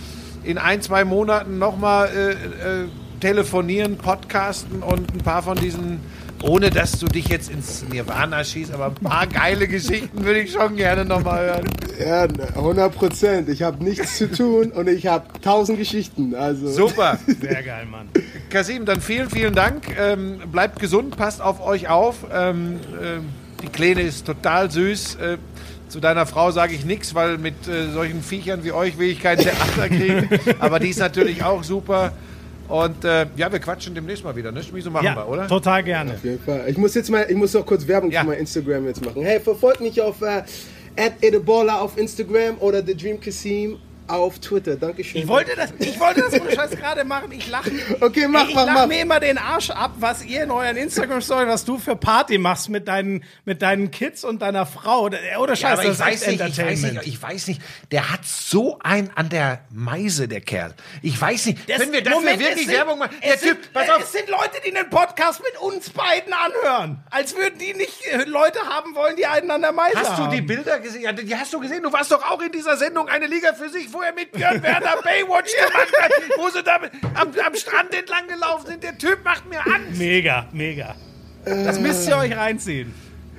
in 0.43 0.57
ein, 0.57 0.81
zwei 0.81 1.03
Monaten 1.03 1.57
nochmal 1.57 2.09
äh, 2.15 2.31
äh, 2.31 2.87
telefonieren, 3.19 3.97
podcasten 3.97 4.83
und 4.83 5.13
ein 5.13 5.19
paar 5.23 5.41
von 5.41 5.57
diesen, 5.57 5.99
ohne 6.43 6.69
dass 6.69 6.99
du 6.99 7.07
dich 7.07 7.27
jetzt 7.27 7.49
ins 7.49 7.83
Nirvana 7.89 8.43
schießt, 8.43 8.73
aber 8.73 8.87
ein 8.87 8.95
paar 8.95 9.27
geile 9.27 9.67
Geschichten 9.67 10.25
würde 10.25 10.41
ich 10.41 10.51
schon 10.51 10.75
gerne 10.75 11.05
nochmal 11.05 11.45
hören. 11.45 11.65
Ja, 11.99 12.27
100 12.55 12.93
Prozent. 12.93 13.49
Ich 13.49 13.63
habe 13.63 13.83
nichts 13.83 14.17
zu 14.17 14.31
tun 14.31 14.71
und 14.71 14.87
ich 14.87 15.07
habe 15.07 15.25
tausend 15.41 15.79
Geschichten. 15.79 16.35
Also. 16.35 16.67
Super. 16.67 17.19
Sehr 17.27 17.63
geil, 17.63 17.85
Mann. 17.89 18.09
Kasim, 18.49 18.85
dann 18.85 19.01
vielen, 19.01 19.29
vielen 19.29 19.55
Dank. 19.55 19.95
Ähm, 19.97 20.39
bleibt 20.51 20.79
gesund, 20.79 21.17
passt 21.17 21.41
auf 21.41 21.65
euch 21.65 21.87
auf. 21.87 22.25
Ähm, 22.33 22.79
ähm, 23.01 23.29
die 23.61 23.67
Kleine 23.67 24.01
ist 24.01 24.25
total 24.25 24.69
süß. 24.69 25.15
Äh, 25.15 25.37
zu 25.87 25.99
deiner 25.99 26.25
Frau 26.25 26.51
sage 26.51 26.73
ich 26.73 26.83
nichts, 26.85 27.15
weil 27.15 27.37
mit 27.37 27.67
äh, 27.67 27.91
solchen 27.91 28.21
Viechern 28.21 28.63
wie 28.63 28.71
euch 28.71 28.97
will 28.97 29.09
ich 29.09 29.21
keinen 29.21 29.39
Theater 29.39 29.87
kriegen. 29.87 30.29
Aber 30.59 30.79
die 30.79 30.89
ist 30.89 30.99
natürlich 30.99 31.43
auch 31.43 31.63
super. 31.63 32.11
Und 32.67 33.03
äh, 33.05 33.27
ja, 33.35 33.51
wir 33.51 33.59
quatschen 33.59 33.93
demnächst 33.93 34.23
mal 34.23 34.35
wieder, 34.35 34.51
ne? 34.51 34.61
Wieso 34.71 34.89
machen 34.89 35.05
Ja, 35.05 35.15
wir, 35.15 35.27
oder? 35.27 35.47
total 35.47 35.83
gerne. 35.83 36.13
Auf 36.13 36.23
jeden 36.23 36.39
Fall. 36.43 36.63
Ich 36.67 36.77
muss 36.77 36.95
jetzt 36.95 37.09
mal, 37.09 37.25
ich 37.29 37.35
muss 37.35 37.53
noch 37.53 37.65
kurz 37.65 37.87
Werbung 37.87 38.09
Ja. 38.11 38.21
für 38.21 38.27
mein 38.27 38.39
Instagram 38.39 38.87
jetzt 38.87 39.05
machen. 39.05 39.21
Hey, 39.23 39.39
verfolgt 39.39 39.81
mich 39.81 40.01
auf 40.01 40.21
äh, 40.21 40.41
@edebola 41.21 41.79
auf 41.79 41.97
Instagram 41.97 42.57
oder 42.59 42.83
The 42.85 42.95
Dream 42.95 43.19
Kasim 43.19 43.77
auf 44.07 44.39
Twitter. 44.39 44.75
Dankeschön. 44.75 45.21
Ich 45.21 45.27
wollte 45.27 45.55
das, 45.55 45.73
ich 45.79 45.99
wollte 45.99 46.21
das 46.21 46.39
ohne 46.39 46.51
Scheiß 46.51 46.71
gerade 46.71 47.03
machen. 47.03 47.31
Ich 47.31 47.47
lache 47.49 47.71
Okay, 48.01 48.27
mach, 48.27 48.47
ich 48.47 48.55
mach, 48.55 48.65
lach 48.65 48.73
mach. 48.73 48.87
mir 48.87 49.01
immer 49.01 49.19
den 49.19 49.37
Arsch 49.37 49.69
ab, 49.71 49.91
was 49.99 50.23
ihr 50.25 50.43
in 50.43 50.51
euren 50.51 50.77
Instagram-Story, 50.77 51.47
was 51.47 51.65
du 51.65 51.77
für 51.77 51.95
Party 51.95 52.37
machst 52.37 52.69
mit 52.69 52.87
deinen, 52.87 53.23
mit 53.45 53.61
deinen 53.61 53.91
Kids 53.91 54.23
und 54.23 54.41
deiner 54.41 54.65
Frau. 54.65 55.09
Oder 55.39 55.55
Scheiß, 55.55 55.61
Ja, 55.61 55.75
das 55.75 55.99
ich 55.99 56.13
ist 56.15 56.27
nicht, 56.27 56.33
ich 56.35 56.39
weiß 56.39 56.39
Entertainment. 56.49 56.93
nicht, 56.93 57.07
ich 57.07 57.21
weiß 57.21 57.47
nicht, 57.47 57.61
der 57.91 58.11
hat 58.11 58.25
so 58.25 58.79
ein 58.83 59.09
an 59.15 59.29
der 59.29 59.61
Meise, 59.71 60.27
der 60.27 60.41
Kerl. 60.41 60.73
Ich 61.01 61.19
weiß 61.19 61.47
nicht, 61.47 61.69
Das- 61.69 61.77
können 61.79 61.93
wir 61.93 62.03
dafür 62.03 62.19
Moment, 62.19 62.39
wirklich 62.39 62.65
sind- 62.67 62.75
Werbung 62.75 62.99
machen? 62.99 63.15
Der 63.23 63.35
Es 63.35 63.41
sind, 63.41 63.61
Typ, 63.61 63.73
pass 63.73 63.87
äh, 63.87 63.91
auf, 63.91 64.03
es 64.03 64.11
sind 64.11 64.29
Leute, 64.29 64.61
die 64.65 64.75
einen 64.75 64.89
Podcast 64.89 65.41
mit 65.43 65.59
uns 65.61 65.89
beiden 65.89 66.33
anhören. 66.33 67.03
Als 67.09 67.35
würden 67.35 67.57
die 67.59 67.73
nicht 67.73 68.05
äh, 68.11 68.23
Leute 68.25 68.59
haben 68.59 68.93
wollen, 68.95 69.15
die 69.15 69.25
einen 69.25 69.49
an 69.51 69.61
der 69.61 69.71
Meise 69.71 69.97
Hast 69.97 70.17
du 70.19 70.23
haben. 70.23 70.31
die 70.35 70.41
Bilder 70.41 70.79
gesehen? 70.79 71.01
Ja, 71.01 71.11
die 71.11 71.35
hast 71.35 71.53
du 71.53 71.59
gesehen. 71.59 71.81
Du 71.83 71.91
warst 71.91 72.11
doch 72.11 72.23
auch 72.29 72.41
in 72.41 72.51
dieser 72.51 72.77
Sendung 72.77 73.07
eine 73.09 73.27
Liga 73.27 73.53
für 73.53 73.69
sich, 73.69 73.91
wo 73.95 74.01
er 74.01 74.13
mit 74.13 74.31
Björn 74.31 74.61
Werner 74.61 75.01
Baywatch 75.03 75.51
gemacht 75.55 75.93
hat, 76.01 76.11
wo 76.37 76.49
sie 76.49 76.61
da 76.63 76.75
am, 77.13 77.29
am 77.29 77.55
Strand 77.55 77.93
entlang 77.93 78.27
gelaufen 78.27 78.67
sind. 78.67 78.83
Der 78.83 78.97
Typ 78.97 79.23
macht 79.23 79.49
mir 79.49 79.59
Angst. 79.65 79.97
Mega, 79.97 80.47
mega. 80.51 80.95
Das 81.45 81.79
müsst 81.79 82.07
ihr 82.07 82.17
euch 82.17 82.35
reinziehen. 82.35 82.93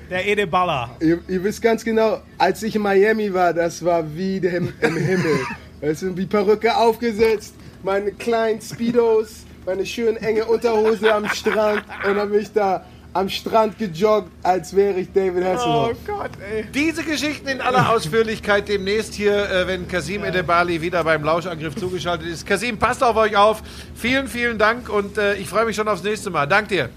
Der 0.08 0.24
Ede 0.24 0.46
Baller. 0.46 0.96
Ihr, 1.00 1.20
ihr 1.28 1.42
wisst 1.42 1.60
ganz 1.60 1.84
genau, 1.84 2.22
als 2.38 2.62
ich 2.62 2.76
in 2.76 2.82
Miami 2.82 3.34
war, 3.34 3.52
das 3.52 3.84
war 3.84 4.14
wie 4.14 4.40
der 4.40 4.54
im, 4.54 4.72
im 4.80 4.96
Himmel. 4.96 5.40
Es 5.80 6.00
sind 6.00 6.16
wie 6.16 6.26
Perücke 6.26 6.76
aufgesetzt, 6.76 7.54
meine 7.82 8.12
kleinen 8.12 8.60
Speedos, 8.62 9.44
meine 9.66 9.84
schön 9.84 10.16
enge 10.16 10.44
Unterhose 10.44 11.12
am 11.12 11.28
Strand 11.28 11.82
und 12.08 12.16
dann 12.16 12.30
bin 12.30 12.40
ich 12.40 12.52
da 12.52 12.86
am 13.16 13.28
Strand 13.30 13.78
gejoggt, 13.78 14.30
als 14.42 14.76
wäre 14.76 15.00
ich 15.00 15.12
David 15.12 15.44
Hasselhoff. 15.44 15.96
Oh 16.06 16.12
Gott, 16.18 16.30
ey. 16.52 16.66
Diese 16.74 17.02
Geschichten 17.02 17.48
in 17.48 17.60
aller 17.60 17.90
Ausführlichkeit 17.90 18.68
demnächst 18.68 19.14
hier, 19.14 19.48
äh, 19.50 19.66
wenn 19.66 19.88
Kasim 19.88 20.22
Edebali 20.22 20.80
wieder 20.82 21.02
beim 21.02 21.24
Lauschangriff 21.24 21.74
zugeschaltet 21.76 22.28
ist. 22.28 22.46
Kasim, 22.46 22.78
passt 22.78 23.02
auf 23.02 23.16
euch 23.16 23.36
auf. 23.36 23.62
Vielen, 23.94 24.28
vielen 24.28 24.58
Dank 24.58 24.90
und 24.90 25.16
äh, 25.16 25.34
ich 25.36 25.48
freue 25.48 25.64
mich 25.64 25.76
schon 25.76 25.88
aufs 25.88 26.02
nächste 26.02 26.28
Mal. 26.30 26.46
Dank 26.46 26.68
dir. 26.68 26.90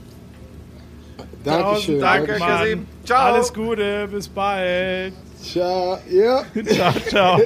Dankeschön. 1.44 2.00
Danke, 2.02 2.34
Danke. 2.38 2.46
Kasim. 2.46 2.88
Ciao. 3.06 3.34
Alles 3.34 3.54
Gute, 3.54 4.08
bis 4.12 4.28
bald. 4.28 5.14
Ciao. 5.42 6.00
Ja. 6.10 6.44
Ciao, 6.68 6.94
ciao. 7.08 7.42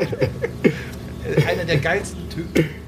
Einer 1.47 1.63
der 1.63 1.77
geilsten 1.77 2.27
Typen. 2.29 2.82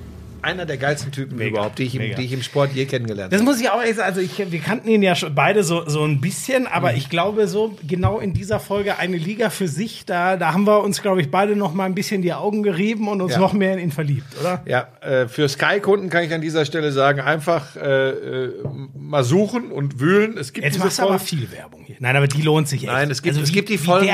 Einer 0.45 0.65
der 0.65 0.77
geilsten 0.77 1.11
Typen 1.11 1.39
überhaupt, 1.41 1.79
die 1.79 1.83
ich, 1.83 1.95
im, 1.95 2.01
mega. 2.03 2.15
die 2.15 2.23
ich 2.25 2.31
im 2.33 2.43
Sport 2.43 2.71
je 2.73 2.85
kennengelernt 2.85 3.33
Das 3.33 3.41
habe. 3.41 3.49
muss 3.51 3.59
ich 3.59 3.69
auch 3.69 3.81
sagen. 3.83 3.99
Also 4.01 4.21
ich, 4.21 4.37
wir 4.51 4.59
kannten 4.59 4.87
ihn 4.89 5.01
ja 5.01 5.15
schon 5.15 5.33
beide 5.33 5.63
so, 5.63 5.89
so 5.89 6.03
ein 6.03 6.21
bisschen, 6.21 6.67
aber 6.67 6.91
Mhm. 6.91 6.97
ich 6.97 7.09
glaube 7.09 7.47
so 7.47 7.75
genau 7.87 8.19
in 8.19 8.33
dieser 8.33 8.59
Folge 8.59 8.97
eine 8.99 9.17
Liga 9.17 9.49
für 9.49 9.67
sich, 9.67 10.05
da, 10.05 10.37
da 10.37 10.53
haben 10.53 10.65
wir 10.67 10.83
uns, 10.83 11.01
glaube 11.01 11.21
ich, 11.21 11.31
beide 11.31 11.55
noch 11.55 11.73
mal 11.73 11.85
ein 11.85 11.95
bisschen 11.95 12.21
die 12.21 12.31
Augen 12.33 12.61
gerieben 12.63 13.07
und 13.07 13.21
uns 13.21 13.33
Ja. 13.33 13.39
noch 13.39 13.53
mehr 13.53 13.73
in 13.73 13.79
ihn 13.79 13.91
verliebt, 13.91 14.27
oder? 14.39 14.61
Ja, 14.67 14.87
äh, 15.01 15.27
für 15.27 15.49
Sky-Kunden 15.49 16.09
kann 16.09 16.23
ich 16.23 16.33
an 16.33 16.41
dieser 16.41 16.63
Stelle 16.65 16.91
sagen, 16.91 17.21
einfach 17.21 17.75
äh, 17.75 18.09
äh, 18.09 18.53
mal 18.95 19.23
suchen 19.23 19.71
und 19.71 19.99
wühlen. 19.99 20.37
Es 20.37 20.53
gibt 20.53 20.63
Jetzt 20.65 20.77
machst 20.79 20.99
du 20.99 21.03
aber 21.03 21.17
viel 21.19 21.51
Werbung 21.51 21.83
hier. 21.85 21.95
Nein, 21.99 22.15
aber 22.15 22.27
die 22.27 22.41
lohnt 22.43 22.67
sich 22.67 22.83
echt. 22.83 22.91
Nein, 22.91 23.09
es 23.09 23.21
gibt, 23.21 23.33
Also 23.33 23.41
es 23.43 23.49
wie- 23.49 23.53
gibt 23.53 23.69
die 23.69 23.77
Folgen. 23.77 24.07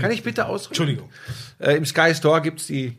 Kann 0.00 0.10
ich 0.10 0.22
bitte 0.22 0.46
ausreden? 0.46 0.68
Entschuldigung. 0.70 1.08
Äh, 1.58 1.76
Im 1.76 1.84
Sky 1.84 2.14
Store 2.14 2.40
gibt 2.40 2.60
es 2.60 2.66
die 2.68 2.96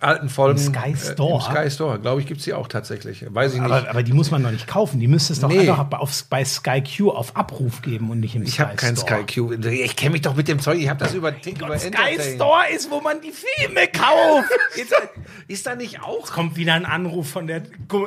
alten 0.00 0.28
Folgen. 0.28 0.58
Im 0.60 0.74
Sky 0.74 0.94
Store? 0.96 1.38
Äh, 1.38 1.52
Sky 1.64 1.70
Store, 1.70 1.98
glaube 1.98 2.20
ich, 2.20 2.26
gibt 2.26 2.38
es 2.38 2.44
die 2.44 2.54
auch 2.54 2.68
tatsächlich. 2.68 3.24
Weiß 3.28 3.54
ich 3.54 3.60
nicht. 3.60 3.70
Aber, 3.70 3.88
aber 3.88 4.02
die 4.02 4.12
muss 4.12 4.30
man 4.30 4.42
doch 4.42 4.50
nicht 4.50 4.66
kaufen. 4.66 5.00
Die 5.00 5.08
müsste 5.08 5.32
es 5.32 5.40
doch 5.40 5.48
Nee. 5.48 5.60
einfach 5.70 5.90
auf, 5.98 6.24
bei 6.30 6.44
Sky 6.44 6.82
Q 6.82 7.10
auf 7.10 7.36
Abruf 7.36 7.82
geben 7.82 8.10
und 8.10 8.20
nicht 8.20 8.34
im 8.36 8.42
ich 8.42 8.54
Sky 8.54 8.62
habe 8.62 8.76
kein 8.76 8.96
Store. 8.96 9.22
Sky 9.28 9.40
Q. 9.40 9.52
Ich 9.70 9.96
kenne 9.96 10.12
mich 10.12 10.22
doch 10.22 10.34
mit 10.36 10.48
dem 10.48 10.60
Zeug. 10.60 10.78
Ich 10.78 10.88
habe 10.88 10.98
das 11.00 11.14
über, 11.14 11.30
über 11.30 11.78
Sky. 11.78 12.18
Store 12.34 12.68
ist, 12.74 12.90
wo 12.90 13.00
man 13.00 13.20
die 13.20 13.32
Filme 13.32 13.86
kauft. 13.88 14.48
Ist 14.76 14.92
da, 14.92 14.96
ist 15.48 15.66
da 15.66 15.74
nicht 15.74 16.02
auch? 16.02 16.30
Kommt 16.30 16.56
wieder 16.56 16.74
ein 16.74 16.84
Anruf 16.86 17.30
von 17.30 17.46
der. 17.46 17.62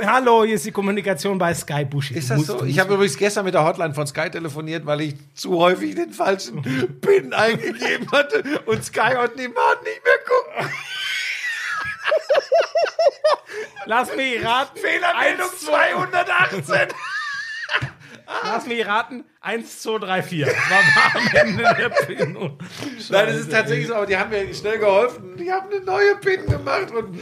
Hallo, 0.05 0.43
hier 0.45 0.55
ist 0.55 0.65
die 0.65 0.71
Kommunikation 0.71 1.37
bei 1.37 1.53
Sky 1.53 1.83
Bushy. 1.85 2.13
Ist 2.13 2.29
das 2.29 2.37
musst- 2.37 2.49
so? 2.49 2.63
Ich 2.65 2.79
habe 2.79 2.93
übrigens 2.93 3.17
gestern 3.17 3.45
mit 3.45 3.53
der 3.53 3.65
Hotline 3.65 3.93
von 3.93 4.07
Sky 4.07 4.29
telefoniert, 4.29 4.85
weil 4.85 5.01
ich 5.01 5.15
zu 5.33 5.57
häufig 5.57 5.95
den 5.95 6.11
falschen 6.13 6.61
PIN 7.01 7.33
eingegeben 7.33 8.09
hatte 8.11 8.43
und 8.65 8.83
Sky 8.85 9.15
und 9.21 9.37
die 9.37 9.47
Mann 9.47 9.77
nicht 9.83 10.01
mehr 10.03 10.19
gucken. 10.27 10.71
Lass 13.85 14.15
mich 14.15 14.43
raten. 14.43 14.79
Fehlermeldung 14.79 15.49
218. 15.57 16.87
Lass 18.43 18.65
mich 18.65 18.85
raten. 18.85 19.25
1, 19.41 19.81
2, 19.81 19.99
3, 19.99 20.23
4. 20.23 20.47
War 20.47 20.53
war 20.53 21.15
am 21.15 21.27
Ende 21.33 21.63
der 21.63 21.89
PIN. 21.89 22.33
Nein, 22.33 23.25
das 23.27 23.35
ist 23.35 23.51
tatsächlich 23.51 23.87
so, 23.87 23.95
aber 23.95 24.05
die 24.05 24.17
haben 24.17 24.29
mir 24.29 24.53
schnell 24.53 24.79
geholfen. 24.79 25.35
Die 25.37 25.51
haben 25.51 25.67
eine 25.71 25.83
neue 25.83 26.15
PIN 26.17 26.45
gemacht 26.45 26.91
und 26.91 27.19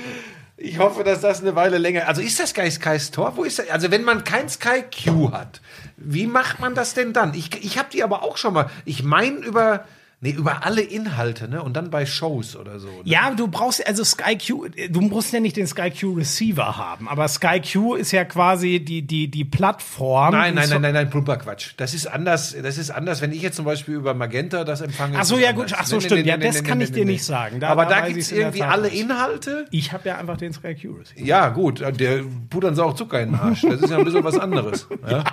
ich 0.57 0.77
hoffe, 0.77 1.05
dass 1.05 1.21
das 1.21 1.41
eine 1.41 1.55
Weile 1.55 1.77
länger. 1.77 2.07
Also 2.07 2.21
ist 2.21 2.39
das 2.39 2.49
Sky 2.49 2.69
Sky 2.69 2.99
Store? 2.99 3.37
Wo 3.37 3.43
ist 3.45 3.59
das? 3.59 3.69
Also 3.69 3.91
wenn 3.91 4.03
man 4.03 4.25
kein 4.25 4.49
Sky 4.49 4.83
Q 4.83 5.31
hat, 5.31 5.61
wie 5.95 6.27
macht 6.27 6.59
man 6.59 6.75
das 6.75 6.93
denn 6.93 7.13
dann? 7.13 7.33
Ich, 7.33 7.63
ich 7.63 7.77
habe 7.77 7.89
die 7.91 8.03
aber 8.03 8.23
auch 8.23 8.37
schon 8.37 8.53
mal. 8.53 8.69
Ich 8.83 9.03
meine 9.03 9.37
über 9.37 9.85
nee, 10.21 10.31
über 10.31 10.65
alle 10.65 10.81
Inhalte, 10.81 11.47
ne? 11.47 11.61
Und 11.63 11.73
dann 11.75 11.89
bei 11.89 12.05
Shows 12.05 12.55
oder 12.55 12.79
so. 12.79 12.87
Ne? 12.87 12.93
Ja, 13.05 13.31
du 13.31 13.47
brauchst 13.47 13.85
also 13.87 14.03
Sky 14.03 14.37
Q, 14.37 14.67
du 14.89 15.01
musst 15.01 15.31
ja 15.33 15.39
nicht 15.39 15.55
den 15.57 15.67
Sky 15.67 15.91
Q 15.91 16.13
Receiver 16.13 16.77
haben, 16.77 17.07
aber 17.07 17.27
Sky 17.27 17.61
Q 17.61 17.95
ist 17.95 18.11
ja 18.11 18.25
quasi 18.25 18.79
die, 18.79 19.01
die, 19.01 19.29
die 19.29 19.45
Plattform. 19.45 20.31
Nein, 20.33 20.55
nein, 20.55 20.69
nein, 20.69 20.81
nein, 20.81 20.93
nein, 20.93 21.09
plumper 21.09 21.37
Quatsch. 21.37 21.73
Das 21.77 21.93
ist 21.93 22.07
anders. 22.07 22.55
Das 22.61 22.77
ist 22.77 22.89
anders, 22.91 23.21
wenn 23.21 23.31
ich 23.31 23.41
jetzt 23.41 23.55
zum 23.55 23.65
Beispiel 23.65 23.95
über 23.95 24.13
Magenta 24.13 24.63
das 24.63 24.81
empfange. 24.81 25.17
Ach 25.17 25.23
so, 25.25 25.35
ist 25.37 25.43
ja, 25.43 25.51
gut. 25.51 25.73
Ach 25.75 25.85
so, 25.85 25.99
stimmt. 25.99 26.25
Ja, 26.25 26.37
das 26.37 26.63
kann 26.63 26.81
ich 26.81 26.91
dir 26.91 27.05
nicht 27.05 27.23
sagen. 27.23 27.59
Da- 27.59 27.69
Aber 27.69 27.85
da 27.85 28.01
da, 28.01 28.07
es 28.07 28.31
irgendwie 28.31 28.63
alle. 28.63 28.89
Inhalte. 28.89 29.65
Ich 29.71 29.93
habe 29.93 30.09
ja 30.09 30.17
einfach 30.17 30.37
den 30.37 30.51
Sky 30.53 30.75
Q 30.75 30.93
Receiver. 30.93 31.25
Ja, 31.25 31.49
gut. 31.49 31.81
Der 31.99 32.23
pudern 32.49 32.75
sie 32.75 32.83
auch 32.83 32.95
Zucker 32.95 33.21
in 33.21 33.31
den 33.31 33.39
Arsch. 33.39 33.61
Das 33.61 33.81
ist 33.81 33.89
ja 33.89 33.97
ein 33.97 34.03
bisschen 34.05 34.23
was 34.23 34.37
anderes. 34.37 34.87
Ja. 35.09 35.23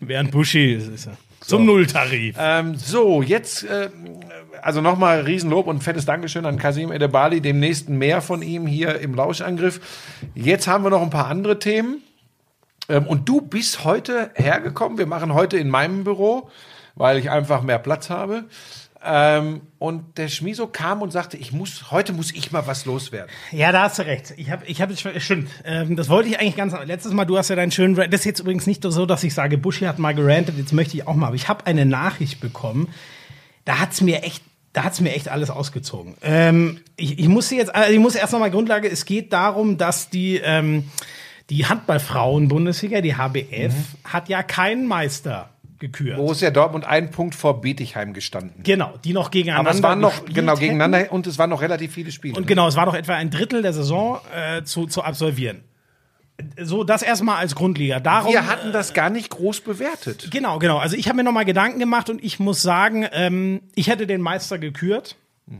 Während 0.00 0.32
Bushy 0.32 0.74
ist 0.74 0.88
es 0.88 1.08
ja. 1.44 1.48
Zum 1.48 1.66
Nulltarif. 1.66 2.36
Ähm, 2.38 2.76
so, 2.76 3.22
jetzt, 3.22 3.64
äh, 3.64 3.90
also 4.62 4.80
nochmal 4.80 5.20
Riesenlob 5.20 5.66
und 5.66 5.82
fettes 5.82 6.04
Dankeschön 6.04 6.46
an 6.46 6.58
Kasim 6.58 6.90
Edebali, 6.90 7.40
demnächst 7.40 7.88
mehr 7.88 8.22
von 8.22 8.42
ihm 8.42 8.66
hier 8.66 8.98
im 9.00 9.14
Lauschangriff. 9.14 9.80
Jetzt 10.34 10.66
haben 10.66 10.84
wir 10.84 10.90
noch 10.90 11.02
ein 11.02 11.10
paar 11.10 11.28
andere 11.28 11.58
Themen. 11.58 12.02
Ähm, 12.88 13.06
und 13.06 13.28
du 13.28 13.40
bist 13.40 13.84
heute 13.84 14.30
hergekommen. 14.34 14.98
Wir 14.98 15.06
machen 15.06 15.34
heute 15.34 15.56
in 15.56 15.68
meinem 15.68 16.04
Büro, 16.04 16.50
weil 16.94 17.18
ich 17.18 17.30
einfach 17.30 17.62
mehr 17.62 17.78
Platz 17.78 18.10
habe. 18.10 18.44
Ähm, 19.06 19.60
und 19.78 20.16
der 20.18 20.28
Schmiso 20.28 20.66
kam 20.66 21.02
und 21.02 21.10
sagte, 21.12 21.36
ich 21.36 21.52
muss, 21.52 21.90
heute 21.90 22.12
muss 22.12 22.32
ich 22.32 22.52
mal 22.52 22.66
was 22.66 22.84
loswerden. 22.86 23.30
Ja, 23.52 23.70
da 23.70 23.82
hast 23.82 23.98
du 23.98 24.06
recht. 24.06 24.32
Ich 24.36 24.50
habe, 24.50 24.64
ich 24.66 24.80
habe, 24.80 24.94
stimmt. 25.20 25.50
Ähm, 25.64 25.94
das 25.96 26.08
wollte 26.08 26.28
ich 26.30 26.40
eigentlich 26.40 26.56
ganz. 26.56 26.74
Letztes 26.86 27.12
Mal, 27.12 27.24
du 27.24 27.36
hast 27.36 27.50
ja 27.50 27.56
deinen 27.56 27.70
schönen. 27.70 27.94
Rant- 27.96 28.12
Das 28.12 28.20
ist 28.20 28.26
jetzt 28.26 28.40
übrigens 28.40 28.66
nicht 28.66 28.82
so, 28.82 29.04
dass 29.06 29.22
ich 29.24 29.34
sage, 29.34 29.58
Bushy 29.58 29.84
hat 29.84 29.98
mal 29.98 30.14
gerantet. 30.14 30.56
Jetzt 30.58 30.72
möchte 30.72 30.96
ich 30.96 31.06
auch 31.06 31.14
mal. 31.14 31.26
Aber 31.26 31.36
ich 31.36 31.48
habe 31.48 31.66
eine 31.66 31.84
Nachricht 31.84 32.40
bekommen. 32.40 32.88
Da 33.64 33.78
hat's 33.80 34.00
mir 34.00 34.22
echt. 34.22 34.42
Da 34.72 34.82
hat's 34.84 35.00
mir 35.00 35.14
echt 35.14 35.28
alles 35.28 35.50
ausgezogen. 35.50 36.14
Ähm, 36.22 36.80
ich, 36.96 37.18
ich 37.20 37.28
muss 37.28 37.50
jetzt, 37.50 37.72
also 37.74 37.92
ich 37.92 38.00
muss 38.00 38.16
erst 38.16 38.32
noch 38.32 38.40
mal 38.40 38.50
Grundlage. 38.50 38.90
Es 38.90 39.04
geht 39.04 39.32
darum, 39.32 39.78
dass 39.78 40.10
die 40.10 40.38
ähm, 40.42 40.90
die 41.50 41.66
Handballfrauen-Bundesliga, 41.66 43.00
die 43.00 43.14
HBF, 43.16 43.72
hat 44.04 44.28
ja 44.28 44.42
keinen 44.42 44.86
Meister 44.86 45.50
gekürt. 45.78 46.16
Borussia 46.16 46.50
Dortmund 46.50 46.84
ein 46.84 47.10
Punkt 47.10 47.34
vor 47.34 47.60
Bietigheim 47.60 48.12
gestanden. 48.12 48.62
Genau, 48.62 48.94
die 49.04 49.12
noch 49.12 49.30
gegeneinander. 49.30 49.70
Aber 49.70 49.76
es 49.76 49.82
waren 49.82 50.00
noch, 50.00 50.24
genau, 50.26 50.52
hätten. 50.52 50.60
gegeneinander 50.60 51.12
und 51.12 51.26
es 51.26 51.38
waren 51.38 51.50
noch 51.50 51.60
relativ 51.60 51.92
viele 51.92 52.12
Spiele. 52.12 52.36
Und 52.36 52.46
genau, 52.46 52.68
es 52.68 52.76
war 52.76 52.86
doch 52.86 52.94
etwa 52.94 53.14
ein 53.14 53.30
Drittel 53.30 53.62
der 53.62 53.72
Saison 53.72 54.20
äh, 54.34 54.62
zu, 54.62 54.86
zu 54.86 55.02
absolvieren. 55.02 55.64
So, 56.60 56.82
das 56.82 57.02
erstmal 57.02 57.36
als 57.36 57.54
Grundliga. 57.54 58.00
Darum, 58.00 58.32
Wir 58.32 58.48
hatten 58.48 58.72
das 58.72 58.92
gar 58.92 59.08
nicht 59.08 59.30
groß 59.30 59.60
bewertet. 59.60 60.28
Genau, 60.32 60.58
genau. 60.58 60.78
Also 60.78 60.96
ich 60.96 61.06
habe 61.06 61.16
mir 61.16 61.24
nochmal 61.24 61.44
Gedanken 61.44 61.78
gemacht 61.78 62.10
und 62.10 62.22
ich 62.24 62.40
muss 62.40 62.60
sagen, 62.60 63.06
ähm, 63.12 63.60
ich 63.74 63.88
hätte 63.88 64.06
den 64.06 64.20
Meister 64.20 64.58
gekürt. 64.58 65.16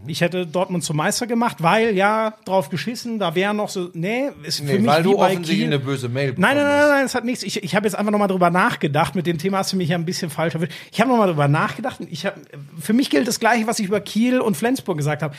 Ich 0.06 0.22
hätte 0.22 0.46
Dortmund 0.46 0.82
zum 0.82 0.96
Meister 0.96 1.26
gemacht, 1.26 1.62
weil 1.62 1.94
ja 1.94 2.34
drauf 2.46 2.70
geschissen, 2.70 3.18
da 3.18 3.34
wäre 3.34 3.52
noch 3.52 3.68
so, 3.68 3.90
nee, 3.92 4.30
ist 4.42 4.60
für 4.60 4.64
Nee, 4.64 4.78
mich 4.78 4.86
weil 4.86 5.02
du 5.02 5.18
offensichtlich 5.18 5.58
Kiel. 5.58 5.66
eine 5.66 5.78
böse 5.78 6.08
Mail 6.08 6.34
Nein, 6.38 6.56
nein, 6.56 6.64
nein, 6.64 6.88
nein, 6.88 7.02
das 7.02 7.14
hat 7.14 7.24
nichts. 7.26 7.42
Ich, 7.42 7.62
ich 7.62 7.74
habe 7.76 7.86
jetzt 7.86 7.94
einfach 7.94 8.10
nochmal 8.10 8.28
drüber 8.28 8.48
nachgedacht. 8.48 9.14
Mit 9.14 9.26
dem 9.26 9.36
Thema 9.36 9.58
hast 9.58 9.74
du 9.74 9.76
mich 9.76 9.90
ja 9.90 9.98
ein 9.98 10.06
bisschen 10.06 10.30
falsch 10.30 10.54
erwischt. 10.54 10.72
Ich 10.90 11.00
habe 11.02 11.10
nochmal 11.10 11.28
drüber 11.28 11.48
nachgedacht. 11.48 11.98
Ich 12.10 12.24
hab, 12.24 12.34
für 12.80 12.94
mich 12.94 13.10
gilt 13.10 13.28
das 13.28 13.40
Gleiche, 13.40 13.66
was 13.66 13.78
ich 13.78 13.86
über 13.86 14.00
Kiel 14.00 14.40
und 14.40 14.56
Flensburg 14.56 14.96
gesagt 14.96 15.22
habe. 15.22 15.34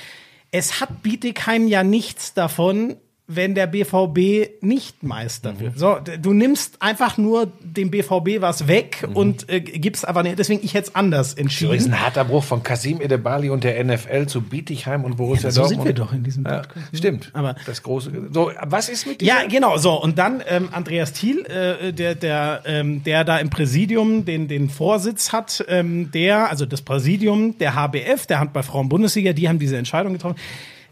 Es 0.52 0.80
hat 0.80 1.02
Bietigheim 1.02 1.68
ja 1.68 1.84
nichts 1.84 2.36
davon, 2.36 2.98
wenn 3.28 3.56
der 3.56 3.66
BVB 3.66 4.62
nicht 4.62 5.02
Meister 5.02 5.54
Mhm. 5.54 5.60
wird. 5.60 5.80
So, 5.80 5.98
du 6.22 6.34
nimmst 6.34 6.80
einfach 6.82 7.18
nur 7.18 7.52
dem 7.60 7.90
BVB 7.90 8.40
was 8.40 8.68
weg 8.68 9.04
Mhm. 9.10 9.16
und 9.16 9.50
äh, 9.50 9.62
gibst 9.62 10.08
aber 10.08 10.22
nicht. 10.22 10.38
Deswegen 10.38 10.64
ich 10.64 10.76
hätte 10.76 10.90
es 10.90 10.96
anders 10.96 11.30
So 11.32 11.34
ist 11.34 11.40
entschieden. 11.40 11.94
ein 11.94 12.02
harter 12.02 12.24
Bruch 12.24 12.44
von 12.44 12.62
Kasim 12.62 13.02
Edebali 13.02 13.50
und 13.50 13.64
der 13.64 13.80
NFL 13.84 14.28
zu 14.28 14.42
Bietigheim 14.42 15.04
und 15.06 15.18
Borussia 15.18 15.50
so 15.50 15.62
Dortmund. 15.62 15.86
sind 15.88 15.88
wir 15.88 15.94
doch 16.06 16.14
in 16.14 16.24
diesem 16.24 16.46
Ja, 16.46 16.60
Podcast. 16.60 16.96
stimmt. 16.98 17.32
Aber- 17.34 17.56
das 17.66 17.82
große. 17.82 18.12
So, 18.32 18.52
was 18.64 18.90
ist 18.90 19.08
mit 19.08 19.24
Ja, 19.24 19.38
dieser- 19.38 19.48
genau, 19.50 19.78
so. 19.78 20.00
Und 20.00 20.20
dann 20.20 20.44
ähm, 20.48 20.70
Andreas 20.72 21.14
Thiel, 21.14 21.46
äh, 21.48 21.94
der, 21.94 22.14
der, 22.14 22.62
ähm, 22.66 23.04
der 23.04 23.24
da 23.24 23.38
im 23.40 23.50
Präsidium 23.50 24.26
den, 24.26 24.48
den 24.48 24.70
Vorsitz 24.70 25.32
hat, 25.32 25.66
ähm, 25.68 26.12
der, 26.12 26.52
also 26.52 26.68
das 26.68 26.84
Präsidium 26.84 27.58
der 27.58 27.74
HBF, 27.74 28.28
der 28.28 28.40
Handball-Frauen-Bundesliga, 28.40 29.34
die 29.34 29.50
haben 29.50 29.58
diese 29.58 29.78
Entscheidung 29.78 30.14
getroffen, 30.14 30.38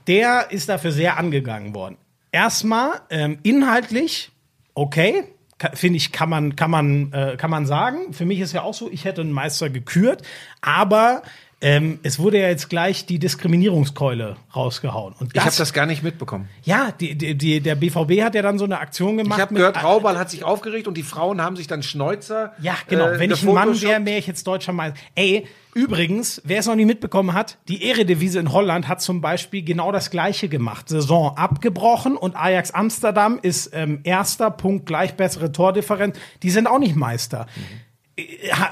der 0.07 0.47
ist 0.49 0.67
dafür 0.67 0.91
sehr 0.91 1.17
angegangen 1.17 1.75
worden. 1.75 1.95
Erstmal 2.33 2.99
ähm, 3.11 3.37
inhaltlich, 3.43 4.31
okay, 4.73 5.23
ka- 5.59 5.71
finde 5.75 5.97
ich, 5.97 6.11
kann 6.11 6.29
man, 6.29 6.55
kann 6.55 6.71
man, 6.71 7.13
äh, 7.13 7.35
kann 7.37 7.51
man 7.51 7.67
sagen. 7.67 8.11
Für 8.11 8.25
mich 8.25 8.39
ist 8.39 8.53
ja 8.53 8.63
auch 8.63 8.73
so, 8.73 8.89
ich 8.91 9.05
hätte 9.05 9.21
einen 9.21 9.31
Meister 9.31 9.69
gekürt, 9.69 10.23
aber 10.59 11.21
ähm, 11.63 11.99
es 12.03 12.19
wurde 12.19 12.39
ja 12.39 12.47
jetzt 12.49 12.69
gleich 12.69 13.05
die 13.07 13.17
Diskriminierungskeule 13.19 14.35
rausgehauen. 14.55 15.15
Und 15.19 15.31
Ich 15.33 15.41
habe 15.41 15.55
das 15.57 15.73
gar 15.73 15.85
nicht 15.85 16.03
mitbekommen. 16.03 16.47
ja, 16.63 16.91
die, 16.99 17.15
die, 17.15 17.35
die, 17.35 17.61
der 17.61 17.75
BVB 17.75 18.21
hat 18.21 18.35
ja 18.35 18.41
dann 18.41 18.59
so 18.59 18.65
eine 18.65 18.79
Aktion 18.79 19.17
gemacht. 19.17 19.37
Ich 19.39 19.41
habe 19.41 19.55
gehört, 19.55 19.83
Raubal 19.83 20.17
hat 20.19 20.29
sich 20.29 20.43
aufgeregt 20.43 20.87
und 20.87 20.95
die 20.97 21.03
Frauen 21.03 21.41
haben 21.41 21.55
sich 21.55 21.67
dann 21.67 21.81
Schneuzer. 21.81 22.53
Ja, 22.61 22.75
genau. 22.87 23.07
äh, 23.09 23.19
Wenn 23.19 23.31
ich 23.31 23.43
ein 23.47 23.53
Mann 23.53 23.81
wäre, 23.81 24.05
wäre 24.05 24.19
ich 24.19 24.27
jetzt 24.27 24.45
deutscher 24.45 24.73
Meister. 24.73 24.99
Ey, 25.15 25.47
übrigens, 25.73 26.41
wer 26.45 26.59
es 26.59 26.67
noch 26.67 26.75
nie 26.75 26.85
mitbekommen 26.85 27.33
hat, 27.33 27.57
die 27.67 27.89
Eredivisie 27.89 28.39
in 28.39 28.51
Holland 28.51 28.87
hat 28.87 29.01
zum 29.01 29.21
Beispiel 29.21 29.63
genau 29.63 29.91
das 29.91 30.11
Gleiche 30.11 30.49
gemacht. 30.49 30.89
Saison 30.89 31.35
abgebrochen 31.37 32.17
und 32.17 32.35
Ajax 32.35 32.71
Amsterdam 32.71 33.39
ist 33.41 33.71
ähm, 33.73 34.01
erster 34.03 34.51
Punkt 34.51 34.85
gleich 34.85 35.15
bessere 35.15 35.51
Tordifferenz. 35.51 36.17
Die 36.43 36.49
sind 36.49 36.67
auch 36.67 36.79
nicht 36.79 36.95
Meister. 36.95 37.39
Ha- 37.41 37.45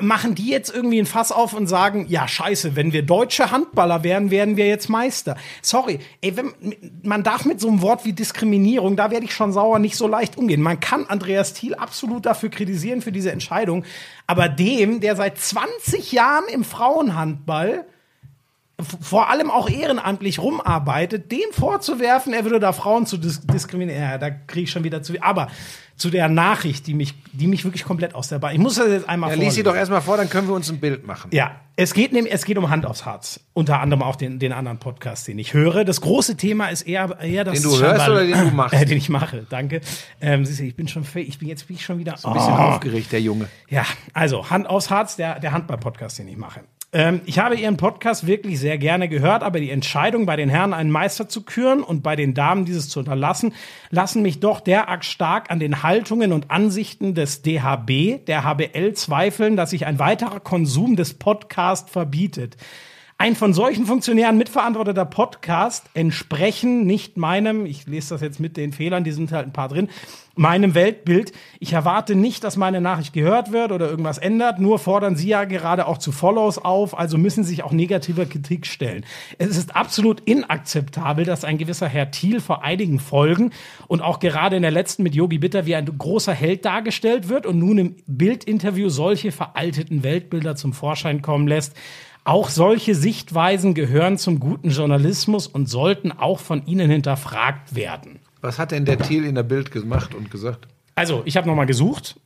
Machen 0.01 0.35
die 0.35 0.49
jetzt 0.49 0.71
irgendwie 0.71 0.99
ein 0.99 1.07
Fass 1.07 1.31
auf 1.31 1.53
und 1.53 1.65
sagen, 1.65 2.05
ja, 2.07 2.27
scheiße, 2.27 2.75
wenn 2.75 2.93
wir 2.93 3.01
deutsche 3.01 3.49
Handballer 3.49 4.03
wären, 4.03 4.29
werden 4.29 4.55
wir 4.55 4.67
jetzt 4.67 4.87
Meister. 4.87 5.35
Sorry, 5.63 5.97
ey, 6.21 6.37
wenn, 6.37 6.53
man 7.01 7.23
darf 7.23 7.45
mit 7.45 7.59
so 7.59 7.67
einem 7.67 7.81
Wort 7.81 8.05
wie 8.05 8.13
Diskriminierung, 8.13 8.95
da 8.95 9.09
werde 9.09 9.25
ich 9.25 9.33
schon 9.33 9.51
sauer, 9.51 9.79
nicht 9.79 9.95
so 9.95 10.05
leicht 10.05 10.37
umgehen. 10.37 10.61
Man 10.61 10.79
kann 10.79 11.07
Andreas 11.07 11.53
Thiel 11.53 11.73
absolut 11.73 12.27
dafür 12.27 12.49
kritisieren, 12.49 13.01
für 13.01 13.11
diese 13.11 13.31
Entscheidung. 13.31 13.83
Aber 14.27 14.47
dem, 14.47 14.99
der 14.99 15.15
seit 15.15 15.39
20 15.39 16.11
Jahren 16.11 16.45
im 16.53 16.63
Frauenhandball 16.63 17.87
vor 19.01 19.29
allem 19.29 19.49
auch 19.51 19.69
ehrenamtlich 19.69 20.39
rumarbeitet, 20.39 21.31
dem 21.31 21.39
vorzuwerfen, 21.51 22.33
er 22.33 22.43
würde 22.43 22.59
da 22.59 22.73
Frauen 22.73 23.05
zu 23.05 23.17
dis 23.17 23.41
diskriminieren, 23.41 24.01
ja, 24.01 24.17
da 24.17 24.29
kriege 24.29 24.63
ich 24.63 24.71
schon 24.71 24.83
wieder 24.83 25.01
zu. 25.03 25.13
Aber 25.21 25.47
zu 25.97 26.09
der 26.09 26.29
Nachricht, 26.29 26.87
die 26.87 26.95
mich, 26.95 27.13
die 27.31 27.45
mich 27.45 27.63
wirklich 27.63 27.83
komplett 27.83 28.15
aus 28.15 28.27
der 28.29 28.39
Bahn. 28.39 28.53
Ich 28.53 28.57
muss 28.59 28.75
das 28.75 28.87
jetzt 28.89 29.07
einmal 29.07 29.29
Ja, 29.29 29.35
lies 29.35 29.53
sie 29.53 29.61
vorlesen. 29.61 29.63
doch 29.65 29.75
erstmal 29.75 30.01
vor, 30.01 30.17
dann 30.17 30.29
können 30.31 30.47
wir 30.47 30.55
uns 30.55 30.67
ein 30.71 30.79
Bild 30.79 31.05
machen. 31.05 31.29
Ja, 31.31 31.51
es 31.75 31.93
geht, 31.93 32.11
nämlich, 32.11 32.33
es 32.33 32.43
geht 32.43 32.57
um 32.57 32.71
Hand 32.71 32.87
aufs 32.87 33.05
Herz. 33.05 33.39
Unter 33.53 33.81
anderem 33.81 34.01
auch 34.01 34.15
den, 34.15 34.39
den 34.39 34.51
anderen 34.51 34.79
Podcast, 34.79 35.27
den 35.27 35.37
ich 35.37 35.53
höre. 35.53 35.85
Das 35.85 36.01
große 36.01 36.37
Thema 36.37 36.69
ist 36.69 36.81
eher, 36.83 37.19
eher 37.21 37.43
das 37.43 37.61
Den 37.61 37.69
du 37.69 37.79
hörst 37.79 38.09
oder 38.09 38.25
den 38.25 38.31
du 38.49 38.51
machst? 38.55 38.73
Äh, 38.73 38.85
den 38.85 38.97
ich 38.97 39.09
mache, 39.09 39.45
danke. 39.47 39.81
Ähm, 40.19 40.43
siehst 40.43 40.59
du, 40.59 40.63
ich 40.63 40.75
bin 40.75 40.87
schon, 40.87 41.05
ich 41.13 41.37
bin 41.37 41.47
jetzt 41.47 41.67
bin 41.67 41.75
ich 41.75 41.85
schon 41.85 41.99
wieder 41.99 42.13
Ein 42.13 42.33
bisschen 42.33 42.53
Oh. 42.53 42.57
aufgeregt, 42.57 43.11
der 43.11 43.21
Junge. 43.21 43.47
Ja, 43.69 43.85
also 44.13 44.49
Hand 44.49 44.67
aufs 44.67 44.89
Herz, 44.89 45.17
der, 45.17 45.39
der 45.39 45.51
Handball-Podcast, 45.51 46.17
den 46.17 46.27
ich 46.29 46.37
mache. 46.37 46.61
Ähm, 46.93 47.21
ich 47.25 47.39
habe 47.39 47.55
Ihren 47.55 47.77
Podcast 47.77 48.27
wirklich 48.27 48.59
sehr 48.59 48.77
gerne 48.77 49.07
gehört, 49.07 49.43
aber 49.43 49.59
die 49.59 49.69
Entscheidung, 49.69 50.25
bei 50.25 50.35
den 50.35 50.49
Herren 50.49 50.73
einen 50.73 50.91
Meister 50.91 51.29
zu 51.29 51.43
küren 51.43 51.83
und 51.83 52.03
bei 52.03 52.15
den 52.15 52.33
Damen 52.33 52.65
dieses 52.65 52.89
zu 52.89 52.99
unterlassen, 52.99 53.53
lassen 53.89 54.21
mich 54.21 54.39
doch 54.39 54.59
derart 54.59 55.05
stark 55.05 55.49
an 55.51 55.59
den 55.59 55.83
Haltungen 55.83 56.33
und 56.33 56.51
Ansichten 56.51 57.15
des 57.15 57.41
DHB, 57.43 58.25
der 58.25 58.43
HBL 58.43 58.93
zweifeln, 58.93 59.55
dass 59.55 59.69
sich 59.69 59.85
ein 59.85 59.99
weiterer 59.99 60.41
Konsum 60.41 60.95
des 60.95 61.13
Podcasts 61.13 61.89
verbietet. 61.89 62.57
Ein 63.21 63.35
von 63.35 63.53
solchen 63.53 63.85
Funktionären 63.85 64.35
mitverantworteter 64.35 65.05
Podcast 65.05 65.91
entsprechen 65.93 66.87
nicht 66.87 67.17
meinem, 67.17 67.67
ich 67.67 67.85
lese 67.85 68.15
das 68.15 68.21
jetzt 68.21 68.39
mit 68.39 68.57
den 68.57 68.73
Fehlern, 68.73 69.03
die 69.03 69.11
sind 69.11 69.31
halt 69.31 69.45
ein 69.45 69.53
paar 69.53 69.67
drin, 69.67 69.89
meinem 70.35 70.73
Weltbild. 70.73 71.31
Ich 71.59 71.73
erwarte 71.73 72.15
nicht, 72.15 72.43
dass 72.43 72.57
meine 72.57 72.81
Nachricht 72.81 73.13
gehört 73.13 73.51
wird 73.51 73.71
oder 73.71 73.87
irgendwas 73.91 74.17
ändert, 74.17 74.57
nur 74.57 74.79
fordern 74.79 75.15
Sie 75.15 75.27
ja 75.27 75.43
gerade 75.43 75.85
auch 75.85 75.99
zu 75.99 76.11
Follows 76.11 76.57
auf, 76.57 76.97
also 76.97 77.19
müssen 77.19 77.43
sich 77.43 77.61
auch 77.61 77.71
negativer 77.73 78.25
Kritik 78.25 78.65
stellen. 78.65 79.05
Es 79.37 79.55
ist 79.55 79.75
absolut 79.75 80.21
inakzeptabel, 80.21 81.23
dass 81.23 81.43
ein 81.43 81.59
gewisser 81.59 81.87
Herr 81.87 82.09
Thiel 82.09 82.39
vor 82.39 82.63
einigen 82.63 82.97
Folgen 82.97 83.51
und 83.87 84.01
auch 84.01 84.17
gerade 84.17 84.55
in 84.55 84.63
der 84.63 84.71
letzten 84.71 85.03
mit 85.03 85.13
Yogi 85.13 85.37
Bitter 85.37 85.67
wie 85.67 85.75
ein 85.75 85.85
großer 85.85 86.33
Held 86.33 86.65
dargestellt 86.65 87.29
wird 87.29 87.45
und 87.45 87.59
nun 87.59 87.77
im 87.77 87.95
Bildinterview 88.07 88.89
solche 88.89 89.31
veralteten 89.31 90.01
Weltbilder 90.01 90.55
zum 90.55 90.73
Vorschein 90.73 91.21
kommen 91.21 91.47
lässt. 91.47 91.75
Auch 92.23 92.49
solche 92.49 92.93
Sichtweisen 92.93 93.73
gehören 93.73 94.17
zum 94.17 94.39
guten 94.39 94.69
Journalismus 94.69 95.47
und 95.47 95.67
sollten 95.67 96.11
auch 96.11 96.39
von 96.39 96.65
Ihnen 96.67 96.89
hinterfragt 96.89 97.75
werden. 97.75 98.19
Was 98.41 98.59
hat 98.59 98.71
denn 98.71 98.85
der 98.85 98.99
Thiel 98.99 99.25
in 99.25 99.35
der 99.35 99.43
Bild 99.43 99.71
gemacht 99.71 100.13
und 100.13 100.29
gesagt? 100.29 100.67
Also, 100.93 101.23
ich 101.25 101.35
habe 101.35 101.47
nochmal 101.47 101.65
gesucht. 101.65 102.19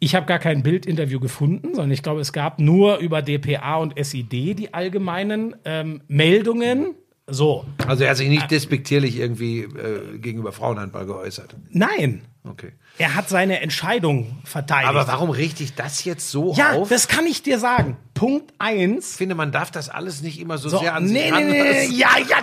Ich 0.00 0.14
habe 0.14 0.26
gar 0.26 0.38
kein 0.38 0.62
Bildinterview 0.62 1.18
gefunden, 1.18 1.68
sondern 1.74 1.92
ich 1.92 2.02
glaube, 2.02 2.20
es 2.20 2.32
gab 2.32 2.58
nur 2.58 2.98
über 2.98 3.22
DPA 3.22 3.76
und 3.76 3.94
SID 4.02 4.58
die 4.58 4.74
allgemeinen 4.74 5.56
ähm, 5.64 6.02
Meldungen. 6.08 6.94
So, 7.34 7.64
Also 7.86 8.04
er 8.04 8.10
hat 8.10 8.16
sich 8.18 8.28
nicht 8.28 8.50
despektierlich 8.50 9.16
irgendwie 9.18 9.60
äh, 9.60 10.18
gegenüber 10.18 10.52
Frauenhandball 10.52 11.06
geäußert. 11.06 11.56
nein, 11.70 12.22
Okay. 12.44 12.72
er 12.98 13.14
hat 13.14 13.28
seine 13.28 13.60
Entscheidung 13.60 14.36
verteidigt. 14.44 14.88
Aber 14.88 15.06
warum 15.06 15.30
riecht 15.30 15.60
ich 15.60 15.74
das 15.76 16.04
jetzt 16.04 16.28
so 16.30 16.52
Ja, 16.54 16.72
auf? 16.72 16.88
das 16.88 17.06
kann 17.08 17.24
ich 17.24 17.42
dir 17.44 17.58
sagen. 17.60 17.96
Punkt 18.14 18.52
eins. 18.58 19.12
ich 19.12 19.16
finde, 19.16 19.34
man 19.36 19.52
darf 19.52 19.70
das 19.70 19.88
alles 19.88 20.22
nicht 20.22 20.40
immer 20.40 20.58
so, 20.58 20.68
So, 20.68 20.78
sehr 20.78 20.94
an 20.94 21.04
nee, 21.04 21.22
sich 21.22 21.32
nee, 21.32 21.44
nee, 21.44 21.86
nee, 21.88 21.94
ja, 21.96 22.08
ja. 22.28 22.36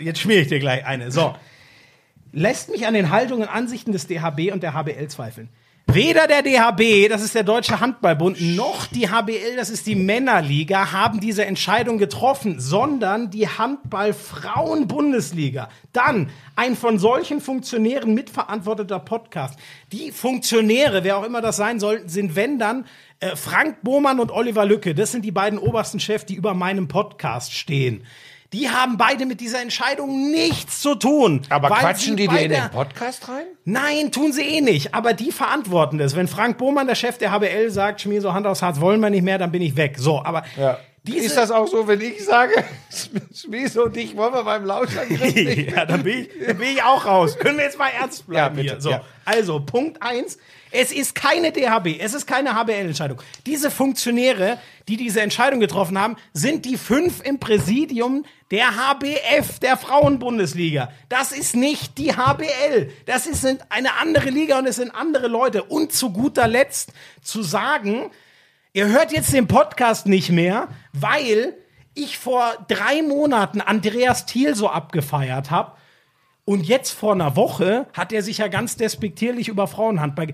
Jetzt 0.00 0.20
schmier 0.20 0.40
ich 0.40 0.48
dir 0.48 0.58
gleich 0.58 0.84
eine. 0.86 1.10
So. 1.12 1.36
Lässt 2.32 2.70
mich 2.70 2.86
an 2.86 2.94
den 2.94 3.10
Haltungen 3.10 3.46
und 3.46 3.54
Ansichten 3.54 3.92
des 3.92 4.06
DHB 4.06 4.52
und 4.52 4.62
der 4.62 4.72
HBL 4.72 5.08
zweifeln. 5.08 5.48
Weder 5.86 6.26
der 6.28 6.42
DHB, 6.42 7.08
das 7.08 7.22
ist 7.22 7.34
der 7.34 7.42
Deutsche 7.42 7.80
Handballbund, 7.80 8.40
noch 8.54 8.86
die 8.86 9.10
HBL, 9.10 9.56
das 9.56 9.70
ist 9.70 9.88
die 9.88 9.96
Männerliga, 9.96 10.92
haben 10.92 11.18
diese 11.18 11.44
Entscheidung 11.44 11.98
getroffen, 11.98 12.60
sondern 12.60 13.32
die 13.32 13.48
Handball-Frauen-Bundesliga. 13.48 15.68
Dann 15.92 16.30
ein 16.54 16.76
von 16.76 17.00
solchen 17.00 17.40
Funktionären 17.40 18.14
mitverantworteter 18.14 19.00
Podcast. 19.00 19.58
Die 19.90 20.12
Funktionäre, 20.12 21.02
wer 21.02 21.18
auch 21.18 21.24
immer 21.24 21.40
das 21.40 21.56
sein 21.56 21.80
sollten, 21.80 22.08
sind 22.08 22.36
wenn 22.36 22.60
dann 22.60 22.86
äh, 23.18 23.34
Frank 23.34 23.78
Bohmann 23.82 24.20
und 24.20 24.30
Oliver 24.30 24.64
Lücke. 24.64 24.94
Das 24.94 25.10
sind 25.10 25.24
die 25.24 25.32
beiden 25.32 25.58
obersten 25.58 25.98
Chefs, 25.98 26.24
die 26.24 26.36
über 26.36 26.54
meinem 26.54 26.86
Podcast 26.86 27.52
stehen. 27.52 28.04
Die 28.52 28.68
haben 28.68 28.96
beide 28.96 29.26
mit 29.26 29.40
dieser 29.40 29.62
Entscheidung 29.62 30.32
nichts 30.32 30.80
zu 30.80 30.96
tun. 30.96 31.42
Aber 31.50 31.68
quatschen 31.68 32.16
die 32.16 32.26
dir 32.26 32.40
in 32.40 32.50
den 32.50 32.70
Podcast 32.70 33.28
rein? 33.28 33.44
Nein, 33.64 34.10
tun 34.10 34.32
sie 34.32 34.42
eh 34.42 34.60
nicht. 34.60 34.92
Aber 34.92 35.12
die 35.12 35.30
verantworten 35.30 35.98
das. 35.98 36.16
Wenn 36.16 36.26
Frank 36.26 36.58
Bohmann, 36.58 36.88
der 36.88 36.96
Chef 36.96 37.16
der 37.18 37.30
HBL, 37.30 37.70
sagt, 37.70 38.00
Schmier 38.00 38.20
so 38.20 38.32
Hand 38.32 38.48
aufs 38.48 38.62
Harz, 38.62 38.80
wollen 38.80 39.00
wir 39.00 39.10
nicht 39.10 39.22
mehr, 39.22 39.38
dann 39.38 39.52
bin 39.52 39.62
ich 39.62 39.76
weg. 39.76 39.96
So, 39.98 40.24
aber 40.24 40.42
diese, 41.02 41.26
Ist 41.26 41.36
das 41.36 41.50
auch 41.50 41.66
so, 41.66 41.88
wenn 41.88 42.00
ich 42.00 42.22
sage, 42.24 42.52
Schmiese 43.34 43.84
und 43.84 43.96
ich 43.96 44.14
wollen 44.16 44.34
wir 44.34 44.44
beim 44.44 44.64
nicht? 45.08 45.70
ja, 45.70 45.86
dann 45.86 46.02
bin, 46.02 46.22
ich, 46.22 46.28
dann 46.46 46.58
bin 46.58 46.68
ich 46.68 46.82
auch 46.82 47.06
raus. 47.06 47.38
Können 47.38 47.56
wir 47.56 47.64
jetzt 47.64 47.78
mal 47.78 47.88
ernst 47.88 48.26
bleiben 48.26 48.56
Ja, 48.56 48.62
bitte, 48.62 48.74
hier. 48.74 48.80
So, 48.82 48.90
ja. 48.90 49.04
also 49.24 49.60
Punkt 49.60 50.02
eins: 50.02 50.36
Es 50.70 50.92
ist 50.92 51.14
keine 51.14 51.52
DHB, 51.52 51.98
es 52.00 52.14
ist 52.14 52.26
keine 52.26 52.54
HBL-Entscheidung. 52.54 53.20
Diese 53.46 53.70
Funktionäre, 53.70 54.58
die 54.88 54.96
diese 54.96 55.20
Entscheidung 55.20 55.60
getroffen 55.60 55.98
haben, 55.98 56.16
sind 56.32 56.64
die 56.64 56.76
fünf 56.76 57.22
im 57.24 57.38
Präsidium 57.38 58.24
der 58.50 58.76
HBF, 58.76 59.58
der 59.60 59.76
Frauenbundesliga. 59.76 60.90
Das 61.08 61.32
ist 61.32 61.56
nicht 61.56 61.98
die 61.98 62.14
HBL. 62.16 62.90
Das 63.06 63.26
ist 63.26 63.46
eine 63.68 63.94
andere 64.00 64.30
Liga 64.30 64.58
und 64.58 64.66
es 64.66 64.76
sind 64.76 64.94
andere 64.94 65.28
Leute. 65.28 65.64
Und 65.64 65.92
zu 65.92 66.12
guter 66.12 66.48
Letzt 66.48 66.92
zu 67.22 67.42
sagen, 67.42 68.10
Ihr 68.72 68.86
hört 68.86 69.10
jetzt 69.10 69.32
den 69.32 69.48
Podcast 69.48 70.06
nicht 70.06 70.30
mehr, 70.30 70.68
weil 70.92 71.56
ich 71.94 72.18
vor 72.18 72.52
drei 72.68 73.02
Monaten 73.02 73.60
Andreas 73.60 74.26
Thiel 74.26 74.54
so 74.54 74.68
abgefeiert 74.68 75.50
habe. 75.50 75.72
Und 76.50 76.66
jetzt 76.66 76.90
vor 76.90 77.12
einer 77.12 77.36
Woche 77.36 77.86
hat 77.92 78.12
er 78.12 78.24
sich 78.24 78.38
ja 78.38 78.48
ganz 78.48 78.76
despektierlich 78.76 79.46
über 79.46 79.68
Frauenhandball. 79.68 80.32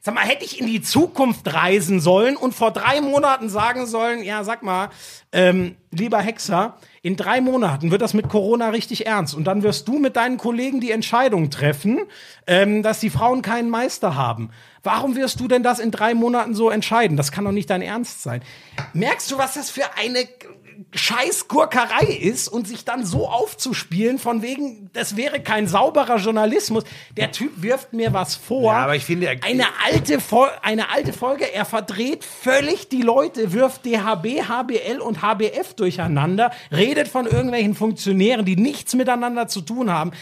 Sag 0.00 0.14
mal, 0.14 0.20
hätte 0.20 0.44
ich 0.44 0.60
in 0.60 0.68
die 0.68 0.80
Zukunft 0.80 1.52
reisen 1.52 1.98
sollen 1.98 2.36
und 2.36 2.54
vor 2.54 2.70
drei 2.70 3.00
Monaten 3.00 3.48
sagen 3.48 3.86
sollen, 3.86 4.22
ja, 4.22 4.44
sag 4.44 4.62
mal, 4.62 4.90
ähm, 5.32 5.74
lieber 5.90 6.20
Hexer, 6.20 6.76
in 7.02 7.16
drei 7.16 7.40
Monaten 7.40 7.90
wird 7.90 8.00
das 8.00 8.14
mit 8.14 8.28
Corona 8.28 8.68
richtig 8.68 9.08
ernst 9.08 9.34
und 9.34 9.42
dann 9.42 9.64
wirst 9.64 9.88
du 9.88 9.98
mit 9.98 10.14
deinen 10.14 10.36
Kollegen 10.36 10.80
die 10.80 10.92
Entscheidung 10.92 11.50
treffen, 11.50 11.98
ähm, 12.46 12.84
dass 12.84 13.00
die 13.00 13.10
Frauen 13.10 13.42
keinen 13.42 13.68
Meister 13.68 14.14
haben. 14.14 14.50
Warum 14.84 15.16
wirst 15.16 15.40
du 15.40 15.48
denn 15.48 15.64
das 15.64 15.80
in 15.80 15.90
drei 15.90 16.14
Monaten 16.14 16.54
so 16.54 16.70
entscheiden? 16.70 17.16
Das 17.16 17.32
kann 17.32 17.44
doch 17.44 17.50
nicht 17.50 17.70
dein 17.70 17.82
Ernst 17.82 18.22
sein. 18.22 18.40
Merkst 18.92 19.32
du, 19.32 19.38
was 19.38 19.54
das 19.54 19.68
für 19.68 19.96
eine 19.98 20.28
Scheißgurkerei 20.94 22.06
ist 22.06 22.48
und 22.48 22.66
sich 22.68 22.84
dann 22.84 23.04
so 23.04 23.28
aufzuspielen, 23.28 24.18
von 24.18 24.42
wegen, 24.42 24.90
das 24.92 25.16
wäre 25.16 25.40
kein 25.40 25.66
sauberer 25.66 26.16
Journalismus. 26.16 26.84
Der 27.16 27.32
Typ 27.32 27.62
wirft 27.62 27.92
mir 27.92 28.12
was 28.12 28.34
vor. 28.36 28.72
Ja, 28.72 28.78
aber 28.84 28.96
ich 28.96 29.04
finde, 29.04 29.26
er- 29.26 29.42
eine 29.44 29.64
alte, 29.84 30.20
Fol 30.20 30.48
eine 30.62 30.90
alte 30.90 31.12
Folge, 31.12 31.52
er 31.52 31.64
verdreht 31.64 32.24
völlig 32.24 32.88
die 32.88 33.02
Leute, 33.02 33.52
wirft 33.52 33.84
DHB, 33.84 34.42
HBL 34.48 35.00
und 35.00 35.22
HBF 35.22 35.74
durcheinander, 35.74 36.50
redet 36.70 37.08
von 37.08 37.26
irgendwelchen 37.26 37.74
Funktionären, 37.74 38.44
die 38.44 38.56
nichts 38.56 38.94
miteinander 38.94 39.48
zu 39.48 39.60
tun 39.60 39.90
haben. 39.90 40.12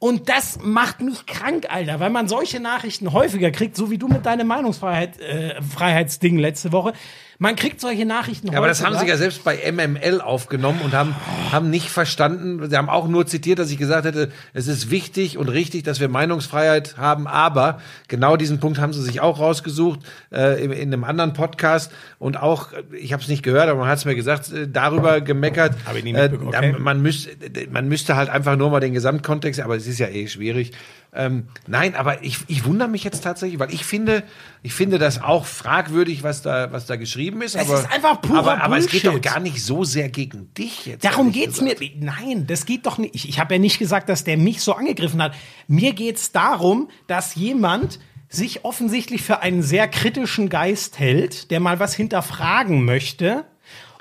Und 0.00 0.28
das 0.28 0.60
macht 0.62 1.00
mich 1.00 1.26
krank, 1.26 1.66
Alter, 1.70 1.98
weil 1.98 2.10
man 2.10 2.28
solche 2.28 2.60
Nachrichten 2.60 3.12
häufiger 3.12 3.50
kriegt, 3.50 3.76
so 3.76 3.90
wie 3.90 3.98
du 3.98 4.06
mit 4.06 4.26
deinem 4.26 4.46
Meinungsfreiheit, 4.46 5.18
äh, 5.20 5.60
Freiheitsding 5.60 6.38
letzte 6.38 6.70
Woche. 6.70 6.92
Man 7.40 7.54
kriegt 7.54 7.80
solche 7.80 8.04
Nachrichten 8.04 8.48
Ja, 8.50 8.58
aber 8.58 8.66
das 8.66 8.84
haben 8.84 8.94
häufiger. 8.94 9.16
sie 9.16 9.24
ja 9.24 9.30
selbst 9.30 9.44
bei 9.44 9.58
MML 9.70 10.20
aufgenommen 10.20 10.80
und 10.82 10.92
haben, 10.92 11.14
haben 11.52 11.70
nicht 11.70 11.88
verstanden. 11.88 12.68
Sie 12.68 12.76
haben 12.76 12.88
auch 12.88 13.06
nur 13.06 13.28
zitiert, 13.28 13.60
dass 13.60 13.70
ich 13.70 13.78
gesagt 13.78 14.04
hätte, 14.06 14.32
es 14.54 14.66
ist 14.66 14.90
wichtig 14.90 15.38
und 15.38 15.48
richtig, 15.48 15.84
dass 15.84 16.00
wir 16.00 16.08
Meinungsfreiheit 16.08 16.96
haben. 16.96 17.28
Aber 17.28 17.80
genau 18.08 18.36
diesen 18.36 18.58
Punkt 18.58 18.80
haben 18.80 18.92
sie 18.92 19.02
sich 19.02 19.20
auch 19.20 19.38
rausgesucht 19.38 20.00
äh, 20.32 20.60
in, 20.64 20.72
in 20.72 20.92
einem 20.92 21.04
anderen 21.04 21.32
Podcast 21.32 21.92
und 22.18 22.36
auch, 22.42 22.72
äh, 22.72 22.82
ich 22.96 23.12
habe 23.12 23.22
es 23.22 23.28
nicht 23.28 23.44
gehört, 23.44 23.68
aber 23.68 23.78
man 23.78 23.88
hat 23.88 23.98
es 23.98 24.04
mir 24.04 24.16
gesagt, 24.16 24.50
äh, 24.52 24.66
darüber 24.66 25.20
gemeckert. 25.20 25.74
Hab 25.86 25.94
ich 25.94 26.02
nie 26.02 26.14
äh, 26.14 26.22
mitbekommen, 26.22 26.50
da- 26.50 26.58
okay. 26.58 26.74
man, 26.76 27.00
müsste, 27.00 27.30
man 27.70 27.86
müsste 27.86 28.16
halt 28.16 28.30
einfach 28.30 28.56
nur 28.56 28.70
mal 28.70 28.80
den 28.80 28.94
Gesamtkontext, 28.94 29.60
aber 29.60 29.76
es 29.76 29.86
ist 29.86 30.00
ja 30.00 30.08
eh 30.08 30.26
schwierig. 30.26 30.72
Ähm, 31.12 31.48
nein, 31.66 31.94
aber 31.94 32.22
ich, 32.22 32.38
ich 32.48 32.66
wundere 32.66 32.88
mich 32.88 33.02
jetzt 33.02 33.24
tatsächlich, 33.24 33.58
weil 33.58 33.72
ich 33.72 33.84
finde, 33.84 34.24
ich 34.62 34.74
finde 34.74 34.98
das 34.98 35.22
auch 35.22 35.46
fragwürdig, 35.46 36.22
was 36.22 36.42
da, 36.42 36.70
was 36.70 36.84
da 36.84 36.96
geschrieben 36.96 37.40
ist. 37.40 37.54
Das 37.54 37.68
aber, 37.68 37.80
ist 37.80 37.90
einfach 37.90 38.20
purer 38.20 38.38
aber, 38.38 38.62
aber 38.62 38.76
es 38.76 38.88
geht 38.88 39.06
doch 39.06 39.20
gar 39.20 39.40
nicht 39.40 39.62
so 39.64 39.84
sehr 39.84 40.10
gegen 40.10 40.52
dich 40.54 40.84
jetzt. 40.84 41.04
Darum 41.04 41.32
geht's 41.32 41.60
mir. 41.62 41.74
gesagt. 41.74 41.96
Nein, 41.98 42.46
das 42.46 42.66
geht 42.66 42.84
doch 42.84 42.98
nicht. 42.98 43.14
Ich, 43.14 43.28
ich 43.28 43.40
habe 43.40 43.54
ja 43.54 43.58
nicht 43.58 43.78
gesagt, 43.78 44.08
dass 44.10 44.24
der 44.24 44.36
mich 44.36 44.60
so 44.60 44.74
angegriffen 44.74 45.22
hat. 45.22 45.34
Mir 45.66 45.94
geht's 45.94 46.30
darum, 46.30 46.90
dass 47.06 47.34
jemand 47.34 47.98
sich 48.28 48.64
offensichtlich 48.66 49.22
für 49.22 49.40
einen 49.40 49.62
sehr 49.62 49.88
kritischen 49.88 50.50
Geist 50.50 50.98
hält, 50.98 51.50
der 51.50 51.60
mal 51.60 51.80
was 51.80 51.94
hinterfragen 51.94 52.84
möchte 52.84 53.46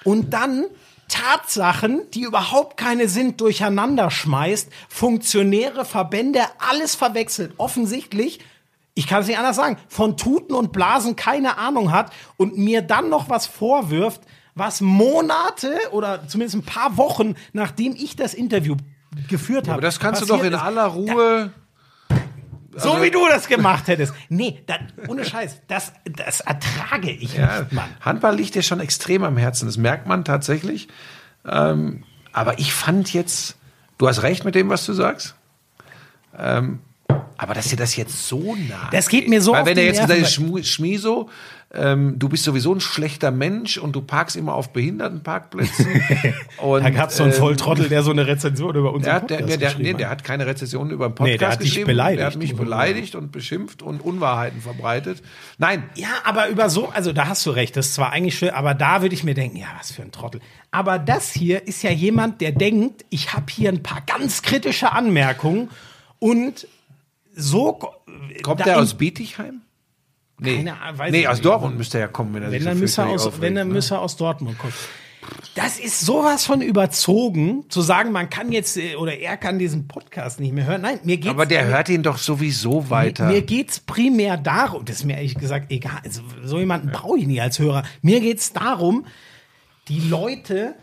und 0.03 0.33
dann 0.33 0.65
Tatsachen, 1.09 2.01
die 2.13 2.21
überhaupt 2.21 2.77
keine 2.77 3.07
sind, 3.07 3.39
durcheinander 3.41 4.11
schmeißt, 4.11 4.69
Funktionäre, 4.89 5.85
Verbände, 5.85 6.41
alles 6.59 6.95
verwechselt. 6.95 7.53
Offensichtlich 7.57 8.39
ich 8.97 9.05
kann 9.05 9.21
es 9.21 9.27
nicht 9.27 9.37
anders 9.37 9.55
sagen, 9.55 9.77
von 9.87 10.17
Tuten 10.17 10.55
und 10.55 10.71
Blasen 10.71 11.15
keine 11.15 11.59
Ahnung 11.59 11.91
hat 11.91 12.11
und 12.35 12.57
mir 12.57 12.81
dann 12.81 13.09
noch 13.09 13.29
was 13.29 13.45
vorwirft, 13.45 14.21
was 14.55 14.81
Monate 14.81 15.77
oder 15.91 16.27
zumindest 16.27 16.55
ein 16.55 16.63
paar 16.65 16.97
Wochen, 16.97 17.35
nachdem 17.53 17.95
ich 17.95 18.15
das 18.15 18.33
Interview 18.33 18.75
geführt 19.29 19.67
habe. 19.67 19.73
Aber 19.73 19.81
das 19.83 19.99
kannst 19.99 20.23
du 20.23 20.25
doch 20.25 20.43
in 20.43 20.53
ist. 20.53 20.59
aller 20.59 20.85
Ruhe. 20.85 21.53
So 21.53 21.66
also- 22.84 23.01
wie 23.03 23.11
du 23.11 23.25
das 23.30 23.47
gemacht 23.47 23.88
hättest. 23.88 24.13
Nee, 24.30 24.61
da, 24.67 24.75
ohne 25.07 25.25
Scheiß, 25.25 25.61
das, 25.67 25.93
das 26.05 26.41
ertrage 26.41 27.11
ich 27.11 27.36
Ja, 27.36 27.61
nicht, 27.61 27.71
Mann. 27.73 27.89
Handball 28.01 28.36
liegt 28.36 28.55
dir 28.55 28.63
schon 28.63 28.80
extrem 28.80 29.23
am 29.23 29.38
Herzen, 29.38 29.65
das 29.65 29.78
merkt 29.78 30.07
man 30.07 30.23
tatsächlich. 30.25 30.88
Ähm, 31.47 32.03
aber 32.34 32.59
ich 32.59 32.73
fand 32.73 33.13
jetzt, 33.13 33.57
du 33.97 34.07
hast 34.07 34.21
recht 34.23 34.45
mit 34.45 34.55
dem, 34.55 34.69
was 34.69 34.86
du 34.86 34.93
sagst. 34.93 35.36
Ähm, 36.38 36.80
aber 37.38 37.53
dass 37.53 37.67
dir 37.67 37.78
das 37.78 37.95
jetzt 37.95 38.28
so 38.28 38.55
nah 38.55 38.89
Das 38.91 39.09
geht 39.09 39.28
mir 39.30 39.41
so 39.41 39.53
Weil 39.53 39.65
wenn 39.65 39.78
er 39.78 39.86
jetzt 39.86 40.01
gesagt 40.01 40.25
Schmu- 40.25 40.63
Schmiso, 40.63 41.30
ähm, 41.74 42.18
du 42.18 42.30
bist 42.30 42.45
sowieso 42.45 42.74
ein 42.74 42.80
schlechter 42.80 43.30
Mensch 43.30 43.78
und 43.78 43.91
du 43.93 44.01
parkst 44.01 44.38
immer 44.38 44.53
auf 44.55 44.72
Behindertenparkplätzen. 44.72 45.86
und, 46.61 46.82
Da 46.84 46.89
gab's 46.91 47.18
so 47.18 47.24
einen 47.24 47.34
ähm, 47.34 47.38
Volltrottel, 47.39 47.89
der 47.89 48.03
so 48.03 48.11
eine 48.11 48.26
Rezension 48.26 48.74
über 48.76 48.93
unseren 48.93 49.03
Der 49.03 49.13
hat, 49.15 49.30
der, 49.30 49.41
der, 49.41 49.57
der, 49.57 49.78
nee, 49.78 49.91
hat. 49.93 49.99
der 49.99 50.09
hat 50.09 50.24
keine 50.24 50.45
Rezession 50.47 50.91
über 50.91 51.09
den 51.09 51.15
Podcast 51.15 51.32
Nee, 51.34 51.38
der 51.38 51.49
hat 51.51 51.59
dich 51.61 51.70
geschrieben. 51.72 51.88
beleidigt. 51.88 52.20
Der 52.20 52.28
hat 52.28 52.36
mich 52.38 52.55
beleidigt 52.55 53.15
und 53.15 53.32
beschimpft 53.34 53.82
und 53.82 54.01
Unwahrheiten 54.01 54.61
verbreitet. 54.61 55.22
Nein, 55.57 55.84
Ja, 55.95 56.07
aber 56.24 56.47
über 56.47 56.70
so, 56.70 56.88
also 56.88 57.11
da 57.11 57.28
hast 57.28 57.45
du 57.45 57.49
recht, 57.51 57.76
das 57.76 57.88
ist 57.88 57.95
zwar 57.95 58.11
eigentlich 58.13 58.38
schön, 58.38 58.51
aber 58.51 58.74
da 58.74 59.01
würde 59.01 59.13
ich 59.13 59.26
mir 59.26 59.34
denken, 59.34 59.57
ja, 59.57 59.68
was 59.78 59.91
für 59.91 60.03
ein 60.03 60.13
Trottel. 60.13 60.39
Aber 60.72 60.99
das 60.99 61.32
hier 61.34 61.68
ist 61.68 61.84
ja 61.84 61.91
jemand, 61.91 62.39
der 62.39 62.53
denkt, 62.53 63.03
ich 63.09 63.34
habe 63.34 63.45
hier 63.51 63.70
ein 63.70 63.84
paar 63.84 64.01
ganz 64.07 64.41
kritische 64.41 64.93
Anmerkungen 64.93 65.70
und 66.20 66.65
so 67.36 67.74
ko- 67.74 67.93
kommt 68.41 68.65
der 68.65 68.80
aus 68.80 68.93
Bietigheim? 68.93 69.61
Nee, 70.39 70.63
Keine 70.63 70.97
weiß 70.97 71.11
nee 71.11 71.27
aus. 71.27 71.41
Dortmund 71.41 71.77
müsste 71.77 71.97
er 71.97 72.01
ja 72.01 72.07
kommen, 72.07 72.33
wenn 72.33 72.43
er 72.43 72.51
wenn 72.51 72.59
sich 72.59 72.65
dann 72.65 72.77
so 72.77 72.81
müsste 72.81 73.01
er 73.01 73.07
aus, 73.07 73.27
aufregt, 73.27 73.41
wenn 73.41 73.55
dann 73.55 73.67
ne? 73.67 73.73
müsste 73.73 73.95
er 73.95 74.01
aus 74.01 74.17
Dortmund 74.17 74.57
kommen. 74.57 74.73
Das 75.55 75.79
ist 75.79 76.01
sowas 76.01 76.45
von 76.45 76.61
überzogen, 76.61 77.65
zu 77.69 77.81
sagen, 77.81 78.11
man 78.11 78.29
kann 78.29 78.51
jetzt 78.51 78.77
äh, 78.77 78.95
oder 78.95 79.17
er 79.17 79.35
kann 79.38 79.59
diesen 79.59 79.88
Podcast 79.88 80.39
nicht 80.39 80.53
mehr 80.53 80.65
hören. 80.65 80.81
Nein, 80.81 80.99
mir 81.03 81.17
geht's 81.17 81.29
Aber 81.29 81.45
der 81.45 81.65
hört 81.65 81.89
ihn 81.89 82.03
doch 82.03 82.17
sowieso 82.17 82.89
weiter. 82.89 83.27
Mir 83.27 83.41
geht's 83.41 83.79
primär 83.79 84.38
darum, 84.38 84.85
das 84.85 84.97
ist 84.97 85.05
mir 85.05 85.15
ehrlich 85.15 85.35
gesagt 85.35 85.71
egal, 85.71 85.99
also 86.03 86.21
so 86.43 86.59
jemanden 86.59 86.91
brauche 86.91 87.17
ich 87.17 87.25
nie 87.25 87.41
als 87.41 87.59
Hörer. 87.59 87.83
Mir 88.01 88.19
geht's 88.19 88.53
darum, 88.53 89.05
die 89.88 89.99
Leute 90.01 90.75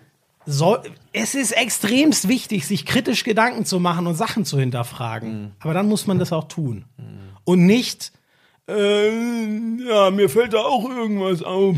soll, 0.46 0.82
es 1.12 1.34
ist 1.34 1.52
extremst 1.52 2.28
wichtig, 2.28 2.66
sich 2.66 2.84
kritisch 2.84 3.24
Gedanken 3.24 3.64
zu 3.64 3.80
machen 3.80 4.06
und 4.06 4.16
Sachen 4.16 4.44
zu 4.44 4.58
hinterfragen. 4.58 5.52
Aber 5.60 5.74
dann 5.74 5.88
muss 5.88 6.06
man 6.06 6.18
das 6.18 6.32
auch 6.32 6.48
tun. 6.48 6.84
Und 7.44 7.64
nicht, 7.66 8.12
äh, 8.66 9.08
ja, 9.86 10.10
mir 10.10 10.28
fällt 10.30 10.54
da 10.54 10.58
auch 10.58 10.88
irgendwas 10.88 11.42
auf. 11.42 11.76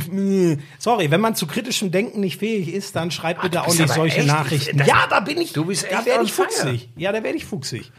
Sorry, 0.79 1.11
wenn 1.11 1.21
man 1.21 1.35
zu 1.35 1.47
kritischem 1.47 1.91
Denken 1.91 2.21
nicht 2.21 2.39
fähig 2.39 2.73
ist, 2.73 2.95
dann 2.97 3.11
schreibt 3.11 3.43
bitte 3.43 3.63
auch 3.63 3.75
nicht 3.77 3.89
solche 3.93 4.19
echt- 4.19 4.27
Nachrichten. 4.29 4.79
das- 4.79 4.87
ja, 4.87 5.07
da 5.11 5.21
bin 5.21 5.41
ich, 5.41 5.53
du 5.53 5.65
bist 5.65 5.85
da 5.91 5.99
echt 5.99 6.07
werde 6.07 6.25
ich 6.25 6.33
fuchsig. 6.33 6.89
Ja, 6.97 7.13
da 7.13 7.23
werde 7.23 7.37
ich 7.37 7.45
fuchsig. 7.45 7.91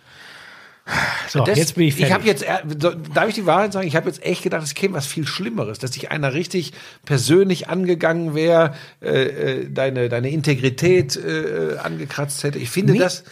So, 1.27 1.43
Das- 1.43 1.57
jetzt 1.57 1.75
bin 1.75 1.85
ich 1.89 1.95
fertig. 1.95 2.07
Ich 2.07 2.13
habe 2.13 2.25
jetzt, 2.25 2.43
äh, 2.43 2.95
darf 3.13 3.27
ich 3.27 3.35
die 3.35 3.45
Wahrheit 3.45 3.73
sagen? 3.73 3.85
Ich 3.87 3.97
habe 3.97 4.07
jetzt 4.07 4.23
echt 4.23 4.41
gedacht, 4.43 4.63
es 4.63 4.73
käme 4.73 4.93
was 4.93 5.05
viel 5.05 5.27
Schlimmeres, 5.27 5.79
dass 5.79 5.91
sich 5.91 6.11
einer 6.11 6.33
richtig 6.33 6.71
persönlich 7.03 7.67
angegangen 7.67 8.33
wäre, 8.35 8.73
äh, 9.01 9.07
äh, 9.63 9.69
deine, 9.69 10.07
deine 10.07 10.29
Integrität 10.29 11.17
äh, 11.17 11.75
angekratzt 11.83 12.43
hätte. 12.45 12.57
Ich 12.59 12.69
finde 12.69 12.93
Nee. 12.93 12.99
das, 12.99 13.25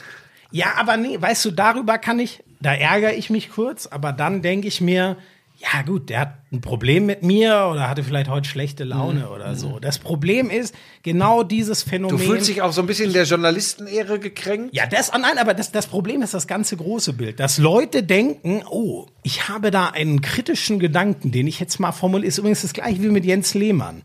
Ja, 0.52 0.74
aber 0.78 0.96
nee, 0.98 1.18
weißt 1.20 1.44
du, 1.46 1.52
darüber 1.52 1.98
kann 1.98 2.20
ich, 2.20 2.44
da 2.62 2.74
ärgere 2.74 3.14
ich 3.14 3.30
mich 3.30 3.50
kurz, 3.52 3.88
aber 3.88 4.12
dann 4.14 4.42
denke 4.42 4.68
ich 4.68 4.80
mir, 4.82 5.18
ja 5.58 5.82
gut, 5.84 6.10
der 6.10 6.20
hat 6.20 6.34
ein 6.52 6.62
Problem 6.62 7.06
mit 7.06 7.24
mir 7.24 7.70
oder 7.72 7.90
hatte 7.90 8.04
vielleicht 8.04 8.30
heute 8.30 8.48
schlechte 8.50 8.84
Laune 8.84 9.22
Mhm. 9.22 9.32
oder 9.32 9.56
so. 9.56 9.80
Das 9.80 10.00
Problem 10.00 10.50
ist 10.50 10.76
genau 11.04 11.44
dieses 11.44 11.82
Phänomen. 11.84 12.18
du 12.18 12.24
fühlst 12.24 12.48
dich 12.50 12.62
auch 12.62 12.72
so 12.74 12.82
ein 12.82 12.88
bisschen 12.88 13.14
der 13.14 13.24
Journalistenehre 13.24 14.20
gekränkt. 14.20 14.76
ja, 14.76 14.86
das, 14.86 15.10
ah, 15.12 15.18
nein, 15.18 15.38
aber 15.38 15.54
das, 15.54 15.72
das 15.72 15.88
Problem 15.88 16.22
ist 16.22 16.34
das 16.34 16.48
ganze 16.48 16.76
große 16.78 17.14
Bild. 17.14 17.40
Dass 17.40 17.58
Leute 17.58 18.04
denken, 18.04 18.64
oh, 18.70 19.08
ich 19.24 19.48
habe 19.50 19.72
da 19.72 19.88
einen 19.88 20.22
kritischen 20.22 20.80
Gedanken, 20.80 21.32
den 21.32 21.48
ich 21.48 21.60
jetzt 21.60 21.80
mal 21.80 21.92
formuliere. 21.92 22.28
Ist 22.28 22.38
übrigens 22.38 22.62
das 22.62 22.74
gleiche 22.74 23.02
wie 23.02 23.08
mit 23.08 23.26
Jens 23.26 23.54
Lehmann. 23.54 24.02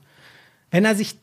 Wenn 0.71 0.85
er 0.85 0.95
sich 0.95 1.17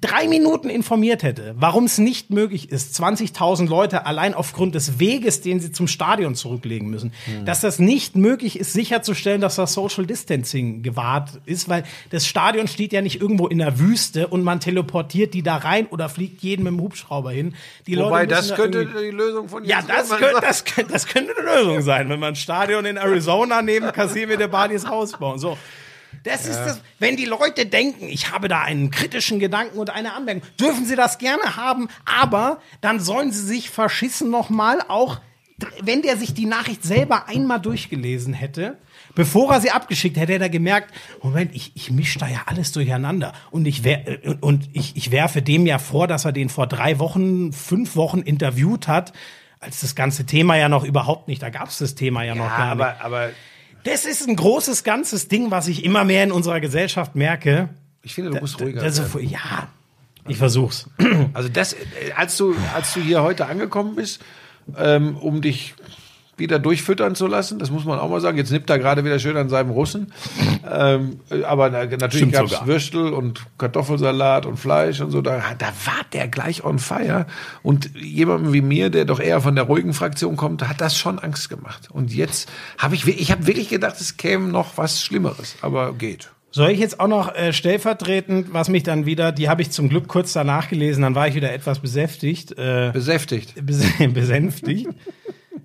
drei 0.00 0.28
Minuten 0.28 0.70
informiert 0.70 1.22
hätte, 1.22 1.54
warum 1.58 1.84
es 1.84 1.98
nicht 1.98 2.30
möglich 2.30 2.70
ist, 2.70 2.98
20.000 3.00 3.68
Leute 3.68 4.06
allein 4.06 4.34
aufgrund 4.34 4.74
des 4.74 4.98
Weges, 4.98 5.40
den 5.40 5.60
sie 5.60 5.72
zum 5.72 5.88
Stadion 5.88 6.34
zurücklegen 6.34 6.88
müssen, 6.90 7.12
dass 7.44 7.60
das 7.60 7.78
nicht 7.78 8.16
möglich 8.16 8.58
ist, 8.58 8.72
sicherzustellen, 8.72 9.40
dass 9.40 9.56
das 9.56 9.74
Social 9.74 10.06
Distancing 10.06 10.82
gewahrt 10.82 11.40
ist, 11.46 11.68
weil 11.68 11.84
das 12.10 12.26
Stadion 12.26 12.68
steht 12.68 12.92
ja 12.92 13.02
nicht 13.02 13.20
irgendwo 13.20 13.46
in 13.46 13.58
der 13.58 13.78
Wüste 13.78 14.28
und 14.28 14.42
man 14.42 14.60
teleportiert 14.60 15.34
die 15.34 15.42
da 15.42 15.56
rein 15.56 15.86
oder 15.86 16.08
fliegt 16.08 16.42
jeden 16.42 16.64
mit 16.64 16.72
dem 16.72 16.80
Hubschrauber 16.80 17.30
hin. 17.30 17.54
Die 17.86 17.96
Wobei, 17.96 18.22
Leute 18.22 18.34
das 18.34 18.48
da 18.48 18.56
könnte 18.56 18.86
die 18.86 19.10
Lösung 19.10 19.48
von 19.48 19.64
ja, 19.64 19.82
das 19.82 20.10
könnte, 20.10 20.40
das, 20.40 20.64
könnte, 20.64 20.92
das 20.92 21.06
könnte 21.06 21.32
eine 21.36 21.56
Lösung 21.56 21.82
sein, 21.82 22.08
wenn 22.08 22.20
man 22.20 22.30
ein 22.30 22.36
Stadion 22.36 22.84
in 22.84 22.96
Arizona 22.96 23.62
neben 23.62 23.92
Casimir 23.92 24.36
de 24.36 24.48
Badis 24.48 24.86
Haus 24.86 25.12
bauen. 25.12 25.38
So. 25.38 25.56
Das 26.24 26.46
ist 26.46 26.58
das, 26.58 26.80
wenn 26.98 27.16
die 27.16 27.26
Leute 27.26 27.66
denken, 27.66 28.08
ich 28.08 28.32
habe 28.32 28.48
da 28.48 28.62
einen 28.62 28.90
kritischen 28.90 29.38
Gedanken 29.38 29.78
und 29.78 29.90
eine 29.90 30.14
Anmerkung, 30.14 30.42
dürfen 30.58 30.86
sie 30.86 30.96
das 30.96 31.18
gerne 31.18 31.56
haben, 31.56 31.88
aber 32.06 32.60
dann 32.80 32.98
sollen 32.98 33.30
sie 33.30 33.44
sich 33.44 33.68
verschissen 33.70 34.30
nochmal 34.30 34.80
auch, 34.88 35.20
wenn 35.82 36.02
der 36.02 36.16
sich 36.16 36.34
die 36.34 36.46
Nachricht 36.46 36.82
selber 36.82 37.28
einmal 37.28 37.60
durchgelesen 37.60 38.32
hätte, 38.32 38.78
bevor 39.14 39.52
er 39.52 39.60
sie 39.60 39.70
abgeschickt 39.70 40.16
hätte, 40.16 40.32
hätte 40.32 40.44
er 40.44 40.50
gemerkt, 40.50 40.92
Moment, 41.22 41.54
ich, 41.54 41.72
ich 41.74 41.90
mische 41.90 42.18
da 42.18 42.26
ja 42.26 42.42
alles 42.46 42.72
durcheinander 42.72 43.32
und 43.50 43.66
ich, 43.66 43.84
wer, 43.84 44.02
und 44.40 44.68
ich, 44.72 44.96
ich 44.96 45.10
werfe 45.12 45.42
dem 45.42 45.66
ja 45.66 45.78
vor, 45.78 46.08
dass 46.08 46.24
er 46.24 46.32
den 46.32 46.48
vor 46.48 46.66
drei 46.66 46.98
Wochen, 46.98 47.52
fünf 47.52 47.96
Wochen 47.96 48.20
interviewt 48.22 48.88
hat, 48.88 49.12
als 49.60 49.80
das 49.80 49.94
ganze 49.94 50.26
Thema 50.26 50.56
ja 50.56 50.68
noch 50.68 50.84
überhaupt 50.84 51.28
nicht, 51.28 51.42
da 51.42 51.50
gab 51.50 51.68
es 51.68 51.78
das 51.78 51.94
Thema 51.94 52.22
ja, 52.24 52.34
noch 52.34 52.46
Ja, 52.46 52.56
gar 52.56 52.74
nicht. 52.74 52.82
aber, 52.84 53.04
aber 53.04 53.30
Das 53.84 54.06
ist 54.06 54.26
ein 54.28 54.36
großes, 54.36 54.82
ganzes 54.82 55.28
Ding, 55.28 55.50
was 55.50 55.68
ich 55.68 55.84
immer 55.84 56.04
mehr 56.04 56.24
in 56.24 56.32
unserer 56.32 56.60
Gesellschaft 56.60 57.14
merke. 57.14 57.68
Ich 58.02 58.14
finde, 58.14 58.30
du 58.30 58.40
musst 58.40 58.60
ruhiger 58.60 58.82
ist, 58.82 59.14
werden. 59.14 59.28
ja, 59.28 59.68
ich 60.26 60.36
versuch's. 60.36 60.88
Also 61.32 61.48
das, 61.48 61.74
äh, 61.74 61.78
als 62.16 62.36
du, 62.36 62.54
als 62.74 62.94
du 62.94 63.00
hier 63.00 63.22
heute 63.22 63.46
angekommen 63.46 63.94
bist, 63.94 64.22
ähm, 64.76 65.16
um 65.16 65.42
dich 65.42 65.74
wieder 66.36 66.58
durchfüttern 66.58 67.14
zu 67.14 67.26
lassen, 67.26 67.58
das 67.58 67.70
muss 67.70 67.84
man 67.84 67.98
auch 67.98 68.08
mal 68.10 68.20
sagen. 68.20 68.36
Jetzt 68.36 68.50
nippt 68.50 68.68
er 68.70 68.78
gerade 68.78 69.04
wieder 69.04 69.18
schön 69.18 69.36
an 69.36 69.48
seinem 69.48 69.70
Russen. 69.70 70.12
Ähm, 70.70 71.20
äh, 71.30 71.44
aber 71.44 71.70
na, 71.70 71.84
natürlich 71.84 72.32
gab's 72.32 72.50
sogar. 72.52 72.66
Würstel 72.66 73.12
und 73.12 73.44
Kartoffelsalat 73.58 74.46
und 74.46 74.56
Fleisch 74.56 75.00
und 75.00 75.10
so. 75.10 75.20
Da, 75.22 75.42
da 75.58 75.66
war 75.66 76.00
der 76.12 76.28
gleich 76.28 76.64
on 76.64 76.78
fire. 76.78 77.26
Und 77.62 77.90
jemandem 77.96 78.52
wie 78.52 78.62
mir, 78.62 78.90
der 78.90 79.04
doch 79.04 79.20
eher 79.20 79.40
von 79.40 79.54
der 79.54 79.64
ruhigen 79.64 79.92
Fraktion 79.92 80.36
kommt, 80.36 80.66
hat 80.68 80.80
das 80.80 80.96
schon 80.96 81.18
Angst 81.18 81.48
gemacht. 81.50 81.88
Und 81.90 82.14
jetzt 82.14 82.48
habe 82.78 82.94
ich, 82.94 83.06
ich 83.06 83.30
habe 83.30 83.46
wirklich 83.46 83.68
gedacht, 83.68 84.00
es 84.00 84.16
käme 84.16 84.48
noch 84.48 84.76
was 84.76 85.02
Schlimmeres. 85.02 85.56
Aber 85.62 85.92
geht. 85.94 86.30
Soll 86.50 86.70
ich 86.70 86.78
jetzt 86.78 87.00
auch 87.00 87.08
noch 87.08 87.34
äh, 87.34 87.52
stellvertretend, 87.52 88.52
was 88.52 88.68
mich 88.68 88.84
dann 88.84 89.06
wieder, 89.06 89.32
die 89.32 89.48
habe 89.48 89.60
ich 89.62 89.72
zum 89.72 89.88
Glück 89.88 90.06
kurz 90.06 90.32
danach 90.34 90.68
gelesen, 90.68 91.02
dann 91.02 91.16
war 91.16 91.26
ich 91.26 91.34
wieder 91.34 91.52
etwas 91.52 91.80
besäftigt, 91.80 92.56
äh, 92.56 92.90
Besäftigt. 92.92 93.54
bes- 93.60 94.12
besänftigt. 94.12 94.88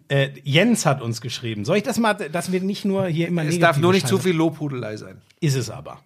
Äh, 0.09 0.29
Jens 0.43 0.85
hat 0.85 1.01
uns 1.01 1.21
geschrieben. 1.21 1.65
Soll 1.65 1.77
ich 1.77 1.83
das 1.83 1.97
mal, 1.99 2.13
dass 2.13 2.51
wir 2.51 2.61
nicht 2.61 2.83
nur 2.85 3.07
hier 3.07 3.27
immer 3.27 3.43
Es 3.45 3.57
darf 3.59 3.77
nur 3.77 3.93
nicht 3.93 4.07
zu 4.07 4.17
viel 4.17 4.35
Lobhudelei 4.35 4.97
sein. 4.97 5.21
Ist 5.39 5.55
es 5.55 5.69
aber. 5.69 5.99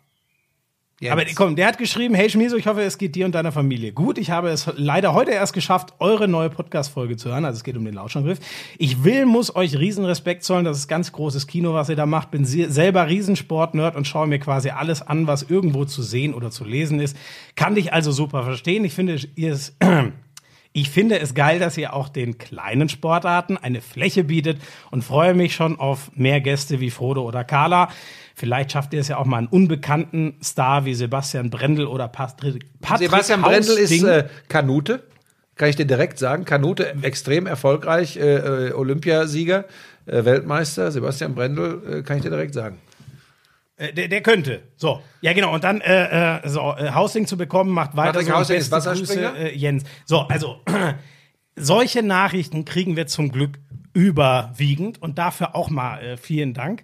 Jens. 0.99 1.11
Aber 1.11 1.23
komm, 1.35 1.55
der 1.57 1.67
hat 1.67 1.77
geschrieben, 1.79 2.13
hey 2.15 2.29
Schmieso, 2.29 2.55
ich 2.55 2.65
hoffe, 2.67 2.81
es 2.81 2.97
geht 2.97 3.15
dir 3.15 3.25
und 3.25 3.33
deiner 3.35 3.51
Familie 3.51 3.91
gut. 3.91 4.17
Ich 4.17 4.29
habe 4.29 4.49
es 4.49 4.71
leider 4.77 5.13
heute 5.13 5.31
erst 5.31 5.51
geschafft, 5.51 5.93
eure 5.99 6.29
neue 6.29 6.49
Podcast-Folge 6.49 7.17
zu 7.17 7.29
hören. 7.29 7.43
Also 7.43 7.57
es 7.57 7.63
geht 7.65 7.75
um 7.75 7.83
den 7.83 7.95
Lauschangriff. 7.95 8.39
Ich 8.77 9.03
will, 9.03 9.25
muss 9.25 9.53
euch 9.55 9.75
riesen 9.77 10.05
Respekt 10.05 10.43
zollen. 10.43 10.63
Das 10.63 10.77
ist 10.77 10.87
ganz 10.87 11.11
großes 11.11 11.47
Kino, 11.47 11.73
was 11.73 11.89
ihr 11.89 11.97
da 11.97 12.05
macht. 12.05 12.31
Bin 12.31 12.45
se- 12.45 12.71
selber 12.71 13.07
Riesensport-Nerd 13.09 13.95
und 13.97 14.07
schaue 14.07 14.27
mir 14.27 14.39
quasi 14.39 14.69
alles 14.69 15.01
an, 15.01 15.27
was 15.27 15.43
irgendwo 15.43 15.83
zu 15.83 16.03
sehen 16.03 16.33
oder 16.33 16.51
zu 16.51 16.63
lesen 16.63 16.99
ist. 17.01 17.17
Kann 17.55 17.75
dich 17.75 17.91
also 17.91 18.11
super 18.13 18.43
verstehen. 18.43 18.85
Ich 18.85 18.93
finde, 18.93 19.17
ihr 19.35 19.51
es 19.51 19.75
Ich 20.75 20.89
finde 20.89 21.19
es 21.19 21.35
geil, 21.35 21.59
dass 21.59 21.77
ihr 21.77 21.93
auch 21.93 22.09
den 22.09 22.39
kleinen 22.39 22.89
Sportarten 22.89 23.57
eine 23.57 23.79
Fläche 23.79 24.23
bietet 24.23 24.57
und 24.89 25.03
freue 25.03 25.35
mich 25.35 25.53
schon 25.53 25.79
auf 25.79 26.11
mehr 26.15 26.41
Gäste 26.41 26.79
wie 26.79 26.89
Frodo 26.89 27.21
oder 27.21 27.43
Carla. 27.43 27.89
Vielleicht 28.33 28.71
schafft 28.71 28.91
ihr 28.93 28.99
es 28.99 29.07
ja 29.07 29.17
auch 29.17 29.25
mal 29.25 29.37
einen 29.37 29.47
unbekannten 29.47 30.33
Star 30.43 30.85
wie 30.85 30.95
Sebastian 30.95 31.51
Brendel 31.51 31.85
oder 31.85 32.07
Patrick, 32.07 32.65
Patrick 32.81 33.11
Sebastian 33.11 33.43
Brendel 33.43 33.77
ist 33.77 34.03
äh, 34.03 34.27
Kanute, 34.49 35.03
kann 35.55 35.69
ich 35.69 35.75
dir 35.75 35.85
direkt 35.85 36.17
sagen. 36.17 36.43
Kanute 36.43 36.95
extrem 37.03 37.45
erfolgreich, 37.45 38.17
äh, 38.17 38.69
äh, 38.69 38.73
Olympiasieger, 38.73 39.65
äh, 40.07 40.25
Weltmeister. 40.25 40.91
Sebastian 40.91 41.35
Brendel, 41.35 41.99
äh, 41.99 42.01
kann 42.01 42.17
ich 42.17 42.23
dir 42.23 42.31
direkt 42.31 42.55
sagen. 42.55 42.79
Äh, 43.77 43.93
der, 43.93 44.07
der 44.07 44.21
könnte. 44.21 44.61
So. 44.75 45.01
Ja, 45.21 45.33
genau. 45.33 45.53
Und 45.53 45.63
dann 45.63 45.81
äh, 45.81 46.37
äh, 46.37 46.47
so, 46.47 46.73
äh, 46.77 46.91
Hausding 46.91 47.25
zu 47.27 47.37
bekommen, 47.37 47.71
macht 47.71 47.95
weiter 47.95 48.11
Patrick 48.11 48.27
so. 48.27 48.33
und 48.33 48.39
Hausding 48.39 48.57
ist 48.57 48.71
Wasserspringer? 48.71 49.31
Grüße, 49.31 49.49
äh, 49.49 49.55
Jens. 49.55 49.83
So, 50.05 50.19
also 50.21 50.61
solche 51.55 52.03
Nachrichten 52.03 52.65
kriegen 52.65 52.95
wir 52.95 53.07
zum 53.07 53.31
Glück 53.31 53.59
überwiegend 53.93 55.01
und 55.01 55.17
dafür 55.17 55.55
auch 55.55 55.69
mal 55.69 55.99
äh, 56.03 56.17
vielen 56.17 56.53
Dank. 56.53 56.83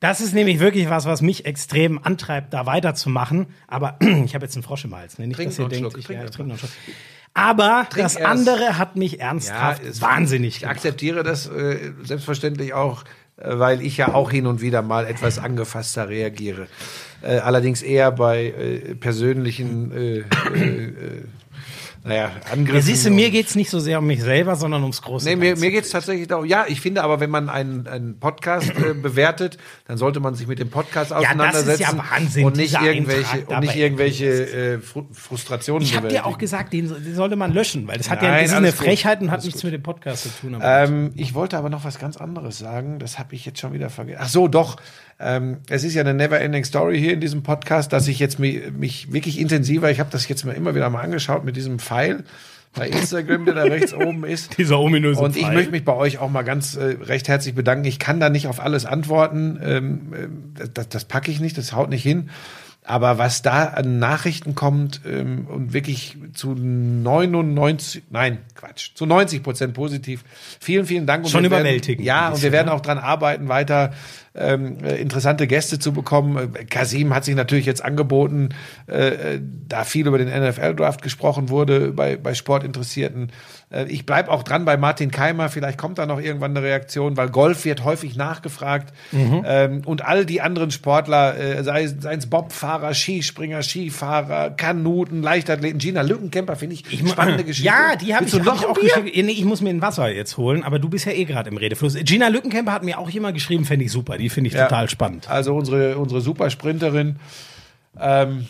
Das 0.00 0.20
ist 0.22 0.32
nämlich 0.32 0.60
wirklich 0.60 0.88
was, 0.88 1.04
was 1.04 1.20
mich 1.20 1.44
extrem 1.44 2.02
antreibt, 2.02 2.54
da 2.54 2.64
weiterzumachen. 2.64 3.48
Aber 3.66 3.98
ich 4.24 4.34
habe 4.34 4.44
jetzt 4.46 4.56
einen 4.56 4.62
Frosch 4.62 4.84
im 4.84 4.94
Hals. 4.94 5.18
Ne? 5.18 5.26
Nicht, 5.26 5.36
Trink 5.36 5.50
dass 5.50 5.58
ihr 5.58 5.68
denkt, 5.68 5.90
Schluck, 5.92 5.98
ich, 5.98 6.04
trink 6.06 6.18
ja, 6.20 6.24
ich 6.24 6.30
trinke 6.30 6.48
noch 6.52 6.58
einen 6.62 6.68
Schluck. 6.70 6.94
Aber 7.32 7.86
das 7.94 8.16
erst. 8.16 8.22
andere 8.26 8.76
hat 8.78 8.96
mich 8.96 9.20
ernsthaft 9.20 9.82
es- 9.84 10.00
wahnsinnig 10.02 10.56
Ich 10.56 10.60
gemacht. 10.60 10.76
akzeptiere 10.76 11.22
das 11.22 11.46
äh, 11.46 11.92
selbstverständlich 12.02 12.72
auch, 12.74 13.04
weil 13.44 13.82
ich 13.82 13.96
ja 13.96 14.14
auch 14.14 14.30
hin 14.30 14.46
und 14.46 14.60
wieder 14.60 14.82
mal 14.82 15.06
etwas 15.06 15.38
angefasster 15.38 16.08
reagiere. 16.08 16.66
Äh, 17.22 17.38
allerdings 17.38 17.82
eher 17.82 18.12
bei 18.12 18.46
äh, 18.46 18.94
persönlichen 18.94 19.92
äh, 19.92 20.18
äh, 20.18 20.84
äh, 20.84 21.22
naja, 22.02 22.30
Angriffen. 22.50 22.76
Ja, 22.76 22.82
siehst 22.82 23.04
du, 23.06 23.10
mir 23.10 23.26
und- 23.26 23.32
geht's 23.32 23.54
nicht 23.54 23.68
so 23.70 23.78
sehr 23.78 23.98
um 23.98 24.06
mich 24.06 24.22
selber, 24.22 24.56
sondern 24.56 24.82
ums 24.82 25.02
große 25.02 25.28
Nee, 25.28 25.36
mir, 25.36 25.56
mir 25.56 25.70
geht 25.70 25.84
es 25.84 25.90
tatsächlich 25.90 26.28
darum. 26.28 26.44
Ja, 26.46 26.64
ich 26.66 26.80
finde 26.80 27.02
aber, 27.02 27.20
wenn 27.20 27.30
man 27.30 27.48
einen, 27.48 27.86
einen 27.86 28.18
Podcast 28.18 28.70
äh, 28.70 28.94
bewertet, 28.94 29.58
dann 29.86 29.98
sollte 29.98 30.18
man 30.20 30.34
sich 30.34 30.46
mit 30.46 30.58
dem 30.58 30.70
Podcast 30.70 31.10
das 31.10 31.20
ist 31.20 31.26
auseinandersetzen. 31.26 31.82
ja 31.82 31.98
Wahnsinn, 32.10 32.44
Und 32.46 32.56
nicht 32.56 32.80
irgendwelche, 32.80 33.30
Eintrag 33.30 33.48
und 33.56 33.60
nicht 33.60 33.76
irgendwelche 33.76 34.26
äh, 34.26 34.78
Fru 34.78 35.04
Frustrationen 35.12 35.82
Ich 35.86 35.96
habe 35.96 36.08
dir 36.08 36.24
auch 36.26 36.38
gesagt, 36.38 36.72
den, 36.72 36.88
den 36.88 37.14
sollte 37.14 37.36
man 37.36 37.52
löschen, 37.52 37.86
weil 37.86 37.98
das 37.98 38.08
hat 38.08 38.22
ja 38.22 38.28
Nein, 38.28 38.42
das 38.42 38.50
ist 38.52 38.56
eine 38.56 38.66
alles 38.68 38.78
gut. 38.78 38.86
Frechheit 38.86 39.20
und 39.20 39.30
hat 39.30 39.44
nichts 39.44 39.60
gut. 39.60 39.70
mit 39.70 39.74
dem 39.74 39.82
Podcast 39.82 40.22
zu 40.22 40.28
tun. 40.40 40.58
Ähm, 40.62 41.12
ich 41.16 41.34
wollte 41.34 41.58
aber 41.58 41.68
noch 41.70 41.84
was 41.84 41.98
ganz 41.98 42.16
anderes 42.16 42.58
sagen. 42.58 42.98
Das 42.98 43.18
habe 43.18 43.34
ich 43.34 43.44
jetzt 43.44 43.58
schon 43.60 43.72
wieder 43.72 43.90
vergessen. 43.90 44.20
Ach 44.22 44.28
so, 44.28 44.48
doch. 44.48 44.76
Ähm, 45.20 45.58
es 45.68 45.84
ist 45.84 45.94
ja 45.94 46.00
eine 46.00 46.14
never-ending 46.14 46.64
Story 46.64 46.98
hier 46.98 47.12
in 47.12 47.20
diesem 47.20 47.42
Podcast, 47.42 47.92
dass 47.92 48.08
ich 48.08 48.18
jetzt 48.18 48.38
mich, 48.38 48.72
mich 48.72 49.12
wirklich 49.12 49.38
intensiver, 49.38 49.90
ich 49.90 50.00
habe 50.00 50.10
das 50.10 50.26
jetzt 50.28 50.44
mal 50.44 50.52
immer 50.54 50.74
wieder 50.74 50.88
mal 50.90 51.02
angeschaut 51.02 51.44
mit 51.44 51.56
diesem 51.56 51.78
Pfeil 51.78 52.24
bei 52.74 52.88
Instagram, 52.88 53.44
der 53.44 53.54
da 53.54 53.62
rechts 53.64 53.92
oben 53.94 54.24
ist. 54.24 54.56
Dieser 54.56 54.78
ominöse 54.78 55.20
Und 55.20 55.36
ich 55.36 55.42
Pfeil. 55.42 55.54
möchte 55.54 55.72
mich 55.72 55.84
bei 55.84 55.94
euch 55.94 56.18
auch 56.18 56.30
mal 56.30 56.42
ganz 56.42 56.76
äh, 56.76 56.96
recht 57.02 57.28
herzlich 57.28 57.54
bedanken. 57.54 57.84
Ich 57.84 57.98
kann 57.98 58.20
da 58.20 58.30
nicht 58.30 58.46
auf 58.46 58.60
alles 58.60 58.86
antworten. 58.86 59.58
Ähm, 59.62 60.00
ähm, 60.16 60.54
das, 60.72 60.88
das 60.88 61.04
packe 61.04 61.30
ich 61.30 61.40
nicht, 61.40 61.58
das 61.58 61.72
haut 61.74 61.90
nicht 61.90 62.02
hin. 62.04 62.30
Aber 62.82 63.18
was 63.18 63.42
da 63.42 63.64
an 63.64 63.98
Nachrichten 63.98 64.54
kommt 64.54 65.02
ähm, 65.06 65.46
und 65.48 65.72
wirklich 65.74 66.16
zu 66.32 66.54
99, 66.54 68.04
nein, 68.10 68.38
Quatsch, 68.54 68.92
zu 68.94 69.04
90 69.06 69.42
Prozent 69.42 69.74
positiv. 69.74 70.24
Vielen, 70.60 70.86
vielen 70.86 71.06
Dank. 71.06 71.24
Und 71.24 71.30
Schon 71.30 71.42
werden- 71.42 71.52
überwältigend, 71.60 72.06
Ja, 72.06 72.30
und 72.30 72.42
wir 72.42 72.52
werden 72.52 72.68
auch 72.68 72.80
dran 72.80 72.98
arbeiten, 72.98 73.48
weiter 73.48 73.92
ähm, 74.34 74.78
äh, 74.84 74.96
interessante 74.96 75.46
Gäste 75.46 75.78
zu 75.78 75.92
bekommen. 75.92 76.54
Kasim 76.68 77.14
hat 77.14 77.24
sich 77.24 77.34
natürlich 77.34 77.66
jetzt 77.66 77.84
angeboten, 77.84 78.50
äh, 78.86 79.40
da 79.68 79.84
viel 79.84 80.06
über 80.06 80.18
den 80.18 80.28
NFL-Draft 80.28 81.02
gesprochen 81.02 81.48
wurde 81.48 81.92
bei, 81.92 82.16
bei 82.16 82.34
Sportinteressierten. 82.34 83.32
Äh, 83.70 83.86
ich 83.86 84.06
bleib 84.06 84.28
auch 84.28 84.44
dran 84.44 84.64
bei 84.64 84.76
Martin 84.76 85.10
Keimer, 85.10 85.48
vielleicht 85.48 85.78
kommt 85.78 85.98
da 85.98 86.06
noch 86.06 86.20
irgendwann 86.20 86.56
eine 86.56 86.64
Reaktion, 86.64 87.16
weil 87.16 87.28
Golf 87.28 87.64
wird 87.64 87.82
häufig 87.84 88.16
nachgefragt. 88.16 88.94
Mhm. 89.10 89.42
Ähm, 89.44 89.82
und 89.84 90.04
all 90.04 90.24
die 90.24 90.40
anderen 90.40 90.70
Sportler, 90.70 91.36
äh, 91.36 91.64
sei, 91.64 91.88
seien 91.88 92.20
es 92.20 92.28
Bobfahrer, 92.28 92.94
Skispringer, 92.94 93.62
Skifahrer, 93.64 94.50
Kanuten, 94.50 95.22
Leichtathleten, 95.22 95.80
Gina 95.80 96.02
Lückenkämper, 96.02 96.54
finde 96.54 96.74
ich, 96.74 96.84
Ich 96.92 97.08
spannende 97.08 97.42
Geschichte. 97.50 97.66
Ja, 97.66 97.96
die 97.96 98.14
habe 98.14 98.26
ich, 98.26 98.34
hab 98.34 98.56
ich 98.56 98.66
auch 98.66 98.78
geschickt. 98.78 99.16
Nee, 99.16 99.32
ich 99.32 99.44
muss 99.44 99.60
mir 99.60 99.70
ein 99.70 99.82
Wasser 99.82 100.08
jetzt 100.08 100.36
holen, 100.36 100.62
aber 100.62 100.78
du 100.78 100.88
bist 100.88 101.06
ja 101.06 101.12
eh 101.12 101.24
gerade 101.24 101.50
im 101.50 101.56
Redefluss. 101.56 101.96
Gina 102.04 102.28
Lückenkämper 102.28 102.72
hat 102.72 102.84
mir 102.84 102.98
auch 102.98 103.10
jemand 103.10 103.34
geschrieben, 103.34 103.64
fände 103.64 103.84
ich 103.84 103.90
super. 103.90 104.19
Die 104.20 104.28
finde 104.28 104.48
ich 104.48 104.54
Ja. 104.54 104.64
total 104.64 104.88
spannend. 104.88 105.28
Also 105.28 105.54
unsere, 105.54 105.98
unsere 105.98 106.20
Supersprinterin. 106.20 107.16
Ähm, 107.98 108.46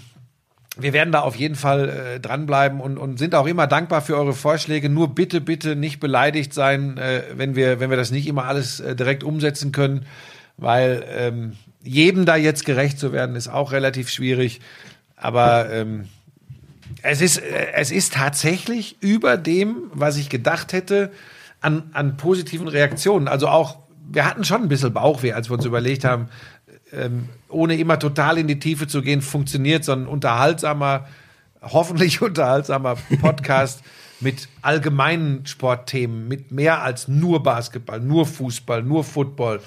wir 0.77 0.93
werden 0.93 1.13
da 1.13 1.21
auf 1.21 1.37
jeden 1.37 1.57
Fall 1.57 1.89
äh, 1.89 2.21
dranbleiben 2.21 2.81
und, 2.81 2.97
und 2.99 3.19
sind 3.19 3.35
auch 3.35 3.47
immer 3.47 3.67
dankbar 3.67 4.03
für 4.03 4.17
eure 4.17 4.35
Vorschläge. 4.35 4.89
Nur 4.89 5.15
bitte, 5.15 5.41
bitte 5.41 5.77
nicht 5.77 6.01
beleidigt 6.01 6.55
sein, 6.55 6.97
äh, 6.97 7.23
wenn, 7.35 7.57
wir, 7.57 7.81
wenn 7.81 7.91
wir 7.91 7.97
das 7.97 8.11
nicht 8.11 8.27
immer 8.27 8.45
alles 8.45 8.81
äh, 8.81 8.95
direkt 8.95 9.25
umsetzen 9.25 9.73
können, 9.73 10.07
weil 10.57 11.05
ähm, 11.11 11.53
jedem 11.83 12.25
da 12.25 12.37
jetzt 12.37 12.65
gerecht 12.65 12.99
zu 12.99 13.13
werden, 13.13 13.37
ist 13.37 13.49
auch 13.49 13.73
relativ 13.73 14.11
schwierig. 14.11 14.61
Aber 15.17 15.71
ähm, 15.71 16.09
es 17.03 17.21
ist, 17.21 17.39
äh, 17.39 17.73
es 17.75 17.91
ist 17.91 18.15
tatsächlich 18.15 18.97
über 19.01 19.37
dem, 19.37 19.91
was 19.93 20.17
ich 20.17 20.29
gedacht 20.29 20.73
hätte, 20.73 21.11
an, 21.61 21.91
an 21.93 22.17
positiven 22.17 22.69
Reaktionen. 22.69 23.29
Also 23.29 23.49
auch, 23.49 23.79
wir 24.13 24.27
hatten 24.27 24.45
schon 24.45 24.63
ein 24.63 24.69
bisschen 24.69 24.93
Bauchweh, 24.93 25.33
als 25.33 25.49
wir 25.51 25.55
uns 25.55 25.65
überlegt 25.65 26.05
haben, 26.05 26.29
ähm, 26.93 27.29
ohne 27.49 27.77
immer 27.77 27.99
total 27.99 28.39
in 28.39 28.49
die 28.49 28.59
Tiefe 28.59 28.87
zu 28.87 29.03
gehen, 29.03 29.23
funktioniert 29.23 29.85
so 29.85 29.93
ein 29.93 30.07
unterhaltsamer, 30.07 31.07
hoffentlich 31.63 32.21
unterhaltsamer 32.23 32.97
Podcast 33.21 33.83
mit 34.21 34.49
allgemeinen 34.63 35.47
Sportthemen, 35.47 36.29
mit 36.29 36.51
mehr 36.51 36.83
als 36.83 37.09
nur 37.09 37.43
Basketball, 37.43 38.01
nur 38.01 38.27
Fußball, 38.27 38.83
nur 38.83 39.05
Football. 39.05 39.61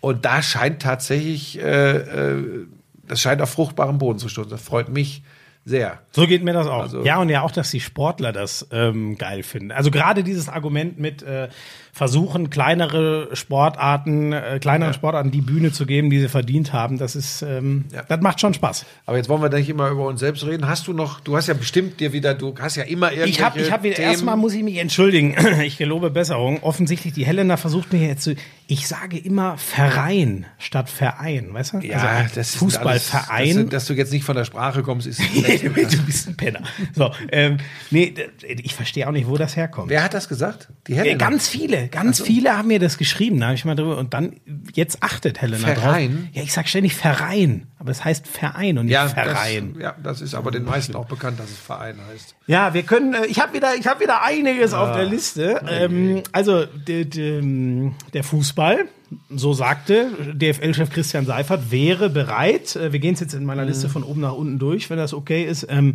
Und 0.00 0.24
da 0.24 0.42
scheint 0.42 0.80
tatsächlich, 0.80 1.58
äh, 1.58 1.96
äh, 1.96 2.66
das 3.06 3.20
scheint 3.20 3.42
auf 3.42 3.50
fruchtbarem 3.50 3.98
Boden 3.98 4.18
zu 4.18 4.28
stoßen. 4.28 4.50
Das 4.50 4.62
freut 4.62 4.88
mich 4.88 5.22
sehr. 5.64 5.98
So 6.12 6.26
geht 6.26 6.42
mir 6.42 6.54
das 6.54 6.66
auch. 6.66 6.82
Also- 6.82 7.04
ja, 7.04 7.18
und 7.18 7.28
ja 7.28 7.42
auch, 7.42 7.50
dass 7.50 7.70
die 7.70 7.80
Sportler 7.80 8.32
das 8.32 8.66
ähm, 8.72 9.18
geil 9.18 9.42
finden. 9.42 9.72
Also 9.72 9.90
gerade 9.90 10.24
dieses 10.24 10.48
Argument 10.48 10.98
mit 10.98 11.22
äh, 11.22 11.48
versuchen, 11.92 12.50
kleinere 12.50 13.28
Sportarten, 13.34 14.32
äh, 14.32 14.58
kleineren 14.60 14.94
Sportarten 14.94 15.30
die 15.30 15.40
Bühne 15.40 15.72
zu 15.72 15.86
geben, 15.86 16.10
die 16.10 16.20
sie 16.20 16.28
verdient 16.28 16.72
haben, 16.72 16.98
das 16.98 17.16
ist, 17.16 17.42
ähm, 17.42 17.84
Ja. 17.92 18.02
das 18.08 18.20
macht 18.20 18.40
schon 18.40 18.54
Spaß. 18.54 18.86
Aber 19.06 19.16
jetzt 19.16 19.28
wollen 19.28 19.42
wir 19.42 19.48
nicht 19.50 19.68
immer 19.68 19.88
über 19.88 20.06
uns 20.06 20.20
selbst 20.20 20.44
reden. 20.46 20.68
Hast 20.68 20.86
du 20.86 20.92
noch, 20.92 21.20
du 21.20 21.36
hast 21.36 21.46
ja 21.48 21.54
bestimmt 21.54 22.00
dir 22.00 22.12
wieder, 22.12 22.34
du 22.34 22.54
hast 22.58 22.76
ja 22.76 22.84
immer 22.84 23.08
irgendwelche 23.10 23.30
Ich 23.32 23.42
habe 23.42 23.60
ich 23.60 23.70
hab 23.72 23.82
wieder, 23.82 23.96
Themen. 23.96 24.08
erstmal 24.10 24.36
muss 24.36 24.54
ich 24.54 24.62
mich 24.62 24.78
entschuldigen. 24.78 25.34
Ich 25.64 25.76
gelobe 25.78 26.10
Besserung. 26.10 26.62
Offensichtlich, 26.62 27.12
die 27.12 27.26
Helena 27.26 27.56
versucht 27.56 27.92
mir 27.92 28.06
jetzt 28.06 28.22
zu, 28.22 28.34
Ich 28.66 28.86
sage 28.88 29.18
immer 29.18 29.58
Verein 29.58 30.46
statt 30.58 30.88
Verein, 30.88 31.52
weißt 31.52 31.74
du? 31.74 31.78
Ja, 31.80 31.98
also 31.98 32.34
das 32.36 32.50
ist 32.50 32.56
Fußballverein. 32.56 33.26
Alles, 33.28 33.54
dass, 33.56 33.64
du, 33.64 33.68
dass 33.70 33.86
du 33.86 33.94
jetzt 33.94 34.12
nicht 34.12 34.24
von 34.24 34.36
der 34.36 34.44
Sprache 34.44 34.82
kommst, 34.82 35.06
ist. 35.06 35.20
du 35.62 35.70
bist 36.06 36.28
ein 36.28 36.36
Penner. 36.36 36.60
So, 36.94 37.10
ähm, 37.32 37.58
nee, 37.90 38.14
ich 38.46 38.74
verstehe 38.74 39.06
auch 39.08 39.12
nicht, 39.12 39.26
wo 39.28 39.36
das 39.36 39.56
herkommt. 39.56 39.90
Wer 39.90 40.02
hat 40.04 40.14
das 40.14 40.28
gesagt? 40.28 40.68
Die 40.86 40.92
Ja, 40.92 40.98
Helena. 41.02 41.18
ganz 41.18 41.48
viele, 41.48 41.88
ganz 41.90 42.20
viele 42.20 42.56
haben 42.56 42.68
mir 42.68 42.78
das 42.78 42.98
geschrieben. 42.98 43.40
Da 43.40 43.46
habe 43.46 43.54
ich 43.54 43.64
mal 43.64 43.74
drüber 43.74 43.98
und 43.98 44.14
dann 44.14 44.36
jetzt 44.72 45.02
achtet 45.02 45.40
Helena 45.40 45.66
Verein? 45.66 46.10
drauf. 46.10 46.24
Ja, 46.32 46.42
ich 46.42 46.52
sag 46.52 46.68
ständig 46.68 46.94
Verein, 46.94 47.66
aber 47.78 47.90
es 47.90 48.04
heißt 48.04 48.26
Verein 48.26 48.78
und 48.78 48.86
nicht 48.86 48.94
ja, 48.94 49.08
Verein. 49.08 49.74
Das, 49.74 49.82
ja, 49.82 49.94
das 50.02 50.20
ist 50.20 50.34
aber 50.34 50.50
den 50.50 50.64
meisten 50.64 50.94
auch 50.96 51.06
bekannt, 51.06 51.38
dass 51.40 51.50
es 51.50 51.58
Verein 51.58 51.96
heißt. 52.12 52.34
Ja, 52.46 52.74
wir 52.74 52.82
können. 52.82 53.14
Äh, 53.14 53.26
ich 53.26 53.40
habe 53.40 53.54
wieder, 53.54 53.74
ich 53.74 53.86
habe 53.86 54.00
wieder 54.00 54.22
einiges 54.22 54.72
auf 54.72 54.96
der 54.96 55.04
Liste. 55.04 55.60
Ähm, 55.68 56.22
also 56.32 56.66
de, 56.66 57.04
de, 57.04 57.90
der 58.12 58.24
Fußball, 58.24 58.86
so 59.28 59.52
sagte 59.52 60.10
DFL-Chef 60.34 60.90
Christian 60.90 61.26
Seifert, 61.26 61.70
wäre 61.70 62.10
bereit. 62.10 62.76
Äh, 62.76 62.92
wir 62.92 63.00
gehen 63.00 63.14
es 63.14 63.20
jetzt 63.20 63.34
in 63.34 63.44
meiner 63.44 63.64
Liste 63.64 63.88
von 63.88 64.02
oben 64.02 64.20
nach 64.20 64.34
unten 64.34 64.58
durch, 64.58 64.90
wenn 64.90 64.98
das 64.98 65.14
okay 65.14 65.44
ist. 65.44 65.66
Ähm, 65.68 65.94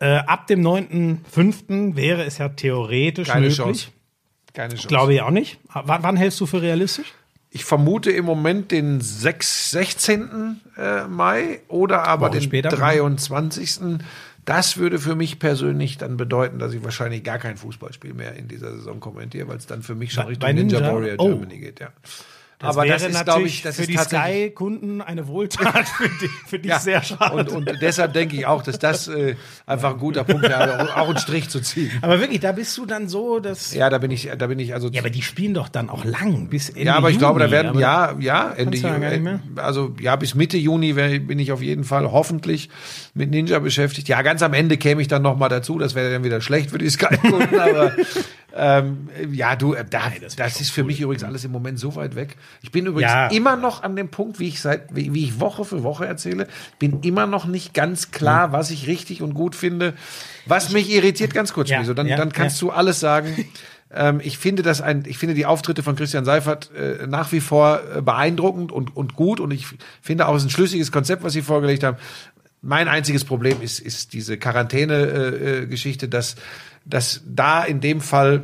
äh, 0.00 0.16
ab 0.16 0.46
dem 0.46 0.62
9.5. 0.62 1.94
wäre 1.94 2.24
es 2.24 2.38
ja 2.38 2.48
theoretisch 2.48 3.28
Keine 3.28 3.42
möglich. 3.42 3.56
Chance. 3.58 3.88
Keine 4.54 4.74
Chance. 4.74 4.88
Glaube 4.88 5.14
ich 5.14 5.22
auch 5.22 5.30
nicht. 5.30 5.58
W 5.72 5.80
wann 5.84 6.16
hältst 6.16 6.40
du 6.40 6.46
für 6.46 6.62
realistisch? 6.62 7.12
Ich 7.52 7.64
vermute 7.64 8.10
im 8.12 8.24
Moment 8.24 8.70
den 8.70 9.00
6, 9.00 9.70
16. 9.72 10.60
äh, 10.76 11.06
Mai 11.08 11.60
oder 11.68 12.04
aber 12.06 12.26
Woche 12.26 12.38
den 12.38 12.42
später. 12.42 12.68
23. 12.68 13.98
Das 14.44 14.76
würde 14.76 14.98
für 14.98 15.14
mich 15.16 15.38
persönlich 15.38 15.98
dann 15.98 16.16
bedeuten, 16.16 16.58
dass 16.58 16.72
ich 16.72 16.82
wahrscheinlich 16.84 17.22
gar 17.24 17.38
kein 17.38 17.56
Fußballspiel 17.56 18.14
mehr 18.14 18.34
in 18.36 18.48
dieser 18.48 18.72
Saison 18.76 18.98
kommentiere, 19.00 19.48
weil 19.48 19.56
es 19.58 19.66
dann 19.66 19.82
für 19.82 19.94
mich 19.94 20.12
schon 20.12 20.24
Bei- 20.24 20.28
Richtung 20.30 20.48
bei 20.48 20.52
Ninja, 20.52 20.78
Ninja? 20.80 20.94
Warrior 20.94 21.14
Oh. 21.18 21.28
Germany 21.28 21.58
geht, 21.58 21.80
ja. 21.80 21.88
Aber 22.60 22.86
das 22.86 23.02
ist, 23.02 23.24
glaube 23.24 23.46
ich, 23.46 23.62
das 23.62 23.76
für 23.76 23.86
die 23.86 23.96
Sky-Kunden 23.96 25.00
eine 25.00 25.26
Wohltat, 25.28 25.88
für 25.88 26.08
dich, 26.08 26.30
für 26.46 26.58
dich 26.58 26.70
ja, 26.70 26.78
sehr 26.78 27.02
schade. 27.02 27.36
und, 27.36 27.68
und 27.68 27.80
deshalb 27.80 28.12
denke 28.12 28.36
ich 28.36 28.46
auch, 28.46 28.62
dass 28.62 28.78
das 28.78 29.08
äh, 29.08 29.36
einfach 29.66 29.92
ein 29.92 29.98
guter 29.98 30.24
Punkt 30.24 30.42
wäre, 30.42 30.94
auch 30.96 31.08
einen 31.08 31.18
Strich 31.18 31.48
zu 31.48 31.60
ziehen. 31.60 31.90
aber 32.02 32.20
wirklich, 32.20 32.40
da 32.40 32.52
bist 32.52 32.76
du 32.76 32.86
dann 32.86 33.08
so, 33.08 33.40
dass. 33.40 33.74
Ja, 33.74 33.88
da 33.88 33.98
bin 33.98 34.10
ich, 34.10 34.30
da 34.36 34.46
bin 34.46 34.58
ich 34.58 34.74
also. 34.74 34.88
Ja, 34.90 35.00
aber 35.00 35.10
die 35.10 35.22
spielen 35.22 35.54
doch 35.54 35.68
dann 35.68 35.88
auch 35.88 36.04
lang, 36.04 36.48
bis 36.48 36.68
Ende 36.68 36.84
Ja, 36.84 36.96
aber 36.96 37.10
ich 37.10 37.18
glaube, 37.18 37.38
da 37.38 37.46
Juni, 37.46 37.52
werden, 37.52 37.80
ja, 37.80 38.16
ja, 38.18 38.50
Ende 38.50 38.76
nicht 38.76 39.22
mehr? 39.22 39.40
Also, 39.56 39.94
ja, 40.00 40.16
bis 40.16 40.34
Mitte 40.34 40.58
Juni 40.58 40.92
bin 40.92 41.38
ich 41.38 41.52
auf 41.52 41.62
jeden 41.62 41.84
Fall 41.84 42.10
hoffentlich 42.10 42.68
mit 43.14 43.30
Ninja 43.30 43.58
beschäftigt. 43.58 44.08
Ja, 44.08 44.22
ganz 44.22 44.42
am 44.42 44.52
Ende 44.52 44.76
käme 44.76 45.02
ich 45.02 45.08
dann 45.08 45.22
noch 45.22 45.36
mal 45.36 45.48
dazu. 45.48 45.78
Das 45.78 45.94
wäre 45.94 46.12
dann 46.12 46.24
wieder 46.24 46.40
schlecht 46.40 46.70
für 46.70 46.78
die 46.78 46.90
Sky-Kunden, 46.90 47.58
aber 47.58 47.92
ähm, 48.56 49.08
ja, 49.32 49.56
du, 49.56 49.74
äh, 49.74 49.84
da, 49.88 50.12
das, 50.36 50.60
ist 50.60 50.70
für 50.70 50.84
mich 50.84 51.00
übrigens 51.00 51.24
alles 51.24 51.44
im 51.44 51.52
Moment 51.52 51.78
so 51.78 51.94
weit 51.96 52.14
weg. 52.14 52.36
Ich 52.62 52.70
bin 52.72 52.86
übrigens 52.86 53.10
Ja. 53.12 53.26
immer 53.28 53.56
noch 53.56 53.82
an 53.82 53.96
dem 53.96 54.08
Punkt, 54.10 54.38
wie 54.38 54.48
ich 54.48 54.60
seit, 54.60 54.94
wie, 54.94 55.14
wie 55.14 55.24
ich 55.24 55.40
Woche 55.40 55.64
für 55.64 55.82
Woche 55.82 56.06
erzähle, 56.06 56.46
bin 56.78 57.00
immer 57.02 57.26
noch 57.26 57.46
nicht 57.46 57.74
ganz 57.74 58.10
klar, 58.10 58.46
Hm. 58.46 58.52
was 58.52 58.70
ich 58.70 58.86
richtig 58.86 59.22
und 59.22 59.34
gut 59.34 59.54
finde. 59.54 59.94
Was 60.46 60.70
mich 60.72 60.90
irritiert, 60.90 61.32
ganz 61.34 61.52
kurz, 61.52 61.70
Ja, 61.70 61.80
Miso, 61.80 61.94
dann, 61.94 62.06
ja, 62.06 62.16
dann 62.16 62.32
kannst 62.32 62.60
du 62.62 62.70
alles 62.70 63.00
sagen. 63.00 63.44
Ähm, 63.92 64.20
ich 64.22 64.38
finde 64.38 64.62
das 64.62 64.80
ein, 64.80 65.02
ich 65.04 65.18
finde 65.18 65.34
die 65.34 65.46
Auftritte 65.46 65.82
von 65.82 65.96
Christian 65.96 66.24
Seifert 66.24 66.70
äh, 66.76 67.08
nach 67.08 67.32
wie 67.32 67.40
vor 67.40 67.80
äh, 67.96 68.00
beeindruckend 68.00 68.70
und, 68.70 68.96
und 68.96 69.16
gut 69.16 69.40
und 69.40 69.50
ich 69.50 69.66
finde 70.00 70.28
auch 70.28 70.36
es 70.36 70.42
ist 70.42 70.46
ein 70.46 70.50
schlüssiges 70.52 70.92
Konzept, 70.92 71.24
was 71.24 71.32
sie 71.32 71.42
vorgelegt 71.42 71.82
haben. 71.82 71.96
Mein 72.62 72.86
einziges 72.86 73.24
Problem 73.24 73.60
ist, 73.60 73.80
ist 73.80 74.12
diese 74.12 74.38
Quarantäne-Geschichte, 74.38 75.62
äh, 75.62 75.66
Geschichte, 75.66 76.08
dass, 76.08 76.36
dass 76.84 77.22
da 77.26 77.64
in 77.64 77.80
dem 77.80 78.00
Fall 78.00 78.42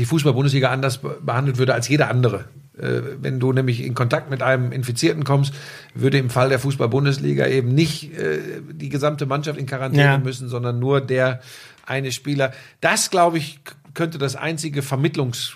die 0.00 0.04
Fußball-Bundesliga 0.04 0.68
anders 0.68 0.98
be- 0.98 1.18
behandelt 1.22 1.58
würde 1.58 1.72
als 1.74 1.86
jeder 1.86 2.08
andere. 2.10 2.46
Äh, 2.78 3.00
Wenn 3.20 3.40
du 3.40 3.52
nämlich 3.52 3.82
in 3.84 3.94
Kontakt 3.94 4.30
mit 4.30 4.42
einem 4.42 4.72
Infizierten 4.72 5.24
kommst, 5.24 5.54
würde 5.94 6.18
im 6.18 6.30
Fall 6.30 6.48
der 6.48 6.58
Fußball-Bundesliga 6.58 7.46
eben 7.46 7.74
nicht 7.74 8.16
äh, 8.16 8.38
die 8.72 8.88
gesamte 8.88 9.26
Mannschaft 9.26 9.58
in 9.58 9.66
Quarantäne 9.66 10.02
Ja. 10.04 10.18
müssen, 10.18 10.48
sondern 10.48 10.78
nur 10.78 11.00
der 11.00 11.40
eine 11.86 12.12
Spieler. 12.12 12.52
Das, 12.80 13.10
glaube 13.10 13.38
ich, 13.38 13.60
könnte 13.94 14.18
das 14.18 14.36
einzige 14.36 14.82
Vermittlungs-, 14.82 15.54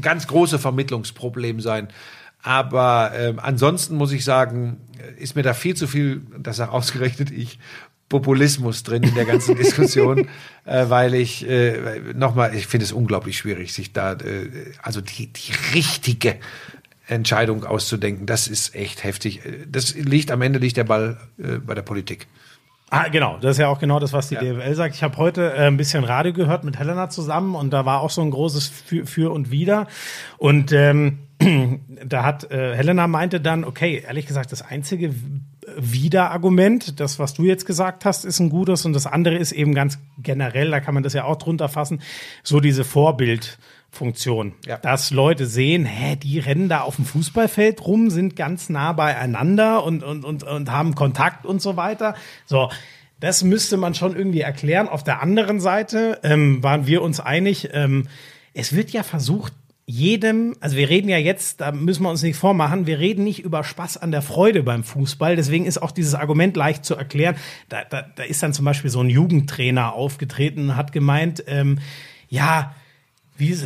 ganz 0.00 0.26
große 0.26 0.58
Vermittlungsproblem 0.58 1.60
sein. 1.60 1.88
Aber 2.42 3.12
ähm, 3.16 3.38
ansonsten 3.38 3.96
muss 3.96 4.12
ich 4.12 4.24
sagen, 4.24 4.78
äh, 4.98 5.22
ist 5.22 5.34
mir 5.36 5.42
da 5.42 5.54
viel 5.54 5.74
zu 5.76 5.86
viel, 5.86 6.22
das 6.38 6.56
sag 6.56 6.70
ausgerechnet 6.70 7.30
ich, 7.30 7.58
Populismus 8.14 8.84
drin 8.84 9.02
in 9.02 9.12
der 9.16 9.24
ganzen 9.24 9.56
Diskussion, 9.56 10.28
äh, 10.64 10.84
weil 10.88 11.14
ich 11.14 11.48
äh, 11.48 12.12
nochmal, 12.14 12.54
ich 12.54 12.68
finde 12.68 12.84
es 12.84 12.92
unglaublich 12.92 13.36
schwierig, 13.36 13.72
sich 13.72 13.92
da, 13.92 14.12
äh, 14.12 14.50
also 14.80 15.00
die, 15.00 15.32
die 15.32 15.52
richtige 15.74 16.36
Entscheidung 17.08 17.64
auszudenken. 17.64 18.24
Das 18.24 18.46
ist 18.46 18.76
echt 18.76 19.02
heftig. 19.02 19.40
Das 19.68 19.96
liegt 19.96 20.30
am 20.30 20.42
Ende 20.42 20.60
liegt 20.60 20.76
der 20.76 20.84
Ball 20.84 21.18
äh, 21.38 21.58
bei 21.58 21.74
der 21.74 21.82
Politik. 21.82 22.28
Ah, 22.88 23.08
genau, 23.08 23.38
das 23.40 23.52
ist 23.52 23.58
ja 23.58 23.66
auch 23.66 23.80
genau 23.80 23.98
das, 23.98 24.12
was 24.12 24.28
die 24.28 24.36
DFL 24.36 24.74
sagt. 24.76 24.94
Ich 24.94 25.02
habe 25.02 25.16
heute 25.16 25.52
äh, 25.52 25.66
ein 25.66 25.76
bisschen 25.76 26.04
Radio 26.04 26.32
gehört 26.32 26.62
mit 26.62 26.78
Helena 26.78 27.08
zusammen 27.08 27.56
und 27.56 27.72
da 27.72 27.84
war 27.84 28.00
auch 28.00 28.10
so 28.10 28.22
ein 28.22 28.30
großes 28.30 28.68
Für, 28.68 29.06
für 29.06 29.32
und 29.32 29.50
Wider. 29.50 29.88
Und 30.38 30.70
ähm, 30.70 31.18
da 32.06 32.22
hat 32.22 32.48
äh, 32.52 32.76
Helena 32.76 33.08
meinte 33.08 33.40
dann, 33.40 33.64
okay, 33.64 34.04
ehrlich 34.06 34.26
gesagt, 34.26 34.52
das 34.52 34.62
einzige 34.62 35.12
Widerargument, 35.76 37.00
das, 37.00 37.18
was 37.18 37.34
du 37.34 37.44
jetzt 37.44 37.66
gesagt 37.66 38.04
hast, 38.04 38.24
ist 38.24 38.40
ein 38.40 38.50
gutes 38.50 38.84
und 38.84 38.92
das 38.92 39.06
andere 39.06 39.36
ist 39.36 39.52
eben 39.52 39.74
ganz 39.74 39.98
generell, 40.18 40.70
da 40.70 40.80
kann 40.80 40.94
man 40.94 41.02
das 41.02 41.12
ja 41.12 41.24
auch 41.24 41.36
drunter 41.36 41.68
fassen, 41.68 42.00
so 42.42 42.60
diese 42.60 42.84
Vorbildfunktion. 42.84 44.54
Ja. 44.66 44.78
Dass 44.78 45.10
Leute 45.10 45.46
sehen, 45.46 45.84
hä, 45.84 46.16
die 46.16 46.38
rennen 46.38 46.68
da 46.68 46.80
auf 46.80 46.96
dem 46.96 47.04
Fußballfeld 47.04 47.84
rum, 47.86 48.10
sind 48.10 48.36
ganz 48.36 48.68
nah 48.68 48.92
beieinander 48.92 49.84
und, 49.84 50.02
und, 50.02 50.24
und, 50.24 50.42
und 50.44 50.70
haben 50.70 50.94
Kontakt 50.94 51.46
und 51.46 51.62
so 51.62 51.76
weiter. 51.76 52.14
So. 52.46 52.70
Das 53.20 53.42
müsste 53.42 53.76
man 53.76 53.94
schon 53.94 54.14
irgendwie 54.14 54.42
erklären. 54.42 54.88
Auf 54.88 55.02
der 55.02 55.22
anderen 55.22 55.58
Seite 55.58 56.18
ähm, 56.24 56.62
waren 56.62 56.86
wir 56.86 57.00
uns 57.00 57.20
einig, 57.20 57.70
ähm, 57.72 58.08
es 58.52 58.74
wird 58.74 58.90
ja 58.90 59.02
versucht, 59.02 59.52
jedem, 59.86 60.54
also 60.60 60.76
wir 60.76 60.88
reden 60.88 61.08
ja 61.08 61.18
jetzt, 61.18 61.60
da 61.60 61.70
müssen 61.72 62.02
wir 62.02 62.10
uns 62.10 62.22
nicht 62.22 62.36
vormachen, 62.36 62.86
wir 62.86 62.98
reden 62.98 63.24
nicht 63.24 63.40
über 63.40 63.62
Spaß 63.64 63.98
an 63.98 64.10
der 64.12 64.22
Freude 64.22 64.62
beim 64.62 64.82
Fußball. 64.84 65.36
Deswegen 65.36 65.66
ist 65.66 65.82
auch 65.82 65.90
dieses 65.90 66.14
Argument 66.14 66.56
leicht 66.56 66.84
zu 66.84 66.94
erklären. 66.94 67.36
Da, 67.68 67.84
da, 67.84 68.02
da 68.02 68.22
ist 68.22 68.42
dann 68.42 68.52
zum 68.54 68.64
Beispiel 68.64 68.90
so 68.90 69.00
ein 69.00 69.10
Jugendtrainer 69.10 69.92
aufgetreten 69.92 70.70
und 70.70 70.76
hat 70.76 70.92
gemeint, 70.92 71.44
ähm, 71.46 71.78
ja, 72.30 72.74
wie, 73.36 73.58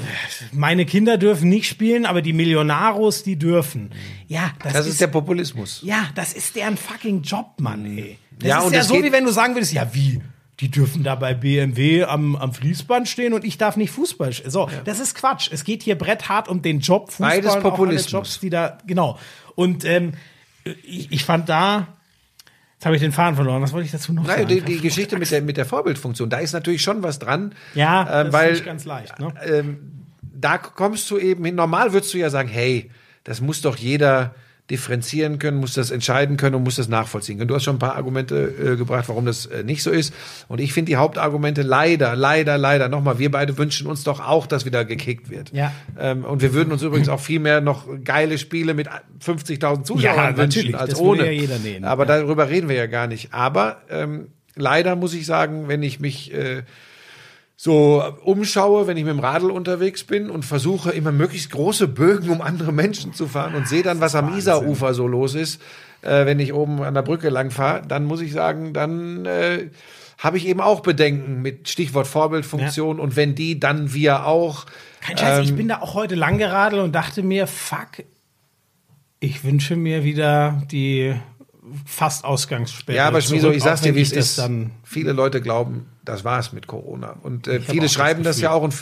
meine 0.52 0.86
Kinder 0.86 1.18
dürfen 1.18 1.50
nicht 1.50 1.68
spielen, 1.68 2.06
aber 2.06 2.22
die 2.22 2.32
Millionaros, 2.32 3.22
die 3.22 3.36
dürfen. 3.36 3.90
Ja, 4.26 4.52
das, 4.62 4.72
Das 4.72 4.86
ist 4.86 5.00
der 5.00 5.08
Populismus. 5.08 5.82
ja, 5.84 6.08
das 6.14 6.32
ist 6.32 6.56
deren 6.56 6.76
fucking 6.78 7.20
Job, 7.22 7.60
Mann, 7.60 7.84
ey. 7.84 8.16
Das 8.38 8.48
Ja, 8.48 8.58
ist 8.60 8.64
und 8.66 8.72
ja 8.72 8.82
so, 8.82 8.94
geht- 8.94 9.04
wie 9.04 9.12
wenn 9.12 9.24
du 9.24 9.30
sagen 9.30 9.54
würdest, 9.54 9.72
ja, 9.74 9.88
wie? 9.92 10.20
Die 10.60 10.70
dürfen 10.70 11.04
da 11.04 11.14
bei 11.14 11.34
BMW 11.34 12.04
am, 12.04 12.34
am 12.34 12.52
Fließband 12.52 13.08
stehen 13.08 13.32
und 13.32 13.44
ich 13.44 13.58
darf 13.58 13.76
nicht 13.76 13.90
Fußball 13.90 14.32
spielen. 14.32 14.50
So, 14.50 14.68
das 14.84 14.98
ist 14.98 15.14
Quatsch. 15.14 15.50
Es 15.52 15.62
geht 15.62 15.84
hier 15.84 15.96
bretthart 15.96 16.48
um 16.48 16.62
den 16.62 16.80
Job 16.80 17.12
Fußball 17.12 17.30
Beides 17.30 17.54
und 17.54 17.58
auch 17.58 17.70
Populismus. 17.70 18.10
Jobs, 18.10 18.40
die 18.40 18.50
da, 18.50 18.78
genau. 18.84 19.18
Und 19.54 19.84
ähm, 19.84 20.14
ich, 20.64 21.12
ich 21.12 21.24
fand 21.24 21.48
da, 21.48 21.86
jetzt 22.74 22.86
habe 22.86 22.96
ich 22.96 23.02
den 23.02 23.12
Faden 23.12 23.36
verloren. 23.36 23.62
Was 23.62 23.72
wollte 23.72 23.86
ich 23.86 23.92
dazu 23.92 24.12
noch 24.12 24.24
Nein, 24.24 24.48
sagen? 24.48 24.48
die, 24.48 24.60
die 24.62 24.80
Geschichte 24.80 25.16
mit 25.16 25.30
der, 25.30 25.42
mit 25.42 25.56
der 25.56 25.64
Vorbildfunktion, 25.64 26.28
da 26.28 26.38
ist 26.38 26.52
natürlich 26.52 26.82
schon 26.82 27.04
was 27.04 27.20
dran. 27.20 27.54
Ja, 27.74 28.00
ähm, 28.02 28.06
das 28.06 28.26
ist 28.26 28.32
weil 28.32 28.52
nicht 28.52 28.64
ganz 28.64 28.84
leicht, 28.84 29.18
ne? 29.20 29.34
ähm, 29.44 29.78
da 30.22 30.58
kommst 30.58 31.10
du 31.10 31.18
eben 31.18 31.44
hin. 31.44 31.54
Normal 31.54 31.92
würdest 31.92 32.14
du 32.14 32.18
ja 32.18 32.30
sagen, 32.30 32.48
hey, 32.48 32.90
das 33.24 33.40
muss 33.40 33.60
doch 33.60 33.76
jeder 33.76 34.34
differenzieren 34.70 35.38
können, 35.38 35.56
muss 35.56 35.72
das 35.72 35.90
entscheiden 35.90 36.36
können 36.36 36.54
und 36.54 36.62
muss 36.62 36.76
das 36.76 36.88
nachvollziehen 36.88 37.38
können. 37.38 37.48
Du 37.48 37.54
hast 37.54 37.64
schon 37.64 37.76
ein 37.76 37.78
paar 37.78 37.96
Argumente 37.96 38.54
äh, 38.74 38.76
gebracht, 38.76 39.08
warum 39.08 39.24
das 39.24 39.46
äh, 39.46 39.62
nicht 39.62 39.82
so 39.82 39.90
ist. 39.90 40.12
Und 40.46 40.60
ich 40.60 40.74
finde 40.74 40.90
die 40.90 40.96
Hauptargumente 40.96 41.62
leider, 41.62 42.14
leider, 42.14 42.58
leider, 42.58 42.88
nochmal, 42.88 43.18
wir 43.18 43.30
beide 43.30 43.56
wünschen 43.56 43.86
uns 43.86 44.04
doch 44.04 44.20
auch, 44.20 44.46
dass 44.46 44.66
wieder 44.66 44.84
gekickt 44.84 45.30
wird. 45.30 45.52
Ja. 45.52 45.72
Ähm, 45.98 46.24
und 46.24 46.42
wir 46.42 46.52
würden 46.52 46.70
uns 46.72 46.82
übrigens 46.82 47.08
auch 47.08 47.20
viel 47.20 47.40
mehr 47.40 47.62
noch 47.62 47.86
geile 48.04 48.36
Spiele 48.36 48.74
mit 48.74 48.88
50.000 49.24 49.84
Zuschauern 49.84 50.32
Ja, 50.32 50.36
wünschen 50.36 50.74
als 50.74 50.90
das 50.90 51.00
ohne. 51.00 51.32
ja 51.32 51.58
nehmen, 51.58 51.84
Aber 51.84 52.06
ja. 52.06 52.18
darüber 52.18 52.50
reden 52.50 52.68
wir 52.68 52.76
ja 52.76 52.86
gar 52.86 53.06
nicht. 53.06 53.32
Aber 53.32 53.82
ähm, 53.88 54.28
leider 54.54 54.96
muss 54.96 55.14
ich 55.14 55.24
sagen, 55.24 55.68
wenn 55.68 55.82
ich 55.82 55.98
mich 55.98 56.34
äh, 56.34 56.62
so 57.60 58.04
umschaue, 58.22 58.86
wenn 58.86 58.96
ich 58.96 59.02
mit 59.02 59.12
dem 59.12 59.18
Radl 59.18 59.50
unterwegs 59.50 60.04
bin 60.04 60.30
und 60.30 60.44
versuche 60.44 60.92
immer 60.92 61.10
möglichst 61.10 61.50
große 61.50 61.88
Bögen 61.88 62.30
um 62.30 62.40
andere 62.40 62.72
Menschen 62.72 63.14
zu 63.14 63.26
fahren 63.26 63.56
und 63.56 63.66
sehe 63.66 63.82
dann, 63.82 64.00
was 64.00 64.14
am 64.14 64.38
Isarufer 64.38 64.94
so 64.94 65.08
los 65.08 65.34
ist, 65.34 65.60
äh, 66.02 66.24
wenn 66.24 66.38
ich 66.38 66.52
oben 66.52 66.80
an 66.84 66.94
der 66.94 67.02
Brücke 67.02 67.30
lang 67.30 67.50
fahre, 67.50 67.82
dann 67.84 68.04
muss 68.04 68.20
ich 68.20 68.32
sagen, 68.32 68.74
dann 68.74 69.26
äh, 69.26 69.70
habe 70.18 70.36
ich 70.36 70.46
eben 70.46 70.60
auch 70.60 70.82
Bedenken 70.82 71.42
mit 71.42 71.68
Stichwort 71.68 72.06
Vorbildfunktion 72.06 73.00
und 73.00 73.16
wenn 73.16 73.34
die, 73.34 73.58
dann 73.58 73.92
wir 73.92 74.24
auch. 74.24 74.66
Kein 75.00 75.18
Scheiß, 75.18 75.40
ich 75.42 75.50
ähm, 75.50 75.56
bin 75.56 75.66
da 75.66 75.80
auch 75.80 75.94
heute 75.94 76.14
lang 76.14 76.38
geradelt 76.38 76.80
und 76.80 76.92
dachte 76.92 77.24
mir, 77.24 77.48
fuck, 77.48 78.04
ich 79.18 79.42
wünsche 79.42 79.74
mir 79.74 80.04
wieder 80.04 80.62
die 80.70 81.16
fast 81.84 82.24
Ausgangssperre. 82.24 82.98
Ja, 82.98 83.08
aber 83.08 83.18
zurück, 83.18 83.56
ich 83.56 83.64
sag's 83.64 83.80
dir, 83.80 83.96
wie 83.96 84.00
es 84.00 84.12
ist. 84.12 84.38
Dann 84.38 84.70
Viele 84.84 85.12
Leute 85.12 85.40
glauben, 85.40 85.86
das 86.08 86.24
war's 86.24 86.52
mit 86.52 86.66
Corona. 86.66 87.16
Und 87.22 87.46
äh, 87.46 87.60
viele 87.60 87.88
schreiben 87.88 88.22
das 88.22 88.36
das, 88.36 88.42
ja 88.42 88.50
auch 88.50 88.62
und 88.62 88.74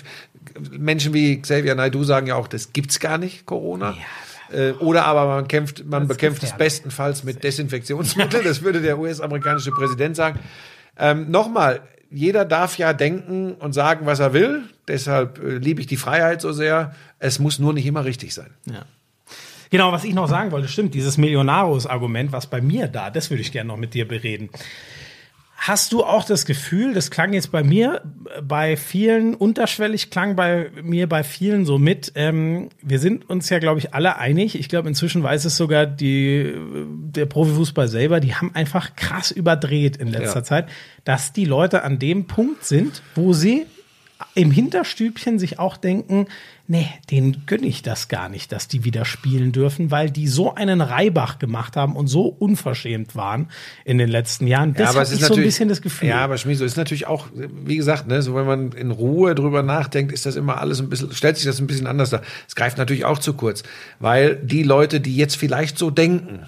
Menschen 0.70 1.12
wie 1.12 1.40
Xavier 1.40 1.74
Naidoo 1.74 2.04
sagen 2.04 2.28
ja 2.28 2.36
auch, 2.36 2.48
das 2.48 2.72
gibt's 2.72 3.00
gar 3.00 3.18
nicht, 3.18 3.46
Corona. 3.46 3.94
Äh, 4.52 4.70
oder 4.72 5.04
aber 5.06 5.26
man 5.26 5.48
kämpft, 5.48 5.84
man 5.84 6.06
Das 6.06 6.16
bekämpft 6.16 6.42
es 6.44 6.56
bestenfalls 6.56 7.24
mit 7.24 7.42
Desinfektionsmittel. 7.42 8.44
Das 8.44 8.62
würde 8.62 8.80
der 8.80 8.98
US-amerikanische 8.98 9.72
Präsident 9.72 10.14
sagen. 10.14 10.38
Ähm, 10.96 11.30
Nochmal, 11.30 11.80
jeder 12.10 12.44
darf 12.44 12.78
ja 12.78 12.92
denken 12.92 13.54
und 13.54 13.72
sagen, 13.72 14.06
was 14.06 14.20
er 14.20 14.32
will. 14.32 14.62
Deshalb 14.86 15.42
äh, 15.42 15.58
liebe 15.58 15.80
ich 15.80 15.88
die 15.88 15.96
Freiheit 15.96 16.40
so 16.40 16.52
sehr. 16.52 16.94
Es 17.18 17.40
muss 17.40 17.58
nur 17.58 17.72
nicht 17.72 17.86
immer 17.86 18.04
richtig 18.04 18.34
sein. 18.34 18.50
Ja. 18.66 18.84
Genau, 19.70 19.90
was 19.90 20.04
ich 20.04 20.14
noch 20.14 20.28
sagen 20.28 20.52
wollte, 20.52 20.68
stimmt, 20.68 20.94
dieses 20.94 21.18
Millionarius-Argument, 21.18 22.30
was 22.30 22.46
bei 22.46 22.60
mir 22.60 22.86
da, 22.86 23.10
das 23.10 23.30
würde 23.30 23.40
ich 23.40 23.50
gerne 23.50 23.66
noch 23.66 23.76
mit 23.76 23.94
dir 23.94 24.06
bereden. 24.06 24.48
Hast 25.66 25.92
du 25.92 26.04
auch 26.04 26.22
das 26.22 26.46
Gefühl, 26.46 26.94
das 26.94 27.10
klang 27.10 27.32
jetzt 27.32 27.50
bei 27.50 27.64
mir, 27.64 28.02
bei 28.40 28.76
vielen, 28.76 29.34
unterschwellig 29.34 30.10
klang 30.10 30.36
bei 30.36 30.70
mir 30.80 31.08
bei 31.08 31.24
vielen 31.24 31.64
so 31.64 31.76
mit, 31.76 32.12
ähm, 32.14 32.68
wir 32.82 33.00
sind 33.00 33.28
uns 33.28 33.50
ja, 33.50 33.58
glaube 33.58 33.80
ich, 33.80 33.92
alle 33.92 34.16
einig. 34.16 34.56
Ich 34.56 34.68
glaube, 34.68 34.86
inzwischen 34.86 35.24
weiß 35.24 35.44
es 35.44 35.56
sogar 35.56 35.84
die, 35.84 36.54
der 36.86 37.26
Profifußball 37.26 37.88
selber, 37.88 38.20
die 38.20 38.36
haben 38.36 38.52
einfach 38.54 38.94
krass 38.94 39.32
überdreht 39.32 39.96
in 39.96 40.06
letzter 40.06 40.38
Ja. 40.38 40.44
Zeit, 40.44 40.68
dass 41.02 41.32
die 41.32 41.44
Leute 41.44 41.82
an 41.82 41.98
dem 41.98 42.28
Punkt 42.28 42.64
sind, 42.64 43.02
wo 43.16 43.32
sie 43.32 43.66
im 44.36 44.52
Hinterstübchen 44.52 45.40
sich 45.40 45.58
auch 45.58 45.76
denken, 45.76 46.28
nee, 46.68 46.88
denen 47.10 47.44
gönne 47.46 47.66
ich 47.66 47.82
das 47.82 48.08
gar 48.08 48.28
nicht, 48.28 48.52
dass 48.52 48.68
die 48.68 48.84
wieder 48.84 49.04
spielen 49.04 49.52
dürfen, 49.52 49.90
weil 49.90 50.10
die 50.10 50.26
so 50.28 50.54
einen 50.54 50.80
Reibach 50.80 51.38
gemacht 51.38 51.76
haben 51.76 51.96
und 51.96 52.08
so 52.08 52.26
unverschämt 52.26 53.14
waren 53.14 53.48
in 53.84 53.98
den 53.98 54.08
letzten 54.08 54.46
Jahren. 54.46 54.74
Das 54.74 54.90
aber 54.90 55.00
habe 55.04 55.14
ich 55.14 55.24
so 55.24 55.34
ein 55.34 55.42
bisschen 55.42 55.68
das 55.68 55.82
Gefühl. 55.82 56.08
Ja, 56.08 56.18
aber 56.18 56.38
Schmieso 56.38 56.64
ist 56.64 56.76
natürlich 56.76 57.06
auch, 57.06 57.28
wie 57.32 57.76
gesagt, 57.76 58.06
ne, 58.06 58.22
so 58.22 58.34
wenn 58.34 58.46
man 58.46 58.72
in 58.72 58.90
Ruhe 58.90 59.34
drüber 59.34 59.62
nachdenkt, 59.62 60.12
ist 60.12 60.26
das 60.26 60.36
immer 60.36 60.60
alles 60.60 60.80
ein 60.80 60.88
bisschen, 60.88 61.12
stellt 61.12 61.36
sich 61.36 61.46
das 61.46 61.60
ein 61.60 61.66
bisschen 61.66 61.86
anders 61.86 62.10
dar. 62.10 62.22
Es 62.48 62.54
greift 62.54 62.78
natürlich 62.78 63.04
auch 63.04 63.18
zu 63.18 63.34
kurz, 63.34 63.62
weil 64.00 64.36
die 64.36 64.62
Leute, 64.62 65.00
die 65.00 65.16
jetzt 65.16 65.36
vielleicht 65.36 65.78
so 65.78 65.90
denken, 65.90 66.46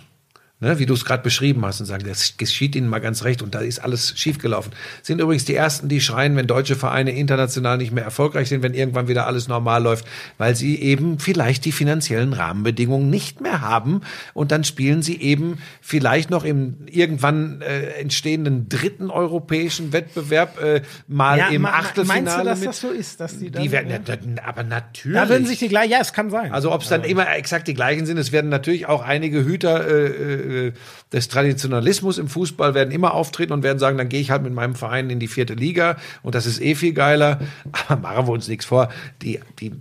ne, 0.61 0.79
wie 0.79 0.87
du 0.87 0.95
es 0.95 1.05
gerade 1.05 1.23
beschrieben 1.23 1.65
hast 1.65 1.81
und 1.81 1.87
sagen, 1.87 2.05
das 2.07 2.37
geschieht 2.37 2.75
ihnen 2.75 2.89
mal 2.89 2.99
ganz 2.99 3.25
recht 3.25 3.43
und 3.43 3.55
da 3.55 3.61
ist 3.61 3.79
alles 3.79 4.13
schiefgelaufen, 4.19 4.73
sind 5.03 5.21
übrigens 5.21 5.45
die 5.45 5.55
ersten, 5.55 5.89
die 5.89 6.01
schreien, 6.01 6.35
wenn 6.37 6.47
deutsche 6.47 6.75
Vereine 6.77 7.13
international 7.13 7.79
nicht 7.79 7.93
mehr 7.93 8.05
erfolgreich 8.05 8.49
sind, 8.49 8.63
wenn 8.63 8.75
irgendwann 8.75 9.09
wieder 9.09 9.27
alles 9.27 9.47
normal 9.49 9.83
läuft, 9.83 10.07
weil 10.37 10.57
sie 10.57 10.81
eben 10.81 11.19
vielleicht 11.19 11.65
die 11.65 11.73
finanziellen 11.73 12.33
Rahmenbedingungen 12.33 13.09
nicht 13.11 13.41
mehr 13.41 13.61
haben 13.61 14.01
und 14.35 14.51
dann 14.53 14.65
spielen 14.65 15.03
sie 15.03 15.21
eben 15.21 15.59
vielleicht 15.81 16.31
noch 16.31 16.45
im 16.45 16.77
irgendwann 16.91 17.61
äh, 17.61 17.91
entstehenden 18.01 18.69
dritten 18.69 19.11
europäischen 19.11 19.93
Wettbewerb 19.93 20.61
äh, 20.61 20.83
mal 21.07 21.39
Ja, 21.39 21.49
im 21.49 21.63
ma- 21.63 21.71
Achtelfinale 21.71 22.25
meinst 22.25 22.39
du, 22.41 22.45
dass 22.45 22.59
mit. 22.61 22.69
das 22.69 22.81
so 22.81 22.89
ist, 22.91 23.21
dass 23.21 23.39
die 23.39 23.51
dann- 23.51 23.63
die 23.63 23.71
werden, 23.73 23.91
ja. 23.91 24.43
aber 24.45 24.63
natürlich. 24.65 25.17
da 25.17 25.29
würden 25.29 25.47
sich 25.47 25.59
die 25.59 25.69
gleich, 25.69 25.91
ja, 25.91 25.99
es 26.01 26.13
kann 26.13 26.31
sein. 26.31 26.53
Also 26.53 26.73
ob 26.73 26.83
es 26.83 26.89
dann 26.89 27.05
immer 27.05 27.31
exakt 27.37 27.69
die 27.69 27.75
gleichen 27.75 28.07
sind, 28.07 28.19
es 28.19 28.33
werden 28.33 28.51
natürlich 28.51 28.87
auch 28.87 29.03
einige 29.03 29.45
Hüter 29.45 29.87
äh, 29.89 30.48
äh, 30.49 30.73
des 31.13 31.29
Traditionalismus 31.29 32.19
im 32.19 32.29
Fußball 32.29 32.75
werden 32.75 32.91
immer 32.91 33.15
auftreten 33.15 33.53
und 33.53 33.63
werden 33.63 33.79
sagen, 33.79 33.99
dann 33.99 34.09
gehe 34.09 34.21
ich 34.21 34.31
halt 34.31 34.43
mit 34.43 34.53
meinem 34.53 34.75
Verein 34.75 35.11
in 35.11 35.21
die 35.21 35.29
vierte 35.29 35.55
Liga 35.55 35.97
und 36.23 36.35
das 36.35 36.47
ist 36.47 36.61
eh 36.61 36.75
viel 36.75 36.93
geiler. 36.93 37.41
Aber 37.89 38.01
machen 38.01 38.27
wir 38.27 38.33
uns 38.33 38.49
nichts 38.49 38.65
vor. 38.65 38.89
Die, 39.23 39.41
die, 39.61 39.73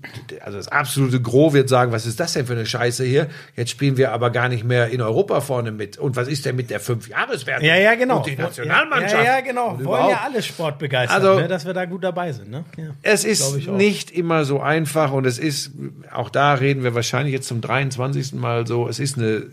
also 0.44 0.58
das 0.58 0.68
absolute 0.68 1.22
Gros 1.22 1.54
wird 1.54 1.70
sagen, 1.70 1.92
was 1.92 2.06
ist 2.06 2.20
das 2.20 2.34
denn 2.34 2.46
für 2.46 2.54
eine 2.54 2.66
Scheiße 2.66 3.04
hier? 3.04 3.28
Jetzt 3.56 3.72
spielen 3.72 3.98
wir 3.98 4.12
aber 4.12 4.30
gar 4.30 4.50
nicht 4.50 4.64
mehr 4.64 4.90
in 4.90 5.02
Europa 5.02 5.42
vorne 5.42 5.72
mit. 5.72 5.98
Und 5.98 6.16
was 6.16 6.28
ist 6.28 6.46
denn 6.46 6.56
mit 6.56 6.70
der 6.70 6.80
Fünfjahreswertung? 6.80 7.66
ja, 7.68 7.76
ja, 7.76 7.96
genau. 7.96 8.18
Und 8.18 8.28
die 8.28 8.36
Nationalmannschaft. 8.36 9.14
Ja, 9.26 9.38
ja, 9.38 9.42
genau. 9.42 9.70
Und 9.72 9.86
Wollen 9.86 10.10
ja 10.10 10.22
alle 10.26 10.42
sportbegeistert, 10.42 11.24
Also- 11.24 11.40
ne, 11.40 11.48
dass 11.48 11.66
wir 11.66 11.74
da 11.74 11.86
gut 11.86 12.04
dabei 12.04 12.32
sind. 12.32 12.50
Ne? 12.50 12.66
Ja. 12.78 12.86
Es 13.02 13.24
ist 13.24 13.68
nicht 13.68 14.12
immer 14.12 14.46
so 14.46 14.60
einfach 14.60 15.12
und 15.12 15.26
es 15.26 15.38
ist, 15.40 15.72
auch 16.14 16.30
da 16.30 16.54
reden 16.54 16.84
wir 16.84 16.96
wahrscheinlich 16.96 17.34
jetzt 17.34 17.48
zum 17.48 17.62
23. 17.62 18.34
Mal 18.34 18.68
so, 18.68 18.88
es 18.88 19.00
ist 19.00 19.18
eine 19.18 19.44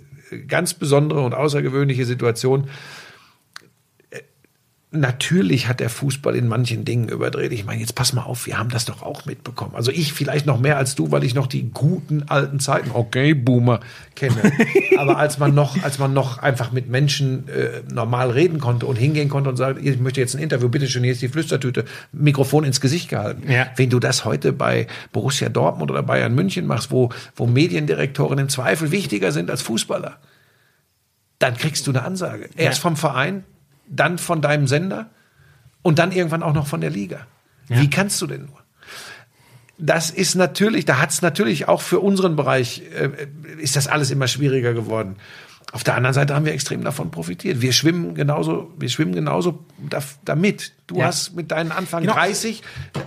ganz 0.47 0.75
besondere 0.75 1.21
und 1.23 1.35
außergewöhnliche 1.35 2.05
Situation. 2.05 2.69
Natürlich 4.97 5.67
hat 5.67 5.81
der 5.81 5.91
Fußball 5.91 6.37
in 6.37 6.47
manchen 6.47 6.85
Dingen 6.85 7.09
überdreht. 7.09 7.51
Ich 7.53 7.65
meine, 7.65 7.81
jetzt 7.81 7.95
pass 7.95 8.13
mal 8.13 8.23
auf, 8.23 8.47
wir 8.47 8.59
haben 8.59 8.69
das 8.71 8.85
doch 8.85 9.03
auch 9.03 9.25
mitbekommen. 9.27 9.75
Also 9.75 9.91
ich 9.91 10.13
vielleicht 10.13 10.47
noch 10.47 10.61
mehr 10.61 10.77
als 10.77 10.95
du, 10.95 11.11
weil 11.11 11.25
ich 11.25 11.35
noch 11.35 11.49
die 11.49 11.71
guten 11.71 12.23
alten 12.29 12.61
Zeiten, 12.61 12.91
okay, 12.95 13.35
Boomer, 13.35 13.81
kenne. 14.15 14.53
Aber 14.99 15.19
als 15.19 15.39
man 15.39 15.53
noch, 15.55 15.83
als 15.83 15.99
man 15.99 16.13
noch 16.13 16.39
einfach 16.39 16.71
mit 16.71 16.89
Menschen 16.89 17.49
äh, 17.49 17.83
normal 17.93 18.31
reden 18.31 18.61
konnte 18.61 18.87
und 18.87 18.95
hingehen 18.97 19.29
konnte 19.29 19.51
und 19.51 19.57
sagt, 19.57 19.85
ich 19.85 19.99
möchte 19.99 20.21
jetzt 20.21 20.37
ein 20.37 20.43
Interview, 20.43 20.69
bitteschön, 20.69 21.03
hier 21.03 21.13
ist 21.13 21.23
die 21.23 21.29
Flüstertüte, 21.29 21.85
Mikrofon 22.13 22.63
ins 22.65 22.81
Gesicht 22.81 23.09
gehalten. 23.09 23.51
Ja. 23.51 23.67
Wenn 23.75 23.91
du 23.91 23.99
das 23.99 24.25
heute 24.25 24.53
bei 24.53 24.87
Borussia 25.13 25.49
Dortmund 25.49 25.91
oder 25.91 26.05
Bayern 26.05 26.35
München 26.35 26.67
machst, 26.67 26.93
wo, 26.93 27.11
wo 27.35 27.47
Mediendirektoren 27.47 28.39
im 28.39 28.49
Zweifel 28.49 28.93
wichtiger 28.93 29.33
sind 29.33 29.51
als 29.51 29.61
Fußballer, 29.63 30.19
dann 31.41 31.57
kriegst 31.57 31.87
du 31.87 31.91
eine 31.91 32.05
Ansage. 32.05 32.49
Erst 32.57 32.79
Ja. 32.79 32.83
vom 32.83 32.97
Verein, 32.97 33.45
dann 33.89 34.19
von 34.19 34.41
deinem 34.41 34.67
Sender 34.67 35.11
und 35.83 35.99
dann 35.99 36.13
irgendwann 36.13 36.43
auch 36.43 36.55
noch 36.55 36.67
von 36.67 36.81
der 36.81 36.91
Liga. 36.91 37.27
Wie 37.69 37.89
kannst 37.91 38.21
du 38.21 38.27
denn 38.27 38.47
nur? 38.47 38.59
Das 39.79 40.11
ist 40.11 40.35
natürlich, 40.35 40.85
da 40.85 41.01
hat 41.01 41.11
es 41.11 41.23
natürlich 41.23 41.67
auch 41.69 41.81
für 41.81 41.99
unseren 42.01 42.37
Bereich, 42.37 42.83
äh, 42.97 43.11
ist 43.59 43.75
das 43.77 43.89
alles 43.89 44.11
immer 44.11 44.29
schwieriger 44.29 44.73
geworden. 44.73 45.17
Auf 45.73 45.83
der 45.83 45.97
anderen 45.97 46.15
Seite 46.15 46.37
haben 46.37 46.45
wir 46.45 46.53
extrem 46.53 46.85
davon 46.85 47.11
profitiert. 47.11 47.61
Wir 47.61 47.73
schwimmen 47.73 48.15
genauso, 48.15 48.73
wir 48.79 48.89
schwimmen 48.89 49.13
genauso 49.13 49.65
da, 49.91 49.99
damit. 50.25 50.73
Du 50.87 50.99
Ja. 50.99 51.07
hast 51.07 51.35
mit 51.35 51.51
deinen 51.51 51.73
Anfang 51.73 52.03
Genau. 52.03 52.15
30 52.15 52.63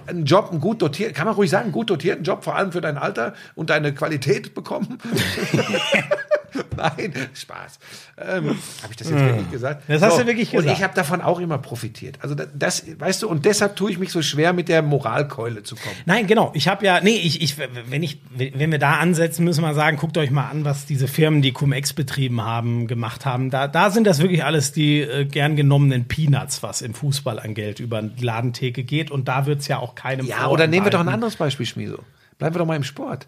einen 0.08 0.26
Job, 0.26 0.50
einen 0.52 0.60
gut 0.60 0.82
dotierten, 0.82 1.16
kann 1.16 1.28
man 1.28 1.36
ruhig 1.36 1.50
sagen, 1.50 1.66
einen 1.66 1.72
gut 1.72 1.90
dotierten 1.90 2.26
Job, 2.26 2.44
vor 2.44 2.58
allem 2.58 2.74
für 2.74 2.82
dein 2.82 2.98
Alter 2.98 3.34
und 3.56 3.70
deine 3.70 3.94
Qualität 3.94 4.54
bekommen. 4.54 4.98
Nein, 6.76 7.14
Spaß. 7.34 7.80
Ähm, 8.18 8.50
habe 8.82 8.92
ich 8.92 8.98
das 8.98 9.10
jetzt 9.10 9.20
wirklich 9.20 9.52
gesagt? 9.52 9.84
Das 9.88 10.02
hast 10.02 10.20
du 10.20 10.26
wirklich 10.26 10.52
Und 10.54 10.62
gesagt. 10.62 10.78
ich 10.78 10.84
habe 10.84 10.94
davon 10.96 11.22
auch 11.22 11.40
immer 11.40 11.58
profitiert. 11.58 12.18
Also 12.22 12.36
das, 12.36 12.48
das, 12.54 13.00
weißt 13.00 13.24
du, 13.24 13.30
und 13.30 13.46
deshalb 13.46 13.76
tue 13.76 13.92
ich 13.92 14.00
mich 14.00 14.12
so 14.12 14.22
schwer, 14.22 14.54
mit 14.54 14.70
der 14.70 14.82
Moralkeule 14.82 15.64
zu 15.64 15.76
kommen. 15.76 15.96
Nein, 16.06 16.28
genau. 16.28 16.52
Ich 16.54 16.68
habe 16.68 16.86
ja, 16.86 17.00
nee, 17.02 17.18
ich, 17.18 17.42
ich, 17.42 17.58
wenn 17.58 18.04
ich, 18.04 18.20
wenn 18.36 18.72
wir 18.72 18.80
da 18.80 18.98
ansetzen, 18.98 19.44
müssen 19.44 19.62
wir 19.62 19.74
sagen, 19.74 19.98
guckt 19.98 20.18
euch 20.18 20.32
mal 20.32 20.50
an, 20.50 20.66
was 20.66 20.86
diese 20.86 21.08
Firmen, 21.08 21.42
die 21.42 21.52
Cum-Ex 21.52 21.94
betrieben 21.94 22.42
haben, 22.42 22.88
gemacht 22.88 23.26
haben. 23.26 23.50
Da, 23.50 23.68
da 23.68 23.92
sind 23.92 24.06
das 24.06 24.20
wirklich 24.20 24.44
alles 24.44 24.72
die 24.72 25.02
äh, 25.02 25.26
gern 25.26 25.56
genommenen 25.56 26.08
Peanuts, 26.08 26.64
was 26.64 26.82
im 26.82 26.94
Fußball 26.94 27.40
an 27.40 27.54
Geld 27.54 27.80
über 27.80 28.02
die 28.02 28.24
Ladentheke 28.24 28.84
geht. 28.84 29.12
Und 29.12 29.28
da 29.28 29.46
wird's 29.46 29.68
ja 29.68 29.80
auch 29.80 29.96
keinem 29.96 30.26
Ja, 30.26 30.48
oder 30.48 30.68
nehmen 30.68 30.86
wir 30.86 30.92
doch 30.92 31.00
ein 31.00 31.10
anderes 31.10 31.36
Beispiel, 31.36 31.66
Schmieso. 31.66 32.00
Bleiben 32.38 32.54
wir 32.54 32.60
doch 32.60 32.66
mal 32.68 32.76
im 32.76 32.84
Sport. 32.84 33.28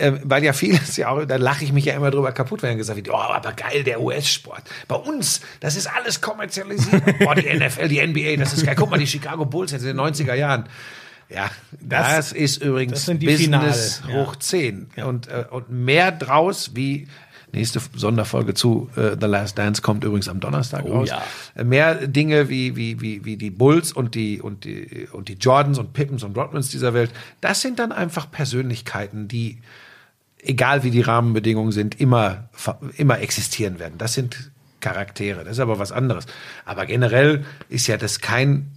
Ähm, 0.00 0.20
weil 0.24 0.42
ja 0.42 0.52
vieles 0.52 0.96
ja 0.96 1.08
auch, 1.10 1.24
da 1.24 1.36
lache 1.36 1.62
ich 1.64 1.72
mich 1.72 1.84
ja 1.84 1.94
immer 1.94 2.10
drüber 2.10 2.32
kaputt, 2.32 2.62
wenn 2.62 2.76
gesagt 2.78 2.96
wird, 2.96 3.10
oh, 3.10 3.14
aber 3.16 3.52
geil, 3.52 3.84
der 3.84 4.00
US-Sport. 4.00 4.62
Bei 4.88 4.96
uns, 4.96 5.40
das 5.60 5.76
ist 5.76 5.86
alles 5.86 6.20
kommerzialisiert. 6.20 7.18
Boah, 7.20 7.34
die 7.34 7.48
NFL, 7.52 7.88
die 7.88 8.04
NBA, 8.06 8.36
das 8.42 8.52
ist 8.54 8.64
geil. 8.64 8.74
Guck 8.76 8.90
mal, 8.90 8.98
die 8.98 9.06
Chicago 9.06 9.44
Bulls 9.44 9.72
jetzt 9.72 9.82
in 9.82 9.96
den 9.96 10.00
90er 10.00 10.34
Jahren. 10.34 10.64
Ja, 11.28 11.48
das, 11.80 12.16
Das- 12.16 12.32
ist 12.32 12.62
übrigens 12.62 13.04
das 13.04 13.18
Business 13.18 13.40
Finale, 13.40 13.76
ja. 14.08 14.14
hoch 14.26 14.36
10. 14.36 14.88
Und, 15.04 15.28
äh, 15.28 15.44
und 15.50 15.70
mehr 15.70 16.10
draus 16.10 16.72
wie 16.74 17.06
nächste 17.52 17.80
Sonderfolge 17.96 18.54
zu 18.54 18.90
äh, 18.96 19.16
The 19.20 19.26
Last 19.26 19.58
Dance 19.58 19.82
kommt 19.82 20.04
übrigens 20.04 20.28
am 20.28 20.38
Donnerstag 20.40 20.84
Oh 20.86 20.92
raus. 20.98 21.08
ja. 21.08 21.22
Äh, 21.56 21.64
Mehr 21.64 22.06
Dinge 22.06 22.48
wie, 22.48 22.76
wie, 22.76 23.00
wie, 23.00 23.24
wie 23.24 23.36
die 23.36 23.50
Bulls 23.50 23.92
und 23.92 24.14
die, 24.14 24.40
und 24.40 24.64
die, 24.64 25.08
und 25.12 25.28
die 25.28 25.34
Jordans 25.34 25.78
und 25.78 25.92
Pippens 25.92 26.22
und 26.22 26.36
Rodmans 26.36 26.68
dieser 26.70 26.94
Welt. 26.94 27.10
Das 27.40 27.60
sind 27.60 27.78
dann 27.78 27.90
einfach 27.92 28.30
Persönlichkeiten, 28.30 29.26
die, 29.28 29.58
egal 30.42 30.82
wie 30.82 30.90
die 30.90 31.00
Rahmenbedingungen 31.00 31.72
sind, 31.72 32.00
immer, 32.00 32.48
immer 32.96 33.20
existieren 33.20 33.78
werden. 33.78 33.98
Das 33.98 34.14
sind 34.14 34.50
Charaktere. 34.80 35.44
Das 35.44 35.54
ist 35.54 35.60
aber 35.60 35.78
was 35.78 35.92
anderes. 35.92 36.26
Aber 36.64 36.86
generell 36.86 37.44
ist 37.68 37.86
ja 37.86 37.96
das 37.96 38.20
kein 38.20 38.70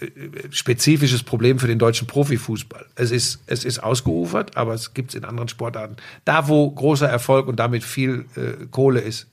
äh, 0.00 0.06
spezifisches 0.50 1.22
Problem 1.22 1.58
für 1.58 1.66
den 1.66 1.78
deutschen 1.78 2.06
Profifußball. 2.06 2.86
Es 2.94 3.10
ist, 3.10 3.40
es 3.46 3.64
ist 3.64 3.82
ausgeufert, 3.82 4.56
aber 4.56 4.74
es 4.74 4.94
gibt 4.94 5.10
es 5.10 5.14
in 5.14 5.24
anderen 5.24 5.48
Sportarten. 5.48 5.96
Da, 6.24 6.48
wo 6.48 6.70
großer 6.70 7.08
Erfolg 7.08 7.48
und 7.48 7.56
damit 7.56 7.82
viel 7.82 8.26
äh, 8.36 8.66
Kohle 8.70 9.00
ist, 9.00 9.26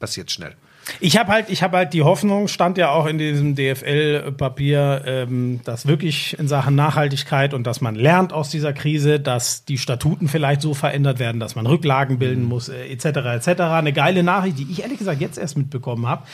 passiert 0.00 0.30
schnell. 0.30 0.56
Ich 1.00 1.16
habe 1.16 1.30
halt, 1.30 1.48
ich 1.48 1.62
habe 1.62 1.76
halt 1.76 1.92
die 1.92 2.02
Hoffnung, 2.02 2.48
stand 2.48 2.78
ja 2.78 2.90
auch 2.90 3.06
in 3.06 3.18
diesem 3.18 3.54
DFL-Papier, 3.54 5.02
ähm, 5.06 5.60
dass 5.64 5.86
wirklich 5.86 6.38
in 6.38 6.48
Sachen 6.48 6.74
Nachhaltigkeit 6.74 7.54
und 7.54 7.66
dass 7.66 7.80
man 7.80 7.94
lernt 7.94 8.32
aus 8.32 8.50
dieser 8.50 8.72
Krise, 8.72 9.20
dass 9.20 9.64
die 9.64 9.78
Statuten 9.78 10.28
vielleicht 10.28 10.60
so 10.60 10.74
verändert 10.74 11.18
werden, 11.18 11.40
dass 11.40 11.54
man 11.54 11.66
Rücklagen 11.66 12.18
bilden 12.18 12.44
muss, 12.44 12.68
äh, 12.68 12.86
etc. 12.86 13.06
etc. 13.46 13.60
Eine 13.62 13.92
geile 13.92 14.22
Nachricht, 14.22 14.58
die 14.58 14.66
ich 14.70 14.82
ehrlich 14.82 14.98
gesagt 14.98 15.20
jetzt 15.20 15.38
erst 15.38 15.56
mitbekommen 15.56 16.06
habe. 16.06 16.24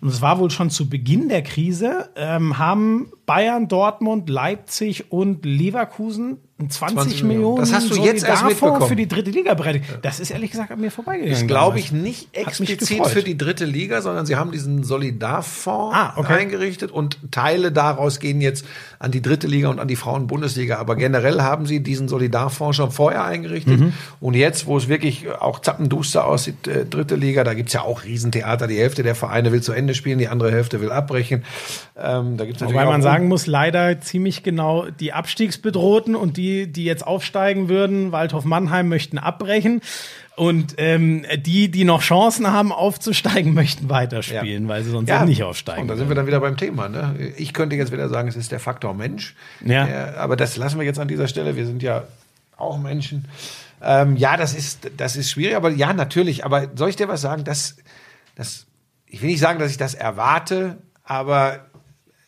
Und 0.00 0.08
es 0.08 0.22
war 0.22 0.38
wohl 0.38 0.50
schon 0.50 0.70
zu 0.70 0.88
Beginn 0.88 1.28
der 1.28 1.42
Krise, 1.42 2.10
ähm, 2.14 2.58
haben 2.58 3.10
Bayern, 3.26 3.66
Dortmund, 3.66 4.28
Leipzig 4.28 5.10
und 5.10 5.44
Leverkusen 5.44 6.38
20, 6.58 6.78
20 6.98 7.22
Millionen. 7.22 7.60
Das 7.60 7.72
hast 7.72 7.90
du 7.90 8.02
jetzt 8.02 8.24
erst 8.26 8.44
mitbekommen. 8.44 8.88
für 8.88 8.96
die 8.96 9.06
dritte 9.06 9.30
Liga 9.30 9.54
bereit. 9.54 9.82
Das 10.02 10.18
ist 10.18 10.30
ehrlich 10.30 10.50
gesagt 10.50 10.72
an 10.72 10.80
mir 10.80 10.90
vorbeigegangen. 10.90 11.32
Ist, 11.32 11.46
glaube 11.46 11.78
ich, 11.78 11.92
nicht 11.92 12.28
explizit 12.36 13.06
für 13.06 13.22
die 13.22 13.38
dritte 13.38 13.64
Liga, 13.64 14.02
sondern 14.02 14.26
sie 14.26 14.34
haben 14.34 14.50
diesen 14.50 14.82
Solidarfonds 14.82 15.94
Ah, 15.96 16.14
okay. 16.16 16.32
eingerichtet 16.40 16.90
und 16.90 17.18
Teile 17.30 17.70
daraus 17.70 18.18
gehen 18.18 18.40
jetzt 18.40 18.64
an 18.98 19.12
die 19.12 19.22
dritte 19.22 19.46
Liga 19.46 19.68
und 19.68 19.78
an 19.78 19.86
die 19.86 19.94
Frauen-Bundesliga. 19.94 20.78
Aber 20.78 20.96
generell 20.96 21.40
haben 21.42 21.66
sie 21.66 21.80
diesen 21.80 22.08
Solidarfonds 22.08 22.76
schon 22.76 22.90
vorher 22.90 23.24
eingerichtet. 23.24 23.78
Mhm. 23.78 23.92
Und 24.20 24.34
jetzt, 24.34 24.66
wo 24.66 24.76
es 24.76 24.88
wirklich 24.88 25.30
auch 25.30 25.60
zappenduster 25.60 26.26
aussieht, 26.26 26.66
äh, 26.66 26.84
dritte 26.86 27.14
Liga, 27.14 27.44
da 27.44 27.54
gibt's 27.54 27.72
ja 27.72 27.82
auch 27.82 28.02
Riesentheater. 28.02 28.66
Die 28.66 28.78
Hälfte 28.78 29.04
der 29.04 29.14
Vereine 29.14 29.52
will 29.52 29.62
zu 29.62 29.72
Ende 29.72 29.94
spielen, 29.94 30.18
die 30.18 30.26
andere 30.26 30.50
Hälfte 30.50 30.80
will 30.80 30.90
abbrechen. 30.90 31.44
Ähm, 31.96 32.36
da 32.36 32.44
gibt's 32.44 32.62
Wobei 32.62 32.84
man 32.84 33.02
sagen 33.02 33.28
muss, 33.28 33.46
leider 33.46 34.00
ziemlich 34.00 34.42
genau 34.42 34.86
die 34.98 35.12
Abstiegsbedrohten 35.12 36.16
und 36.16 36.36
die, 36.36 36.47
die 36.66 36.84
jetzt 36.84 37.06
aufsteigen 37.06 37.68
würden, 37.68 38.12
Waldhof 38.12 38.44
Mannheim 38.44 38.88
möchten 38.88 39.18
abbrechen. 39.18 39.80
Und 40.36 40.76
ähm, 40.78 41.26
die, 41.36 41.68
die 41.68 41.82
noch 41.82 42.00
Chancen 42.00 42.46
haben 42.46 42.70
aufzusteigen, 42.70 43.54
möchten 43.62 43.88
weiterspielen, 43.90 44.68
weil 44.68 44.84
sie 44.84 44.90
sonst 44.90 45.08
Ja, 45.08 45.24
nicht 45.24 45.42
aufsteigen. 45.42 45.82
Und 45.82 45.88
da 45.88 45.96
sind 45.96 46.08
wir 46.08 46.14
dann 46.14 46.28
wieder 46.28 46.38
beim 46.38 46.56
Thema. 46.56 46.88
Ne? 46.88 47.32
Ich 47.36 47.52
könnte 47.52 47.74
jetzt 47.74 47.90
wieder 47.92 48.08
sagen, 48.08 48.28
es 48.28 48.36
ist 48.36 48.52
der 48.52 48.60
Faktor 48.60 48.94
Mensch. 48.94 49.34
Ja. 49.64 49.86
Der, 49.86 50.20
aber 50.20 50.36
das 50.36 50.56
lassen 50.56 50.78
wir 50.78 50.86
jetzt 50.86 51.00
an 51.00 51.08
dieser 51.08 51.26
Stelle. 51.26 51.56
Wir 51.56 51.66
sind 51.66 51.82
ja 51.82 52.04
auch 52.56 52.78
Menschen. 52.78 53.26
Ähm, 53.82 54.16
ja, 54.16 54.36
das 54.36 54.54
ist, 54.54 54.90
das 54.96 55.16
ist 55.16 55.30
schwierig, 55.30 55.56
aber 55.56 55.70
ja, 55.70 55.92
natürlich. 55.92 56.44
Aber 56.44 56.68
soll 56.74 56.90
ich 56.90 56.96
dir 56.96 57.08
was 57.08 57.20
sagen? 57.20 57.42
Das, 57.44 57.76
das, 58.36 58.66
ich 59.06 59.22
will 59.22 59.30
nicht 59.30 59.40
sagen, 59.40 59.58
dass 59.58 59.72
ich 59.72 59.76
das 59.76 59.94
erwarte, 59.94 60.78
aber 61.02 61.66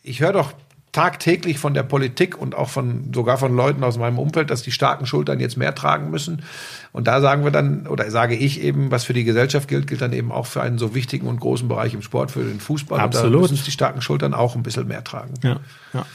ich 0.03 0.19
höre 0.19 0.33
doch 0.33 0.53
tagtäglich 0.91 1.57
von 1.57 1.73
der 1.73 1.83
Politik 1.83 2.37
und 2.37 2.53
auch 2.53 2.69
von 2.69 3.11
sogar 3.13 3.37
von 3.37 3.55
Leuten 3.55 3.83
aus 3.83 3.97
meinem 3.97 4.19
Umfeld, 4.19 4.49
dass 4.49 4.61
die 4.61 4.71
starken 4.71 5.05
Schultern 5.05 5.39
jetzt 5.39 5.55
mehr 5.57 5.73
tragen 5.73 6.09
müssen. 6.09 6.43
Und 6.91 7.07
da 7.07 7.21
sagen 7.21 7.43
wir 7.43 7.51
dann, 7.51 7.87
oder 7.87 8.11
sage 8.11 8.35
ich 8.35 8.61
eben, 8.61 8.91
was 8.91 9.05
für 9.05 9.13
die 9.13 9.23
Gesellschaft 9.23 9.69
gilt, 9.69 9.87
gilt 9.87 10.01
dann 10.01 10.11
eben 10.11 10.31
auch 10.31 10.47
für 10.47 10.61
einen 10.61 10.77
so 10.77 10.93
wichtigen 10.93 11.27
und 11.27 11.39
großen 11.39 11.67
Bereich 11.67 11.93
im 11.93 12.01
Sport, 12.01 12.31
für 12.31 12.43
den 12.43 12.59
Fußball. 12.59 12.99
Und 12.99 13.05
Absolut. 13.05 13.35
da 13.35 13.51
müssen 13.51 13.63
die 13.63 13.71
starken 13.71 14.01
Schultern 14.01 14.33
auch 14.33 14.55
ein 14.55 14.63
bisschen 14.63 14.87
mehr 14.87 15.03
tragen. 15.03 15.33
Ja, 15.43 15.59
ja. 15.93 16.05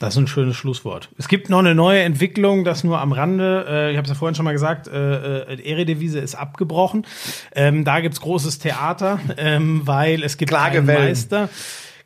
Das 0.00 0.14
ist 0.14 0.18
ein 0.18 0.26
schönes 0.26 0.56
Schlusswort. 0.56 1.10
Es 1.18 1.28
gibt 1.28 1.50
noch 1.50 1.58
eine 1.58 1.74
neue 1.74 2.00
Entwicklung, 2.00 2.64
das 2.64 2.84
nur 2.84 3.00
am 3.00 3.12
Rande. 3.12 3.66
Äh, 3.68 3.90
ich 3.90 3.98
habe 3.98 4.06
es 4.06 4.08
ja 4.08 4.14
vorhin 4.14 4.34
schon 4.34 4.46
mal 4.46 4.52
gesagt, 4.52 4.88
äh, 4.88 5.42
äh, 5.42 5.70
Eredivise 5.70 6.20
ist 6.20 6.34
abgebrochen. 6.34 7.06
Ähm, 7.54 7.84
da 7.84 8.00
gibt's 8.00 8.22
großes 8.22 8.60
Theater, 8.60 9.20
ähm, 9.36 9.82
weil 9.84 10.24
es 10.24 10.38
gibt 10.38 10.54
einen 10.54 10.72
Klagewellen. 10.72 11.08
Meister. 11.08 11.50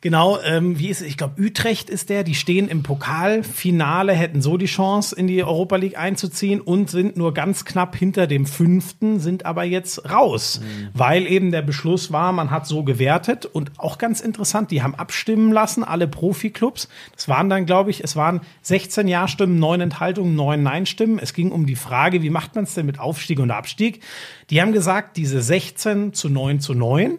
Genau, 0.05 0.37
ähm, 0.41 0.77
wie 0.77 0.89
ist 0.89 1.01
es? 1.01 1.07
Ich 1.07 1.17
glaube, 1.17 1.41
Utrecht 1.41 1.89
ist 1.89 2.09
der. 2.09 2.23
Die 2.23 2.35
stehen 2.35 2.67
im 2.67 2.83
Pokalfinale, 2.83 4.13
hätten 4.13 4.39
so 4.39 4.55
die 4.55 4.67
Chance, 4.67 5.15
in 5.15 5.25
die 5.25 5.43
Europa 5.43 5.77
League 5.77 5.97
einzuziehen 5.97 6.61
und 6.61 6.91
sind 6.91 7.17
nur 7.17 7.33
ganz 7.33 7.65
knapp 7.65 7.95
hinter 7.95 8.27
dem 8.27 8.45
Fünften, 8.45 9.19
sind 9.19 9.47
aber 9.47 9.63
jetzt 9.63 10.07
raus, 10.07 10.61
weil 10.93 11.25
eben 11.25 11.49
der 11.49 11.63
Beschluss 11.63 12.11
war, 12.11 12.33
man 12.33 12.51
hat 12.51 12.67
so 12.67 12.83
gewertet 12.83 13.47
und 13.47 13.71
auch 13.79 13.97
ganz 13.97 14.21
interessant, 14.21 14.69
die 14.69 14.83
haben 14.83 14.93
abstimmen 14.93 15.51
lassen, 15.51 15.83
alle 15.83 16.07
Profiklubs. 16.07 16.87
Das 17.15 17.27
waren 17.27 17.49
dann, 17.49 17.65
glaube 17.65 17.89
ich, 17.89 18.03
es 18.03 18.15
waren 18.15 18.41
16 18.61 19.07
Ja-Stimmen, 19.07 19.57
9 19.57 19.81
Enthaltungen, 19.81 20.35
9 20.35 20.61
Nein-Stimmen. 20.61 21.17
Es 21.17 21.33
ging 21.33 21.51
um 21.51 21.65
die 21.65 21.75
Frage, 21.75 22.21
wie 22.21 22.29
macht 22.29 22.53
man 22.53 22.65
es 22.65 22.75
denn 22.75 22.85
mit 22.85 22.99
Aufstieg 22.99 23.39
und 23.39 23.49
Abstieg? 23.49 24.03
Die 24.51 24.61
haben 24.61 24.71
gesagt, 24.71 25.17
diese 25.17 25.41
16 25.41 26.13
zu 26.13 26.29
9 26.29 26.59
zu 26.59 26.75
9 26.75 27.17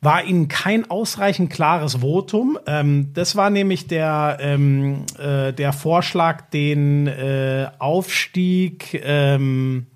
war 0.00 0.24
ihnen 0.24 0.48
kein 0.48 0.90
ausreichend 0.90 1.50
klares 1.50 1.96
Votum. 1.96 2.58
Ähm, 2.66 3.10
das 3.12 3.36
war 3.36 3.50
nämlich 3.50 3.86
der, 3.86 4.38
ähm, 4.40 5.04
äh, 5.18 5.52
der 5.52 5.72
Vorschlag, 5.72 6.48
den 6.50 7.06
äh, 7.06 7.68
Aufstieg, 7.78 9.00
ähm, 9.04 9.86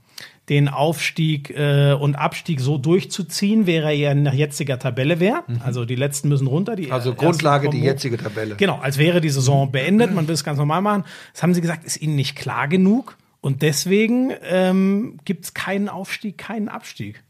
den 0.51 0.69
Aufstieg 0.69 1.51
äh, 1.57 1.95
und 1.95 2.17
Abstieg 2.17 2.61
so 2.61 2.77
durchzuziehen, 2.77 3.67
wäre 3.67 3.95
er 3.95 4.15
nach 4.15 4.35
jetziger 4.35 4.79
Tabelle 4.79 5.19
wäre. 5.19 5.43
Also 5.65 5.87
die 5.87 5.95
letzten 5.95 6.29
müssen 6.29 6.47
runter. 6.47 6.77
Die 6.77 6.93
Also 6.93 7.15
Grundlage 7.15 7.71
die 7.71 7.81
jetzige 7.81 8.19
Tabelle. 8.19 8.57
Genau, 8.57 8.79
als 8.79 8.99
wäre 8.99 9.23
die 9.23 9.31
Saison 9.31 9.73
beendet, 9.73 10.15
man 10.15 10.29
will 10.29 10.35
es 10.35 10.45
ganz 10.45 10.59
normal 10.59 10.83
machen. 10.83 11.05
Das 11.33 11.43
haben 11.43 11.55
sie 11.55 11.63
gesagt, 11.63 11.85
ist 11.85 12.01
ihnen 12.01 12.15
nicht 12.15 12.37
klar 12.37 12.69
genug 12.69 13.17
und 13.41 13.63
deswegen 13.63 14.33
ähm, 14.43 15.19
gibt 15.25 15.47
es 15.47 15.55
keinen 15.55 15.89
Aufstieg, 15.89 16.37
keinen 16.37 16.69
Abstieg. 16.69 17.24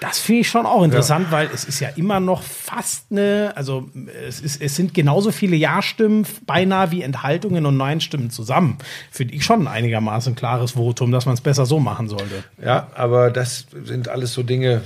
Das 0.00 0.18
finde 0.18 0.40
ich 0.40 0.48
schon 0.48 0.64
auch 0.64 0.82
interessant, 0.82 1.30
weil 1.30 1.50
es 1.52 1.64
ist 1.64 1.78
ja 1.78 1.90
immer 1.90 2.20
noch 2.20 2.42
fast 2.42 3.12
eine, 3.12 3.52
also 3.54 3.90
es, 4.26 4.40
ist, 4.40 4.62
es 4.62 4.74
sind 4.74 4.94
genauso 4.94 5.30
viele 5.30 5.56
Ja-Stimmen 5.56 6.26
beinahe 6.46 6.90
wie 6.90 7.02
Enthaltungen 7.02 7.66
und 7.66 7.76
Nein-Stimmen 7.76 8.30
zusammen. 8.30 8.78
Finde 9.10 9.34
ich 9.34 9.44
schon 9.44 9.62
ein 9.62 9.68
einigermaßen 9.68 10.34
klares 10.34 10.72
Votum, 10.72 11.12
dass 11.12 11.26
man 11.26 11.34
es 11.34 11.42
besser 11.42 11.66
so 11.66 11.80
machen 11.80 12.08
sollte. 12.08 12.44
Ja, 12.64 12.88
aber 12.94 13.30
das 13.30 13.66
sind 13.84 14.08
alles 14.08 14.32
so 14.32 14.42
Dinge. 14.42 14.80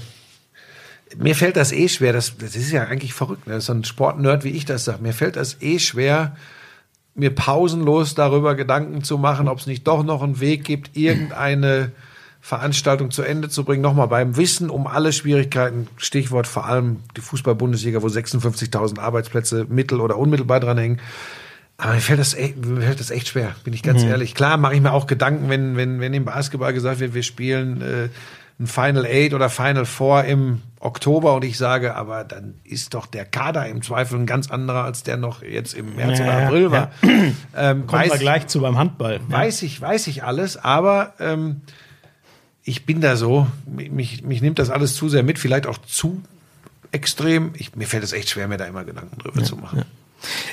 Mir 1.16 1.36
fällt 1.36 1.56
das 1.56 1.70
eh 1.70 1.88
schwer. 1.88 2.12
Das, 2.12 2.36
das 2.36 2.56
ist 2.56 2.72
ja 2.72 2.82
eigentlich 2.82 3.14
verrückt. 3.14 3.46
Ne? 3.46 3.60
So 3.60 3.72
ein 3.72 3.84
Sportnerd, 3.84 4.42
wie 4.42 4.50
ich 4.50 4.64
das 4.64 4.84
sage. 4.84 5.00
Mir 5.00 5.12
fällt 5.12 5.36
das 5.36 5.62
eh 5.62 5.78
schwer, 5.78 6.36
mir 7.14 7.32
pausenlos 7.32 8.16
darüber 8.16 8.56
Gedanken 8.56 9.04
zu 9.04 9.16
machen, 9.18 9.46
ob 9.46 9.60
es 9.60 9.66
nicht 9.66 9.86
doch 9.86 10.02
noch 10.02 10.22
einen 10.22 10.40
Weg 10.40 10.64
gibt, 10.64 10.96
irgendeine 10.96 11.92
Veranstaltung 12.44 13.10
zu 13.10 13.22
Ende 13.22 13.48
zu 13.48 13.64
bringen. 13.64 13.80
Nochmal 13.80 14.08
beim 14.08 14.36
Wissen 14.36 14.68
um 14.68 14.86
alle 14.86 15.14
Schwierigkeiten, 15.14 15.88
Stichwort 15.96 16.46
vor 16.46 16.66
allem 16.66 16.98
die 17.16 17.22
Fußball-Bundesliga, 17.22 18.02
wo 18.02 18.06
56.000 18.06 18.98
Arbeitsplätze 18.98 19.64
mittel- 19.70 20.02
oder 20.02 20.18
unmittelbar 20.18 20.60
dran 20.60 20.76
hängen. 20.76 21.00
Aber 21.78 21.94
mir 21.94 22.02
fällt 22.02 22.18
das 22.20 22.34
echt, 22.34 22.62
mir 22.62 22.82
fällt 22.82 23.00
das 23.00 23.10
echt 23.10 23.28
schwer, 23.28 23.56
bin 23.64 23.72
ich 23.72 23.82
ganz 23.82 24.02
ehrlich. 24.02 24.34
Klar 24.34 24.58
mache 24.58 24.74
ich 24.74 24.82
mir 24.82 24.92
auch 24.92 25.06
Gedanken, 25.06 25.48
wenn, 25.48 25.78
wenn, 25.78 26.00
wenn 26.00 26.12
im 26.12 26.26
Basketball 26.26 26.74
gesagt 26.74 27.00
wird, 27.00 27.14
wir 27.14 27.22
spielen 27.22 27.80
äh, 27.80 28.08
ein 28.60 28.66
Final 28.66 29.06
Eight 29.06 29.32
oder 29.32 29.48
Final 29.48 29.86
Four 29.86 30.24
im 30.24 30.60
Oktober 30.80 31.32
und 31.36 31.46
ich 31.46 31.56
sage, 31.56 31.94
aber 31.94 32.24
dann 32.24 32.56
ist 32.62 32.92
doch 32.92 33.06
der 33.06 33.24
Kader 33.24 33.66
im 33.68 33.80
Zweifel 33.80 34.18
ein 34.18 34.26
ganz 34.26 34.50
anderer, 34.50 34.84
als 34.84 35.02
der 35.02 35.16
noch 35.16 35.42
jetzt 35.42 35.72
im 35.72 35.96
März 35.96 36.18
Ja, 36.18 36.24
oder 36.26 36.38
ja, 36.40 36.44
April 36.44 36.70
war. 36.70 36.90
Ähm, 37.56 37.86
Kommen 37.86 38.04
wir 38.04 38.18
gleich 38.18 38.48
zu 38.48 38.60
beim 38.60 38.76
Handball. 38.76 39.20
Ja. 39.30 39.38
weiß 39.38 39.62
ich, 39.62 39.80
weiß 39.80 40.08
ich 40.08 40.24
alles, 40.24 40.58
aber 40.58 41.14
ähm, 41.18 41.62
ich 42.64 42.86
bin 42.86 43.00
da 43.00 43.16
so, 43.16 43.46
mich, 43.66 44.22
mich 44.22 44.42
nimmt 44.42 44.58
das 44.58 44.70
alles 44.70 44.94
zu 44.94 45.08
sehr 45.08 45.22
mit, 45.22 45.38
vielleicht 45.38 45.66
auch 45.66 45.78
zu 45.78 46.22
extrem. 46.92 47.52
Ich, 47.56 47.76
mir 47.76 47.86
fällt 47.86 48.04
es 48.04 48.12
echt 48.12 48.30
schwer, 48.30 48.48
mir 48.48 48.56
da 48.56 48.64
immer 48.64 48.84
Gedanken 48.84 49.18
drüber 49.18 49.42
zu 49.44 49.56
machen. 49.56 49.84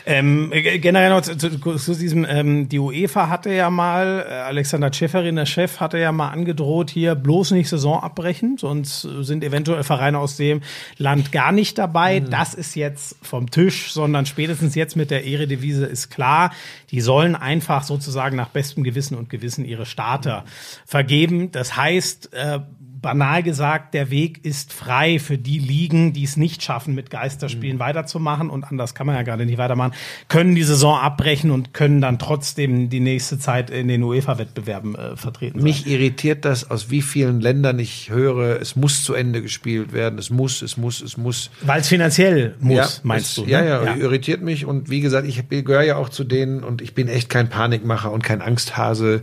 Ähm, 0.06 0.52
äh, 0.52 0.80
generell 0.80 1.10
noch 1.10 1.22
zu, 1.22 1.38
zu, 1.38 1.76
zu 1.76 1.96
diesem, 1.96 2.26
ähm, 2.26 2.70
die 2.70 2.80
UEFA 2.80 3.30
hatte 3.30 3.54
ja 3.54 3.70
mal, 3.70 4.26
äh, 4.28 4.34
Alexander 4.34 4.92
Tscheferin, 4.92 5.36
der 5.36 5.46
Chef, 5.46 5.80
hatte 5.80 5.98
ja 5.98 6.12
mal 6.12 6.30
angedroht, 6.30 6.90
hier 6.90 7.16
bloß 7.16 7.52
nicht 7.52 7.70
Saison 7.70 8.02
abbrechen, 8.02 8.58
sonst 8.58 9.02
sind 9.02 9.44
eventuell 9.44 9.84
Vereine 9.84 10.20
aus 10.20 10.38
dem 10.38 10.62
Land 10.98 11.32
gar 11.32 11.52
nicht 11.52 11.78
dabei. 11.78 12.20
Das 12.20 12.54
ist 12.54 12.76
jetzt 12.76 13.16
vom 13.22 13.50
Tisch, 13.50 13.92
sondern 13.92 14.26
spätestens 14.26 14.76
jetzt 14.76 14.96
mit 14.96 15.12
der 15.12 15.26
Eredivise 15.26 15.86
ist 15.86 16.10
klar, 16.10 16.52
die 16.92 17.02
sollen 17.02 17.36
einfach 17.36 17.84
sozusagen 17.84 18.36
nach 18.36 18.50
bestem 18.50 18.84
Gewissen 18.84 19.18
und 19.18 19.30
Gewissen 19.30 19.66
ihre 19.66 19.86
Starter 19.86 20.46
vergeben. 20.86 21.52
Das 21.52 21.76
heißt, 21.76 22.34
äh, 22.34 22.60
banal 23.02 23.42
gesagt, 23.44 23.94
der 23.94 24.12
Weg 24.12 24.46
ist 24.46 24.74
frei 24.74 25.20
für 25.20 25.38
die 25.38 25.60
Ligen, 25.60 26.14
die 26.14 26.24
es 26.24 26.38
nicht 26.38 26.62
schaffen, 26.64 26.94
mit 26.94 27.10
Geisterspielen 27.10 27.80
weiterzumachen 27.80 28.50
und 28.50 28.64
anders 28.64 28.94
kann 28.94 29.08
man 29.08 29.16
ja 29.16 29.24
gerade 29.24 29.46
nicht 29.46 29.58
weitermachen, 29.58 29.94
können 30.28 30.56
die 30.56 30.64
Saison 30.64 30.98
abbrechen 31.00 31.52
und 31.52 31.74
können 31.74 32.02
dann 32.02 32.20
trotzdem 32.20 32.90
die 32.90 33.00
nächste 33.00 33.40
Zeit 33.40 33.70
in 33.70 33.88
den 33.88 34.04
UEFA-Wettbewerben 34.04 34.96
äh, 34.96 35.18
vertreten 35.18 35.60
sein. 35.60 35.64
Mich 35.64 35.88
irritiert 35.88 36.46
das, 36.46 36.70
aus 36.70 36.92
wie 36.92 37.02
vielen 37.02 37.42
Ländern 37.42 37.80
ich 37.80 38.10
höre, 38.10 38.62
es 38.62 38.76
muss 38.76 39.04
zu 39.04 39.14
Ende 39.14 39.42
gespielt 39.42 39.94
werden, 39.94 40.20
es 40.20 40.30
muss, 40.30 40.62
es 40.62 40.78
muss, 40.78 41.02
es 41.02 41.18
muss. 41.18 41.50
Weil 41.62 41.82
es 41.82 41.88
finanziell 41.88 42.56
muss, 42.60 42.76
Ja, 42.76 42.88
meinst 43.04 43.30
es, 43.30 43.36
du? 43.36 43.46
Ja, 43.50 43.62
ne? 43.62 43.68
ja, 43.68 43.96
irritiert 43.96 44.42
mich. 44.42 44.66
Und 44.66 44.90
wie 44.90 45.02
gesagt, 45.02 45.28
ich 45.28 45.48
gehöre 45.50 45.84
ja 45.84 45.96
auch 45.96 46.10
zu 46.10 46.24
denen 46.24 46.64
und 46.64 46.82
ich 46.82 46.94
bin 46.94 47.08
echt 47.08 47.30
kein 47.30 47.50
Panikmacher 47.50 48.12
und 48.12 48.24
kein 48.24 48.42
Angsthase. 48.42 49.22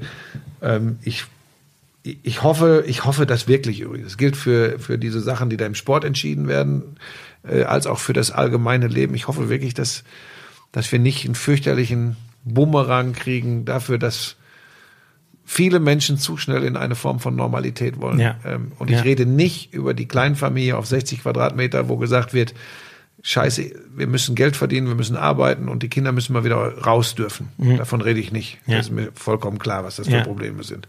Ähm, 0.61 0.99
ich, 1.03 1.25
ich 2.23 2.43
hoffe, 2.43 2.85
ich 2.87 3.05
hoffe 3.05 3.27
das 3.27 3.49
wirklich 3.49 3.81
übrigens. 3.81 4.09
Das 4.09 4.19
gilt 4.19 4.37
für, 4.37 4.79
für 4.79 4.99
diese 4.99 5.21
Sachen, 5.21 5.51
die 5.51 5.57
da 5.57 5.67
im 5.67 5.75
Sport 5.75 6.05
entschieden 6.05 6.49
werden, 6.49 6.97
äh, 7.49 7.63
als 7.63 7.87
auch 7.87 7.99
für 7.99 8.13
das 8.13 8.31
allgemeine 8.31 8.87
Leben. 8.89 9.15
Ich 9.15 9.29
hoffe 9.29 9.49
wirklich, 9.49 9.75
dass, 9.75 10.05
dass 10.73 10.91
wir 10.93 10.99
nicht 10.99 11.25
einen 11.25 11.35
fürchterlichen 11.35 12.17
Bumerang 12.45 13.13
kriegen 13.13 13.65
dafür, 13.65 13.99
dass 13.99 14.37
viele 15.45 15.81
Menschen 15.81 16.19
zu 16.19 16.37
schnell 16.37 16.63
in 16.63 16.77
eine 16.77 16.95
Form 16.95 17.21
von 17.21 17.35
Normalität 17.35 18.01
wollen. 18.01 18.21
Ja. 18.21 18.37
Ähm, 18.45 18.73
und 18.79 18.91
Ja. 18.91 18.99
ich 18.99 19.05
rede 19.05 19.25
nicht 19.27 19.73
über 19.73 19.95
die 19.95 20.07
Kleinfamilie 20.07 20.77
auf 20.77 20.87
60 20.87 21.23
Quadratmeter, 21.23 21.89
wo 21.89 21.97
gesagt 21.97 22.35
wird, 22.35 22.55
Scheiße, 23.23 23.73
wir 23.97 24.07
müssen 24.07 24.37
Geld 24.37 24.57
verdienen, 24.57 24.87
wir 24.87 24.95
müssen 24.95 25.17
arbeiten 25.17 25.69
und 25.69 25.83
die 25.83 25.89
Kinder 25.89 26.13
müssen 26.13 26.33
mal 26.35 26.45
wieder 26.45 26.79
raus 26.79 27.17
dürfen. 27.17 27.49
Davon 27.77 28.01
rede 28.01 28.21
ich 28.21 28.31
nicht. 28.31 28.59
Mhm. 28.67 28.73
Ja. 28.73 28.79
Das 28.79 28.87
ist 28.87 28.93
mir 28.93 29.09
vollkommen 29.15 29.59
klar, 29.59 29.83
was 29.83 29.97
das 29.97 30.09
für. 30.09 30.23
Probleme 30.23 30.63
sind. 30.63 30.87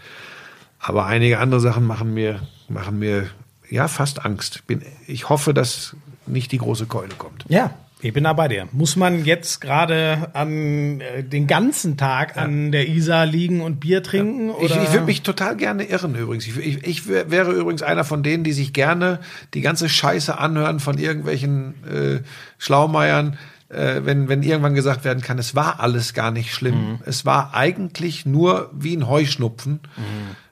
Aber 0.79 1.05
einige 1.05 1.39
andere 1.39 1.59
Sachen 1.59 1.85
machen 1.85 2.13
mir, 2.13 2.39
machen 2.69 2.99
mir 2.99 3.27
ja 3.69 3.87
fast 3.87 4.25
Angst. 4.25 4.65
Bin, 4.67 4.81
ich 5.07 5.29
hoffe, 5.29 5.53
dass 5.53 5.95
nicht 6.25 6.51
die 6.51 6.57
große 6.57 6.85
Keule 6.85 7.13
kommt. 7.17 7.43
Ja, 7.49 7.71
Ich 8.01 8.13
bin 8.13 8.23
da 8.23 8.31
bei 8.31 8.47
dir. 8.47 8.69
Muss 8.71 8.95
man 8.95 9.25
jetzt 9.25 9.59
gerade 9.59 10.29
an 10.33 11.01
äh, 11.01 11.21
den 11.23 11.47
ganzen 11.47 11.97
Tag 11.97 12.37
an 12.37 12.71
der 12.71 12.87
Isar 12.87 13.25
liegen 13.25 13.59
und 13.61 13.81
Bier 13.81 14.01
trinken? 14.01 14.49
Ich, 14.61 14.71
Oder? 14.71 14.83
ich 14.83 14.91
würde 14.93 15.05
mich 15.05 15.21
total 15.21 15.57
gerne 15.57 15.83
irren 15.83 16.15
übrigens. 16.15 16.47
Ich, 16.47 16.55
ich, 16.57 16.83
ich 16.87 17.07
wär- 17.09 17.29
wäre 17.29 17.51
übrigens 17.51 17.81
einer 17.81 18.05
von 18.05 18.23
denen, 18.23 18.45
die 18.45 18.53
sich 18.53 18.71
gerne 18.71 19.19
die 19.53 19.59
ganze 19.59 19.89
Scheiße 19.89 20.37
anhören 20.37 20.79
von 20.79 20.97
irgendwelchen 20.97 21.73
äh, 21.85 22.19
Schlaumeiern, 22.57 23.37
äh, 23.67 24.01
wenn, 24.05 24.29
wenn 24.29 24.43
irgendwann 24.43 24.75
gesagt 24.75 25.03
werden 25.03 25.21
kann, 25.21 25.37
es 25.37 25.53
war 25.55 25.81
alles 25.81 26.13
gar 26.13 26.31
nicht 26.31 26.53
schlimm. 26.53 26.99
Es 27.05 27.25
war 27.25 27.53
eigentlich 27.53 28.25
nur 28.25 28.69
wie 28.73 28.95
ein 28.95 29.07
Heuschnupfen. 29.09 29.81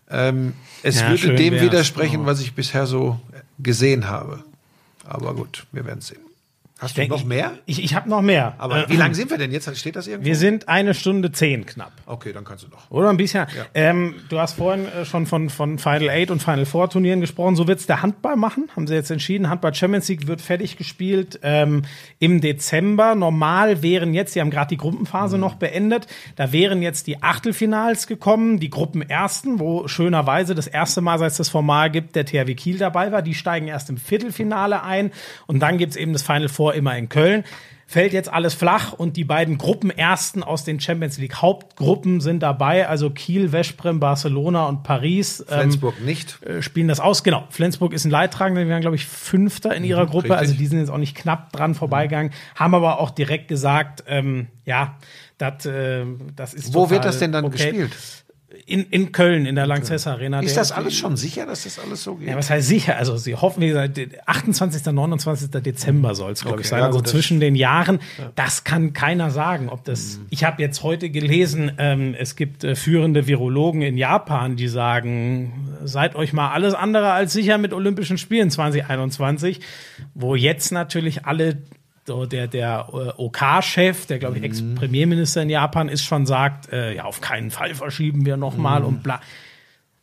Ähm, 0.09 0.53
es 0.83 0.99
Ja, 1.01 1.09
würde 1.09 1.35
dem 1.35 1.53
wär's. 1.55 1.63
widersprechen, 1.63 2.21
Oh. 2.21 2.25
was 2.25 2.39
ich 2.41 2.53
bisher 2.53 2.85
so 2.87 3.19
gesehen 3.59 4.07
habe. 4.07 4.43
Aber 5.05 5.33
gut, 5.33 5.65
wir 5.71 5.85
werden 5.85 6.01
sehen. 6.01 6.19
Hast 6.79 6.95
du 6.95 7.01
Denk- 7.01 7.11
noch 7.11 7.25
mehr? 7.25 7.53
Ich, 7.65 7.83
ich 7.83 7.95
habe 7.95 8.07
noch 8.07 8.21
mehr. 8.21 8.53
Aber 8.59 8.85
Äh, 8.85 8.89
wie 8.89 8.97
lange 8.97 9.15
sind 9.15 9.31
wir 9.31 9.37
denn 9.39 9.51
jetzt? 9.51 9.75
Steht 9.77 9.95
das 9.95 10.07
irgendwo? 10.07 10.27
Wir 10.27 10.35
sind 10.35 10.67
eine 10.69 10.93
Stunde 10.93 11.31
zehn 11.31 11.65
knapp. 11.65 11.91
okay, 12.05 12.33
dann 12.33 12.43
kannst 12.43 12.65
du 12.65 12.67
noch. 12.69 12.91
Oder 12.91 13.09
ein 13.09 13.17
bisschen. 13.17 13.47
Ähm, 13.73 14.13
du 14.29 14.37
hast 14.39 14.53
vorhin 14.53 14.85
äh, 14.87 15.03
schon 15.03 15.25
von, 15.25 15.49
von 15.49 15.79
Final 15.79 16.09
Eight 16.09 16.29
und 16.29 16.41
Final 16.43 16.65
Four 16.67 16.89
Turnieren 16.89 17.19
gesprochen. 17.19 17.55
So 17.55 17.67
wird's 17.67 17.87
der 17.87 18.03
Handball 18.03 18.35
machen, 18.35 18.69
haben 18.75 18.85
sie 18.85 18.93
jetzt 18.93 19.09
entschieden. 19.09 19.49
Handball 19.49 19.73
Champions 19.73 20.07
League 20.07 20.27
wird 20.27 20.39
fertig 20.41 20.77
gespielt 20.77 21.39
ähm, 21.41 21.81
im 22.19 22.41
Dezember. 22.41 23.15
Normal 23.15 23.81
wären 23.81 24.13
jetzt, 24.13 24.33
sie 24.33 24.41
haben 24.41 24.51
gerade 24.51 24.69
die 24.69 24.77
Gruppenphase 24.77 25.37
noch 25.39 25.55
beendet, 25.55 26.05
da 26.35 26.51
wären 26.51 26.81
jetzt 26.83 27.07
die 27.07 27.23
Achtelfinals 27.23 28.05
gekommen, 28.05 28.59
die 28.59 28.69
Gruppenersten, 28.69 29.59
wo 29.59 29.87
schönerweise 29.87 30.53
das 30.53 30.67
erste 30.67 31.01
Mal, 31.01 31.17
seit 31.17 31.31
es 31.31 31.37
das 31.37 31.49
Format 31.49 31.93
gibt, 31.93 32.15
der 32.15 32.25
THW 32.25 32.53
Kiel 32.53 32.77
dabei 32.77 33.11
war. 33.11 33.21
Die 33.23 33.33
steigen 33.33 33.67
erst 33.67 33.89
im 33.89 33.97
Viertelfinale 33.97 34.83
ein 34.83 35.11
und 35.47 35.59
dann 35.59 35.77
gibt's 35.79 35.95
eben 35.95 36.13
das 36.13 36.21
Final 36.21 36.49
Four 36.49 36.66
immer 36.75 36.97
in 36.97 37.09
Köln 37.09 37.43
fällt 37.89 38.11
jetzt 38.11 38.31
alles 38.31 38.53
flach 38.53 38.91
und 38.91 39.15
die 39.15 39.23
beiden 39.23 39.57
Gruppenersten 39.57 40.43
aus 40.43 40.65
den 40.65 40.79
Champions 40.79 41.17
League 41.17 41.35
Hauptgruppen 41.35 42.19
sind 42.19 42.43
dabei, 42.43 42.87
also 42.87 43.09
Kiel, 43.09 43.53
Veszprem, 43.53 44.01
Barcelona 44.01 44.65
und 44.65 44.83
Paris. 44.83 45.39
ähm, 45.49 45.59
Flensburg 45.61 46.01
nicht. 46.01 46.43
äh, 46.43 46.61
spielen 46.61 46.89
das 46.89 46.99
aus. 46.99 47.23
Genau, 47.23 47.45
Flensburg 47.49 47.93
ist 47.93 48.03
ein 48.03 48.11
Leidtragender, 48.11 48.65
die 48.65 48.69
waren, 48.69 48.81
glaube 48.81 48.97
ich, 48.97 49.05
Fünfter 49.05 49.73
in 49.73 49.85
ihrer 49.85 50.05
Gruppe. 50.05 50.27
Mhm, 50.27 50.33
richtig. 50.33 50.49
Also 50.49 50.59
die 50.59 50.65
sind 50.67 50.79
jetzt 50.79 50.89
auch 50.89 50.97
nicht 50.97 51.15
knapp 51.15 51.53
dran 51.53 51.75
vorbeigegangen, 51.75 52.33
haben 52.55 52.75
aber 52.75 52.99
auch 52.99 53.09
direkt 53.09 53.47
gesagt, 53.47 54.03
ähm, 54.05 54.47
ja, 54.65 54.97
dat, 55.37 55.65
äh, 55.65 56.03
das 56.35 56.53
ist 56.53 56.73
Wo 56.73 56.89
wird 56.89 57.05
das 57.05 57.19
denn 57.19 57.31
dann 57.31 57.45
okay. 57.45 57.71
gespielt? 57.71 57.95
In, 58.65 58.83
in 58.91 59.11
Köln, 59.11 59.45
in 59.45 59.55
der 59.55 59.67
Lanxess 59.67 60.07
Arena. 60.07 60.39
Ist 60.39 60.55
das 60.55 60.71
alles 60.71 60.95
schon 60.97 61.17
sicher, 61.17 61.45
dass 61.45 61.65
das 61.65 61.79
alles 61.79 62.01
so 62.03 62.15
geht? 62.15 62.29
ja, 62.29 62.37
was 62.37 62.49
heißt 62.49 62.65
sicher? 62.65 62.95
Also 62.95 63.17
sie 63.17 63.35
hoffen, 63.35 63.61
wie 63.61 63.67
gesagt, 63.67 63.99
28. 64.25 64.85
29. 64.85 65.51
Dezember 65.51 66.15
soll 66.15 66.31
es, 66.31 66.41
glaube 66.41 66.53
Okay, 66.55 66.61
ich, 66.63 66.69
sein. 66.69 66.79
ja, 66.79 66.85
also 66.85 67.01
zwischen 67.01 67.41
den 67.41 67.55
Jahren. 67.55 67.99
Das 68.35 68.63
kann 68.63 68.93
keiner 68.93 69.31
sagen, 69.31 69.67
ob 69.67 69.83
das. 69.83 70.21
Ich 70.29 70.45
habe 70.45 70.61
jetzt 70.61 70.81
heute 70.81 71.09
gelesen, 71.09 71.73
ähm, 71.77 72.15
es 72.17 72.37
gibt 72.37 72.63
äh, 72.63 72.75
führende 72.75 73.27
Virologen 73.27 73.81
in 73.81 73.97
Japan, 73.97 74.55
die 74.55 74.69
sagen, 74.69 75.75
seid 75.83 76.15
euch 76.15 76.31
mal 76.31 76.51
alles 76.51 76.73
andere 76.73 77.11
als 77.11 77.33
sicher 77.33 77.57
mit 77.57 77.73
Olympischen 77.73 78.17
Spielen 78.17 78.49
2021, 78.49 79.59
wo 80.13 80.35
jetzt 80.35 80.71
natürlich 80.71 81.25
alle 81.25 81.57
so 82.07 82.25
der, 82.25 82.47
der 82.47 82.87
äh, 82.93 83.21
OK-Chef, 83.21 84.05
der 84.05 84.17
glaube 84.17 84.37
ich 84.37 84.43
Ex-Premierminister 84.43 85.41
in 85.41 85.49
Japan 85.49 85.89
ist, 85.89 86.03
schon 86.03 86.25
sagt, 86.25 86.71
äh, 86.71 86.95
ja, 86.95 87.03
auf 87.03 87.19
keinen 87.19 87.51
Fall 87.51 87.75
verschieben 87.75 88.25
wir 88.25 88.37
nochmal 88.37 88.83
und 88.83 89.03
bla. 89.03 89.19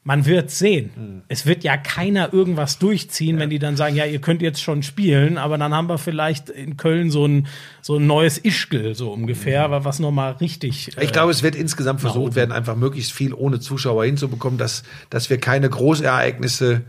Man 0.06 0.26
wird 0.26 0.50
sehen. 0.50 1.22
Es 1.28 1.46
wird 1.46 1.64
ja 1.64 1.78
keiner 1.78 2.34
irgendwas 2.34 2.78
durchziehen, 2.78 3.38
wenn 3.38 3.48
die 3.48 3.58
dann 3.58 3.78
sagen, 3.78 3.96
ja, 3.96 4.04
ihr 4.04 4.20
könnt 4.20 4.42
jetzt 4.42 4.60
schon 4.60 4.82
spielen, 4.82 5.38
aber 5.38 5.56
dann 5.56 5.72
haben 5.72 5.88
wir 5.88 5.96
vielleicht 5.96 6.50
in 6.50 6.76
Köln 6.76 7.10
so 7.10 7.26
ein, 7.26 7.46
so 7.80 7.96
ein 7.96 8.06
neues 8.06 8.36
Ischgl, 8.36 8.94
so 8.94 9.10
ungefähr, 9.10 9.64
aber 9.64 9.86
was 9.86 10.00
nochmal 10.00 10.32
richtig. 10.32 10.90
Ich 11.00 11.12
glaube, 11.12 11.32
es 11.32 11.42
wird 11.42 11.54
insgesamt 11.54 12.02
versucht 12.02 12.34
werden, 12.34 12.52
einfach 12.52 12.76
möglichst 12.76 13.14
viel 13.14 13.32
ohne 13.32 13.60
Zuschauer 13.60 14.04
hinzubekommen, 14.04 14.58
dass, 14.58 14.82
dass 15.08 15.30
wir 15.30 15.40
keine 15.40 15.70
Großereignisse 15.70 16.82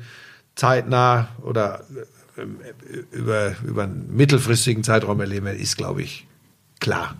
zeitnah 0.56 1.30
oder 1.42 1.86
über, 3.12 3.56
über 3.66 3.84
einen 3.84 4.16
mittelfristigen 4.16 4.84
Zeitraum 4.84 5.20
erleben, 5.20 5.48
ist, 5.48 5.78
glaube 5.78 6.02
ich, 6.02 6.28
klar. 6.80 7.16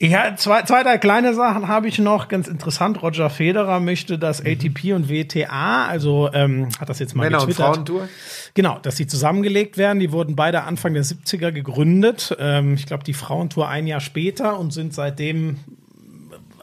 Ja, 0.00 0.34
zwei, 0.34 0.62
zwei, 0.62 0.82
drei 0.82 0.98
kleine 0.98 1.32
Sachen 1.32 1.68
habe 1.68 1.86
ich 1.86 2.00
noch. 2.00 2.26
Ganz 2.26 2.48
interessant. 2.48 3.00
Roger 3.02 3.30
Federer 3.30 3.78
möchte, 3.78 4.18
dass 4.18 4.40
ATP 4.40 4.94
und 4.94 5.08
WTA, 5.08 5.86
also 5.86 6.28
ähm, 6.32 6.70
hat 6.80 6.88
das 6.88 6.98
jetzt 6.98 7.14
mal 7.14 7.22
Männer- 7.22 7.40
und 7.40 7.46
getwittert. 7.46 7.74
Frauentour? 7.74 8.08
Genau, 8.54 8.80
dass 8.80 8.96
sie 8.96 9.06
zusammengelegt 9.06 9.78
werden. 9.78 10.00
Die 10.00 10.10
wurden 10.10 10.34
beide 10.34 10.64
Anfang 10.64 10.94
der 10.94 11.04
70er 11.04 11.52
gegründet. 11.52 12.36
Ähm, 12.40 12.74
ich 12.74 12.86
glaube, 12.86 13.04
die 13.04 13.14
Frauentour 13.14 13.68
ein 13.68 13.86
Jahr 13.86 14.00
später 14.00 14.58
und 14.58 14.72
sind 14.72 14.92
seitdem 14.92 15.58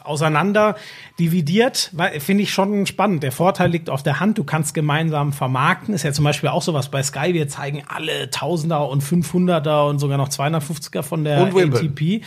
auseinander 0.09 0.75
dividiert, 1.19 1.91
finde 2.19 2.43
ich 2.43 2.51
schon 2.51 2.85
spannend. 2.85 3.23
Der 3.23 3.31
Vorteil 3.31 3.69
liegt 3.69 3.89
auf 3.89 4.03
der 4.03 4.19
Hand, 4.19 4.37
du 4.37 4.43
kannst 4.43 4.73
gemeinsam 4.73 5.31
vermarkten. 5.31 5.93
Ist 5.93 6.03
ja 6.03 6.11
zum 6.11 6.25
Beispiel 6.25 6.49
auch 6.49 6.61
sowas 6.61 6.89
bei 6.89 7.01
Sky, 7.03 7.33
wir 7.33 7.47
zeigen 7.47 7.83
alle 7.87 8.29
Tausender 8.29 8.89
und 8.89 9.03
500er 9.03 9.87
und 9.87 9.99
sogar 9.99 10.17
noch 10.17 10.29
250er 10.29 11.03
von 11.03 11.23
der 11.23 11.53
Und. 11.53 11.75
ATP 11.75 12.21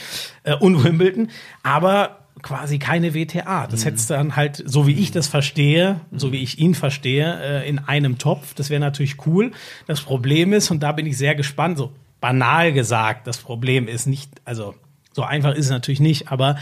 äh, 0.45 0.55
und 0.55 0.83
Wimbledon, 0.85 1.29
aber 1.63 2.19
quasi 2.41 2.79
keine 2.79 3.15
WTA. 3.15 3.67
Das 3.67 3.85
hättest 3.85 4.11
du 4.11 4.15
dann 4.15 4.37
halt, 4.37 4.63
so 4.67 4.87
wie 4.87 4.95
ich 4.95 5.11
das 5.11 5.29
verstehe, 5.29 6.01
so 6.13 6.33
wie 6.33 6.43
ich 6.43 6.59
ihn 6.59 6.75
verstehe, 6.75 7.63
äh, 7.63 7.69
in 7.69 7.79
einem 7.79 8.19
Topf. 8.19 8.55
Das 8.55 8.71
wäre 8.71 8.81
natürlich 8.81 9.27
cool. 9.27 9.53
Das 9.87 10.01
Problem 10.01 10.53
ist, 10.53 10.71
und 10.71 10.83
da 10.83 10.93
bin 10.93 11.07
ich 11.07 11.17
sehr 11.19 11.35
gespannt, 11.35 11.79
so 11.79 11.93
banal 12.21 12.73
gesagt, 12.73 13.27
das 13.27 13.39
Problem 13.39 13.89
ist 13.89 14.07
nicht, 14.07 14.31
also 14.45 14.75
so 15.13 15.23
einfach 15.23 15.55
ist 15.55 15.67
es 15.67 15.71
natürlich 15.71 16.01
nicht, 16.01 16.33
aber 16.33 16.57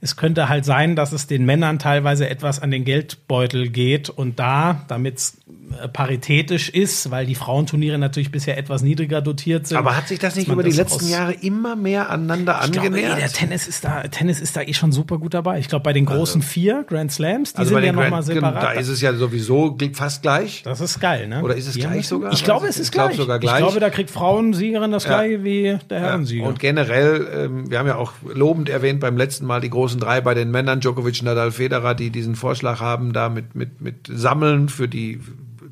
es 0.00 0.16
könnte 0.16 0.48
halt 0.48 0.64
sein, 0.64 0.96
dass 0.96 1.12
es 1.12 1.26
den 1.26 1.44
Männern 1.44 1.78
teilweise 1.78 2.28
etwas 2.28 2.60
an 2.60 2.70
den 2.70 2.84
Geldbeutel 2.84 3.68
geht 3.68 4.08
und 4.10 4.38
da, 4.38 4.84
damit 4.88 5.16
es 5.18 5.38
äh, 5.82 5.88
paritätisch 5.88 6.68
ist, 6.68 7.10
weil 7.10 7.26
die 7.26 7.34
Frauenturniere 7.34 7.98
natürlich 7.98 8.30
bisher 8.30 8.56
etwas 8.58 8.82
niedriger 8.82 9.20
dotiert 9.20 9.66
sind. 9.66 9.76
Aber 9.76 9.96
hat 9.96 10.08
sich 10.08 10.18
das 10.18 10.36
nicht 10.36 10.48
über 10.48 10.62
die 10.62 10.70
das 10.70 10.78
letzten 10.78 11.04
aus- 11.04 11.10
Jahre 11.10 11.32
immer 11.32 11.76
mehr 11.76 12.10
aneinander 12.10 12.60
ich 12.64 12.72
glaube, 12.72 12.88
angenähert? 12.88 13.16
eh, 13.18 13.20
der 13.20 13.28
Tennis 13.32 13.66
ist 13.68 13.84
da, 13.84 14.02
Tennis 14.04 14.40
ist 14.40 14.56
da 14.56 14.62
eh 14.62 14.74
schon 14.74 14.92
super 14.92 15.18
gut 15.18 15.34
dabei. 15.34 15.58
Ich 15.58 15.68
glaube, 15.68 15.82
bei 15.84 15.92
den 15.92 16.04
großen 16.06 16.42
vier 16.42 16.84
Grand 16.86 17.10
Slams, 17.12 17.52
die 17.54 17.58
also 17.58 17.74
sind 17.74 17.84
ja 17.84 17.92
nochmal 17.92 18.22
separat. 18.22 18.62
da 18.62 18.70
ist 18.72 18.88
es 18.88 19.00
ja 19.00 19.12
sowieso 19.14 19.76
fast 19.94 20.22
gleich. 20.22 20.62
das 20.64 20.80
ist 20.80 21.00
geil, 21.00 21.26
ne? 21.28 21.42
Oder 21.42 21.56
ist 21.56 21.66
es 21.66 21.74
Die 21.74 21.80
gleich 21.80 21.90
haben- 21.92 22.02
sogar? 22.02 22.32
Ich 22.32 22.44
glaube, 22.44 22.66
es 22.66 22.76
ist 22.78 22.78
nicht. 22.78 22.86
Ich 22.86 22.92
glaub 22.92 23.08
gleich. 23.08 23.16
sogar 23.18 23.38
gleich. 23.38 23.52
Ich 23.54 23.58
glaube, 23.66 23.80
da 23.80 23.90
kriegt 23.90 24.10
Frauensiegerin 24.10 24.90
das 24.92 25.04
Ja. 25.04 25.10
gleiche 25.10 25.44
wie 25.44 25.78
der 25.90 26.00
Herrensieger. 26.00 26.46
Und 26.46 26.58
generell, 26.60 27.26
ähm, 27.34 27.70
wir 27.70 27.78
haben 27.78 27.86
ja 27.86 27.96
auch 27.96 28.12
lobend 28.34 28.68
erwähnt 28.68 29.00
beim 29.00 29.16
letzten 29.16 29.46
Mal 29.46 29.60
die 29.60 29.70
großen 29.70 29.85
drei 29.88 30.20
bei 30.20 30.34
den 30.34 30.50
Männern, 30.50 30.80
Djokovic, 30.80 31.22
Nadal, 31.22 31.50
Federer, 31.52 31.94
die 31.94 32.10
diesen 32.10 32.36
Vorschlag 32.36 32.80
haben, 32.80 33.12
da 33.12 33.28
mit, 33.28 33.54
mit, 33.54 33.80
mit 33.80 34.10
Sammeln 34.12 34.68
für 34.68 34.88
die 34.88 35.20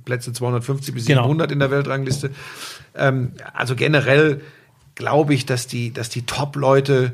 Plätze 0.04 0.32
250 0.32 0.94
bis 0.94 1.06
Genau. 1.06 1.22
700 1.22 1.52
in 1.52 1.58
der 1.58 1.70
Weltrangliste. 1.70 2.30
Ähm, 2.94 3.32
also 3.52 3.74
generell 3.74 4.40
glaube 4.94 5.34
ich, 5.34 5.46
dass 5.46 5.66
die, 5.66 5.92
dass 5.92 6.08
die 6.08 6.26
Top-Leute 6.26 7.12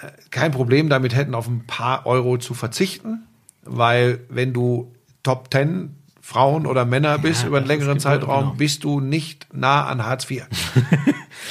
äh, 0.00 0.08
kein 0.30 0.52
Problem 0.52 0.88
damit 0.88 1.14
hätten, 1.14 1.34
auf 1.34 1.46
ein 1.46 1.64
paar 1.66 2.06
Euro 2.06 2.38
zu 2.38 2.54
verzichten, 2.54 3.26
weil 3.62 4.20
wenn 4.28 4.52
du 4.52 4.92
Top 5.22 5.48
10 5.52 5.90
Frauen 6.26 6.66
oder 6.66 6.84
Männer 6.84 7.18
bist 7.20 7.46
über 7.46 7.58
einen 7.58 7.68
das 7.68 7.76
längeren 7.76 8.00
Zeitraum, 8.00 8.40
genau. 8.40 8.54
bist 8.56 8.82
du 8.82 8.98
nicht 8.98 9.46
nah 9.52 9.86
an 9.86 10.04
Hartz 10.04 10.28
IV. 10.28 10.42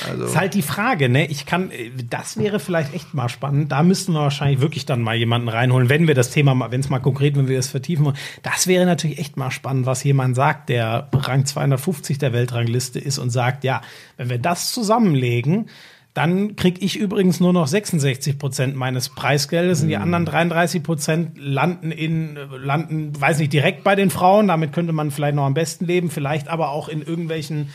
Also, 0.10 0.26
ist 0.26 0.36
halt 0.36 0.56
die 0.56 0.62
Frage, 0.62 1.08
ne? 1.10 1.28
Ich 1.28 1.46
kann, 1.46 1.72
äh, 1.72 1.90
das 2.10 2.38
wäre 2.38 2.60
vielleicht 2.60 2.94
echt 2.94 3.14
mal 3.14 3.30
spannend. 3.30 3.72
Da 3.72 3.82
müssten 3.82 4.14
wir 4.14 4.22
wahrscheinlich 4.22 4.60
wirklich 4.60 4.86
dann 4.86 5.02
mal 5.02 5.16
jemanden 5.16 5.48
reinholen, 5.48 5.90
wenn 5.90 6.08
wir 6.08 6.16
das 6.16 6.32
Thema 6.32 6.54
mal, 6.54 6.72
wenn 6.72 6.82
es 6.82 6.90
mal 6.90 7.00
konkret, 7.00 7.38
wenn 7.38 7.48
wir 7.48 7.58
es 7.58 7.70
vertiefen 7.70 8.04
wollen. 8.04 8.18
Das 8.44 8.68
wäre 8.68 8.86
natürlich 8.86 9.20
echt 9.20 9.38
mal 9.38 9.52
spannend, 9.52 9.86
was 9.86 10.04
jemand 10.04 10.36
sagt, 10.36 10.70
der 10.70 11.08
Rang 11.14 11.46
250 11.46 12.18
der 12.18 12.34
Weltrangliste 12.34 13.00
ist 13.00 13.20
und 13.20 13.30
sagt, 13.30 13.64
ja, 13.64 13.82
wenn 14.18 14.30
wir 14.30 14.40
das 14.40 14.74
zusammenlegen, 14.74 15.70
dann 16.16 16.56
kriege 16.56 16.80
ich 16.80 16.98
übrigens 16.98 17.42
nur 17.42 17.52
noch 17.52 17.68
66 17.68 18.40
Prozent 18.40 18.74
meines 18.78 19.10
Preisgeldes 19.10 19.82
und 19.82 19.90
die 19.90 19.98
anderen 19.98 20.24
33 20.24 20.82
Prozent 20.82 21.38
landen 21.38 21.92
in, 21.92 22.38
landen, 22.58 23.12
weiß 23.20 23.40
nicht, 23.40 23.52
direkt 23.52 23.84
bei 23.84 23.96
den 23.96 24.10
Frauen. 24.10 24.48
Damit 24.48 24.72
könnte 24.72 24.94
man 24.94 25.12
vielleicht 25.12 25.36
noch 25.36 25.44
am 25.44 25.54
besten 25.54 25.84
leben, 25.84 26.10
vielleicht 26.10 26.48
aber 26.48 26.70
auch 26.70 26.88
in 26.88 27.02
irgendwelchen 27.02 27.70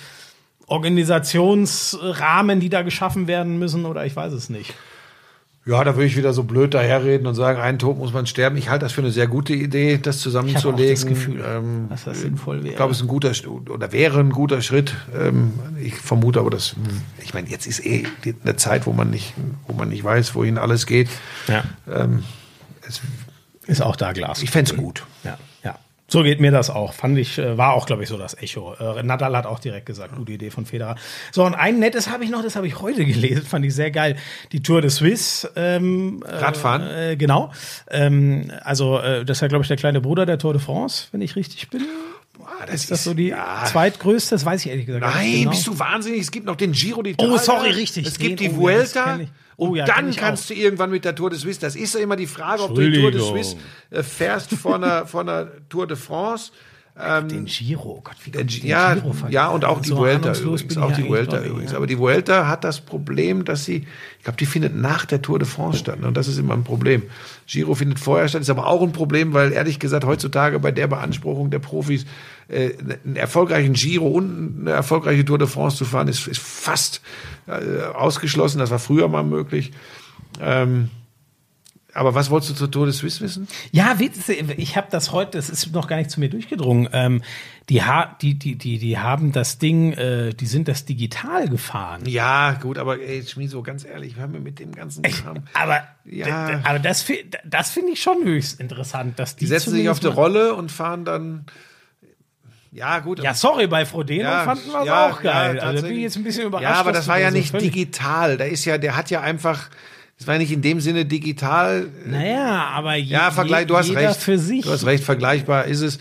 Organisationsrahmen, 0.69 2.61
die 2.61 2.71
da 2.71 2.81
geschaffen 2.81 3.27
werden 3.27 3.59
müssen 3.59 3.85
oder 3.85 4.07
ich 4.07 4.17
weiß 4.17 4.33
es 4.33 4.49
nicht. 4.49 4.73
Ja, 5.66 5.85
da 5.85 5.95
würde 5.95 6.07
ich 6.07 6.16
wieder 6.16 6.32
so 6.32 6.45
blöd 6.45 6.73
daherreden 6.73 7.27
und 7.27 7.35
sagen, 7.35 7.61
einen 7.61 7.78
Tod 7.78 7.99
muss 7.99 8.15
man 8.15 8.27
sterben. 8.27 8.57
Ich 8.57 8.70
halte 8.70 8.87
das 8.87 8.93
für 8.93 9.03
eine 9.03 9.11
sehr 9.11 9.27
gute 9.27 9.53
Idee, 9.53 9.99
das 9.99 10.19
zusammenzulegen. 10.19 10.81
Ich 10.82 11.01
habe 11.01 11.11
auch 11.12 11.15
das 11.15 11.27
Gefühl, 11.27 11.45
ähm, 11.47 11.87
dass 11.91 12.05
das 12.05 12.20
sinnvoll 12.23 12.59
wäre. 12.62 12.69
ich 12.70 12.77
glaube, 12.77 12.93
es 12.93 12.99
ist 12.99 13.05
ein 13.05 13.09
guter 13.09 13.32
oder 13.69 13.93
wäre 13.93 14.20
ein 14.20 14.31
guter 14.31 14.62
Schritt. 14.62 14.95
Ähm, 15.15 15.53
ich 15.78 15.95
vermute 15.95 16.41
aber, 16.41 16.49
dass 16.51 16.74
ich 17.23 17.35
meine, 17.35 17.49
jetzt 17.51 17.66
ist 17.66 17.85
eh 17.85 18.07
eine 18.43 18.57
Zeit, 18.57 18.87
wo 18.87 18.93
man 18.95 19.11
nicht, 19.11 19.35
wo 19.66 19.74
man 19.74 19.91
nicht 19.91 20.03
weiß, 20.03 20.35
wohin 20.35 20.57
alles 20.57 20.87
geht. 20.87 21.09
Ja. 21.47 21.62
Ähm, 21.93 22.24
es, 22.89 23.03
Ist 23.66 23.82
auch 23.82 23.97
da 23.97 24.12
Glas. 24.12 24.43
ich 24.43 24.51
fände 24.51 24.70
es 24.73 24.77
gut. 24.78 25.05
Ja. 25.24 25.37
So 26.11 26.24
geht 26.24 26.41
mir 26.41 26.51
das 26.51 26.70
auch. 26.70 26.93
Fand 26.93 27.16
ich, 27.19 27.39
äh, 27.39 27.57
war 27.57 27.73
auch, 27.74 27.87
glaube 27.87 28.03
ich, 28.03 28.09
so 28.09 28.19
das 28.19 28.37
Echo. 28.37 28.74
Äh, 28.74 29.05
Nadal 29.05 29.37
hat 29.37 29.47
auch 29.47 29.61
direkt 29.61 29.87
gesagt, 29.87 30.16
gute 30.16 30.32
Idee 30.32 30.51
von 30.51 30.66
Federer. 30.66 30.97
So, 31.31 31.45
und 31.45 31.55
ein 31.55 31.78
nettes 31.78 32.11
habe 32.11 32.24
ich 32.24 32.31
noch, 32.31 32.43
das 32.43 32.57
habe 32.57 32.66
ich 32.66 32.81
heute 32.81 33.05
gelesen, 33.07 33.47
fand 33.47 33.65
ich 33.65 33.74
sehr 33.77 33.93
geil. 33.93 34.16
Die 34.51 34.61
Tour 34.61 34.81
de 34.81 34.91
Suisse. 34.91 35.49
Ähm, 35.55 36.24
Radfahren? 36.27 36.82
Äh, 36.82 37.16
genau. 37.16 37.53
Ähm, 37.89 38.51
also, 38.62 38.99
äh, 38.99 39.24
das 39.24 39.39
ist 39.39 39.43
ja, 39.43 39.49
glaube 39.49 39.62
ich, 39.62 39.69
der 39.69 39.77
kleine 39.77 40.01
Bruder 40.01 40.27
der 40.27 40.39
Tour 40.39 40.53
de 40.53 40.61
France, 40.61 41.07
wenn 41.12 41.23
ich 41.23 41.37
richtig 41.37 41.70
bin. 41.70 41.82
Boah, 42.59 42.68
Ist 42.72 42.90
das 42.90 43.05
so 43.05 43.14
die 43.14 43.35
zweitgrößte? 43.66 44.35
Das 44.35 44.44
weiß 44.44 44.64
ich 44.64 44.70
ehrlich 44.70 44.86
gesagt 44.86 45.02
gar 45.05 45.14
nicht 45.18 45.24
Nein, 45.28 45.39
genau. 45.40 45.51
bist 45.51 45.66
du 45.66 45.78
wahnsinnig? 45.78 46.20
Es 46.20 46.31
gibt 46.31 46.47
noch 46.47 46.56
den 46.56 46.72
Giro 46.72 47.01
d'Italia. 47.01 47.32
Oh, 47.35 47.39
sorry, 47.39 47.70
richtig. 47.70 48.06
Es 48.06 48.18
gibt 48.18 48.40
Den- 48.40 48.51
die 48.52 48.56
oh, 48.59 48.68
das 48.68 48.94
Vuelta. 48.94 49.20
Oh, 49.56 49.74
ja, 49.74 49.85
kenn 49.85 50.06
dann 50.06 50.16
kannst 50.16 50.44
auch. 50.44 50.48
du 50.48 50.55
irgendwann 50.55 50.90
mit 50.90 51.05
der 51.05 51.14
Tour 51.14 51.28
de 51.31 51.39
Suisse. 51.39 51.60
Das 51.60 51.77
ist 51.77 51.94
ja 51.94 52.01
immer 52.01 52.16
die 52.16 52.27
Frage, 52.27 52.62
ob 52.62 52.74
du 52.74 52.81
die 52.90 52.98
Tour 52.98 53.10
de. 53.10 53.20
Suisse 53.20 53.56
äh, 53.90 54.02
fährst 54.02 54.55
vor 54.55 54.77
einer, 54.77 55.06
vor 55.06 55.20
einer 55.20 55.48
Tour 55.68 55.86
de 55.86 55.97
France. 55.98 56.51
Den 57.31 57.47
Giro, 57.47 57.97
oh 57.99 58.01
Gott, 58.05 58.17
wie 58.25 58.31
Der 58.31 58.45
G- 58.45 58.61
den 58.61 58.69
ja, 58.69 58.93
Giro 58.95 59.12
vergessen? 59.12 59.33
ja, 59.33 59.49
und 59.49 59.65
auch 59.65 59.81
die 59.81 59.89
So 59.89 59.97
Vuelta 59.97 60.33
übrigens. 60.35 60.77
Auch 60.77 60.93
die 60.93 61.09
Vuelta 61.09 61.41
übrigens. 61.43 61.71
ja. 61.71 61.79
Aber 61.79 61.87
die 61.87 61.99
Vuelta 61.99 62.47
hat 62.47 62.62
das 62.62 62.81
Problem, 62.83 63.47
dass 63.47 63.65
sie, 63.65 63.87
ich 64.19 64.25
glaube, 64.25 64.37
die 64.37 64.45
findet 64.45 64.77
nach 64.77 65.07
der 65.07 65.23
Tour 65.23 65.39
de 65.39 65.49
France 65.49 65.79
statt. 65.79 65.99
ne? 66.01 66.09
Und 66.09 66.17
das 66.17 66.29
ist 66.29 66.37
immer 66.39 66.53
ein 66.53 66.65
Problem. 66.65 67.05
Giro 67.47 67.75
findet 67.75 67.99
vorher 68.01 68.29
statt, 68.29 68.43
ist 68.43 68.51
aber 68.51 68.67
auch 68.67 68.83
ein 68.83 68.93
Problem, 68.93 69.33
weil 69.33 69.53
ehrlich 69.53 69.79
gesagt 69.79 70.05
heutzutage 70.05 70.59
bei 70.59 70.73
der 70.73 70.89
Beanspruchung 70.89 71.51
der 71.51 71.61
Profis 71.61 72.05
äh, 72.49 72.73
einen 73.05 73.17
erfolgreichen 73.17 73.73
Giro 73.73 74.09
und 74.09 74.59
eine 74.61 74.73
erfolgreiche 74.73 75.25
Tour 75.25 75.39
de 75.39 75.47
France 75.49 75.79
zu 75.79 75.87
fahren, 75.87 76.07
ist, 76.09 76.27
ist 76.27 76.41
fast 76.41 77.01
äh, 77.47 77.83
ausgeschlossen. 77.95 78.59
Das 78.59 78.71
war 78.71 78.79
früher 78.79 79.09
mal 79.09 79.25
möglich. 79.25 79.73
Ähm, 80.39 80.91
aber 81.95 82.15
was 82.15 82.31
wolltest 82.31 82.53
du 82.53 82.55
zur 82.57 82.71
Tour 82.71 82.87
de 82.87 82.95
Suisse 82.95 83.21
wissen? 83.21 83.49
Ja, 83.73 83.97
ich 84.57 84.77
habe 84.77 84.87
das 84.91 85.12
heute, 85.12 85.39
das 85.39 85.51
ist 85.51 85.73
noch 85.73 85.87
gar 85.89 85.97
nicht 85.97 86.11
zu 86.11 86.21
mir 86.21 86.29
durchgedrungen. 86.31 86.89
Ähm, 86.93 87.23
die, 87.69 87.83
ha 87.83 88.17
die, 88.21 88.35
die, 88.39 88.57
die, 88.57 88.79
die 88.79 88.99
haben 88.99 89.33
das 89.33 89.59
Ding, 89.59 89.93
äh, 89.93 90.31
die 90.35 90.47
sind 90.47 90.69
das 90.69 90.85
digital 90.85 91.49
gefahren. 91.49 92.03
Ja, 92.07 92.53
gut, 92.61 92.79
aber 92.79 93.01
ey, 93.01 93.23
Schmieso, 93.25 93.62
ganz 93.62 93.85
ehrlich, 93.85 94.17
hör 94.17 94.27
mir 94.29 94.41
mit 94.41 94.59
dem 94.59 94.73
ganzen 94.73 95.03
Kram. 95.03 95.45
Aber, 95.55 95.83
Ja. 96.05 96.61
aber 96.65 96.79
das, 96.79 97.05
das 97.45 97.71
finde 97.71 97.93
ich 97.93 98.03
schon 98.03 98.25
höchst 98.25 98.61
interessant, 98.61 99.19
dass 99.19 99.37
die, 99.37 99.41
Die 99.41 99.47
setzen 99.49 99.71
sich 99.73 99.89
auf 99.89 100.01
die 100.01 100.07
Rolle 100.09 100.55
und 100.55 100.73
fahren 100.73 101.05
dann. 101.05 101.47
Ja, 102.73 103.01
gut. 103.01 103.21
Ja, 103.21 103.35
sorry, 103.35 103.67
bei 103.67 103.85
Frodeno 103.85 104.23
Ja, 104.29 104.45
fanden 104.45 104.71
wir 104.71 104.81
es 104.81 104.87
ja, 104.87 105.11
auch 105.11 105.23
geil. 105.23 105.57
ja, 105.57 105.62
also 105.62 105.83
bin 105.83 105.97
ich 105.97 106.03
jetzt 106.03 106.17
ein 106.17 106.23
bisschen 106.23 106.47
überrascht. 106.47 106.65
Ja, 106.71 106.75
aber 106.79 106.93
das 106.93 107.09
war 107.09 107.19
ja 107.19 107.31
so 107.31 107.37
nicht 107.37 107.51
völlig- 107.51 107.73
digital. 107.73 108.37
Da 108.37 108.45
ist 108.45 108.65
ja, 108.65 108.79
der 108.79 108.97
hat 108.97 109.11
ja 109.11 109.21
einfach, 109.23 109.71
das 110.20 110.26
war 110.26 110.36
nicht 110.36 110.52
in 110.52 110.60
dem 110.60 110.80
Sinne 110.82 111.06
digital. 111.06 111.88
Naja, 112.05 112.68
aber 112.74 112.94
je, 112.94 113.10
Ja, 113.14 113.30
Vergleich, 113.30 113.66
du 113.66 113.74
hast 113.78 113.88
jeder 113.88 114.10
recht. 114.10 114.20
für 114.20 114.38
sich. 114.38 114.66
Du 114.66 114.70
hast 114.70 114.84
recht, 114.84 115.02
vergleichbar 115.02 115.64
ist 115.64 115.80
es. 115.80 115.98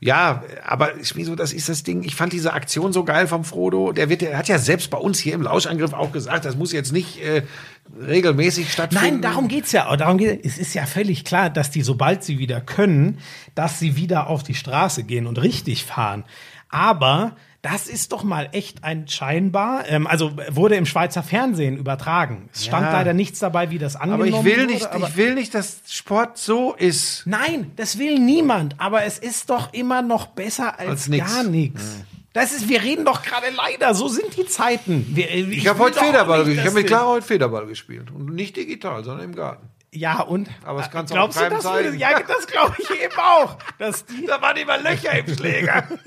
Ja, 0.00 0.42
aber 0.64 0.92
Schmieso, 1.04 1.34
das 1.34 1.52
ist 1.52 1.68
das 1.68 1.82
Ding. 1.82 2.02
Ich 2.02 2.14
fand 2.14 2.32
diese 2.32 2.54
Aktion 2.54 2.94
so 2.94 3.04
geil 3.04 3.26
vom 3.26 3.44
Frodo. 3.44 3.92
Der 3.92 4.08
wird, 4.08 4.22
der 4.22 4.38
hat 4.38 4.48
ja 4.48 4.58
selbst 4.58 4.88
bei 4.88 4.96
uns 4.96 5.18
hier 5.18 5.34
im 5.34 5.42
Lauschangriff 5.42 5.92
auch 5.92 6.12
gesagt, 6.12 6.46
das 6.46 6.56
muss 6.56 6.72
jetzt 6.72 6.94
nicht 6.94 7.20
äh, 7.22 7.42
regelmäßig 8.00 8.72
stattfinden. 8.72 9.04
Nein, 9.04 9.20
darum 9.20 9.48
geht's 9.48 9.72
ja. 9.72 9.94
Darum 9.96 10.16
geht, 10.16 10.46
es 10.46 10.56
ist 10.56 10.72
ja 10.72 10.86
völlig 10.86 11.24
klar, 11.26 11.50
dass 11.50 11.70
die, 11.70 11.82
sobald 11.82 12.24
sie 12.24 12.38
wieder 12.38 12.62
können, 12.62 13.18
dass 13.54 13.78
sie 13.78 13.96
wieder 13.96 14.28
auf 14.28 14.42
die 14.42 14.54
Straße 14.54 15.02
gehen 15.02 15.26
und 15.26 15.42
richtig 15.42 15.84
fahren. 15.84 16.24
Aber 16.70 17.36
das 17.62 17.88
ist 17.88 18.12
doch 18.12 18.22
mal 18.22 18.48
echt 18.52 18.84
ein 18.84 19.08
scheinbar, 19.08 19.88
ähm, 19.88 20.06
also 20.06 20.32
wurde 20.50 20.76
im 20.76 20.86
Schweizer 20.86 21.22
Fernsehen 21.24 21.76
übertragen. 21.76 22.48
Es 22.54 22.64
stand 22.66 22.86
Ja. 22.86 22.92
leider 22.92 23.12
nichts 23.14 23.40
dabei, 23.40 23.70
wie 23.70 23.78
das 23.78 23.96
Aber 23.96 24.12
angenommen 24.14 24.40
ich 24.40 24.44
will 24.44 24.62
wurde. 24.62 24.72
nicht, 24.72 24.86
aber 24.86 25.08
ich 25.08 25.16
will 25.16 25.34
nicht, 25.34 25.54
dass 25.54 25.80
Sport 25.88 26.38
so 26.38 26.74
ist. 26.74 27.22
Nein, 27.26 27.72
das 27.76 27.98
will 27.98 28.18
niemand. 28.20 28.76
Aber 28.78 29.02
es 29.04 29.18
ist 29.18 29.50
doch 29.50 29.72
immer 29.72 30.02
noch 30.02 30.26
besser 30.28 30.78
als, 30.78 30.88
Als 30.88 31.08
nix. 31.08 31.34
gar 31.34 31.42
nichts. 31.42 31.96
Das 32.32 32.52
ist, 32.52 32.68
wir 32.68 32.82
reden 32.82 33.04
doch 33.04 33.22
gerade 33.22 33.46
leider, 33.56 33.92
so 33.94 34.06
sind 34.06 34.36
die 34.36 34.46
Zeiten. 34.46 35.06
Wir, 35.16 35.28
Ich 35.34 35.66
habe 35.66 35.78
will 35.80 35.86
heute 35.86 35.98
Federball 35.98 36.38
gespielt. 36.44 36.58
Ich 36.60 36.66
habe 36.66 36.74
mit 36.76 36.86
Clara 36.86 37.06
heute 37.06 37.26
Federball 37.26 37.66
gespielt. 37.66 38.10
Und 38.12 38.34
nicht 38.34 38.54
digital, 38.56 39.02
sondern 39.02 39.24
im 39.24 39.34
Garten. 39.34 39.66
Ja, 39.90 40.20
und? 40.20 40.48
Aber 40.64 40.80
das 40.80 40.90
kannst 40.90 41.10
du 41.10 41.14
Glaubst 41.14 41.38
auch 41.38 41.42
du, 41.48 41.58
keinem 41.58 41.92
das. 41.92 41.96
Ja, 41.98 42.20
das 42.20 42.46
glaube 42.46 42.76
ich 42.78 42.90
eben 43.02 43.16
auch. 43.16 43.56
Dass 43.78 44.04
die, 44.04 44.26
Da 44.26 44.40
waren 44.40 44.56
immer 44.58 44.78
Löcher 44.78 45.18
im 45.18 45.34
Schläger. 45.34 45.88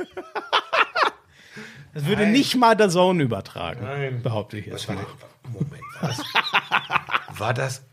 das 1.93 2.05
würde 2.05 2.27
nicht 2.27 2.55
mal 2.55 2.75
der 2.75 2.89
Zone 2.89 3.23
übertragen, 3.23 3.81
Nein. 3.83 4.21
behaupte 4.23 4.57
ich 4.57 4.65
jetzt. 4.67 4.87
mal. 4.87 4.97
Moment, 5.51 5.81
was? 5.99 6.21
War 7.39 7.53
das? 7.53 7.83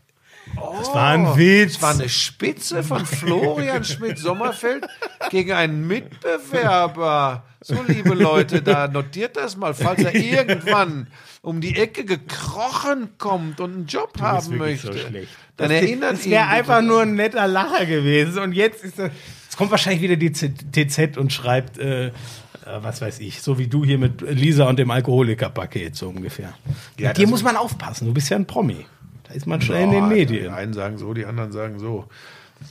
Oh, 0.59 0.75
Das 0.79 0.93
war 0.93 1.09
ein 1.09 1.37
Witz. 1.37 1.73
Das 1.73 1.81
war 1.81 1.93
eine 1.93 2.09
Spitze 2.09 2.83
von 2.83 3.05
Florian 3.05 3.83
Schmidt-Sommerfeld 3.83 4.87
gegen 5.29 5.51
einen 5.51 5.85
Mitbewerber. 5.87 7.43
So, 7.61 7.77
liebe 7.87 8.13
Leute, 8.13 8.61
da 8.61 8.87
notiert 8.87 9.35
das 9.37 9.57
mal, 9.57 9.73
falls 9.73 10.01
er 10.03 10.15
irgendwann 10.15 11.07
um 11.41 11.61
die 11.61 11.75
Ecke 11.75 12.05
gekrochen 12.05 13.09
kommt 13.17 13.59
und 13.59 13.73
einen 13.73 13.85
Job 13.85 14.19
haben 14.21 14.49
wirklich 14.59 14.83
möchte. 14.85 14.97
so. 14.97 15.27
Dann 15.57 15.71
erinnert 15.71 16.13
Es 16.13 16.25
ihn 16.25 16.31
wäre 16.31 16.47
einfach 16.47 16.81
nur 16.81 17.01
ein 17.01 17.15
netter 17.15 17.47
Lacher 17.47 17.85
gewesen. 17.85 18.39
Und 18.41 18.53
jetzt 18.53 18.83
ist 18.83 18.97
das. 18.97 19.11
Jetzt 19.43 19.57
kommt 19.57 19.71
wahrscheinlich 19.71 20.01
wieder 20.01 20.15
die 20.15 20.31
TZ 20.31 21.17
und 21.17 21.33
schreibt, 21.33 21.77
äh, 21.79 22.11
was 22.81 23.01
weiß 23.01 23.19
ich, 23.19 23.41
so 23.41 23.57
wie 23.57 23.67
du 23.67 23.83
hier 23.85 23.97
mit 23.97 24.21
Lisa 24.21 24.67
und 24.69 24.77
dem 24.79 24.91
Alkoholikerpaket, 24.91 25.95
so 25.95 26.09
ungefähr. 26.09 26.53
Ja, 26.97 27.09
mit 27.09 27.17
dir 27.17 27.27
muss 27.27 27.43
man 27.43 27.55
aufpassen, 27.55 28.07
du 28.07 28.13
bist 28.13 28.29
ja 28.29 28.37
ein 28.37 28.45
Promi. 28.45 28.85
Da 29.27 29.33
ist 29.33 29.45
man 29.47 29.61
schnell 29.61 29.83
in 29.83 29.89
Oh, 29.89 29.93
den 29.93 30.09
Die 30.09 30.15
Medien. 30.15 30.53
einen 30.53 30.73
sagen 30.73 30.97
so, 30.97 31.13
die 31.13 31.25
anderen 31.25 31.51
sagen 31.51 31.79
so. 31.79 32.05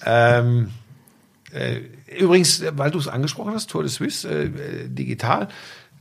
Ähm, 0.05 0.71
äh, 1.53 1.81
übrigens, 2.19 2.61
äh, 2.61 2.73
weil 2.77 2.91
du 2.91 2.99
es 2.99 3.09
angesprochen 3.09 3.55
hast, 3.55 3.71
Tour 3.71 3.83
de 3.83 3.91
Suisse, 3.91 4.29
äh, 4.29 4.45
äh, 4.45 4.89
digital. 4.89 5.49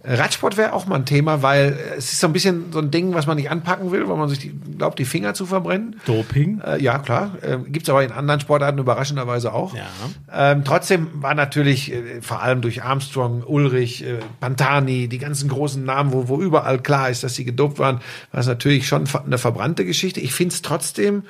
Radsport 0.08 0.56
wäre 0.56 0.74
auch 0.74 0.86
mal 0.86 0.96
ein 0.96 1.06
Thema, 1.06 1.42
weil 1.42 1.74
äh, 1.74 1.98
es 1.98 2.14
ist 2.14 2.20
so 2.22 2.28
ein 2.28 2.34
bisschen 2.34 2.72
so 2.72 2.80
ein 2.80 2.92
Ding, 2.92 3.14
was 3.14 3.28
man 3.28 3.36
nicht 3.38 3.50
anpacken 3.50 3.92
will, 3.92 4.08
weil 4.08 4.16
man 4.16 4.30
sich 4.30 4.40
die, 4.40 4.54
glaubt, 4.78 4.98
die 5.00 5.06
Finger 5.06 5.34
zu 5.34 5.46
verbrennen. 5.46 6.00
Doping? 6.06 6.62
Äh, 6.62 6.82
ja, 6.82 7.00
klar. 7.00 7.38
Äh, 7.42 7.58
Gibt 7.70 7.88
es 7.88 7.90
aber 7.90 8.04
in 8.04 8.12
anderen 8.12 8.40
Sportarten 8.40 8.80
überraschenderweise 8.80 9.54
auch. 9.54 9.76
Ja. 9.76 9.82
Ähm, 10.32 10.64
trotzdem 10.64 11.10
war 11.14 11.36
natürlich 11.36 11.92
äh, 11.92 12.22
vor 12.22 12.42
allem 12.42 12.62
durch 12.62 12.84
Armstrong, 12.84 13.44
Ulrich, 13.44 14.06
äh, 14.06 14.20
Pantani, 14.40 15.08
die 15.10 15.18
ganzen 15.18 15.50
großen 15.50 15.84
Namen, 15.84 16.14
wo, 16.14 16.30
wo 16.30 16.42
überall 16.42 16.80
klar 16.80 17.10
ist, 17.10 17.24
dass 17.24 17.36
sie 17.36 17.44
gedopt 17.46 17.80
waren, 17.80 18.00
war 18.32 18.40
es 18.40 18.48
natürlich 18.48 18.88
schon 18.88 19.04
eine 19.26 19.38
verbrannte 19.38 19.86
Geschichte. 19.86 20.20
Ich 20.22 20.34
finde 20.34 20.54
es 20.54 20.62
trotzdem, 20.62 21.24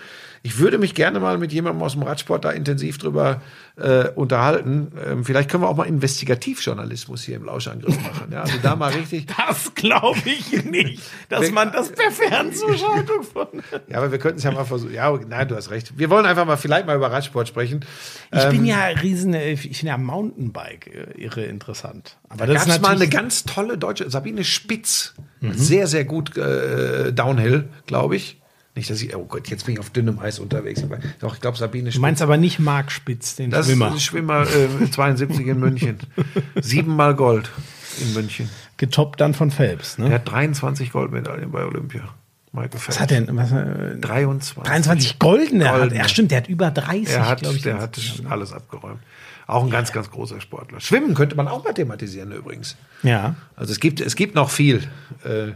ich 0.43 0.59
würde 0.59 0.77
mich 0.77 0.95
gerne 0.95 1.19
mal 1.19 1.37
mit 1.37 1.51
jemandem 1.51 1.81
aus 1.83 1.93
dem 1.93 2.03
Radsport 2.03 2.45
da 2.45 2.51
intensiv 2.51 2.97
drüber 2.97 3.41
äh, 3.75 4.09
unterhalten. 4.09 4.91
Ähm, 5.05 5.25
vielleicht 5.25 5.49
können 5.49 5.63
wir 5.63 5.69
auch 5.69 5.75
mal 5.75 5.87
Investigativjournalismus 5.87 7.23
hier 7.23 7.35
im 7.35 7.45
Lauschangriff 7.45 7.95
machen. 8.01 8.31
Ja? 8.31 8.41
Also 8.41 8.57
da 8.69 8.75
mal 8.75 8.91
richtig. 8.91 9.25
Das 9.47 9.73
glaube 9.75 10.19
ich 10.25 10.63
nicht, 10.65 11.01
dass 11.29 11.51
man 11.51 11.71
das 11.71 11.91
per 11.91 12.11
Fernzuschaltung 12.11 13.23
von. 13.33 13.47
Ja, 13.87 13.97
aber 13.97 14.11
wir 14.11 14.19
könnten 14.19 14.37
es 14.39 14.43
ja 14.43 14.51
mal 14.51 14.65
versuchen. 14.65 14.93
Ja, 14.93 15.11
nein, 15.27 15.47
du 15.47 15.55
hast 15.55 15.69
recht. 15.69 15.97
Wir 15.97 16.09
wollen 16.09 16.25
einfach 16.25 16.45
mal 16.45 16.57
vielleicht 16.57 16.85
mal 16.87 16.95
über 16.95 17.11
Radsport 17.11 17.47
sprechen. 17.47 17.85
Ich 18.31 18.43
bin 18.49 18.59
Ähm, 18.59 18.65
ja 18.65 18.85
riesen, 19.01 19.33
ich 19.33 19.61
finde 19.61 19.87
ja 19.87 19.97
Mountainbike 19.97 20.87
äh, 20.87 21.21
irre 21.21 21.43
interessant. 21.45 22.17
Aber 22.29 22.45
Da 22.45 22.53
das 22.53 22.63
gab 22.63 22.69
ist 22.69 22.75
es 22.77 22.81
mal 22.81 22.95
eine 22.95 23.07
ganz 23.07 23.43
tolle 23.45 23.77
deutsche, 23.77 24.09
Sabine 24.09 24.43
Spitz, 24.43 25.13
sehr, 25.41 25.87
sehr 25.87 26.03
gut 26.05 26.35
äh, 26.37 27.13
Downhill, 27.13 27.69
glaube 27.85 28.15
ich. 28.15 28.41
Nicht, 28.75 28.89
dass 28.91 29.01
ich, 29.01 29.15
oh 29.15 29.25
Gott, 29.25 29.47
jetzt 29.49 29.65
bin 29.65 29.73
ich 29.73 29.79
auf 29.79 29.89
dünnem 29.89 30.19
Eis 30.19 30.37
unterwegs. 30.37 30.83
Aber 30.83 30.99
doch, 31.19 31.33
ich 31.33 31.41
glaube, 31.41 31.57
Sabine 31.57 31.85
Du 31.85 31.91
Spitz. 31.93 32.01
meinst 32.01 32.21
aber 32.21 32.37
nicht 32.37 32.59
Marc 32.59 32.91
Spitz, 32.91 33.35
den 33.35 33.49
das 33.49 33.65
Schwimmer. 33.65 33.87
ist 33.87 33.93
ein 33.93 33.99
Schwimmer 33.99 34.41
äh, 34.43 34.91
72 34.91 35.47
in 35.47 35.59
München. 35.59 35.97
Siebenmal 36.61 37.15
Gold 37.15 37.49
in 37.99 38.13
München. 38.13 38.49
Getoppt 38.77 39.19
dann 39.21 39.33
von 39.33 39.51
Phelps, 39.51 39.97
ne? 39.97 40.07
Er 40.09 40.15
hat 40.15 40.29
23 40.29 40.91
Goldmedaillen 40.91 41.51
bei 41.51 41.63
Olympia. 41.65 42.01
Michael 42.53 42.69
Phelps. 42.79 42.87
Was 42.87 42.99
hat 42.99 43.11
er 43.11 43.21
denn? 43.21 43.35
Was, 43.37 43.51
äh, 43.51 43.97
23. 43.97 44.63
23 44.63 45.19
goldene. 45.19 45.69
Hat, 45.69 45.79
Goldene. 45.79 45.99
ja, 46.01 46.07
stimmt, 46.07 46.31
der 46.31 46.37
hat 46.39 46.47
über 46.47 46.71
30, 46.71 47.09
Er 47.13 47.27
hat, 47.27 47.41
glaube 47.41 47.55
ich. 47.57 47.61
der 47.63 47.79
hat 47.79 47.99
alles 48.29 48.53
abgeräumt. 48.53 48.99
Auch 49.47 49.63
ein 49.63 49.69
ganz, 49.69 49.93
ganz 49.93 50.11
großer 50.11 50.41
Sportler. 50.41 50.81
Schwimmen 50.81 51.13
könnte 51.13 51.37
man 51.37 51.47
auch 51.47 51.63
mal 51.63 51.73
thematisieren 51.73 52.33
übrigens. 52.33 52.75
Ja, 53.01 53.35
Also 53.55 53.71
es 53.71 53.79
gibt, 53.79 54.01
es 54.01 54.17
gibt 54.17 54.35
noch 54.35 54.49
viel. 54.49 54.83
Äh, 55.23 55.51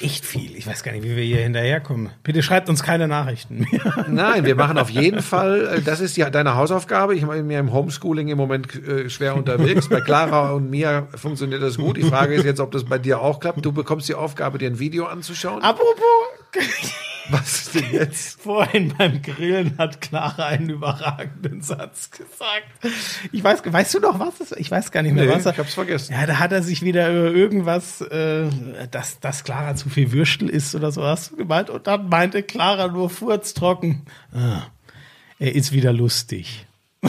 echt 0.00 0.24
viel. 0.24 0.56
Ich 0.56 0.66
weiß 0.66 0.82
gar 0.82 0.92
nicht, 0.92 1.04
wie 1.04 1.14
wir 1.14 1.22
hier 1.22 1.42
hinterherkommen. 1.42 2.08
Bitte 2.22 2.42
schreibt 2.42 2.70
uns 2.70 2.82
keine 2.82 3.08
Nachrichten 3.08 3.66
mehr. 3.70 4.06
Nein, 4.08 4.46
wir 4.46 4.54
machen 4.54 4.78
auf 4.78 4.88
jeden 4.88 5.20
Fall, 5.20 5.66
äh, 5.66 5.82
das 5.82 6.00
ist 6.00 6.16
ja 6.16 6.30
deine 6.30 6.54
Hausaufgabe. 6.54 7.14
Ich 7.14 7.26
bin 7.26 7.46
mir 7.46 7.58
im 7.58 7.70
Homeschooling 7.70 8.28
im 8.28 8.38
Moment 8.38 8.74
äh, 8.82 9.10
schwer 9.10 9.36
unterwegs. 9.36 9.88
Bei 9.88 10.00
Clara 10.00 10.52
und 10.52 10.70
mir 10.70 11.08
funktioniert 11.14 11.62
das 11.62 11.76
gut. 11.76 11.98
Die 11.98 12.04
Frage 12.04 12.32
ist 12.34 12.46
jetzt, 12.46 12.60
ob 12.60 12.72
das 12.72 12.84
bei 12.84 12.96
dir 12.96 13.20
auch 13.20 13.40
klappt. 13.40 13.62
Du 13.62 13.72
bekommst 13.72 14.08
die 14.08 14.14
Aufgabe, 14.14 14.56
dir 14.56 14.70
ein 14.70 14.78
Video 14.78 15.04
anzuschauen. 15.04 15.62
Apropos, 15.62 16.02
Was 17.30 17.52
ist 17.52 17.74
denn 17.76 17.92
jetzt? 17.92 18.40
vorhin 18.42 18.92
beim 18.98 19.22
Grillen 19.22 19.78
hat 19.78 20.00
Clara 20.00 20.46
einen 20.46 20.70
überragenden 20.70 21.62
Satz 21.62 22.10
gesagt. 22.10 22.66
Ich 23.30 23.42
weiß, 23.44 23.62
weißt 23.64 23.94
du 23.94 24.00
noch 24.00 24.18
was? 24.18 24.40
es- 24.40 24.52
Ich 24.58 24.70
weiß 24.70 24.90
gar 24.90 25.02
nicht 25.02 25.14
mehr, 25.14 25.26
Nee, 25.26 25.32
was 25.32 25.46
er- 25.46 25.52
ich 25.52 25.58
hab's 25.58 25.74
vergessen. 25.74 26.12
Ja, 26.12 26.26
da 26.26 26.38
hat 26.38 26.52
er 26.52 26.62
sich 26.62 26.82
wieder 26.82 27.08
über 27.10 27.30
irgendwas, 27.36 28.00
äh, 28.00 28.48
dass, 28.90 29.20
dass 29.20 29.44
Clara 29.44 29.74
zu 29.76 29.88
viel 29.88 30.10
Würstel 30.12 30.48
isst 30.48 30.74
oder 30.74 30.90
so 30.90 31.04
hast 31.04 31.30
du 31.32 31.36
gemeint. 31.36 31.70
Und 31.70 31.86
dann 31.86 32.08
meinte 32.08 32.42
Clara 32.42 32.88
nur 32.88 33.08
furztrocken, 33.08 34.02
ah, 34.34 34.62
er 35.38 35.54
ist 35.54 35.72
wieder 35.72 35.92
lustig. 35.92 36.66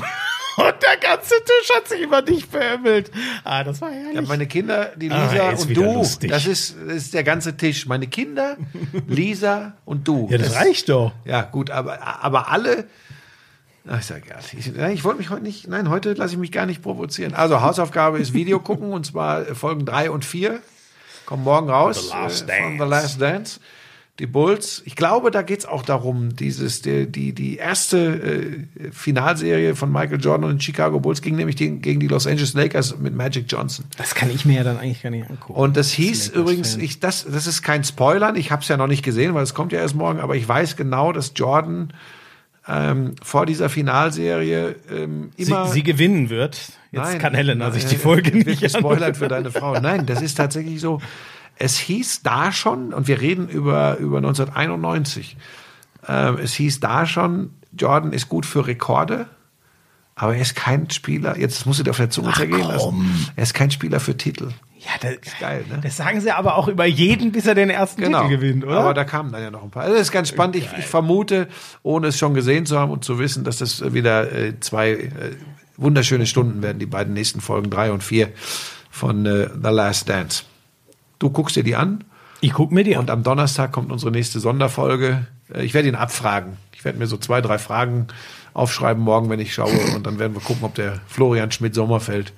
Und 0.57 0.75
der 0.83 0.97
ganze 1.01 1.33
Tisch 1.35 1.75
hat 1.75 1.87
sich 1.87 2.01
über 2.01 2.21
dich 2.21 2.47
beömmelt. 2.49 3.11
Ah, 3.43 3.63
das 3.63 3.81
war 3.81 3.91
herrlich. 3.91 4.15
Ja, 4.15 4.21
meine 4.21 4.45
Kinder, 4.47 4.91
die 4.95 5.09
Ah, 5.11 5.23
Lisa 5.31 5.49
jetzt 5.51 5.65
und 5.67 5.77
du, 5.77 5.83
lustig. 5.83 6.29
das 6.29 6.45
ist, 6.45 6.75
das 6.87 6.95
ist 6.97 7.13
der 7.13 7.23
ganze 7.23 7.57
Tisch. 7.57 7.85
Meine 7.87 8.07
Kinder, 8.07 8.57
Lisa 9.07 9.73
und 9.85 10.07
du. 10.07 10.27
ja, 10.29 10.37
das, 10.37 10.55
reicht 10.55 10.89
doch. 10.89 11.11
Ja, 11.25 11.41
gut, 11.41 11.71
aber, 11.71 12.01
aber 12.23 12.49
alle. 12.51 12.85
Ach, 13.87 13.99
ist 13.99 14.09
ja 14.11 14.17
egal. 14.17 14.39
Ich, 14.57 14.71
nein, 14.73 14.91
ich 14.93 15.03
wollte 15.03 15.17
mich 15.19 15.29
heute 15.29 15.43
nicht, 15.43 15.67
nein, 15.67 15.89
heute 15.89 16.13
lasse 16.13 16.33
ich 16.33 16.39
mich 16.39 16.51
gar 16.51 16.65
nicht 16.65 16.81
provozieren. 16.81 17.33
Also, 17.33 17.61
Hausaufgabe 17.61 18.19
ist 18.19 18.33
Video 18.33 18.59
gucken 18.59 18.91
und 18.93 19.05
zwar 19.05 19.41
äh, 19.47 19.55
Folgen 19.55 19.85
drei 19.85 20.09
und 20.11 20.23
vier 20.23 20.61
Kommen 21.25 21.43
morgen 21.43 21.69
raus 21.69 22.09
The 22.09 22.15
Last 22.15 22.49
äh, 22.49 22.61
von 22.61 22.77
Dance. 22.77 22.83
The 22.83 22.89
Last 22.89 23.21
Dance. 23.21 23.59
Die 24.19 24.27
Bulls. 24.27 24.83
Ich 24.85 24.95
glaube, 24.95 25.31
da 25.31 25.41
geht's 25.41 25.65
auch 25.65 25.81
darum, 25.81 26.35
dieses, 26.35 26.83
die, 26.83 27.07
die, 27.07 27.33
die 27.33 27.57
erste 27.57 27.97
äh, 27.97 28.91
Finalserie 28.91 29.75
von 29.75 29.91
Michael 29.91 30.21
Jordan 30.21 30.43
und 30.43 30.57
den 30.57 30.61
Chicago 30.61 30.99
Bulls 30.99 31.23
ging 31.23 31.35
nämlich 31.35 31.55
die, 31.55 31.79
gegen 31.79 31.99
die 31.99 32.07
Los 32.07 32.27
Angeles 32.27 32.53
Lakers 32.53 32.99
mit 32.99 33.15
Magic 33.15 33.45
Johnson. 33.47 33.85
Das 33.97 34.13
kann 34.13 34.29
ich 34.29 34.45
mir 34.45 34.57
ja 34.57 34.63
dann 34.63 34.77
eigentlich 34.77 35.01
gar 35.01 35.09
nicht 35.09 35.27
angucken. 35.27 35.59
Und 35.59 35.77
das 35.77 35.89
hieß 35.91 36.27
Lakers-Fan. 36.27 36.41
übrigens, 36.41 36.75
ich, 36.75 36.99
das, 36.99 37.25
das 37.25 37.47
ist 37.47 37.63
kein 37.63 37.83
Spoilern, 37.83 38.35
ich 38.35 38.51
habe 38.51 38.61
es 38.61 38.67
ja 38.67 38.77
noch 38.77 38.85
nicht 38.85 39.03
gesehen, 39.03 39.33
weil 39.33 39.43
es 39.43 39.55
kommt 39.55 39.71
ja 39.71 39.79
erst 39.79 39.95
morgen, 39.95 40.19
aber 40.19 40.35
ich 40.35 40.47
weiß 40.47 40.75
genau, 40.75 41.11
dass 41.11 41.31
Jordan 41.35 41.91
ähm, 42.67 43.15
vor 43.21 43.47
dieser 43.47 43.69
Finalserie 43.69 44.75
ähm, 44.91 45.31
sie, 45.37 45.43
immer. 45.43 45.67
sie 45.67 45.81
gewinnen 45.81 46.29
wird. 46.29 46.55
Jetzt 46.91 47.03
Nein, 47.03 47.19
kann 47.19 47.33
Helena 47.33 47.71
sich 47.71 47.85
die 47.85 47.95
Folge 47.95 48.37
nicht 48.37 48.61
gespoilert 48.61 49.17
für 49.17 49.27
deine 49.27 49.49
Frau. 49.49 49.79
Nein, 49.79 50.05
das 50.05 50.21
ist 50.21 50.35
tatsächlich 50.35 50.79
so. 50.79 51.01
Es 51.57 51.77
hieß 51.77 52.23
da 52.23 52.51
schon, 52.51 52.93
und 52.93 53.07
wir 53.07 53.21
reden 53.21 53.47
über, 53.47 53.97
über 53.97 54.17
1991, 54.17 55.37
ähm, 56.07 56.37
es 56.41 56.53
hieß 56.53 56.79
da 56.79 57.05
schon, 57.05 57.51
Jordan 57.77 58.11
ist 58.11 58.29
gut 58.29 58.45
für 58.45 58.67
Rekorde, 58.67 59.27
aber 60.15 60.35
er 60.35 60.41
ist 60.41 60.55
kein 60.55 60.89
Spieler, 60.89 61.37
jetzt 61.37 61.65
musst 61.65 61.79
du 61.79 61.83
dir 61.83 61.91
auf 61.91 61.97
der 61.97 62.09
Zunge 62.09 62.29
Ach, 62.31 62.37
zergehen 62.37 62.67
lassen, 62.67 63.29
er 63.35 63.43
ist 63.43 63.53
kein 63.53 63.71
Spieler 63.71 63.99
für 63.99 64.15
Titel. 64.17 64.49
Ja, 64.79 64.91
das, 65.01 65.39
geil, 65.39 65.63
ne? 65.69 65.79
das 65.81 65.95
sagen 65.95 66.19
sie 66.19 66.31
aber 66.31 66.57
auch 66.57 66.67
über 66.67 66.85
jeden, 66.85 67.31
bis 67.31 67.45
er 67.45 67.55
den 67.55 67.69
ersten 67.69 68.03
Titel 68.03 68.27
gewinnt, 68.27 68.65
oder? 68.65 68.79
Aber 68.79 68.93
da 68.93 69.05
kamen 69.05 69.31
dann 69.31 69.41
ja 69.41 69.49
noch 69.49 69.63
ein 69.63 69.71
paar. 69.71 69.83
Also 69.83 69.95
das 69.95 70.07
ist 70.07 70.11
ganz 70.11 70.27
spannend. 70.27 70.57
Ich, 70.57 70.67
ich 70.77 70.85
vermute, 70.85 71.47
ohne 71.83 72.07
es 72.07 72.17
schon 72.17 72.33
gesehen 72.33 72.65
zu 72.65 72.77
haben 72.77 72.91
und 72.91 73.05
zu 73.05 73.17
wissen, 73.17 73.45
dass 73.45 73.59
das 73.59 73.93
wieder 73.93 74.29
äh, 74.33 74.59
zwei 74.59 74.91
äh, 74.91 75.09
wunderschöne 75.77 76.25
Stunden 76.25 76.61
werden, 76.61 76.79
die 76.79 76.85
beiden 76.85 77.13
nächsten 77.13 77.39
Folgen 77.39 77.69
drei 77.69 77.93
und 77.93 78.03
vier 78.03 78.29
von 78.89 79.25
äh, 79.25 79.47
The 79.49 79.69
Last 79.69 80.09
Dance. 80.09 80.43
Du 81.23 81.29
guckst 81.29 81.55
dir 81.55 81.63
die 81.63 81.77
an 81.77 82.03
ich 82.41 82.51
guck 82.51 82.73
mir 82.73 82.83
die 82.83 82.97
und 82.97 83.09
an. 83.09 83.19
am 83.19 83.23
Donnerstag 83.23 83.71
kommt 83.71 83.89
unsere 83.89 84.11
nächste 84.11 84.41
Sonderfolge. 84.41 85.25
Äh, 85.53 85.63
Ich 85.63 85.73
werde 85.73 85.87
ihn 85.87 85.95
abfragen. 85.95 86.57
Ich 86.73 86.83
werde 86.83 86.99
mir 86.99 87.07
so 87.07 87.15
zwei, 87.15 87.39
drei 87.39 87.57
Fragen 87.57 88.07
aufschreiben 88.53 89.01
morgen, 89.01 89.29
wenn 89.29 89.39
ich 89.39 89.53
schaue. 89.53 89.71
Und 89.95 90.05
dann 90.05 90.19
werden 90.19 90.33
wir 90.33 90.41
gucken, 90.41 90.65
ob 90.65 90.75
der 90.75 90.99
Florian 91.07 91.51
Schmidt-Sommerfeld 91.53 92.33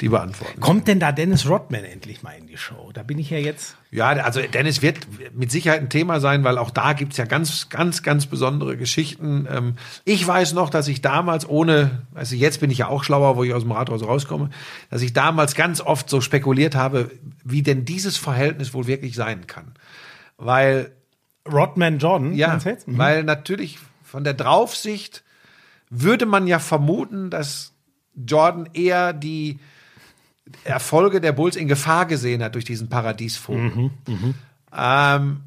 die 0.00 0.10
beantworten. 0.10 0.60
Kommt 0.60 0.88
denn 0.88 1.00
da 1.00 1.10
Dennis 1.10 1.48
Rodman 1.48 1.84
endlich 1.84 2.22
mal 2.22 2.32
in 2.32 2.46
die 2.46 2.58
Show? 2.58 2.90
Da 2.92 3.02
bin 3.02 3.18
ich 3.18 3.30
ja 3.30 3.38
jetzt. 3.38 3.76
Ja, 3.90 4.08
also 4.08 4.42
Dennis 4.42 4.82
wird 4.82 4.98
mit 5.34 5.50
Sicherheit 5.50 5.80
ein 5.80 5.88
Thema 5.88 6.20
sein, 6.20 6.44
weil 6.44 6.58
auch 6.58 6.70
da 6.70 6.92
gibt's 6.92 7.16
ja 7.16 7.24
ganz, 7.24 7.70
ganz, 7.70 8.02
ganz 8.02 8.26
besondere 8.26 8.76
Geschichten. 8.76 9.48
Ähm, 9.50 9.76
Ich 10.04 10.26
weiß 10.26 10.52
noch, 10.52 10.68
dass 10.68 10.88
ich 10.88 11.00
damals 11.00 11.48
ohne, 11.48 12.02
also 12.14 12.36
jetzt 12.36 12.60
bin 12.60 12.70
ich 12.70 12.78
ja 12.78 12.88
auch 12.88 13.04
schlauer, 13.04 13.36
wo 13.36 13.44
ich 13.44 13.54
aus 13.54 13.62
dem 13.62 13.72
Rathaus 13.72 14.02
rauskomme, 14.02 14.50
dass 14.90 15.00
ich 15.00 15.14
damals 15.14 15.54
ganz 15.54 15.80
oft 15.80 16.10
so 16.10 16.20
spekuliert 16.20 16.74
habe, 16.74 17.10
wie 17.42 17.62
denn 17.62 17.86
dieses 17.86 18.18
Verhältnis 18.18 18.74
wohl 18.74 18.86
wirklich 18.86 19.14
sein 19.14 19.46
kann. 19.46 19.72
Weil 20.36 20.92
Rodman 21.50 21.98
Jordan, 21.98 22.34
ja? 22.34 22.58
Mhm. 22.58 22.98
weil 22.98 23.24
natürlich 23.24 23.78
von 24.02 24.24
der 24.24 24.34
Draufsicht 24.34 25.24
würde 25.88 26.26
man 26.26 26.46
ja 26.46 26.58
vermuten, 26.58 27.30
dass 27.30 27.72
Jordan 28.14 28.68
eher 28.74 29.12
die 29.12 29.58
Erfolge 30.64 31.20
der 31.20 31.32
Bulls 31.32 31.56
in 31.56 31.68
Gefahr 31.68 32.06
gesehen 32.06 32.42
hat 32.42 32.54
durch 32.54 32.64
diesen 32.64 32.88
Paradiesvogel. 32.88 33.90
Ähm, 34.76 35.40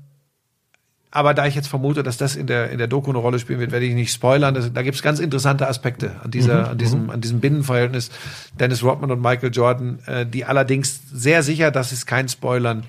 aber 1.11 1.34
da 1.34 1.47
ich 1.47 1.55
jetzt 1.55 1.67
vermute, 1.67 2.03
dass 2.03 2.17
das 2.17 2.35
in 2.35 2.45
der, 2.45 2.69
in 2.69 2.77
der 2.77 2.88
Doku 2.88 3.09
eine 3.09 3.17
Rolle 3.17 3.39
spielen 3.39 3.59
wird, 3.59 3.71
werde 3.71 3.85
ich 3.85 3.95
nicht 3.95 4.13
spoilern. 4.13 4.53
Das, 4.53 4.71
da 4.71 4.84
gibt 4.84 4.95
es 4.95 5.01
ganz 5.01 5.19
interessante 5.19 5.67
Aspekte 5.67 6.15
an, 6.23 6.30
dieser, 6.30 6.69
an, 6.71 6.77
diesem, 6.77 7.09
an 7.09 7.19
diesem 7.21 7.39
Binnenverhältnis 7.39 8.11
Dennis 8.59 8.84
Rodman 8.84 9.09
und 9.11 9.21
Michael 9.21 9.51
Jordan, 9.51 9.99
äh, 10.05 10.26
die 10.27 10.45
allerdings 10.45 11.01
sehr 11.11 11.41
sicher, 11.41 11.71
das 11.71 11.91
ist 11.91 12.05
kein 12.05 12.30
Spoilern, 12.30 12.84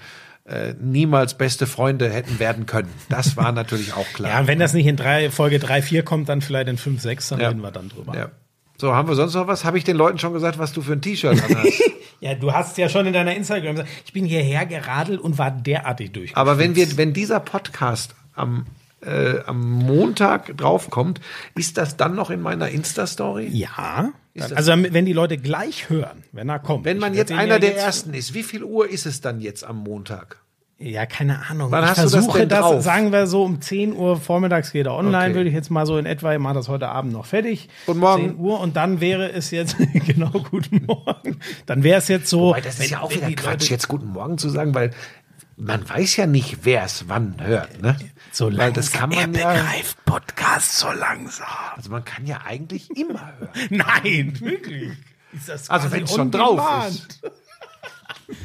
äh, 0.45 0.75
niemals 0.79 1.35
beste 1.39 1.67
Freunde 1.67 2.11
hätten 2.11 2.39
werden 2.39 2.67
können. 2.67 2.91
Das 3.09 3.39
war 3.39 3.53
natürlich 3.61 3.95
auch 3.95 4.07
klar. 4.13 4.31
Ja, 4.31 4.47
wenn 4.47 4.59
das 4.59 4.75
nicht 4.75 4.87
in 4.87 4.97
drei, 4.97 5.31
Folge 5.31 5.59
3, 5.59 5.81
4 5.81 6.03
kommt, 6.03 6.29
dann 6.29 6.43
vielleicht 6.43 6.69
in 6.69 6.77
5, 6.77 7.01
6, 7.01 7.29
dann 7.29 7.41
Ja. 7.41 7.49
reden 7.49 7.63
wir 7.63 7.71
dann 7.71 7.89
drüber. 7.89 8.15
Ja. 8.17 8.29
So, 8.81 8.95
haben 8.95 9.09
wir 9.09 9.15
sonst 9.15 9.35
noch 9.35 9.47
was? 9.47 9.65
Habe 9.67 9.77
ich 9.77 9.85
den 9.85 9.97
Leuten 9.97 10.19
schon 10.19 10.33
gesagt, 10.33 10.59
was 10.59 10.73
du 10.73 10.81
für 10.81 10.93
ein 10.95 11.03
T-Shirt 11.03 11.33
anhast? 11.43 11.83
Ja, 12.23 12.35
du 12.35 12.53
hast 12.53 12.77
ja 12.77 12.91
schon 12.91 13.07
in 13.07 13.15
deiner 13.15 13.35
Instagram 13.35 13.77
gesagt, 13.77 13.89
ich 14.05 14.13
bin 14.13 14.27
hierher 14.27 14.67
geradelt 14.67 15.21
und 15.23 15.39
war 15.39 15.51
derartig 15.51 16.13
durch. 16.13 16.37
Aber 16.37 16.59
wenn 16.59 16.77
wir, 16.77 16.99
wenn 16.99 17.15
dieser 17.15 17.41
Podcast 17.41 18.15
am, 18.35 18.67
äh, 19.01 19.39
am 19.47 19.59
Montag 19.71 20.55
draufkommt, 20.59 21.19
ist 21.55 21.79
das 21.79 21.97
dann 21.97 22.15
noch 22.15 22.29
in 22.29 22.43
meiner 22.43 22.69
Insta-Story? 22.69 23.49
Ja, 23.49 24.11
das- 24.35 24.53
also 24.53 24.73
wenn 24.77 25.07
die 25.07 25.15
Leute 25.15 25.39
gleich 25.39 25.89
hören, 25.89 26.23
wenn 26.33 26.51
er 26.51 26.59
kommt. 26.59 26.85
Wenn 26.85 26.99
man 26.99 27.15
jetzt 27.15 27.33
einer 27.33 27.55
ja 27.55 27.59
der 27.59 27.71
jetzt- 27.71 27.83
Ersten 27.83 28.13
ist, 28.13 28.35
wie 28.35 28.43
viel 28.43 28.65
Uhr 28.65 28.87
ist 28.91 29.07
es 29.07 29.23
dann 29.23 29.41
jetzt 29.41 29.65
am 29.65 29.79
Montag? 29.79 30.37
Ja, 30.83 31.05
keine 31.05 31.47
Ahnung. 31.51 31.71
Wann 31.71 31.85
ich 31.85 31.91
hast 31.91 31.99
du 31.99 32.03
das 32.05 32.13
versuche 32.13 32.47
das, 32.47 32.61
drauf? 32.61 32.83
sagen 32.83 33.13
wir 33.13 33.27
so, 33.27 33.45
um 33.45 33.61
10 33.61 33.93
Uhr 33.95 34.19
vormittags 34.19 34.73
geht 34.73 34.87
er 34.87 34.95
online, 34.95 35.25
Okay. 35.27 35.35
würde 35.35 35.49
ich 35.51 35.55
jetzt 35.55 35.71
mal 35.71 35.85
so 35.85 35.99
in 35.99 36.07
etwa, 36.07 36.33
ich 36.33 36.39
mache 36.39 36.55
das 36.55 36.69
heute 36.69 36.89
Abend 36.89 37.13
noch 37.13 37.27
fertig. 37.27 37.69
Und 37.87 37.99
morgen? 37.99 38.31
10 38.31 38.39
Uhr 38.39 38.61
und 38.61 38.77
dann 38.77 39.01
wäre 39.03 39.31
es 39.31 39.51
jetzt, 39.51 39.77
genau, 40.07 40.31
guten 40.31 40.87
Morgen. 40.87 41.39
Dann 41.67 41.83
wäre 41.83 41.99
es 41.99 42.09
jetzt 42.09 42.31
so. 42.31 42.53
Weil 42.55 42.63
das 42.63 42.75
ist 42.75 42.81
wenn- 42.81 42.89
ja 42.91 43.01
auch 43.01 43.11
wenn 43.11 43.19
wieder 43.29 43.43
Quatsch, 43.43 43.53
Leute- 43.65 43.67
jetzt 43.67 43.89
guten 43.89 44.09
Morgen 44.09 44.39
zu 44.39 44.49
sagen, 44.49 44.75
weil 44.75 44.93
man 45.59 45.87
weiß 45.87 46.17
ja 46.17 46.27
nicht, 46.27 46.61
wer 46.65 46.85
es 46.85 47.07
wann 47.09 47.35
hört. 47.39 47.83
Ne? 47.83 47.99
So 48.33 48.47
weil 48.47 48.55
langsam, 48.55 48.75
das 48.75 48.93
kann 48.93 49.11
man 49.11 49.35
er 49.35 49.41
ja, 49.43 49.53
begreift 49.53 50.03
Podcast 50.07 50.77
so 50.79 50.89
langsam. 50.93 51.47
also 51.77 51.91
man 51.91 52.07
kann 52.07 52.27
ja 52.27 52.39
eigentlich 52.47 52.89
immer 52.97 53.31
hören. 53.39 53.51
Nein, 53.69 54.33
wirklich. 54.41 54.93
Ist 55.35 55.51
das 55.51 55.69
Also 55.69 55.89
quasi 55.89 56.01
wenn's 56.01 56.11
schon 56.11 56.21
on 56.23 56.31
drauf 56.31 56.89
ist. 56.89 57.21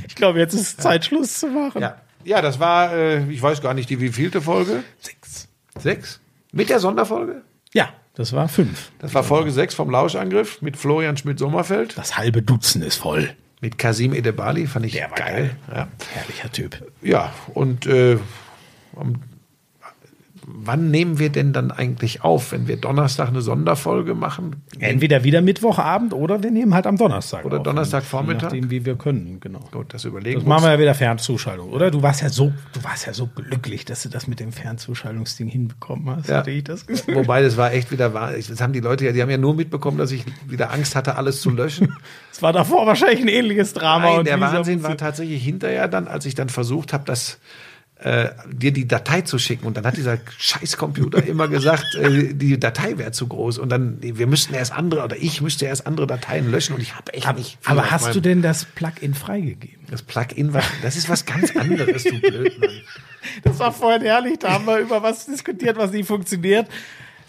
Ich 0.07 0.15
glaube, 0.15 0.39
jetzt 0.39 0.53
ist 0.53 0.81
Zeit, 0.81 1.05
Schluss 1.05 1.39
zu 1.39 1.47
machen. 1.47 1.79
Ja, 1.81 1.97
ja 2.25 2.41
das 2.41 2.59
war, 2.59 2.93
äh, 2.93 3.23
ich 3.31 3.41
weiß 3.41 3.61
gar 3.61 3.73
nicht, 3.73 3.89
die 3.89 3.99
wievielte 4.01 4.41
Folge? 4.41 4.83
Sechs. 4.99 5.47
Sechs? 5.79 6.19
Mit 6.51 6.69
der 6.69 6.79
Sonderfolge? 6.79 7.41
Ja, 7.73 7.89
das 8.15 8.33
war 8.33 8.47
fünf. 8.47 8.91
Das 8.99 9.13
war 9.13 9.23
Folge 9.23 9.51
6 9.51 9.73
vom 9.75 9.89
Lauschangriff 9.89 10.61
mit 10.61 10.77
Florian 10.77 11.17
Schmidt-Sommerfeld, 11.17 11.97
Das 11.97 12.17
halbe 12.17 12.41
Dutzend 12.41 12.83
ist 12.85 12.95
voll. 12.95 13.29
mit 13.61 13.77
Kasim 13.77 14.13
Edebali, 14.13 14.67
fand 14.67 14.85
ich 14.85 14.93
Der 14.93 15.09
war 15.09 15.17
geil. 15.17 15.55
geil. 15.69 15.87
Herrlicher 16.13 16.51
Typ. 16.51 16.91
Ja. 17.01 17.09
ja, 17.11 17.33
und 17.53 17.85
äh, 17.87 18.17
am- 18.95 19.21
wann 20.47 20.91
nehmen 20.91 21.19
wir 21.19 21.29
denn 21.29 21.53
dann 21.53 21.71
eigentlich 21.71 22.23
auf, 22.23 22.51
wenn 22.51 22.67
wir 22.67 22.77
Donnerstag 22.77 23.29
eine 23.29 23.41
Sonderfolge 23.41 24.13
machen? 24.13 24.63
Entweder 24.79 25.23
wieder 25.23 25.41
Mittwochabend 25.41 26.13
oder 26.13 26.43
wir 26.43 26.51
nehmen 26.51 26.73
halt 26.73 26.87
am 26.87 26.97
Donnerstag. 26.97 27.45
Oder 27.45 27.57
auf. 27.57 27.63
Donnerstagvormittag. 27.63 28.51
Je 28.53 28.59
nachdem, 28.61 28.69
wie 28.69 28.85
wir 28.85 28.95
können, 28.95 29.39
genau. 29.39 29.61
Gut, 29.71 29.93
das 29.93 30.05
überlegen 30.05 30.39
Das 30.39 30.47
machen 30.47 30.63
wir 30.63 30.73
ja 30.73 30.79
wieder 30.79 30.93
Fernzuschaltung, 30.93 31.69
oder? 31.69 31.89
Du 31.89 32.01
warst 32.01 32.21
ja 32.21 32.29
so, 32.29 32.53
du 32.73 32.83
warst 32.83 33.07
ja 33.07 33.13
so 33.13 33.27
glücklich, 33.27 33.85
dass 33.85 34.03
du 34.03 34.09
das 34.09 34.27
mit 34.27 34.39
dem 34.39 34.51
Fernzuschaltungsding 34.51 35.47
hinbekommen 35.47 36.15
hast. 36.15 36.29
Ja. 36.29 36.37
Hatte 36.37 36.51
ich 36.51 36.63
das 36.63 36.85
Gefühl. 36.85 37.15
Wobei, 37.15 37.41
das 37.41 37.57
war 37.57 37.73
echt 37.73 37.91
wieder 37.91 38.13
wahr. 38.13 38.33
Das 38.33 38.61
haben 38.61 38.73
die 38.73 38.81
Leute 38.81 39.05
ja, 39.05 39.11
die 39.11 39.21
haben 39.21 39.31
ja 39.31 39.37
nur 39.37 39.55
mitbekommen, 39.55 39.97
dass 39.97 40.11
ich 40.11 40.23
wieder 40.47 40.71
Angst 40.71 40.95
hatte, 40.95 41.15
alles 41.15 41.41
zu 41.41 41.49
löschen. 41.49 41.93
Es 42.35 42.41
war 42.41 42.51
davor 42.51 42.85
wahrscheinlich 42.85 43.21
ein 43.21 43.29
ähnliches 43.29 43.71
Drama. 43.71 44.07
Nein, 44.07 44.19
und 44.19 44.27
der 44.27 44.41
Wahnsinn 44.41 44.83
war 44.83 44.97
tatsächlich 44.97 45.41
hinterher 45.41 45.87
dann, 45.87 46.05
als 46.09 46.25
ich 46.25 46.35
dann 46.35 46.49
versucht 46.49 46.91
habe, 46.91 47.05
das 47.05 47.39
äh, 48.05 48.29
dir 48.53 48.71
die 48.71 48.87
Datei 48.87 49.21
zu 49.21 49.39
schicken. 49.39 49.65
Und 49.65 49.77
dann 49.77 49.85
hat 49.85 49.97
dieser 49.97 50.19
Scheißcomputer 50.37 51.23
immer 51.27 51.47
gesagt, 51.47 51.95
äh, 51.95 52.35
die 52.35 52.59
Datei 52.59 52.99
wäre 52.99 53.11
zu 53.11 53.27
groß. 53.27 53.57
Und 53.57 53.69
dann, 53.69 53.97
wir 53.99 54.27
müssten 54.27 54.53
erst 54.53 54.73
andere, 54.73 55.03
oder 55.03 55.17
ich 55.17 55.41
müsste 55.41 55.65
erst 55.65 55.87
andere 55.87 56.05
Dateien 56.05 56.51
löschen. 56.51 56.75
Und 56.75 56.81
ich 56.81 56.95
habe 56.95 57.11
echt 57.15 57.25
Aber, 57.25 57.39
nicht 57.39 57.57
aber 57.65 57.89
hast 57.89 58.13
du 58.13 58.19
denn 58.19 58.43
das 58.43 58.65
Plugin 58.65 59.15
freigegeben? 59.15 59.87
Das 59.89 60.03
Plugin, 60.03 60.53
was, 60.53 60.65
das 60.83 60.95
ist 60.97 61.09
was 61.09 61.25
ganz 61.25 61.55
anderes, 61.55 62.03
du 62.03 62.19
Blödmann. 62.21 62.69
Das 63.43 63.57
war 63.57 63.71
vorhin 63.71 64.03
herrlich, 64.03 64.37
da 64.37 64.51
haben 64.51 64.67
wir 64.67 64.77
über 64.77 65.01
was 65.01 65.25
diskutiert, 65.25 65.77
was 65.77 65.89
nicht 65.89 66.05
funktioniert. 66.05 66.69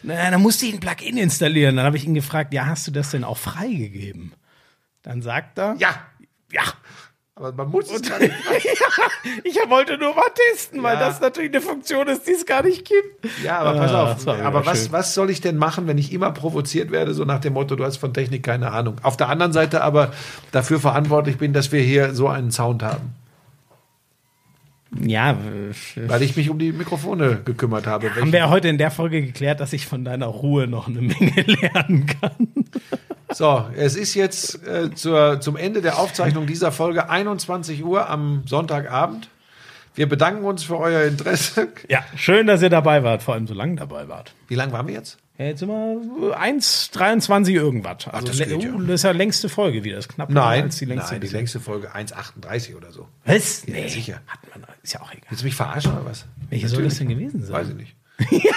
Na, 0.02 0.30
dann 0.30 0.42
musste 0.42 0.66
ich 0.66 0.74
ein 0.74 0.80
Plugin 0.80 1.16
installieren. 1.16 1.76
Dann 1.76 1.86
habe 1.86 1.96
ich 1.96 2.04
ihn 2.04 2.12
gefragt, 2.12 2.52
ja, 2.52 2.66
hast 2.66 2.86
du 2.86 2.90
das 2.90 3.12
denn 3.12 3.24
auch 3.24 3.38
freigegeben? 3.38 4.34
Dann 5.02 5.22
sagt 5.22 5.58
er, 5.58 5.74
Ja, 5.78 6.06
ja. 6.52 6.64
Aber 7.36 7.52
man 7.52 7.70
muss 7.70 7.90
es 7.90 8.02
gar 8.02 8.18
nicht. 8.18 8.32
Ich 9.42 9.56
wollte 9.68 9.98
nur 9.98 10.14
mal 10.14 10.22
testen, 10.52 10.82
weil 10.84 10.94
Ja. 10.94 11.00
das 11.08 11.20
natürlich 11.20 11.50
eine 11.52 11.60
Funktion 11.60 12.06
ist, 12.06 12.26
die 12.28 12.32
es 12.32 12.46
gar 12.46 12.62
nicht 12.62 12.84
gibt. 12.86 13.26
Ja, 13.44 13.58
aber 13.58 13.76
pass 13.78 13.90
Ah, 13.92 14.02
auf. 14.12 14.26
war 14.26 14.36
wieder 14.38 14.46
Aber 14.46 14.64
was, 14.66 14.82
schön. 14.84 14.92
was 14.92 15.14
soll 15.14 15.30
ich 15.30 15.40
denn 15.40 15.56
machen, 15.56 15.86
wenn 15.88 15.98
ich 15.98 16.12
immer 16.12 16.30
provoziert 16.30 16.90
werde, 16.92 17.12
so 17.12 17.24
nach 17.24 17.40
dem 17.40 17.54
Motto, 17.54 17.74
du 17.74 17.84
hast 17.84 17.96
von 17.96 18.14
Technik 18.14 18.44
keine 18.44 18.70
Ahnung. 18.70 18.96
Auf 19.02 19.16
der 19.16 19.28
anderen 19.28 19.52
Seite 19.52 19.82
aber 19.82 20.12
dafür 20.52 20.78
verantwortlich 20.78 21.38
bin, 21.38 21.52
dass 21.52 21.72
wir 21.72 21.80
hier 21.80 22.14
so 22.14 22.28
einen 22.28 22.52
Sound 22.52 22.82
haben. 22.84 23.14
Ja, 25.00 25.36
Weil 25.96 26.22
ich 26.22 26.36
mich 26.36 26.48
um 26.48 26.58
die 26.58 26.72
Mikrofone 26.72 27.40
gekümmert 27.44 27.86
habe. 27.86 28.14
haben 28.14 28.32
wir 28.32 28.38
ja 28.38 28.50
heute 28.50 28.68
in 28.68 28.78
der 28.78 28.90
Folge 28.90 29.20
geklärt, 29.20 29.60
dass 29.60 29.72
ich 29.72 29.86
von 29.86 30.04
deiner 30.04 30.26
Ruhe 30.26 30.68
noch 30.68 30.86
eine 30.86 31.00
Menge 31.00 31.42
lernen 31.46 32.06
kann. 32.06 32.48
So, 33.32 33.66
es 33.76 33.96
ist 33.96 34.14
jetzt 34.14 34.64
äh, 34.66 34.94
zur, 34.94 35.40
zum 35.40 35.56
Ende 35.56 35.82
der 35.82 35.98
Aufzeichnung 35.98 36.46
dieser 36.46 36.70
Folge 36.70 37.10
21 37.10 37.84
Uhr 37.84 38.08
am 38.08 38.44
Sonntagabend. 38.46 39.28
Wir 39.96 40.08
bedanken 40.08 40.44
uns 40.44 40.62
für 40.62 40.78
euer 40.78 41.02
Interesse. 41.02 41.68
Ja, 41.88 42.04
schön, 42.16 42.46
dass 42.46 42.62
ihr 42.62 42.70
dabei 42.70 43.02
wart, 43.02 43.22
vor 43.22 43.34
allem 43.34 43.46
so 43.46 43.54
lange 43.54 43.76
dabei 43.76 44.08
wart. 44.08 44.34
Wie 44.46 44.54
lange 44.54 44.72
waren 44.72 44.86
wir 44.86 44.94
jetzt? 44.94 45.18
Ja, 45.38 45.44
jetzt 45.46 45.60
sind 45.60 45.68
wir 45.68 46.38
1,23 46.40 47.50
irgendwas. 47.50 48.08
Also, 48.08 48.28
das 48.28 48.38
geht 48.38 48.62
ja. 48.62 48.70
uh, 48.72 48.80
das 48.82 48.94
ist 48.96 49.02
ja 49.02 49.10
längste 49.10 49.48
Folge 49.48 49.84
wieder. 49.84 49.96
Das 49.96 50.06
ist 50.06 50.14
knapp 50.14 50.30
Nein, 50.30 50.64
als 50.64 50.76
die 50.78 50.86
längste. 50.86 51.12
nein, 51.12 51.20
die 51.20 51.28
längste 51.28 51.60
Folge 51.60 51.94
1,38 51.94 52.74
oder 52.74 52.90
so. 52.92 53.06
Was? 53.24 53.66
Ja, 53.66 53.74
Nee, 53.74 53.88
sicher. 53.88 54.20
Hat 54.26 54.40
man, 54.50 54.66
ist 54.82 54.94
ja 54.94 55.00
auch 55.02 55.10
egal. 55.12 55.24
Willst 55.28 55.42
du 55.42 55.46
mich 55.46 55.54
verarschen 55.54 55.92
oder 55.92 56.06
was? 56.06 56.24
Welche 56.48 56.68
soll 56.68 56.84
das 56.84 56.96
denn 56.98 57.08
gewesen 57.08 57.42
sein? 57.44 57.54
Weiß 57.54 57.68
ich 57.68 57.74
nicht. 57.74 57.96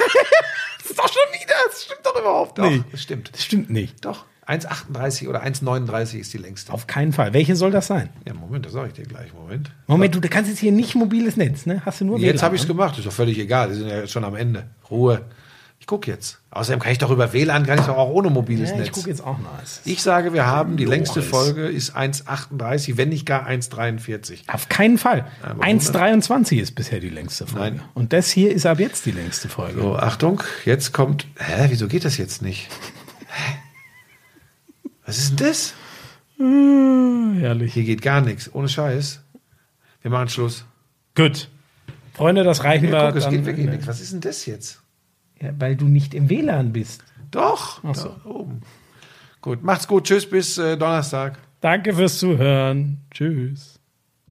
Das 0.82 0.92
ist 0.92 1.00
doch 1.00 1.08
schon 1.08 1.34
wieder. 1.40 1.54
Das 1.68 1.84
stimmt 1.84 2.00
doch 2.04 2.20
überhaupt 2.20 2.58
Doch, 2.58 2.70
nicht. 2.70 2.86
das 2.92 3.04
stimmt. 3.04 3.30
Das 3.34 3.44
stimmt 3.44 3.70
nicht. 3.70 4.04
Doch, 4.06 4.26
1,38 4.48 5.28
oder 5.28 5.44
1,39 5.44 6.18
ist 6.18 6.34
die 6.34 6.40
längste. 6.40 6.74
Auf 6.74 6.88
keinen 6.88 7.14
Fall. 7.14 7.34
Welche 7.34 7.56
soll 7.56 7.70
das 7.70 7.86
sein? 7.88 8.10
Ja, 8.26 8.34
Moment, 8.34 8.66
das 8.66 8.74
sage 8.74 8.88
ich 8.88 8.94
dir 8.94 9.04
gleich. 9.04 9.32
Moment. 9.34 9.70
Moment, 9.86 10.16
du 10.16 10.22
kannst 10.22 10.50
jetzt 10.50 10.60
hier 10.60 10.72
nicht 10.72 10.96
mobiles 10.96 11.38
Netz, 11.38 11.68
ne? 11.68 11.84
Hast 11.86 12.02
du 12.02 12.06
nur 12.06 12.18
Jetzt 12.18 12.42
habe 12.42 12.56
ich 12.56 12.62
es 12.64 12.68
ne? 12.68 12.74
gemacht, 12.74 12.98
ist 12.98 13.06
doch 13.06 13.12
völlig 13.14 13.38
egal. 13.38 13.70
Wir 13.70 13.76
sind 13.76 13.88
ja 13.90 14.00
jetzt 14.00 14.12
schon 14.12 14.24
am 14.24 14.36
Ende. 14.36 14.68
Ruhe. 14.90 15.22
Ich 15.80 15.88
gucke 15.88 16.12
jetzt. 16.12 16.40
Außerdem 16.52 16.80
kann 16.80 16.92
ich 16.92 16.98
doch 16.98 17.10
über 17.10 17.32
WLAN, 17.34 17.66
kann 17.66 17.80
ich 17.80 17.86
doch 17.86 17.98
auch 17.98 18.10
ohne 18.10 18.30
mobiles 18.30 18.70
Ja, 18.70 18.76
ich 18.76 18.82
Netz. 18.88 18.92
gucke 18.92 19.10
jetzt 19.10 19.22
auch 19.22 19.38
mal. 19.40 19.60
Ich 19.86 20.02
sage, 20.04 20.34
wir 20.34 20.46
haben 20.46 20.78
die 20.78 20.86
längste. 20.86 21.22
Folge 21.24 21.68
ist 21.68 21.96
1,38, 21.96 22.98
wenn 22.98 23.10
nicht 23.10 23.26
gar 23.26 23.48
1,43. 23.48 24.42
Auf 24.52 24.70
keinen 24.70 24.98
Fall. 24.98 25.26
Aber 25.42 25.64
1,23 25.64 26.60
ist 26.60 26.76
bisher 26.76 27.00
die 27.00 27.10
längste 27.10 27.48
Folge. 27.48 27.78
Nein. 27.78 27.82
Und 27.96 28.14
das 28.14 28.30
hier 28.30 28.52
ist 28.54 28.66
ab 28.66 28.80
jetzt 28.80 29.06
die 29.06 29.12
längste 29.12 29.48
Folge. 29.50 29.82
So, 29.82 29.96
Achtung, 29.96 30.44
jetzt 30.66 30.94
kommt. 30.94 31.26
Hä, 31.38 31.68
wieso 31.70 31.88
geht 31.88 32.06
das 32.06 32.18
jetzt 32.18 32.42
nicht? 32.42 32.68
Was 35.06 35.18
ist 35.18 35.40
denn 35.40 35.48
das? 35.48 35.74
Herrlich. 36.38 37.74
Hier 37.74 37.84
geht 37.84 38.02
gar 38.02 38.22
nichts. 38.22 38.54
Ohne 38.54 38.70
Scheiß. 38.70 39.22
Wir 40.02 40.12
machen 40.12 40.30
Schluss. 40.30 40.66
Gut. 41.16 41.50
Freunde, 42.14 42.44
das 42.44 42.64
reichen 42.64 42.86
Ja, 42.86 42.92
wir. 42.92 43.08
guck, 43.08 43.16
es 43.18 43.30
geht 43.30 43.46
wirklich 43.46 43.68
nichts. 43.70 43.88
Was 43.88 44.02
ist 44.02 44.14
denn 44.14 44.22
das 44.22 44.46
jetzt? 44.46 44.82
Ja, 45.42 45.52
weil 45.58 45.76
du 45.76 45.86
nicht 45.86 46.14
im 46.14 46.30
WLAN 46.30 46.74
bist. 46.74 47.04
Doch, 47.32 47.84
Ach 47.84 47.96
so. 47.96 48.10
da 48.10 48.30
oben. 48.30 48.62
Gut, 49.42 49.64
macht's 49.64 49.88
gut. 49.88 50.06
Tschüss, 50.06 50.30
bis 50.30 50.58
äh, 50.58 50.78
Donnerstag. 50.78 51.40
Danke 51.62 51.94
fürs 51.94 52.18
Zuhören. 52.20 53.02
Tschüss. 53.12 53.79